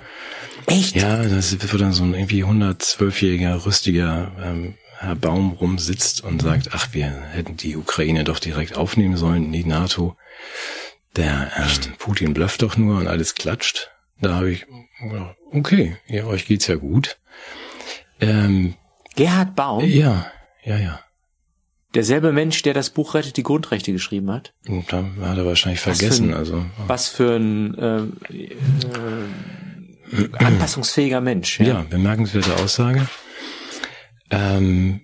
Echt? 0.65 0.95
Ja, 0.95 1.23
das 1.23 1.53
wird 1.53 1.82
dann 1.82 1.93
so 1.93 2.03
ein 2.03 2.13
irgendwie 2.13 2.43
112-jähriger, 2.43 3.65
rüstiger 3.65 4.34
ähm, 4.43 4.75
Herr 4.97 5.15
Baum 5.15 5.51
rumsitzt 5.51 6.25
und 6.25 6.41
sagt, 6.41 6.71
ach, 6.73 6.89
wir 6.91 7.05
hätten 7.32 7.55
die 7.55 7.77
Ukraine 7.77 8.25
doch 8.25 8.39
direkt 8.39 8.75
aufnehmen 8.75 9.15
sollen 9.15 9.45
in 9.45 9.51
die 9.53 9.63
NATO. 9.63 10.17
Der 11.15 11.51
ähm, 11.55 11.93
Putin 11.97 12.34
blufft 12.34 12.61
doch 12.61 12.75
nur 12.75 12.99
und 12.99 13.07
alles 13.07 13.34
klatscht. 13.34 13.91
Da 14.19 14.36
habe 14.36 14.51
ich, 14.51 14.65
okay, 15.53 15.95
ja, 16.07 16.25
euch 16.25 16.45
geht's 16.45 16.67
ja 16.67 16.75
gut. 16.75 17.17
Ähm, 18.19 18.75
Gerhard 19.15 19.55
Baum? 19.55 19.86
Ja, 19.86 20.30
ja, 20.65 20.77
ja. 20.77 20.99
Derselbe 21.96 22.32
Mensch, 22.32 22.62
der 22.62 22.74
das 22.76 22.92
Buch 22.92 23.16
Rettet 23.16 23.38
die 23.38 23.44
Grundrechte 23.44 23.92
geschrieben 23.92 24.32
hat. 24.32 24.54
Und 24.68 24.92
da 24.94 25.04
hat 25.22 25.38
er 25.38 25.46
wahrscheinlich 25.46 25.80
vergessen. 25.80 26.30
Was 26.30 26.34
ein, 26.34 26.34
also 26.34 26.66
was 26.86 27.08
für 27.08 27.36
ein 27.36 27.76
äh, 27.78 28.02
äh, 30.12 30.30
anpassungsfähiger 30.38 31.20
Mensch. 31.20 31.60
Ja, 31.60 31.66
ja 31.66 31.86
bemerkenswerte 31.90 32.56
Aussage. 32.58 33.08
Ähm, 34.30 35.02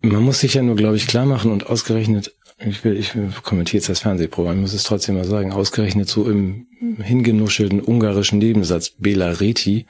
man 0.00 0.22
muss 0.22 0.40
sich 0.40 0.54
ja 0.54 0.62
nur, 0.62 0.76
glaube 0.76 0.96
ich, 0.96 1.06
klar 1.06 1.26
machen 1.26 1.50
und 1.50 1.66
ausgerechnet 1.66 2.34
ich 2.58 2.84
will, 2.84 2.96
ich 2.96 3.12
kommentiere 3.42 3.78
jetzt 3.78 3.88
das 3.88 4.00
Fernsehprogramm, 4.00 4.56
ich 4.56 4.60
muss 4.62 4.72
es 4.72 4.82
trotzdem 4.82 5.14
mal 5.14 5.24
sagen, 5.24 5.52
ausgerechnet 5.52 6.08
so 6.08 6.28
im 6.28 6.66
hingenuschelten 7.00 7.80
ungarischen 7.80 8.38
Nebensatz 8.38 8.90
Bela 8.90 9.30
Reti, 9.30 9.86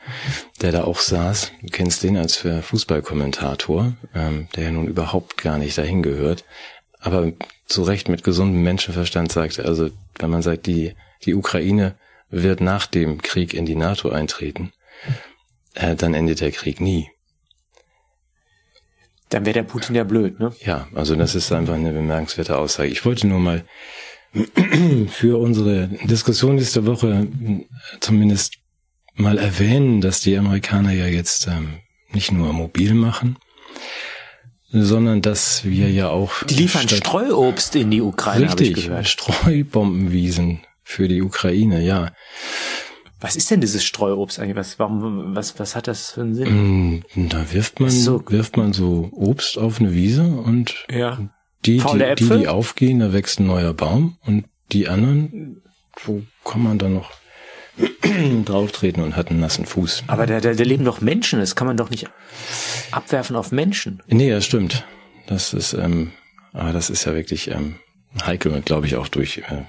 der 0.61 0.73
da 0.73 0.85
auch 0.85 1.01
saß, 1.01 1.53
du 1.63 1.69
kennst 1.69 2.03
den 2.03 2.17
als 2.17 2.37
Fußballkommentator, 2.37 3.95
ähm, 4.15 4.49
der 4.55 4.65
ja 4.65 4.71
nun 4.71 4.87
überhaupt 4.87 5.39
gar 5.39 5.59
nicht 5.59 5.79
dahin 5.79 6.03
gehört, 6.03 6.45
aber 7.01 7.33
zu 7.67 7.83
Recht 7.83 8.09
mit 8.09 8.25
gesundem 8.25 8.63
Menschenverstand 8.63 9.33
sagt, 9.33 9.61
also 9.61 9.91
wenn 10.19 10.31
man 10.31 10.43
sagt, 10.43 10.67
die, 10.67 10.95
die 11.25 11.35
Ukraine 11.35 11.95
wird 12.31 12.61
nach 12.61 12.87
dem 12.87 13.23
Krieg 13.23 13.55
in 13.55 13.67
die 13.67 13.77
NATO 13.77 14.11
eintreten, 14.11 14.73
äh, 15.75 15.95
dann 15.95 16.15
endet 16.15 16.41
der 16.41 16.51
Krieg 16.51 16.81
nie. 16.81 17.11
Dann 19.31 19.45
wäre 19.45 19.55
der 19.55 19.63
Putin 19.63 19.95
ja 19.95 20.05
blöd, 20.05 20.41
ne? 20.41 20.53
Ja, 20.65 20.89
also 20.95 21.15
das 21.15 21.35
ist 21.35 21.53
einfach 21.53 21.75
eine 21.75 21.93
bemerkenswerte 21.93 22.57
Aussage. 22.57 22.89
Ich 22.89 23.05
wollte 23.05 23.27
nur 23.27 23.41
mal 23.41 23.65
für 25.09 25.39
unsere 25.39 25.89
Diskussion 26.05 26.57
nächste 26.57 26.87
Woche 26.87 27.29
zumindest 28.01 28.55
mal 29.15 29.39
erwähnen, 29.39 30.01
dass 30.01 30.21
die 30.21 30.37
Amerikaner 30.37 30.93
ja 30.93 31.07
jetzt 31.07 31.47
ähm, 31.47 31.81
nicht 32.13 32.33
nur 32.33 32.53
mobil 32.53 32.95
machen, 32.95 33.37
sondern 34.71 35.23
dass 35.23 35.65
wir 35.65 35.91
ja 35.91 36.09
auch 36.09 36.45
die 36.45 36.55
liefern 36.55 36.89
Streuobst 36.89 37.75
in 37.77 37.91
die 37.91 38.01
Ukraine, 38.01 38.47
richtig, 38.47 38.79
ich 38.79 38.85
gehört. 38.87 39.09
Streubombenwiesen 39.09 40.61
für 40.83 41.09
die 41.09 41.23
Ukraine, 41.23 41.83
ja. 41.83 42.13
Was 43.21 43.35
ist 43.35 43.51
denn 43.51 43.61
dieses 43.61 43.85
Streuobst 43.85 44.39
eigentlich? 44.39 44.57
Was, 44.57 44.79
warum, 44.79 45.35
was, 45.35 45.59
was 45.59 45.75
hat 45.75 45.89
das 45.89 46.13
für 46.13 46.21
einen 46.23 46.35
Sinn? 46.35 46.99
Mm, 47.17 47.29
da 47.29 47.53
wirft 47.53 47.81
man, 47.81 47.91
so, 47.91 48.23
wirft 48.29 48.57
man 48.57 48.73
so 48.73 49.09
Obst 49.13 49.59
auf 49.59 49.81
eine 49.81 49.93
Wiese 49.93 50.23
und 50.23 50.87
ja. 50.89 51.19
die, 51.65 51.79
die, 51.79 52.15
die, 52.17 52.29
die 52.39 52.49
aufgehen, 52.49 53.01
da 53.01 53.13
wächst 53.13 53.41
ein 53.41 53.47
neuer 53.47 53.75
Baum 53.75 54.19
und 54.25 54.45
die 54.71 54.89
anderen, 54.89 55.63
wo 56.05 56.23
kann 56.45 56.63
man 56.63 56.79
dann 56.79 56.95
noch 56.95 57.11
drauf 58.45 58.73
treten 58.73 59.03
und 59.03 59.17
hat 59.17 59.31
einen 59.31 59.41
nassen 59.41 59.67
Fuß. 59.67 60.05
Aber 60.07 60.27
da, 60.27 60.41
da, 60.41 60.53
da 60.53 60.65
leben 60.65 60.85
doch 60.85 61.01
Menschen, 61.01 61.41
das 61.41 61.57
kann 61.57 61.67
man 61.67 61.77
doch 61.77 61.91
nicht 61.91 62.09
abwerfen 62.91 63.37
auf 63.37 63.51
Menschen. 63.51 64.03
Nee, 64.07 64.31
das 64.31 64.45
stimmt. 64.45 64.85
Das 65.27 65.53
ist, 65.53 65.73
ähm, 65.73 66.13
aber 66.53 66.73
das 66.73 66.89
ist 66.89 67.05
ja 67.05 67.15
wirklich 67.15 67.51
ähm, 67.51 67.77
heikel 68.25 68.53
und 68.53 68.65
glaube 68.65 68.87
ich 68.87 68.97
auch 68.97 69.09
durch 69.09 69.39
äh, 69.39 69.63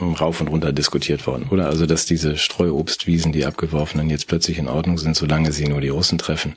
rauf 0.00 0.40
und 0.40 0.48
runter 0.48 0.72
diskutiert 0.72 1.26
worden, 1.26 1.46
oder? 1.50 1.66
Also, 1.66 1.86
dass 1.86 2.06
diese 2.06 2.36
Streuobstwiesen, 2.36 3.32
die 3.32 3.44
abgeworfenen, 3.44 4.10
jetzt 4.10 4.28
plötzlich 4.28 4.58
in 4.58 4.68
Ordnung 4.68 4.98
sind, 4.98 5.16
solange 5.16 5.52
sie 5.52 5.66
nur 5.66 5.80
die 5.80 5.88
Russen 5.88 6.18
treffen. 6.18 6.54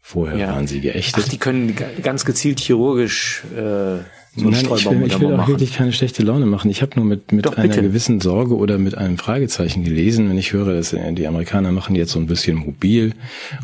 Vorher 0.00 0.36
ja. 0.36 0.48
waren 0.48 0.66
sie 0.66 0.80
geächtet. 0.80 1.24
Ach, 1.24 1.28
die 1.28 1.38
können 1.38 1.76
ganz 2.02 2.24
gezielt 2.24 2.60
chirurgisch 2.60 3.44
äh, 3.56 4.00
so 4.34 4.48
Nein, 4.48 4.64
ich 4.64 4.86
will, 4.86 5.06
ich 5.06 5.20
will 5.20 5.34
auch 5.34 5.46
wirklich 5.46 5.74
keine 5.74 5.92
schlechte 5.92 6.22
Laune 6.22 6.46
machen. 6.46 6.70
Ich 6.70 6.80
habe 6.80 6.92
nur 6.96 7.04
mit, 7.04 7.32
mit 7.32 7.44
Doch, 7.44 7.58
einer 7.58 7.76
gewissen 7.76 8.18
Sorge 8.22 8.56
oder 8.56 8.78
mit 8.78 8.96
einem 8.96 9.18
Fragezeichen 9.18 9.84
gelesen, 9.84 10.30
wenn 10.30 10.38
ich 10.38 10.54
höre, 10.54 10.74
dass 10.74 10.96
die 10.96 11.26
Amerikaner 11.26 11.70
machen 11.70 11.94
jetzt 11.94 12.12
so 12.12 12.18
ein 12.18 12.26
bisschen 12.26 12.56
mobil 12.56 13.12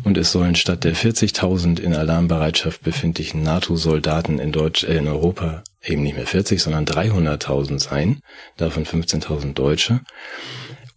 und 0.03 0.15
es 0.15 0.31
sollen 0.31 0.53
statt 0.53 0.83
der 0.83 0.95
40.000 0.95 1.79
in 1.79 1.95
Alarmbereitschaft 1.95 2.83
befindlichen 2.83 3.41
NATO-Soldaten 3.41 4.37
in 4.37 4.51
Deutsch, 4.51 4.83
äh, 4.83 4.97
in 4.97 5.07
Europa 5.07 5.63
eben 5.83 6.03
nicht 6.03 6.15
mehr 6.15 6.27
40, 6.27 6.61
sondern 6.61 6.85
300.000 6.85 7.79
sein, 7.79 8.21
davon 8.57 8.85
15.000 8.85 9.53
Deutsche. 9.53 10.01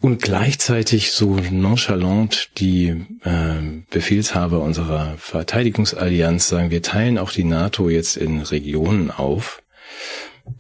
Und 0.01 0.21
gleichzeitig 0.21 1.13
so 1.13 1.37
nonchalant 1.37 2.59
die 2.59 2.89
äh, 3.23 3.83
Befehlshaber 3.91 4.61
unserer 4.61 5.17
Verteidigungsallianz 5.17 6.49
sagen, 6.49 6.71
wir 6.71 6.83
teilen 6.83 7.19
auch 7.19 7.31
die 7.31 7.45
NATO 7.45 7.89
jetzt 7.89 8.17
in 8.17 8.43
Regionen 8.43 9.13
auf 9.13 9.63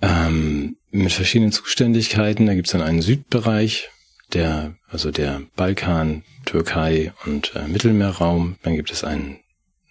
ähm, 0.00 0.76
mit 0.92 1.10
verschiedenen 1.10 1.50
Zuständigkeiten. 1.50 2.46
Da 2.46 2.54
gibt 2.54 2.68
es 2.68 2.72
dann 2.72 2.82
einen 2.82 3.02
Südbereich, 3.02 3.90
der 4.32 4.76
also 4.88 5.10
der 5.10 5.42
Balkan, 5.56 6.22
Türkei 6.44 7.12
und 7.26 7.52
äh, 7.56 7.66
Mittelmeerraum. 7.66 8.58
Dann 8.62 8.76
gibt 8.76 8.92
es 8.92 9.02
einen 9.02 9.40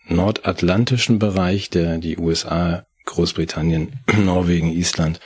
nordatlantischen 0.08 1.20
Bereich, 1.20 1.70
der 1.70 1.98
die 1.98 2.18
USA 2.18 2.86
Großbritannien, 3.12 4.00
Norwegen, 4.18 4.72
Island 4.72 5.20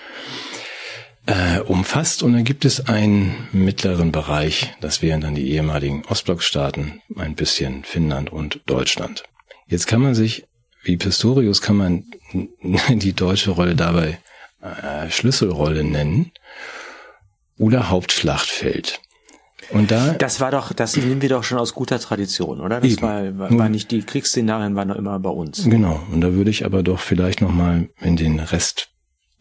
äh, 1.25 1.59
umfasst. 1.59 2.23
Und 2.23 2.33
dann 2.33 2.43
gibt 2.43 2.65
es 2.65 2.87
einen 2.87 3.47
mittleren 3.51 4.11
Bereich, 4.11 4.73
das 4.81 5.01
wären 5.01 5.21
dann 5.21 5.35
die 5.35 5.51
ehemaligen 5.51 6.03
Ostblockstaaten, 6.05 7.01
ein 7.15 7.35
bisschen 7.35 7.83
Finnland 7.83 8.31
und 8.31 8.61
Deutschland. 8.65 9.23
Jetzt 9.67 9.87
kann 9.87 10.01
man 10.01 10.15
sich, 10.15 10.45
wie 10.83 10.97
Pistorius 10.97 11.61
kann 11.61 11.77
man 11.77 12.05
die 12.89 13.13
deutsche 13.13 13.51
Rolle 13.51 13.75
dabei 13.75 14.19
äh, 14.61 15.09
Schlüsselrolle 15.09 15.83
nennen 15.83 16.31
oder 17.57 17.89
Hauptschlachtfeld. 17.89 18.99
Und 19.71 19.91
da 19.91 20.13
das 20.13 20.39
war 20.39 20.51
doch, 20.51 20.73
das 20.73 20.95
nehmen 20.95 21.21
wir 21.21 21.29
doch 21.29 21.43
schon 21.43 21.57
aus 21.57 21.73
guter 21.73 21.99
Tradition, 21.99 22.61
oder? 22.61 22.79
Das 22.81 23.01
war, 23.01 23.37
war, 23.37 23.57
war 23.57 23.69
nicht 23.69 23.91
die 23.91 24.01
Kriegsszenarien 24.01 24.75
waren 24.75 24.89
doch 24.89 24.95
immer 24.95 25.19
bei 25.19 25.29
uns. 25.29 25.63
Genau. 25.69 26.01
Und 26.11 26.21
da 26.21 26.33
würde 26.33 26.49
ich 26.49 26.65
aber 26.65 26.83
doch 26.83 26.99
vielleicht 26.99 27.41
noch 27.41 27.51
mal 27.51 27.89
in 28.01 28.15
den 28.15 28.39
Rest 28.39 28.89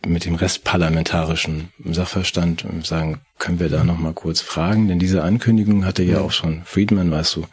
mit 0.07 0.25
dem 0.25 0.35
Rest 0.35 0.65
parlamentarischen 0.65 1.71
Sachverstand 1.83 2.67
sagen, 2.83 3.21
können 3.39 3.59
wir 3.59 3.69
da 3.69 3.85
noch 3.85 3.99
mal 3.99 4.13
kurz 4.13 4.41
fragen, 4.41 4.89
denn 4.89 4.99
diese 4.99 5.23
Ankündigung 5.23 5.87
hatte 5.87 6.03
ja 6.03 6.21
auch 6.21 6.31
schon 6.31 6.63
Friedman, 6.65 7.11
weißt 7.11 7.37
du, 7.37 7.47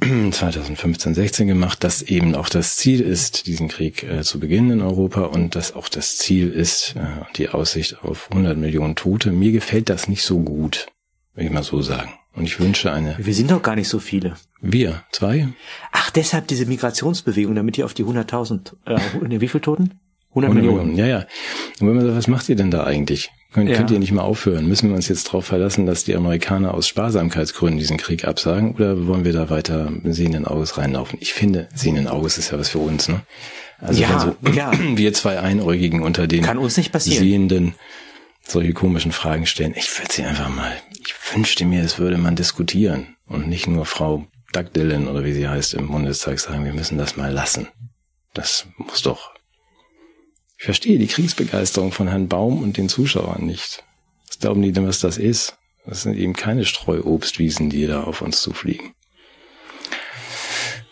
2015, 0.32 1.14
16 1.14 1.46
gemacht, 1.46 1.82
dass 1.82 2.02
eben 2.02 2.34
auch 2.34 2.48
das 2.48 2.76
Ziel 2.76 3.00
ist, 3.00 3.46
diesen 3.46 3.68
Krieg 3.68 4.02
äh, 4.02 4.22
zu 4.22 4.38
beginnen 4.38 4.70
in 4.70 4.82
Europa 4.82 5.22
und 5.22 5.54
dass 5.54 5.74
auch 5.74 5.88
das 5.88 6.18
Ziel 6.18 6.50
ist, 6.50 6.94
äh, 6.96 7.24
die 7.36 7.48
Aussicht 7.48 8.02
auf 8.02 8.30
100 8.30 8.58
Millionen 8.58 8.96
Tote. 8.96 9.32
Mir 9.32 9.52
gefällt 9.52 9.88
das 9.88 10.08
nicht 10.08 10.24
so 10.24 10.40
gut 10.40 10.88
will 11.34 11.44
ich 11.44 11.50
mal 11.50 11.62
so 11.62 11.82
sagen. 11.82 12.12
Und 12.34 12.44
ich 12.44 12.58
wünsche 12.60 12.90
eine. 12.90 13.16
Wir 13.18 13.34
sind 13.34 13.50
doch 13.50 13.62
gar 13.62 13.76
nicht 13.76 13.88
so 13.88 13.98
viele. 13.98 14.36
Wir, 14.60 15.02
zwei? 15.12 15.48
Ach, 15.92 16.10
deshalb 16.10 16.46
diese 16.48 16.64
Migrationsbewegung, 16.66 17.54
damit 17.54 17.76
ihr 17.76 17.84
auf 17.84 17.94
die 17.94 18.04
100.000, 18.04 18.72
äh, 18.86 19.40
wie 19.40 19.48
viel 19.48 19.60
Toten? 19.60 20.00
100, 20.30 20.50
100 20.50 20.54
Millionen. 20.54 20.90
Millionen. 20.92 20.96
Ja, 20.96 21.06
ja. 21.06 21.26
Und 21.78 21.88
wenn 21.88 21.96
man 21.96 22.06
sagt, 22.06 22.16
was 22.16 22.28
macht 22.28 22.48
ihr 22.48 22.56
denn 22.56 22.70
da 22.70 22.84
eigentlich? 22.84 23.30
Könnt, 23.52 23.68
ja. 23.68 23.76
könnt 23.76 23.90
ihr 23.90 23.98
nicht 23.98 24.12
mal 24.12 24.22
aufhören? 24.22 24.66
Müssen 24.66 24.88
wir 24.88 24.96
uns 24.96 25.08
jetzt 25.08 25.26
darauf 25.28 25.44
verlassen, 25.44 25.84
dass 25.84 26.04
die 26.04 26.16
Amerikaner 26.16 26.72
aus 26.72 26.88
Sparsamkeitsgründen 26.88 27.78
diesen 27.78 27.98
Krieg 27.98 28.24
absagen? 28.26 28.74
Oder 28.74 29.06
wollen 29.06 29.26
wir 29.26 29.34
da 29.34 29.50
weiter 29.50 29.92
sehenden 30.04 30.46
Auges 30.46 30.78
reinlaufen? 30.78 31.18
Ich 31.20 31.34
finde, 31.34 31.68
sehenden 31.74 32.08
Auges 32.08 32.38
ist 32.38 32.50
ja 32.50 32.58
was 32.58 32.70
für 32.70 32.78
uns, 32.78 33.08
ne? 33.08 33.20
Also 33.78 34.00
ja, 34.00 34.20
so, 34.20 34.50
ja. 34.52 34.72
wir 34.96 35.12
zwei 35.12 35.38
Einäugigen 35.38 36.02
unter 36.02 36.26
den 36.26 36.44
Kann 36.44 36.56
uns 36.56 36.78
nicht 36.78 36.92
passieren. 36.92 37.22
Sehenden 37.22 37.74
solche 38.46 38.72
komischen 38.72 39.12
Fragen 39.12 39.44
stellen. 39.46 39.74
Ich 39.76 39.98
würde 39.98 40.12
sie 40.12 40.22
einfach 40.22 40.48
mal, 40.48 40.72
ich 41.04 41.14
wünschte 41.34 41.64
mir, 41.64 41.82
es 41.82 41.98
würde 41.98 42.18
man 42.18 42.36
diskutieren 42.36 43.16
und 43.26 43.48
nicht 43.48 43.66
nur 43.66 43.86
Frau 43.86 44.26
Doug 44.52 44.72
Dillon 44.74 45.08
oder 45.08 45.24
wie 45.24 45.32
sie 45.32 45.48
heißt 45.48 45.74
im 45.74 45.88
Bundestag 45.88 46.38
sagen, 46.38 46.64
wir 46.64 46.74
müssen 46.74 46.98
das 46.98 47.16
mal 47.16 47.32
lassen. 47.32 47.68
Das 48.34 48.66
muss 48.76 49.02
doch, 49.02 49.32
Ich 50.58 50.64
verstehe 50.64 50.98
die 50.98 51.06
Kriegsbegeisterung 51.06 51.92
von 51.92 52.08
Herrn 52.08 52.28
Baum 52.28 52.62
und 52.62 52.76
den 52.76 52.88
Zuschauern 52.88 53.44
nicht. 53.44 53.84
Was 54.28 54.38
glauben 54.38 54.62
die 54.62 54.72
denn, 54.72 54.86
was 54.86 55.00
das 55.00 55.18
ist? 55.18 55.58
Das 55.84 56.02
sind 56.02 56.16
eben 56.16 56.34
keine 56.34 56.64
Streuobstwiesen, 56.64 57.68
die 57.68 57.86
da 57.86 58.04
auf 58.04 58.22
uns 58.22 58.40
zufliegen. 58.40 58.94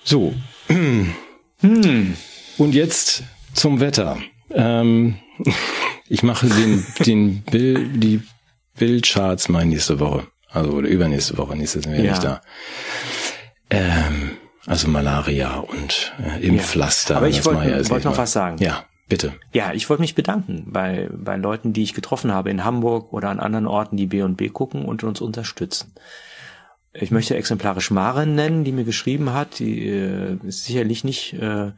So. 0.05 0.35
Hm. 1.62 2.16
Und 2.57 2.74
jetzt 2.74 3.23
zum 3.53 3.81
Wetter. 3.81 4.19
Ähm, 4.51 5.19
ich 6.09 6.23
mache 6.23 6.49
den, 6.49 6.87
den 7.05 7.43
Bild, 7.43 8.03
die 8.03 8.23
Bildcharts 8.81 9.48
mal 9.51 9.65
nächste 9.66 10.01
Woche. 10.01 10.27
Also 10.51 10.73
oder 10.73 10.89
übernächste 10.89 11.39
Woche, 11.39 11.55
nächstes 11.55 11.86
Mal 11.86 12.02
ja. 12.02 12.11
nicht 12.11 12.24
da. 12.24 12.40
Ähm, 13.69 14.32
also 14.66 14.89
Malaria 14.89 15.59
und 15.59 16.12
äh, 16.19 16.44
Impfpflaster. 16.44 17.15
Ja. 17.15 17.19
Aber 17.19 17.28
ich 17.28 17.44
wollte 17.44 17.70
ja 17.70 17.89
wollt 17.90 18.05
noch 18.05 18.19
was 18.19 18.32
sagen. 18.32 18.57
Ja, 18.59 18.85
bitte. 19.07 19.35
Ja, 19.52 19.73
ich 19.74 19.89
wollte 19.89 20.01
mich 20.01 20.15
bedanken 20.15 20.65
bei, 20.66 21.09
bei 21.12 21.36
Leuten, 21.36 21.73
die 21.73 21.82
ich 21.82 21.94
getroffen 21.94 22.32
habe 22.32 22.51
in 22.51 22.65
Hamburg 22.65 23.12
oder 23.12 23.28
an 23.28 23.39
anderen 23.39 23.66
Orten, 23.66 23.97
die 23.97 24.07
B 24.07 24.23
und 24.23 24.36
B 24.36 24.48
gucken 24.48 24.86
und 24.86 25.05
uns 25.05 25.20
unterstützen. 25.20 25.93
Ich 26.93 27.11
möchte 27.11 27.36
exemplarisch 27.36 27.90
Maren 27.90 28.35
nennen, 28.35 28.65
die 28.65 28.73
mir 28.73 28.85
geschrieben 28.85 29.32
hat. 29.32 29.61
Die 29.61 29.86
äh, 29.86 30.39
ist 30.43 30.65
sicherlich 30.65 31.05
nicht 31.05 31.35
äh, 31.35 31.73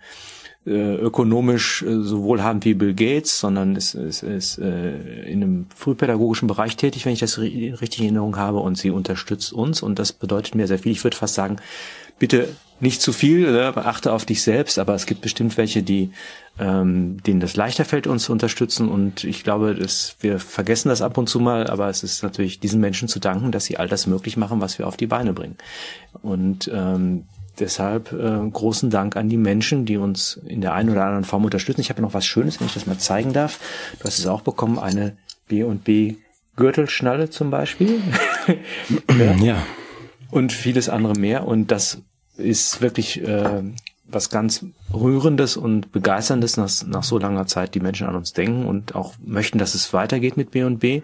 äh, 0.66 0.94
ökonomisch 0.94 1.82
äh, 1.82 2.02
so 2.02 2.22
wohlhabend 2.22 2.64
wie 2.64 2.74
Bill 2.74 2.94
Gates, 2.94 3.38
sondern 3.38 3.74
ist, 3.76 3.94
ist, 3.94 4.22
ist 4.22 4.58
äh, 4.58 5.22
in 5.24 5.42
einem 5.42 5.66
frühpädagogischen 5.74 6.46
Bereich 6.48 6.76
tätig, 6.76 7.04
wenn 7.04 7.12
ich 7.12 7.20
das 7.20 7.38
richtig 7.38 8.00
in 8.00 8.04
Erinnerung 8.06 8.36
habe, 8.36 8.58
und 8.58 8.78
sie 8.78 8.90
unterstützt 8.90 9.52
uns 9.52 9.82
und 9.82 9.98
das 9.98 10.12
bedeutet 10.12 10.54
mir 10.54 10.66
sehr 10.66 10.78
viel. 10.78 10.92
Ich 10.92 11.02
würde 11.04 11.16
fast 11.16 11.34
sagen, 11.34 11.56
bitte 12.18 12.48
nicht 12.78 13.00
zu 13.00 13.12
viel, 13.12 13.46
äh, 13.46 13.72
achte 13.78 14.12
auf 14.12 14.24
dich 14.24 14.42
selbst, 14.42 14.78
aber 14.78 14.94
es 14.94 15.06
gibt 15.06 15.20
bestimmt 15.20 15.56
welche, 15.56 15.82
die 15.82 16.10
ähm, 16.58 17.22
denen 17.22 17.40
das 17.40 17.56
leichter 17.56 17.84
fällt, 17.84 18.06
uns 18.06 18.24
zu 18.24 18.32
unterstützen. 18.32 18.88
Und 18.88 19.24
ich 19.24 19.44
glaube, 19.44 19.74
dass 19.74 20.16
wir 20.20 20.38
vergessen 20.38 20.88
das 20.88 21.02
ab 21.02 21.16
und 21.16 21.28
zu 21.28 21.40
mal, 21.40 21.68
aber 21.68 21.88
es 21.88 22.02
ist 22.02 22.22
natürlich 22.22 22.60
diesen 22.60 22.80
Menschen 22.80 23.08
zu 23.08 23.20
danken, 23.20 23.52
dass 23.52 23.64
sie 23.64 23.78
all 23.78 23.88
das 23.88 24.06
möglich 24.06 24.36
machen, 24.36 24.60
was 24.60 24.78
wir 24.78 24.86
auf 24.86 24.96
die 24.96 25.06
Beine 25.06 25.32
bringen. 25.32 25.56
Und 26.22 26.70
ähm, 26.72 27.24
deshalb 27.58 28.12
äh, 28.12 28.50
großen 28.50 28.90
Dank 28.90 29.16
an 29.16 29.28
die 29.28 29.36
Menschen, 29.36 29.84
die 29.84 29.96
uns 29.96 30.40
in 30.46 30.60
der 30.60 30.74
einen 30.74 30.90
oder 30.90 31.04
anderen 31.04 31.24
Form 31.24 31.44
unterstützen. 31.44 31.80
Ich 31.80 31.90
habe 31.90 32.02
noch 32.02 32.14
was 32.14 32.26
Schönes, 32.26 32.60
wenn 32.60 32.66
ich 32.66 32.74
das 32.74 32.86
mal 32.86 32.98
zeigen 32.98 33.32
darf. 33.32 33.58
Du 33.98 34.04
hast 34.04 34.18
es 34.18 34.26
auch 34.26 34.42
bekommen, 34.42 34.78
eine 34.78 35.16
B&B 35.48 36.16
Gürtelschnalle 36.56 37.30
zum 37.30 37.50
Beispiel. 37.50 38.00
ja. 39.18 39.32
ja. 39.34 39.66
Und 40.30 40.52
vieles 40.52 40.88
andere 40.88 41.14
mehr. 41.14 41.46
Und 41.46 41.70
das 41.70 42.02
ist 42.36 42.80
wirklich 42.80 43.22
äh, 43.22 43.62
was 44.06 44.30
ganz 44.30 44.64
Rührendes 44.92 45.56
und 45.56 45.92
Begeisterndes, 45.92 46.52
dass 46.52 46.86
nach 46.86 47.02
so 47.02 47.18
langer 47.18 47.46
Zeit 47.46 47.74
die 47.74 47.80
Menschen 47.80 48.06
an 48.06 48.14
uns 48.14 48.32
denken 48.32 48.66
und 48.66 48.94
auch 48.94 49.14
möchten, 49.24 49.58
dass 49.58 49.74
es 49.74 49.92
weitergeht 49.92 50.36
mit 50.36 50.50
B&B. 50.50 51.02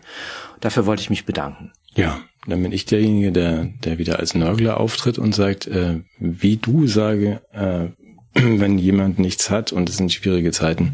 Dafür 0.61 0.87
wollte 0.87 1.03
ich 1.03 1.11
mich 1.11 1.25
bedanken. 1.25 1.73
Ja, 1.95 2.21
dann 2.47 2.63
bin 2.63 2.73
ich 2.73 2.87
derjenige, 2.87 3.33
der, 3.33 3.65
der 3.85 3.99
wieder 3.99 4.19
als 4.19 4.35
Nörgler 4.35 4.79
auftritt 4.79 5.19
und 5.19 5.35
sagt, 5.35 5.67
äh, 5.67 6.01
wie 6.19 6.57
du 6.57 6.87
sage, 6.87 7.43
äh, 7.53 7.89
wenn 8.35 8.79
jemand 8.79 9.19
nichts 9.19 9.51
hat 9.51 9.73
und 9.73 9.89
es 9.89 9.97
sind 9.97 10.13
schwierige 10.13 10.53
Zeiten, 10.53 10.93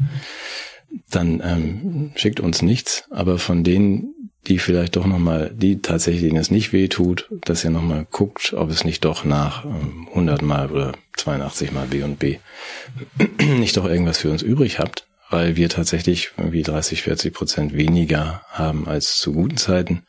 dann 1.10 1.42
ähm, 1.44 2.12
schickt 2.16 2.40
uns 2.40 2.62
nichts. 2.62 3.04
Aber 3.10 3.38
von 3.38 3.64
denen, 3.64 4.30
die 4.46 4.58
vielleicht 4.58 4.96
doch 4.96 5.06
nochmal, 5.06 5.52
die 5.54 5.80
tatsächlich, 5.80 6.22
denen 6.22 6.36
es 6.36 6.50
nicht 6.50 6.72
weh 6.72 6.88
tut, 6.88 7.28
dass 7.44 7.64
ihr 7.64 7.70
nochmal 7.70 8.06
guckt, 8.10 8.52
ob 8.54 8.70
es 8.70 8.84
nicht 8.84 9.04
doch 9.04 9.24
nach 9.24 9.64
ähm, 9.64 10.08
100 10.10 10.42
Mal 10.42 10.70
oder 10.70 10.92
82 11.16 11.72
Mal 11.72 11.86
B 11.86 12.02
und 12.02 12.18
B 12.18 12.38
nicht 13.40 13.76
doch 13.76 13.84
irgendwas 13.84 14.18
für 14.18 14.30
uns 14.30 14.42
übrig 14.42 14.78
habt, 14.78 15.06
weil 15.30 15.56
wir 15.56 15.68
tatsächlich 15.68 16.30
irgendwie 16.36 16.62
30, 16.62 17.02
40 17.02 17.34
Prozent 17.34 17.74
weniger 17.74 18.42
haben 18.50 18.86
als 18.86 19.18
zu 19.18 19.32
guten 19.32 19.56
Zeiten 19.56 20.02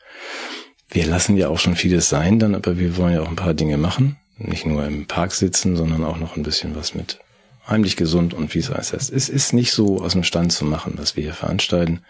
wir 0.88 1.06
lassen 1.06 1.36
ja 1.36 1.48
auch 1.48 1.58
schon 1.58 1.76
vieles 1.76 2.08
sein 2.08 2.38
dann, 2.38 2.54
aber 2.54 2.78
wir 2.78 2.96
wollen 2.96 3.14
ja 3.14 3.22
auch 3.22 3.28
ein 3.28 3.36
paar 3.36 3.54
Dinge 3.54 3.76
machen. 3.76 4.16
Nicht 4.38 4.66
nur 4.66 4.84
im 4.84 5.06
Park 5.06 5.32
sitzen, 5.32 5.76
sondern 5.76 6.04
auch 6.04 6.18
noch 6.18 6.36
ein 6.36 6.42
bisschen 6.42 6.76
was 6.76 6.94
mit 6.94 7.18
heimlich 7.66 7.96
gesund 7.96 8.34
und 8.34 8.54
wie 8.54 8.60
es 8.60 8.70
heißt. 8.70 8.92
Es 8.94 9.28
ist 9.28 9.52
nicht 9.52 9.72
so 9.72 10.00
aus 10.00 10.12
dem 10.12 10.24
Stand 10.24 10.52
zu 10.52 10.64
machen, 10.64 10.94
was 10.96 11.16
wir 11.16 11.24
hier 11.24 11.34
veranstalten. 11.34 12.02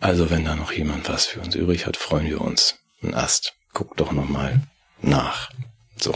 Also 0.00 0.30
wenn 0.30 0.44
da 0.44 0.56
noch 0.56 0.72
jemand 0.72 1.08
was 1.08 1.26
für 1.26 1.40
uns 1.40 1.54
übrig 1.54 1.86
hat, 1.86 1.96
freuen 1.96 2.26
wir 2.26 2.40
uns. 2.40 2.76
Ein 3.02 3.14
Ast. 3.14 3.54
Guck 3.72 3.96
doch 3.96 4.12
noch 4.12 4.28
mal 4.28 4.60
nach. 5.00 5.50
So. 5.96 6.14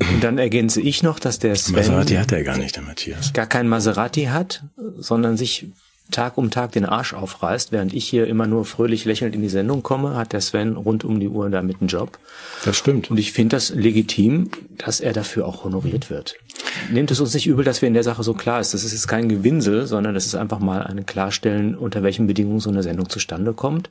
Und 0.00 0.22
dann 0.22 0.38
ergänze 0.38 0.80
ich 0.80 1.02
noch, 1.02 1.18
dass 1.18 1.38
der 1.38 1.56
Sven 1.56 1.76
Maserati 1.76 2.14
hat 2.14 2.32
er 2.32 2.42
gar 2.42 2.58
nicht, 2.58 2.76
der 2.76 2.82
Matthias. 2.82 3.32
Gar 3.32 3.46
kein 3.46 3.68
Maserati 3.68 4.24
hat, 4.24 4.64
sondern 4.96 5.36
sich 5.36 5.68
Tag 6.10 6.38
um 6.38 6.50
Tag 6.50 6.72
den 6.72 6.86
Arsch 6.86 7.14
aufreißt, 7.14 7.72
während 7.72 7.92
ich 7.92 8.08
hier 8.08 8.26
immer 8.26 8.46
nur 8.46 8.64
fröhlich 8.64 9.04
lächelnd 9.04 9.34
in 9.34 9.42
die 9.42 9.48
Sendung 9.48 9.82
komme, 9.82 10.14
hat 10.14 10.32
der 10.32 10.40
Sven 10.40 10.76
rund 10.76 11.04
um 11.04 11.18
die 11.18 11.28
Uhr 11.28 11.50
damit 11.50 11.80
einen 11.80 11.88
Job. 11.88 12.18
Das 12.64 12.76
stimmt. 12.76 13.10
Und 13.10 13.18
ich 13.18 13.32
finde 13.32 13.56
das 13.56 13.70
legitim, 13.70 14.50
dass 14.78 15.00
er 15.00 15.12
dafür 15.12 15.46
auch 15.46 15.64
honoriert 15.64 16.08
wird. 16.08 16.36
Nehmt 16.90 17.10
es 17.10 17.20
uns 17.20 17.34
nicht 17.34 17.46
übel, 17.46 17.64
dass 17.64 17.82
wir 17.82 17.88
in 17.88 17.94
der 17.94 18.04
Sache 18.04 18.22
so 18.22 18.34
klar 18.34 18.60
ist. 18.60 18.72
Das 18.72 18.84
ist 18.84 18.92
jetzt 18.92 19.08
kein 19.08 19.28
Gewinsel, 19.28 19.86
sondern 19.86 20.14
das 20.14 20.26
ist 20.26 20.36
einfach 20.36 20.60
mal 20.60 20.82
ein 20.82 21.06
Klarstellen, 21.06 21.74
unter 21.74 22.02
welchen 22.02 22.26
Bedingungen 22.26 22.60
so 22.60 22.70
eine 22.70 22.82
Sendung 22.82 23.08
zustande 23.08 23.52
kommt. 23.52 23.90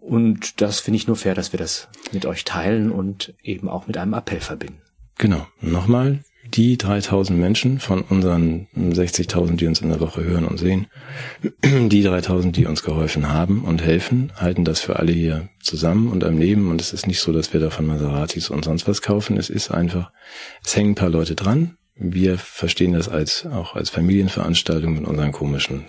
Und 0.00 0.60
das 0.60 0.80
finde 0.80 0.96
ich 0.96 1.06
nur 1.06 1.16
fair, 1.16 1.34
dass 1.34 1.52
wir 1.52 1.58
das 1.58 1.88
mit 2.12 2.26
euch 2.26 2.44
teilen 2.44 2.90
und 2.90 3.34
eben 3.42 3.68
auch 3.68 3.86
mit 3.86 3.96
einem 3.96 4.14
Appell 4.14 4.40
verbinden. 4.40 4.80
Genau. 5.16 5.46
Nochmal, 5.60 6.18
die 6.44 6.76
3000 6.76 7.38
Menschen 7.38 7.78
von 7.78 8.02
unseren 8.02 8.66
60.000, 8.76 9.56
die 9.56 9.66
uns 9.66 9.80
in 9.80 9.90
der 9.90 10.00
Woche 10.00 10.24
hören 10.24 10.44
und 10.44 10.58
sehen, 10.58 10.86
die 11.64 12.02
3000, 12.02 12.56
die 12.56 12.66
uns 12.66 12.82
geholfen 12.82 13.28
haben 13.28 13.62
und 13.64 13.82
helfen, 13.82 14.32
halten 14.36 14.64
das 14.64 14.80
für 14.80 14.98
alle 14.98 15.12
hier 15.12 15.48
zusammen 15.60 16.08
und 16.08 16.24
am 16.24 16.38
Leben. 16.38 16.70
Und 16.70 16.80
es 16.80 16.92
ist 16.92 17.06
nicht 17.06 17.20
so, 17.20 17.32
dass 17.32 17.52
wir 17.52 17.60
davon 17.60 17.86
Maseratis 17.86 18.50
und 18.50 18.64
sonst 18.64 18.88
was 18.88 19.02
kaufen. 19.02 19.36
Es 19.36 19.50
ist 19.50 19.70
einfach, 19.70 20.10
es 20.64 20.76
hängen 20.76 20.92
ein 20.92 20.96
paar 20.96 21.10
Leute 21.10 21.34
dran. 21.34 21.76
Wir 21.94 22.38
verstehen 22.38 22.94
das 22.94 23.08
als, 23.08 23.46
auch 23.46 23.76
als 23.76 23.90
Familienveranstaltung 23.90 24.94
mit 24.94 25.04
unseren 25.04 25.30
komischen 25.30 25.84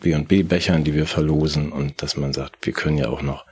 B&B-Bechern, 0.00 0.82
die 0.82 0.94
wir 0.94 1.06
verlosen 1.06 1.70
und 1.70 2.02
dass 2.02 2.16
man 2.16 2.32
sagt, 2.32 2.66
wir 2.66 2.72
können 2.72 2.98
ja 2.98 3.08
auch 3.08 3.22
noch 3.22 3.46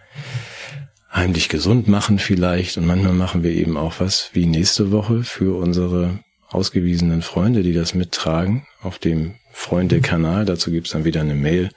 heimlich 1.12 1.48
gesund 1.48 1.88
machen 1.88 2.18
vielleicht 2.18 2.76
und 2.76 2.86
manchmal 2.86 3.12
machen 3.12 3.42
wir 3.42 3.52
eben 3.52 3.76
auch 3.76 3.94
was 3.98 4.30
wie 4.32 4.46
nächste 4.46 4.90
Woche 4.90 5.22
für 5.22 5.56
unsere 5.56 6.18
ausgewiesenen 6.50 7.22
Freunde, 7.22 7.62
die 7.62 7.72
das 7.72 7.94
mittragen, 7.94 8.66
auf 8.82 8.98
dem 8.98 9.34
Freunde-Kanal. 9.52 10.44
Dazu 10.44 10.70
gibt's 10.70 10.90
dann 10.90 11.04
wieder 11.04 11.20
eine 11.20 11.34
Mail. 11.34 11.70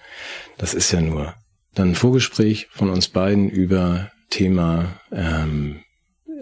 Das 0.58 0.74
ist 0.74 0.92
ja 0.92 1.02
nur 1.02 1.34
dann 1.74 1.92
ein 1.92 1.96
Vorgespräch 1.96 2.68
von 2.72 2.90
uns 2.90 3.08
beiden 3.08 3.50
über 3.50 4.12
Thema 4.30 5.00
ähm, 5.12 5.82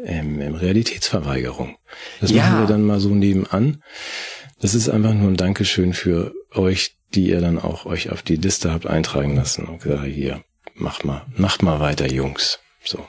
ähm, 0.05 0.55
Realitätsverweigerung. 0.55 1.77
Das 2.19 2.31
ja. 2.31 2.43
machen 2.43 2.59
wir 2.59 2.67
dann 2.67 2.83
mal 2.83 2.99
so 2.99 3.09
nebenan. 3.09 3.81
Das 4.59 4.75
ist 4.75 4.89
einfach 4.89 5.13
nur 5.13 5.29
ein 5.29 5.37
Dankeschön 5.37 5.93
für 5.93 6.33
euch, 6.53 6.95
die 7.13 7.29
ihr 7.29 7.41
dann 7.41 7.59
auch 7.59 7.85
euch 7.85 8.11
auf 8.11 8.21
die 8.21 8.35
Liste 8.35 8.71
habt 8.71 8.87
eintragen 8.87 9.35
lassen 9.35 9.65
und 9.65 9.81
gesagt, 9.81 10.05
hier, 10.05 10.43
macht 10.75 11.05
mal, 11.05 11.25
macht 11.35 11.63
mal 11.63 11.79
weiter, 11.79 12.11
Jungs. 12.11 12.59
So. 12.83 13.05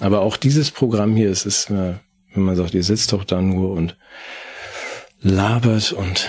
Aber 0.00 0.20
auch 0.20 0.36
dieses 0.36 0.70
Programm 0.70 1.14
hier, 1.14 1.30
es 1.30 1.46
ist, 1.46 1.70
äh, 1.70 1.94
wenn 2.34 2.42
man 2.42 2.56
sagt, 2.56 2.74
ihr 2.74 2.82
sitzt 2.82 3.12
doch 3.12 3.24
da 3.24 3.40
nur 3.40 3.72
und 3.72 3.96
labert 5.24 5.92
und 5.92 6.28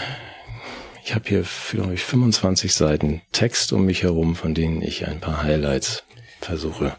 ich 1.03 1.13
habe 1.13 1.27
hier 1.27 1.43
für 1.43 1.85
euch 1.85 2.03
25 2.03 2.73
Seiten 2.73 3.21
Text 3.31 3.73
um 3.73 3.85
mich 3.85 4.03
herum, 4.03 4.35
von 4.35 4.55
denen 4.55 4.81
ich 4.81 5.05
ein 5.05 5.19
paar 5.19 5.43
Highlights 5.43 6.03
versuche 6.39 6.95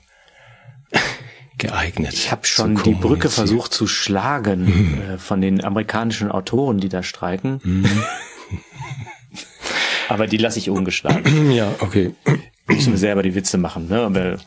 geeignet. 1.58 2.12
Ich 2.12 2.30
habe 2.30 2.46
schon 2.46 2.80
die 2.82 2.94
Brücke 2.94 3.30
versucht 3.30 3.72
zu 3.72 3.86
schlagen 3.86 4.66
mhm. 4.66 5.00
äh, 5.00 5.18
von 5.18 5.40
den 5.40 5.64
amerikanischen 5.64 6.30
Autoren, 6.30 6.78
die 6.78 6.90
da 6.90 7.02
streiken. 7.02 7.60
Mhm. 7.64 7.88
Aber 10.08 10.26
die 10.26 10.36
lasse 10.36 10.58
ich 10.58 10.70
ungeschlagen. 10.70 11.50
ja, 11.50 11.74
okay. 11.80 12.14
Müssen 12.68 12.92
wir 12.92 12.98
selber 12.98 13.22
die 13.22 13.34
Witze 13.34 13.58
machen, 13.58 13.88
ne? 13.88 14.02
Aber 14.02 14.38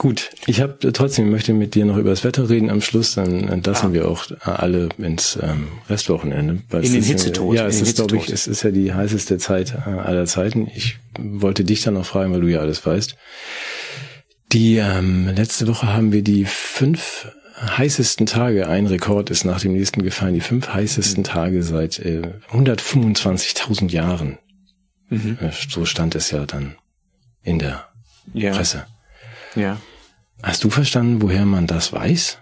Gut, 0.00 0.30
ich 0.46 0.62
habe 0.62 0.78
trotzdem 0.94 1.28
möchte 1.28 1.52
mit 1.52 1.74
dir 1.74 1.84
noch 1.84 1.98
über 1.98 2.08
das 2.08 2.24
Wetter 2.24 2.48
reden 2.48 2.70
am 2.70 2.80
Schluss, 2.80 3.16
dann 3.16 3.48
entlassen 3.48 3.90
ah. 3.90 3.92
wir 3.92 4.08
auch 4.08 4.24
alle 4.40 4.88
ins 4.96 5.38
ähm, 5.42 5.68
Restwochenende. 5.90 6.62
In 6.72 6.92
den 6.94 7.02
Hitzetod. 7.02 7.54
Ja, 7.54 7.66
es 7.66 7.82
ist, 7.82 7.96
glaube 7.96 8.16
ich, 8.16 8.30
es 8.30 8.46
ist 8.46 8.62
ja 8.62 8.70
die 8.70 8.94
heißeste 8.94 9.36
Zeit 9.36 9.74
äh, 9.74 9.90
aller 9.90 10.24
Zeiten. 10.24 10.70
Ich 10.74 10.96
wollte 11.18 11.64
dich 11.64 11.82
dann 11.82 11.92
noch 11.92 12.06
fragen, 12.06 12.32
weil 12.32 12.40
du 12.40 12.46
ja 12.46 12.60
alles 12.60 12.86
weißt. 12.86 13.14
Die 14.52 14.76
ähm, 14.78 15.28
letzte 15.36 15.68
Woche 15.68 15.92
haben 15.92 16.12
wir 16.12 16.22
die 16.22 16.46
fünf 16.46 17.28
heißesten 17.60 18.24
Tage, 18.24 18.68
ein 18.68 18.86
Rekord 18.86 19.28
ist 19.28 19.44
nach 19.44 19.60
dem 19.60 19.74
nächsten 19.74 20.02
gefallen, 20.02 20.32
die 20.32 20.40
fünf 20.40 20.68
heißesten 20.68 21.24
Tage 21.24 21.62
seit 21.62 21.98
äh, 21.98 22.22
125.000 22.50 23.90
Jahren. 23.90 24.38
Mhm. 25.10 25.36
Äh, 25.42 25.50
so 25.68 25.84
stand 25.84 26.14
es 26.14 26.30
ja 26.30 26.46
dann 26.46 26.76
in 27.42 27.58
der 27.58 27.86
ja. 28.32 28.54
Presse. 28.54 28.86
Ja. 29.54 29.76
Hast 30.42 30.64
du 30.64 30.70
verstanden, 30.70 31.22
woher 31.22 31.44
man 31.44 31.66
das 31.66 31.92
weiß? 31.92 32.38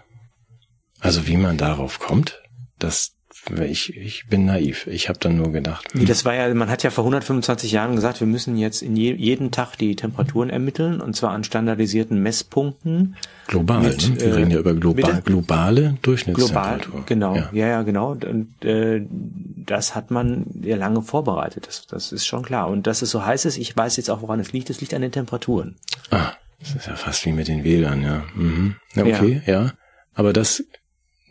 Also 0.99 1.27
wie 1.27 1.37
man 1.37 1.57
darauf 1.57 1.99
kommt, 1.99 2.41
dass 2.77 3.15
ich, 3.57 3.95
ich 3.95 4.27
bin 4.27 4.45
naiv. 4.45 4.85
Ich 4.87 5.09
habe 5.09 5.17
dann 5.19 5.37
nur 5.37 5.51
gedacht. 5.51 5.87
Nee, 5.93 6.05
das 6.05 6.25
war 6.25 6.35
ja, 6.35 6.53
man 6.53 6.69
hat 6.69 6.83
ja 6.83 6.89
vor 6.89 7.03
125 7.03 7.71
Jahren 7.71 7.95
gesagt, 7.95 8.19
wir 8.19 8.27
müssen 8.27 8.57
jetzt 8.57 8.81
in 8.81 8.95
je, 8.95 9.13
jeden 9.13 9.51
Tag 9.51 9.75
die 9.77 9.95
Temperaturen 9.95 10.49
ermitteln 10.49 10.99
und 11.01 11.15
zwar 11.15 11.31
an 11.31 11.43
standardisierten 11.43 12.21
Messpunkten. 12.21 13.15
Global, 13.47 13.81
Mit, 13.81 14.09
ne? 14.09 14.19
Wir 14.19 14.27
äh, 14.27 14.33
reden 14.33 14.51
ja 14.51 14.59
über 14.59 14.73
global, 14.73 15.21
globale 15.23 15.81
Global, 15.81 15.97
Durchschnittstemperatur. 16.01 17.03
genau. 17.05 17.35
Ja. 17.35 17.49
Ja, 17.53 17.67
ja, 17.67 17.81
genau. 17.83 18.11
Und 18.11 18.63
äh, 18.63 19.05
das 19.09 19.95
hat 19.95 20.11
man 20.11 20.45
ja 20.61 20.75
lange 20.75 21.01
vorbereitet. 21.01 21.67
Das, 21.67 21.87
das 21.87 22.11
ist 22.11 22.25
schon 22.27 22.43
klar. 22.43 22.67
Und 22.67 22.87
dass 22.87 23.01
es 23.01 23.09
so 23.09 23.25
heiß 23.25 23.45
ist, 23.45 23.57
ich 23.57 23.75
weiß 23.75 23.97
jetzt 23.97 24.09
auch, 24.09 24.21
woran 24.21 24.39
es 24.39 24.51
liegt. 24.51 24.69
Es 24.69 24.81
liegt 24.81 24.93
an 24.93 25.01
den 25.01 25.11
Temperaturen. 25.11 25.77
Ah, 26.11 26.33
das 26.59 26.75
ist 26.75 26.87
ja 26.87 26.95
fast 26.95 27.25
wie 27.25 27.31
mit 27.31 27.47
den 27.47 27.63
Wählern, 27.63 28.03
ja. 28.03 28.23
Mhm. 28.35 28.75
Na, 28.95 29.03
okay, 29.03 29.41
ja. 29.45 29.73
Aber 30.13 30.33
das, 30.33 30.63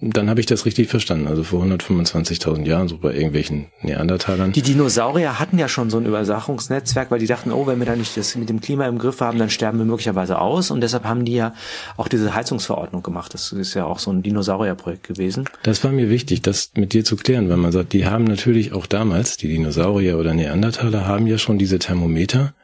dann 0.00 0.30
habe 0.30 0.40
ich 0.40 0.46
das 0.46 0.64
richtig 0.64 0.88
verstanden. 0.88 1.26
Also 1.26 1.42
vor 1.42 1.62
125.000 1.64 2.64
Jahren, 2.64 2.88
so 2.88 2.98
bei 2.98 3.12
irgendwelchen 3.12 3.66
Neandertalern. 3.82 4.52
Die 4.52 4.62
Dinosaurier 4.62 5.38
hatten 5.38 5.58
ja 5.58 5.68
schon 5.68 5.90
so 5.90 5.98
ein 5.98 6.06
Übersachungsnetzwerk, 6.06 7.10
weil 7.10 7.18
die 7.18 7.26
dachten, 7.26 7.52
oh, 7.52 7.66
wenn 7.66 7.78
wir 7.80 7.86
da 7.86 7.96
nicht 7.96 8.16
das 8.16 8.36
mit 8.36 8.48
dem 8.48 8.60
Klima 8.60 8.86
im 8.86 8.98
Griff 8.98 9.20
haben, 9.20 9.38
dann 9.38 9.50
sterben 9.50 9.78
wir 9.78 9.84
möglicherweise 9.84 10.38
aus. 10.38 10.70
Und 10.70 10.80
deshalb 10.80 11.04
haben 11.04 11.24
die 11.24 11.34
ja 11.34 11.52
auch 11.96 12.08
diese 12.08 12.34
Heizungsverordnung 12.34 13.02
gemacht. 13.02 13.34
Das 13.34 13.52
ist 13.52 13.74
ja 13.74 13.84
auch 13.84 13.98
so 13.98 14.12
ein 14.12 14.22
Dinosaurierprojekt 14.22 15.02
gewesen. 15.02 15.44
Das 15.64 15.82
war 15.82 15.90
mir 15.90 16.08
wichtig, 16.08 16.42
das 16.42 16.70
mit 16.76 16.92
dir 16.92 17.04
zu 17.04 17.16
klären, 17.16 17.48
weil 17.50 17.56
man 17.56 17.72
sagt, 17.72 17.92
die 17.92 18.06
haben 18.06 18.24
natürlich 18.24 18.72
auch 18.72 18.86
damals, 18.86 19.36
die 19.36 19.48
Dinosaurier 19.48 20.16
oder 20.18 20.32
Neandertaler 20.32 21.06
haben 21.06 21.26
ja 21.26 21.38
schon 21.38 21.58
diese 21.58 21.78
Thermometer 21.78 22.54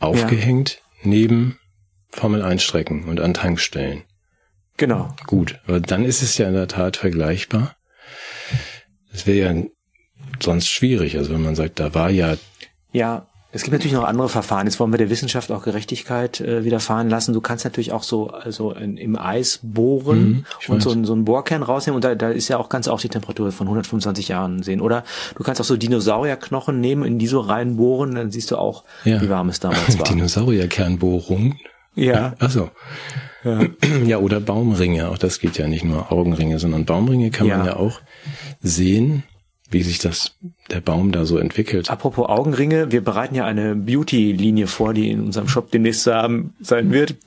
aufgehängt 0.00 0.80
neben 1.02 1.58
Formel 2.10 2.42
1 2.42 2.62
Strecken 2.62 3.04
und 3.04 3.20
an 3.20 3.34
Tankstellen. 3.34 4.02
Genau. 4.76 5.14
Gut, 5.26 5.58
aber 5.66 5.80
dann 5.80 6.04
ist 6.04 6.22
es 6.22 6.38
ja 6.38 6.46
in 6.48 6.54
der 6.54 6.68
Tat 6.68 6.96
vergleichbar. 6.96 7.74
Es 9.12 9.26
wäre 9.26 9.54
ja 9.54 9.62
sonst 10.40 10.68
schwierig, 10.68 11.16
also 11.18 11.32
wenn 11.34 11.42
man 11.42 11.56
sagt, 11.56 11.80
da 11.80 11.94
war 11.94 12.10
ja 12.10 12.36
Ja, 12.92 13.26
es 13.50 13.62
gibt 13.62 13.72
natürlich 13.72 13.94
noch 13.94 14.04
andere 14.04 14.28
Verfahren. 14.28 14.66
Jetzt 14.66 14.78
wollen 14.78 14.92
wir 14.92 14.98
der 14.98 15.08
Wissenschaft 15.10 15.50
auch 15.50 15.62
Gerechtigkeit 15.64 16.40
äh, 16.40 16.64
widerfahren 16.64 17.08
lassen. 17.08 17.32
Du 17.32 17.40
kannst 17.40 17.64
natürlich 17.64 17.92
auch 17.92 18.02
so 18.02 18.28
also 18.28 18.72
in, 18.72 18.96
im 18.98 19.16
Eis 19.18 19.60
bohren 19.62 20.28
Mhm, 20.28 20.44
und 20.68 20.82
so, 20.82 20.90
einen- 20.92 21.04
so 21.06 21.14
einen 21.14 21.24
Bohrkern 21.24 21.62
rausnehmen 21.62 21.96
und 21.96 22.04
da, 22.04 22.14
da 22.14 22.28
ist 22.30 22.48
ja 22.48 22.58
auch 22.58 22.68
ganz 22.68 22.88
auch 22.88 23.00
die 23.00 23.08
Temperatur 23.08 23.50
von 23.50 23.66
125 23.66 24.28
Jahren 24.28 24.62
sehen. 24.62 24.80
Oder 24.82 25.02
du 25.34 25.42
kannst 25.42 25.60
auch 25.60 25.64
so 25.64 25.76
Dinosaurierknochen 25.76 26.78
nehmen, 26.80 27.04
in 27.04 27.18
die 27.18 27.26
so 27.26 27.40
reinbohren, 27.40 28.14
dann 28.14 28.30
siehst 28.30 28.50
du 28.50 28.56
auch, 28.58 28.84
Ja. 29.04 29.20
wie 29.22 29.28
warm 29.30 29.48
es 29.48 29.60
damals 29.60 29.98
war. 29.98 30.04
Dinosaurierkernbohrung. 30.04 31.56
Ja. 31.98 32.34
Ach 32.38 32.50
so. 32.50 32.70
Ja. 34.04 34.18
oder 34.18 34.40
Baumringe. 34.40 35.08
Auch 35.08 35.16
das 35.16 35.38
geht 35.38 35.56
ja 35.58 35.68
nicht 35.68 35.84
nur 35.84 36.10
Augenringe, 36.12 36.58
sondern 36.58 36.84
Baumringe 36.84 37.30
kann 37.30 37.46
man 37.46 37.60
Ja. 37.60 37.66
ja 37.66 37.76
auch 37.76 38.00
sehen, 38.60 39.22
wie 39.70 39.82
sich 39.82 40.00
das, 40.00 40.34
der 40.70 40.80
Baum 40.80 41.12
da 41.12 41.24
so 41.24 41.38
entwickelt. 41.38 41.88
Apropos 41.88 42.28
Augenringe, 42.28 42.90
wir 42.90 43.02
bereiten 43.02 43.36
ja 43.36 43.44
eine 43.46 43.76
Beauty-Linie 43.76 44.66
vor, 44.66 44.92
die 44.92 45.10
in 45.10 45.20
unserem 45.20 45.46
Shop 45.48 45.70
demnächst 45.70 46.02
zu 46.02 46.14
haben 46.14 46.54
sein 46.60 46.92
wird. 46.92 47.14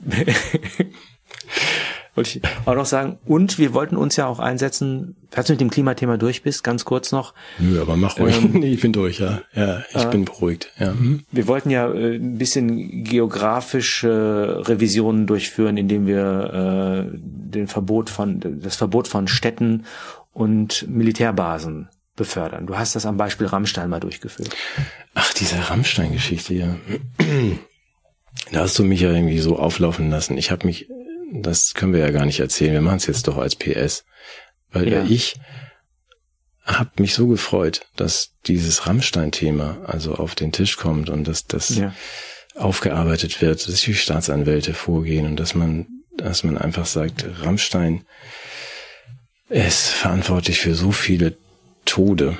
Wollte 2.14 2.38
ich 2.38 2.42
auch 2.66 2.74
noch 2.74 2.84
sagen. 2.84 3.18
Und 3.24 3.58
wir 3.58 3.72
wollten 3.72 3.96
uns 3.96 4.16
ja 4.16 4.26
auch 4.26 4.38
einsetzen, 4.38 5.16
falls 5.30 5.46
du 5.46 5.54
mit 5.54 5.62
dem 5.62 5.70
Klimathema 5.70 6.18
durch 6.18 6.42
bist, 6.42 6.62
ganz 6.62 6.84
kurz 6.84 7.10
noch. 7.10 7.32
Nö, 7.58 7.80
aber 7.80 7.96
mach 7.96 8.18
ruhig. 8.18 8.36
Ähm, 8.36 8.62
ich 8.62 8.82
bin 8.82 8.92
durch, 8.92 9.18
ja. 9.18 9.40
Ja, 9.54 9.82
ich 9.94 10.04
bin 10.06 10.26
beruhigt. 10.26 10.70
Ja. 10.78 10.92
Mhm. 10.92 11.24
Wir 11.32 11.46
wollten 11.46 11.70
ja 11.70 11.90
äh, 11.90 12.16
ein 12.16 12.36
bisschen 12.36 13.04
geografische 13.04 14.62
Revisionen 14.66 15.26
durchführen, 15.26 15.78
indem 15.78 16.06
wir 16.06 17.08
äh, 17.12 17.18
den 17.22 17.66
Verbot 17.66 18.10
von 18.10 18.40
das 18.62 18.76
Verbot 18.76 19.08
von 19.08 19.26
Städten 19.26 19.84
und 20.34 20.86
Militärbasen 20.88 21.88
befördern. 22.16 22.66
Du 22.66 22.76
hast 22.76 22.94
das 22.94 23.06
am 23.06 23.16
Beispiel 23.16 23.46
Rammstein 23.46 23.88
mal 23.88 24.00
durchgeführt. 24.00 24.54
Ach, 25.14 25.32
diese 25.32 25.70
Rammstein-Geschichte, 25.70 26.54
ja. 26.54 26.76
Da 28.50 28.60
hast 28.60 28.78
du 28.78 28.84
mich 28.84 29.02
ja 29.02 29.12
irgendwie 29.12 29.38
so 29.38 29.58
auflaufen 29.58 30.10
lassen. 30.10 30.38
Ich 30.38 30.50
habe 30.50 30.66
mich, 30.66 30.88
das 31.32 31.74
können 31.74 31.92
wir 31.92 32.00
ja 32.00 32.10
gar 32.10 32.26
nicht 32.26 32.40
erzählen. 32.40 32.72
Wir 32.74 32.80
machen 32.80 32.98
es 32.98 33.06
jetzt 33.06 33.26
doch 33.28 33.38
als 33.38 33.56
PS. 33.56 34.04
Weil 34.70 34.92
Ja. 34.92 35.04
ich 35.04 35.34
habe 36.64 36.90
mich 36.98 37.14
so 37.14 37.26
gefreut, 37.26 37.82
dass 37.96 38.32
dieses 38.46 38.86
Rammstein-Thema 38.86 39.78
also 39.86 40.14
auf 40.14 40.34
den 40.34 40.52
Tisch 40.52 40.76
kommt 40.76 41.10
und 41.10 41.26
dass 41.26 41.46
das 41.46 41.76
Ja. 41.76 41.94
aufgearbeitet 42.54 43.40
wird, 43.42 43.66
dass 43.66 43.80
die 43.80 43.94
Staatsanwälte 43.94 44.74
vorgehen 44.74 45.26
und 45.26 45.36
dass 45.40 45.54
man, 45.54 45.86
dass 46.16 46.44
man 46.44 46.56
einfach 46.58 46.86
sagt, 46.86 47.24
Rammstein 47.40 48.04
ist 49.48 49.88
verantwortlich 49.88 50.60
für 50.60 50.74
so 50.74 50.92
viele 50.92 51.36
Tode 51.84 52.38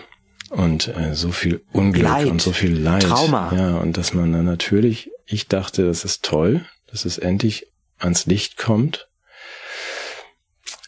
und 0.50 0.88
äh, 0.96 1.14
so 1.14 1.32
viel 1.32 1.62
Unglück 1.72 2.04
Leid. 2.04 2.26
und 2.26 2.40
so 2.40 2.52
viel 2.52 2.76
Leid. 2.78 3.02
Trauma. 3.02 3.52
Ja, 3.54 3.76
und 3.78 3.96
dass 3.96 4.14
man 4.14 4.32
dann 4.32 4.44
natürlich, 4.44 5.10
ich 5.26 5.48
dachte, 5.48 5.84
das 5.86 6.04
ist 6.04 6.22
toll, 6.24 6.64
dass 6.90 7.04
es 7.04 7.18
endlich 7.18 7.66
ans 8.02 8.26
Licht 8.26 8.56
kommt, 8.56 9.08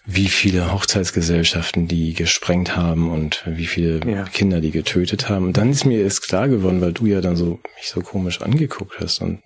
wie 0.06 0.28
viele 0.28 0.72
Hochzeitsgesellschaften 0.72 1.88
die 1.88 2.12
gesprengt 2.12 2.76
haben 2.76 3.10
und 3.10 3.42
wie 3.46 3.66
viele 3.66 4.00
Ja. 4.10 4.24
Kinder 4.24 4.60
die 4.60 4.70
getötet 4.70 5.28
haben. 5.28 5.46
Und 5.46 5.56
dann 5.56 5.70
ist 5.70 5.86
mir 5.86 6.02
erst 6.02 6.22
klar 6.22 6.48
geworden, 6.48 6.80
weil 6.80 6.92
du 6.92 7.06
ja 7.06 7.20
dann 7.20 7.36
so 7.36 7.60
mich 7.76 7.88
so 7.88 8.00
komisch 8.00 8.42
angeguckt 8.42 9.00
hast 9.00 9.20
und 9.22 9.42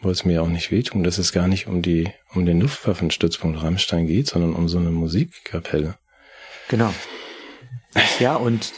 wolltest 0.00 0.26
mir 0.26 0.42
auch 0.42 0.48
nicht 0.48 0.72
wehtun, 0.72 1.04
dass 1.04 1.18
es 1.18 1.32
gar 1.32 1.46
nicht 1.46 1.68
um 1.68 1.82
die 1.82 2.08
um 2.34 2.44
den 2.46 2.60
Luftwaffenstützpunkt 2.60 3.62
Rammstein 3.62 4.06
geht, 4.06 4.26
sondern 4.26 4.54
um 4.54 4.68
so 4.68 4.78
eine 4.78 4.90
Musikkapelle. 4.90 5.94
Genau. 6.68 6.92
Ja, 8.18 8.36
und 8.36 8.72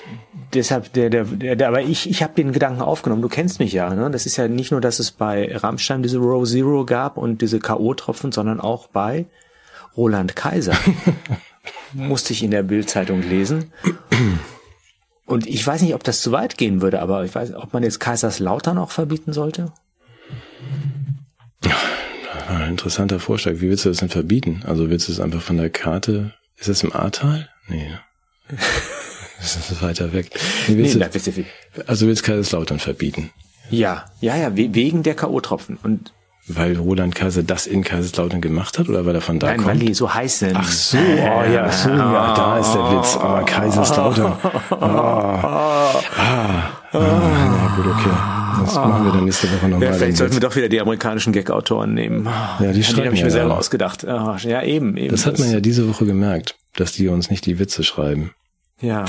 deshalb, 0.54 0.92
der, 0.92 1.10
der, 1.10 1.24
der, 1.24 1.68
aber 1.68 1.82
ich, 1.82 2.10
ich 2.10 2.22
habe 2.22 2.34
den 2.34 2.52
Gedanken 2.52 2.82
aufgenommen. 2.82 3.22
Du 3.22 3.28
kennst 3.28 3.60
mich 3.60 3.72
ja. 3.72 3.94
Ne? 3.94 4.10
Das 4.10 4.26
ist 4.26 4.36
ja 4.36 4.48
nicht 4.48 4.70
nur, 4.70 4.80
dass 4.80 4.98
es 4.98 5.12
bei 5.12 5.54
Rammstein 5.56 6.02
diese 6.02 6.18
Row 6.18 6.48
Zero 6.48 6.84
gab 6.84 7.16
und 7.16 7.40
diese 7.40 7.60
K.O.-Tropfen, 7.60 8.32
sondern 8.32 8.60
auch 8.60 8.88
bei 8.88 9.26
Roland 9.96 10.34
Kaiser. 10.34 10.76
Musste 11.92 12.32
ich 12.32 12.42
in 12.42 12.50
der 12.50 12.64
Bildzeitung 12.64 13.22
lesen. 13.22 13.72
Und 15.26 15.46
ich 15.46 15.64
weiß 15.64 15.82
nicht, 15.82 15.94
ob 15.94 16.02
das 16.02 16.20
zu 16.20 16.32
weit 16.32 16.58
gehen 16.58 16.82
würde, 16.82 17.00
aber 17.00 17.24
ich 17.24 17.34
weiß, 17.34 17.54
ob 17.54 17.72
man 17.72 17.82
jetzt 17.82 18.00
Kaiserslautern 18.00 18.78
auch 18.78 18.90
verbieten 18.90 19.32
sollte. 19.32 19.72
Ein 22.48 22.70
interessanter 22.70 23.20
Vorschlag. 23.20 23.54
Wie 23.56 23.70
willst 23.70 23.84
du 23.84 23.88
das 23.88 23.98
denn 23.98 24.10
verbieten? 24.10 24.62
Also 24.66 24.90
willst 24.90 25.08
du 25.08 25.12
es 25.12 25.20
einfach 25.20 25.40
von 25.40 25.56
der 25.56 25.70
Karte? 25.70 26.34
Ist 26.56 26.68
es 26.68 26.82
im 26.82 26.92
Ahrtal? 26.92 27.48
Nee. 27.68 27.90
Das 29.44 29.56
ist 29.70 29.82
weiter 29.82 30.12
weg. 30.12 30.30
Willst 30.68 30.96
Nee, 30.96 31.04
du, 31.34 31.44
also 31.86 32.06
willst 32.06 32.22
Kaiserslautern 32.24 32.78
verbieten? 32.78 33.30
ja, 33.70 34.04
ja, 34.20 34.36
ja, 34.36 34.56
we- 34.56 34.74
wegen 34.74 35.02
der 35.02 35.14
K.O.-Tropfen. 35.14 35.76
Und 35.82 36.12
Weil 36.48 36.76
Roland 36.76 37.14
Kaiser 37.14 37.42
das 37.42 37.66
in 37.66 37.82
Kaiserslautern 37.84 38.40
gemacht 38.42 38.78
hat 38.78 38.88
oder 38.90 39.06
weil 39.06 39.14
er 39.14 39.20
von 39.22 39.38
da 39.38 39.46
nein, 39.48 39.56
kommt? 39.56 39.68
weil 39.68 39.78
die 39.78 39.94
so 39.94 40.12
heiß 40.12 40.40
sind. 40.40 40.56
Ach 40.56 40.68
so, 40.70 40.98
oh 40.98 41.50
ja, 41.50 41.70
so, 41.72 41.88
ja, 41.90 42.34
da 42.34 42.58
ist 42.58 42.72
der 42.74 42.90
Witz. 42.92 43.16
Aber 43.16 43.44
Kaiserslautern. 43.44 44.32
Ah, 44.70 45.94
ah, 46.16 46.70
ah, 46.92 46.98
ja, 46.98 47.72
gut, 47.76 47.86
okay. 47.86 48.10
Das 48.64 48.74
machen 48.76 49.04
wir 49.06 49.12
dann 49.12 49.24
nächste 49.24 49.50
Woche 49.52 49.68
nochmal. 49.68 49.88
Ja, 49.88 49.92
vielleicht 49.94 50.16
sollten 50.16 50.34
wir 50.34 50.40
doch 50.40 50.54
wieder 50.56 50.68
die 50.68 50.80
amerikanischen 50.80 51.32
Gag-Autoren 51.32 51.92
nehmen. 51.94 52.26
Ja, 52.60 52.72
die 52.72 52.84
schreiben 52.84 53.06
habe 53.06 53.14
ich 53.14 53.20
ja 53.20 53.26
mir 53.26 53.30
selber 53.32 53.50
alle. 53.52 53.58
ausgedacht. 53.58 54.06
Ah, 54.06 54.36
Ja, 54.42 54.62
eben, 54.62 54.96
eben. 54.96 55.10
das 55.10 55.26
hat 55.26 55.38
man 55.38 55.50
ja 55.50 55.60
diese 55.60 55.88
Woche 55.88 56.06
gemerkt, 56.06 56.54
dass 56.76 56.92
die 56.92 57.08
uns 57.08 57.30
nicht 57.30 57.46
die 57.46 57.58
Witze 57.58 57.82
schreiben. 57.82 58.30
Ja, 58.80 59.04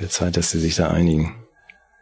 Wird 0.00 0.12
Zeit, 0.12 0.36
dass 0.36 0.50
sie 0.50 0.58
sich 0.60 0.74
da 0.76 0.88
einigen. 0.90 1.36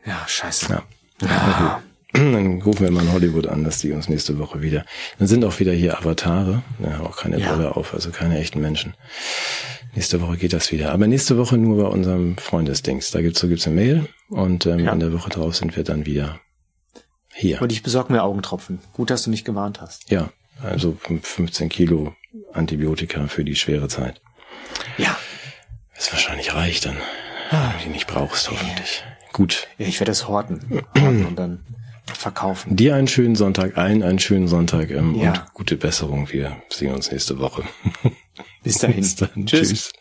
ja, 0.06 0.22
scheiße. 0.26 0.70
Ja. 0.72 0.82
Na 1.20 1.58
gut. 1.76 1.82
Dann 2.14 2.62
rufen 2.62 2.84
wir 2.84 2.90
mal 2.90 3.02
in 3.04 3.12
Hollywood 3.12 3.46
an, 3.48 3.64
dass 3.64 3.78
die 3.80 3.92
uns 3.92 4.08
nächste 4.08 4.38
Woche 4.38 4.62
wieder. 4.62 4.84
Dann 5.18 5.28
sind 5.28 5.44
auch 5.44 5.58
wieder 5.60 5.72
hier 5.72 5.98
Avatare, 5.98 6.62
ja, 6.82 7.00
auch 7.00 7.16
keine 7.18 7.38
Ja. 7.38 7.52
Brille 7.52 7.76
auf, 7.76 7.92
also 7.92 8.10
keine 8.10 8.38
echten 8.38 8.60
Menschen. 8.60 8.94
Nächste 9.94 10.20
Woche 10.22 10.36
geht 10.38 10.52
das 10.54 10.72
wieder. 10.72 10.92
Aber 10.92 11.06
nächste 11.06 11.36
Woche 11.36 11.58
nur 11.58 11.82
bei 11.82 11.88
unserem 11.88 12.38
Freundesdings. 12.38 13.10
Da 13.10 13.20
gibt's 13.20 13.40
so 13.40 13.48
gibt's 13.48 13.66
eine 13.66 13.76
Mail 13.76 14.08
und 14.30 14.64
ähm, 14.66 14.78
Ja. 14.78 14.92
in 14.92 15.00
der 15.00 15.12
Woche 15.12 15.28
drauf 15.28 15.54
sind 15.56 15.76
wir 15.76 15.84
dann 15.84 16.06
wieder 16.06 16.40
hier. 17.34 17.60
Und 17.60 17.72
ich 17.72 17.82
besorge 17.82 18.12
mir 18.12 18.22
Augentropfen. 18.22 18.80
Gut, 18.94 19.10
dass 19.10 19.24
du 19.24 19.30
mich 19.30 19.44
gewarnt 19.44 19.80
hast. 19.80 20.10
ja, 20.10 20.30
also 20.62 20.96
15 21.02 21.68
Kilo 21.68 22.14
Antibiotika 22.54 23.26
für 23.28 23.44
die 23.44 23.54
schwere 23.56 23.88
Zeit. 23.88 24.20
Ja. 24.96 25.16
Das 25.94 26.10
wahrscheinlich 26.12 26.54
reicht 26.54 26.86
dann, 26.86 26.96
Ah. 26.96 27.27
Wenn 27.50 27.72
du 27.78 27.84
die 27.84 27.90
nicht 27.90 28.06
brauchst, 28.06 28.50
hoffentlich. 28.50 29.04
Gut. 29.32 29.68
ja 29.78 29.86
ich 29.86 30.00
werde 30.00 30.12
es 30.12 30.26
horten. 30.28 30.82
horten 30.96 31.26
und 31.26 31.36
dann 31.38 31.64
verkaufen. 32.12 32.74
Dir 32.76 32.94
einen 32.94 33.06
schönen 33.08 33.36
Sonntag, 33.36 33.76
allen 33.76 34.02
einen 34.02 34.18
schönen 34.18 34.48
Sonntag 34.48 34.90
ähm, 34.90 35.14
Ja. 35.14 35.30
und 35.32 35.54
gute 35.54 35.76
Besserung. 35.76 36.30
Wir 36.32 36.56
sehen 36.70 36.94
uns 36.94 37.10
nächste 37.12 37.38
Woche. 37.38 37.62
Bis 38.62 38.78
dahin. 38.78 38.96
Bis 39.00 39.16
dann. 39.16 39.46
Tschüss. 39.46 39.68
Tschüss. 39.68 39.92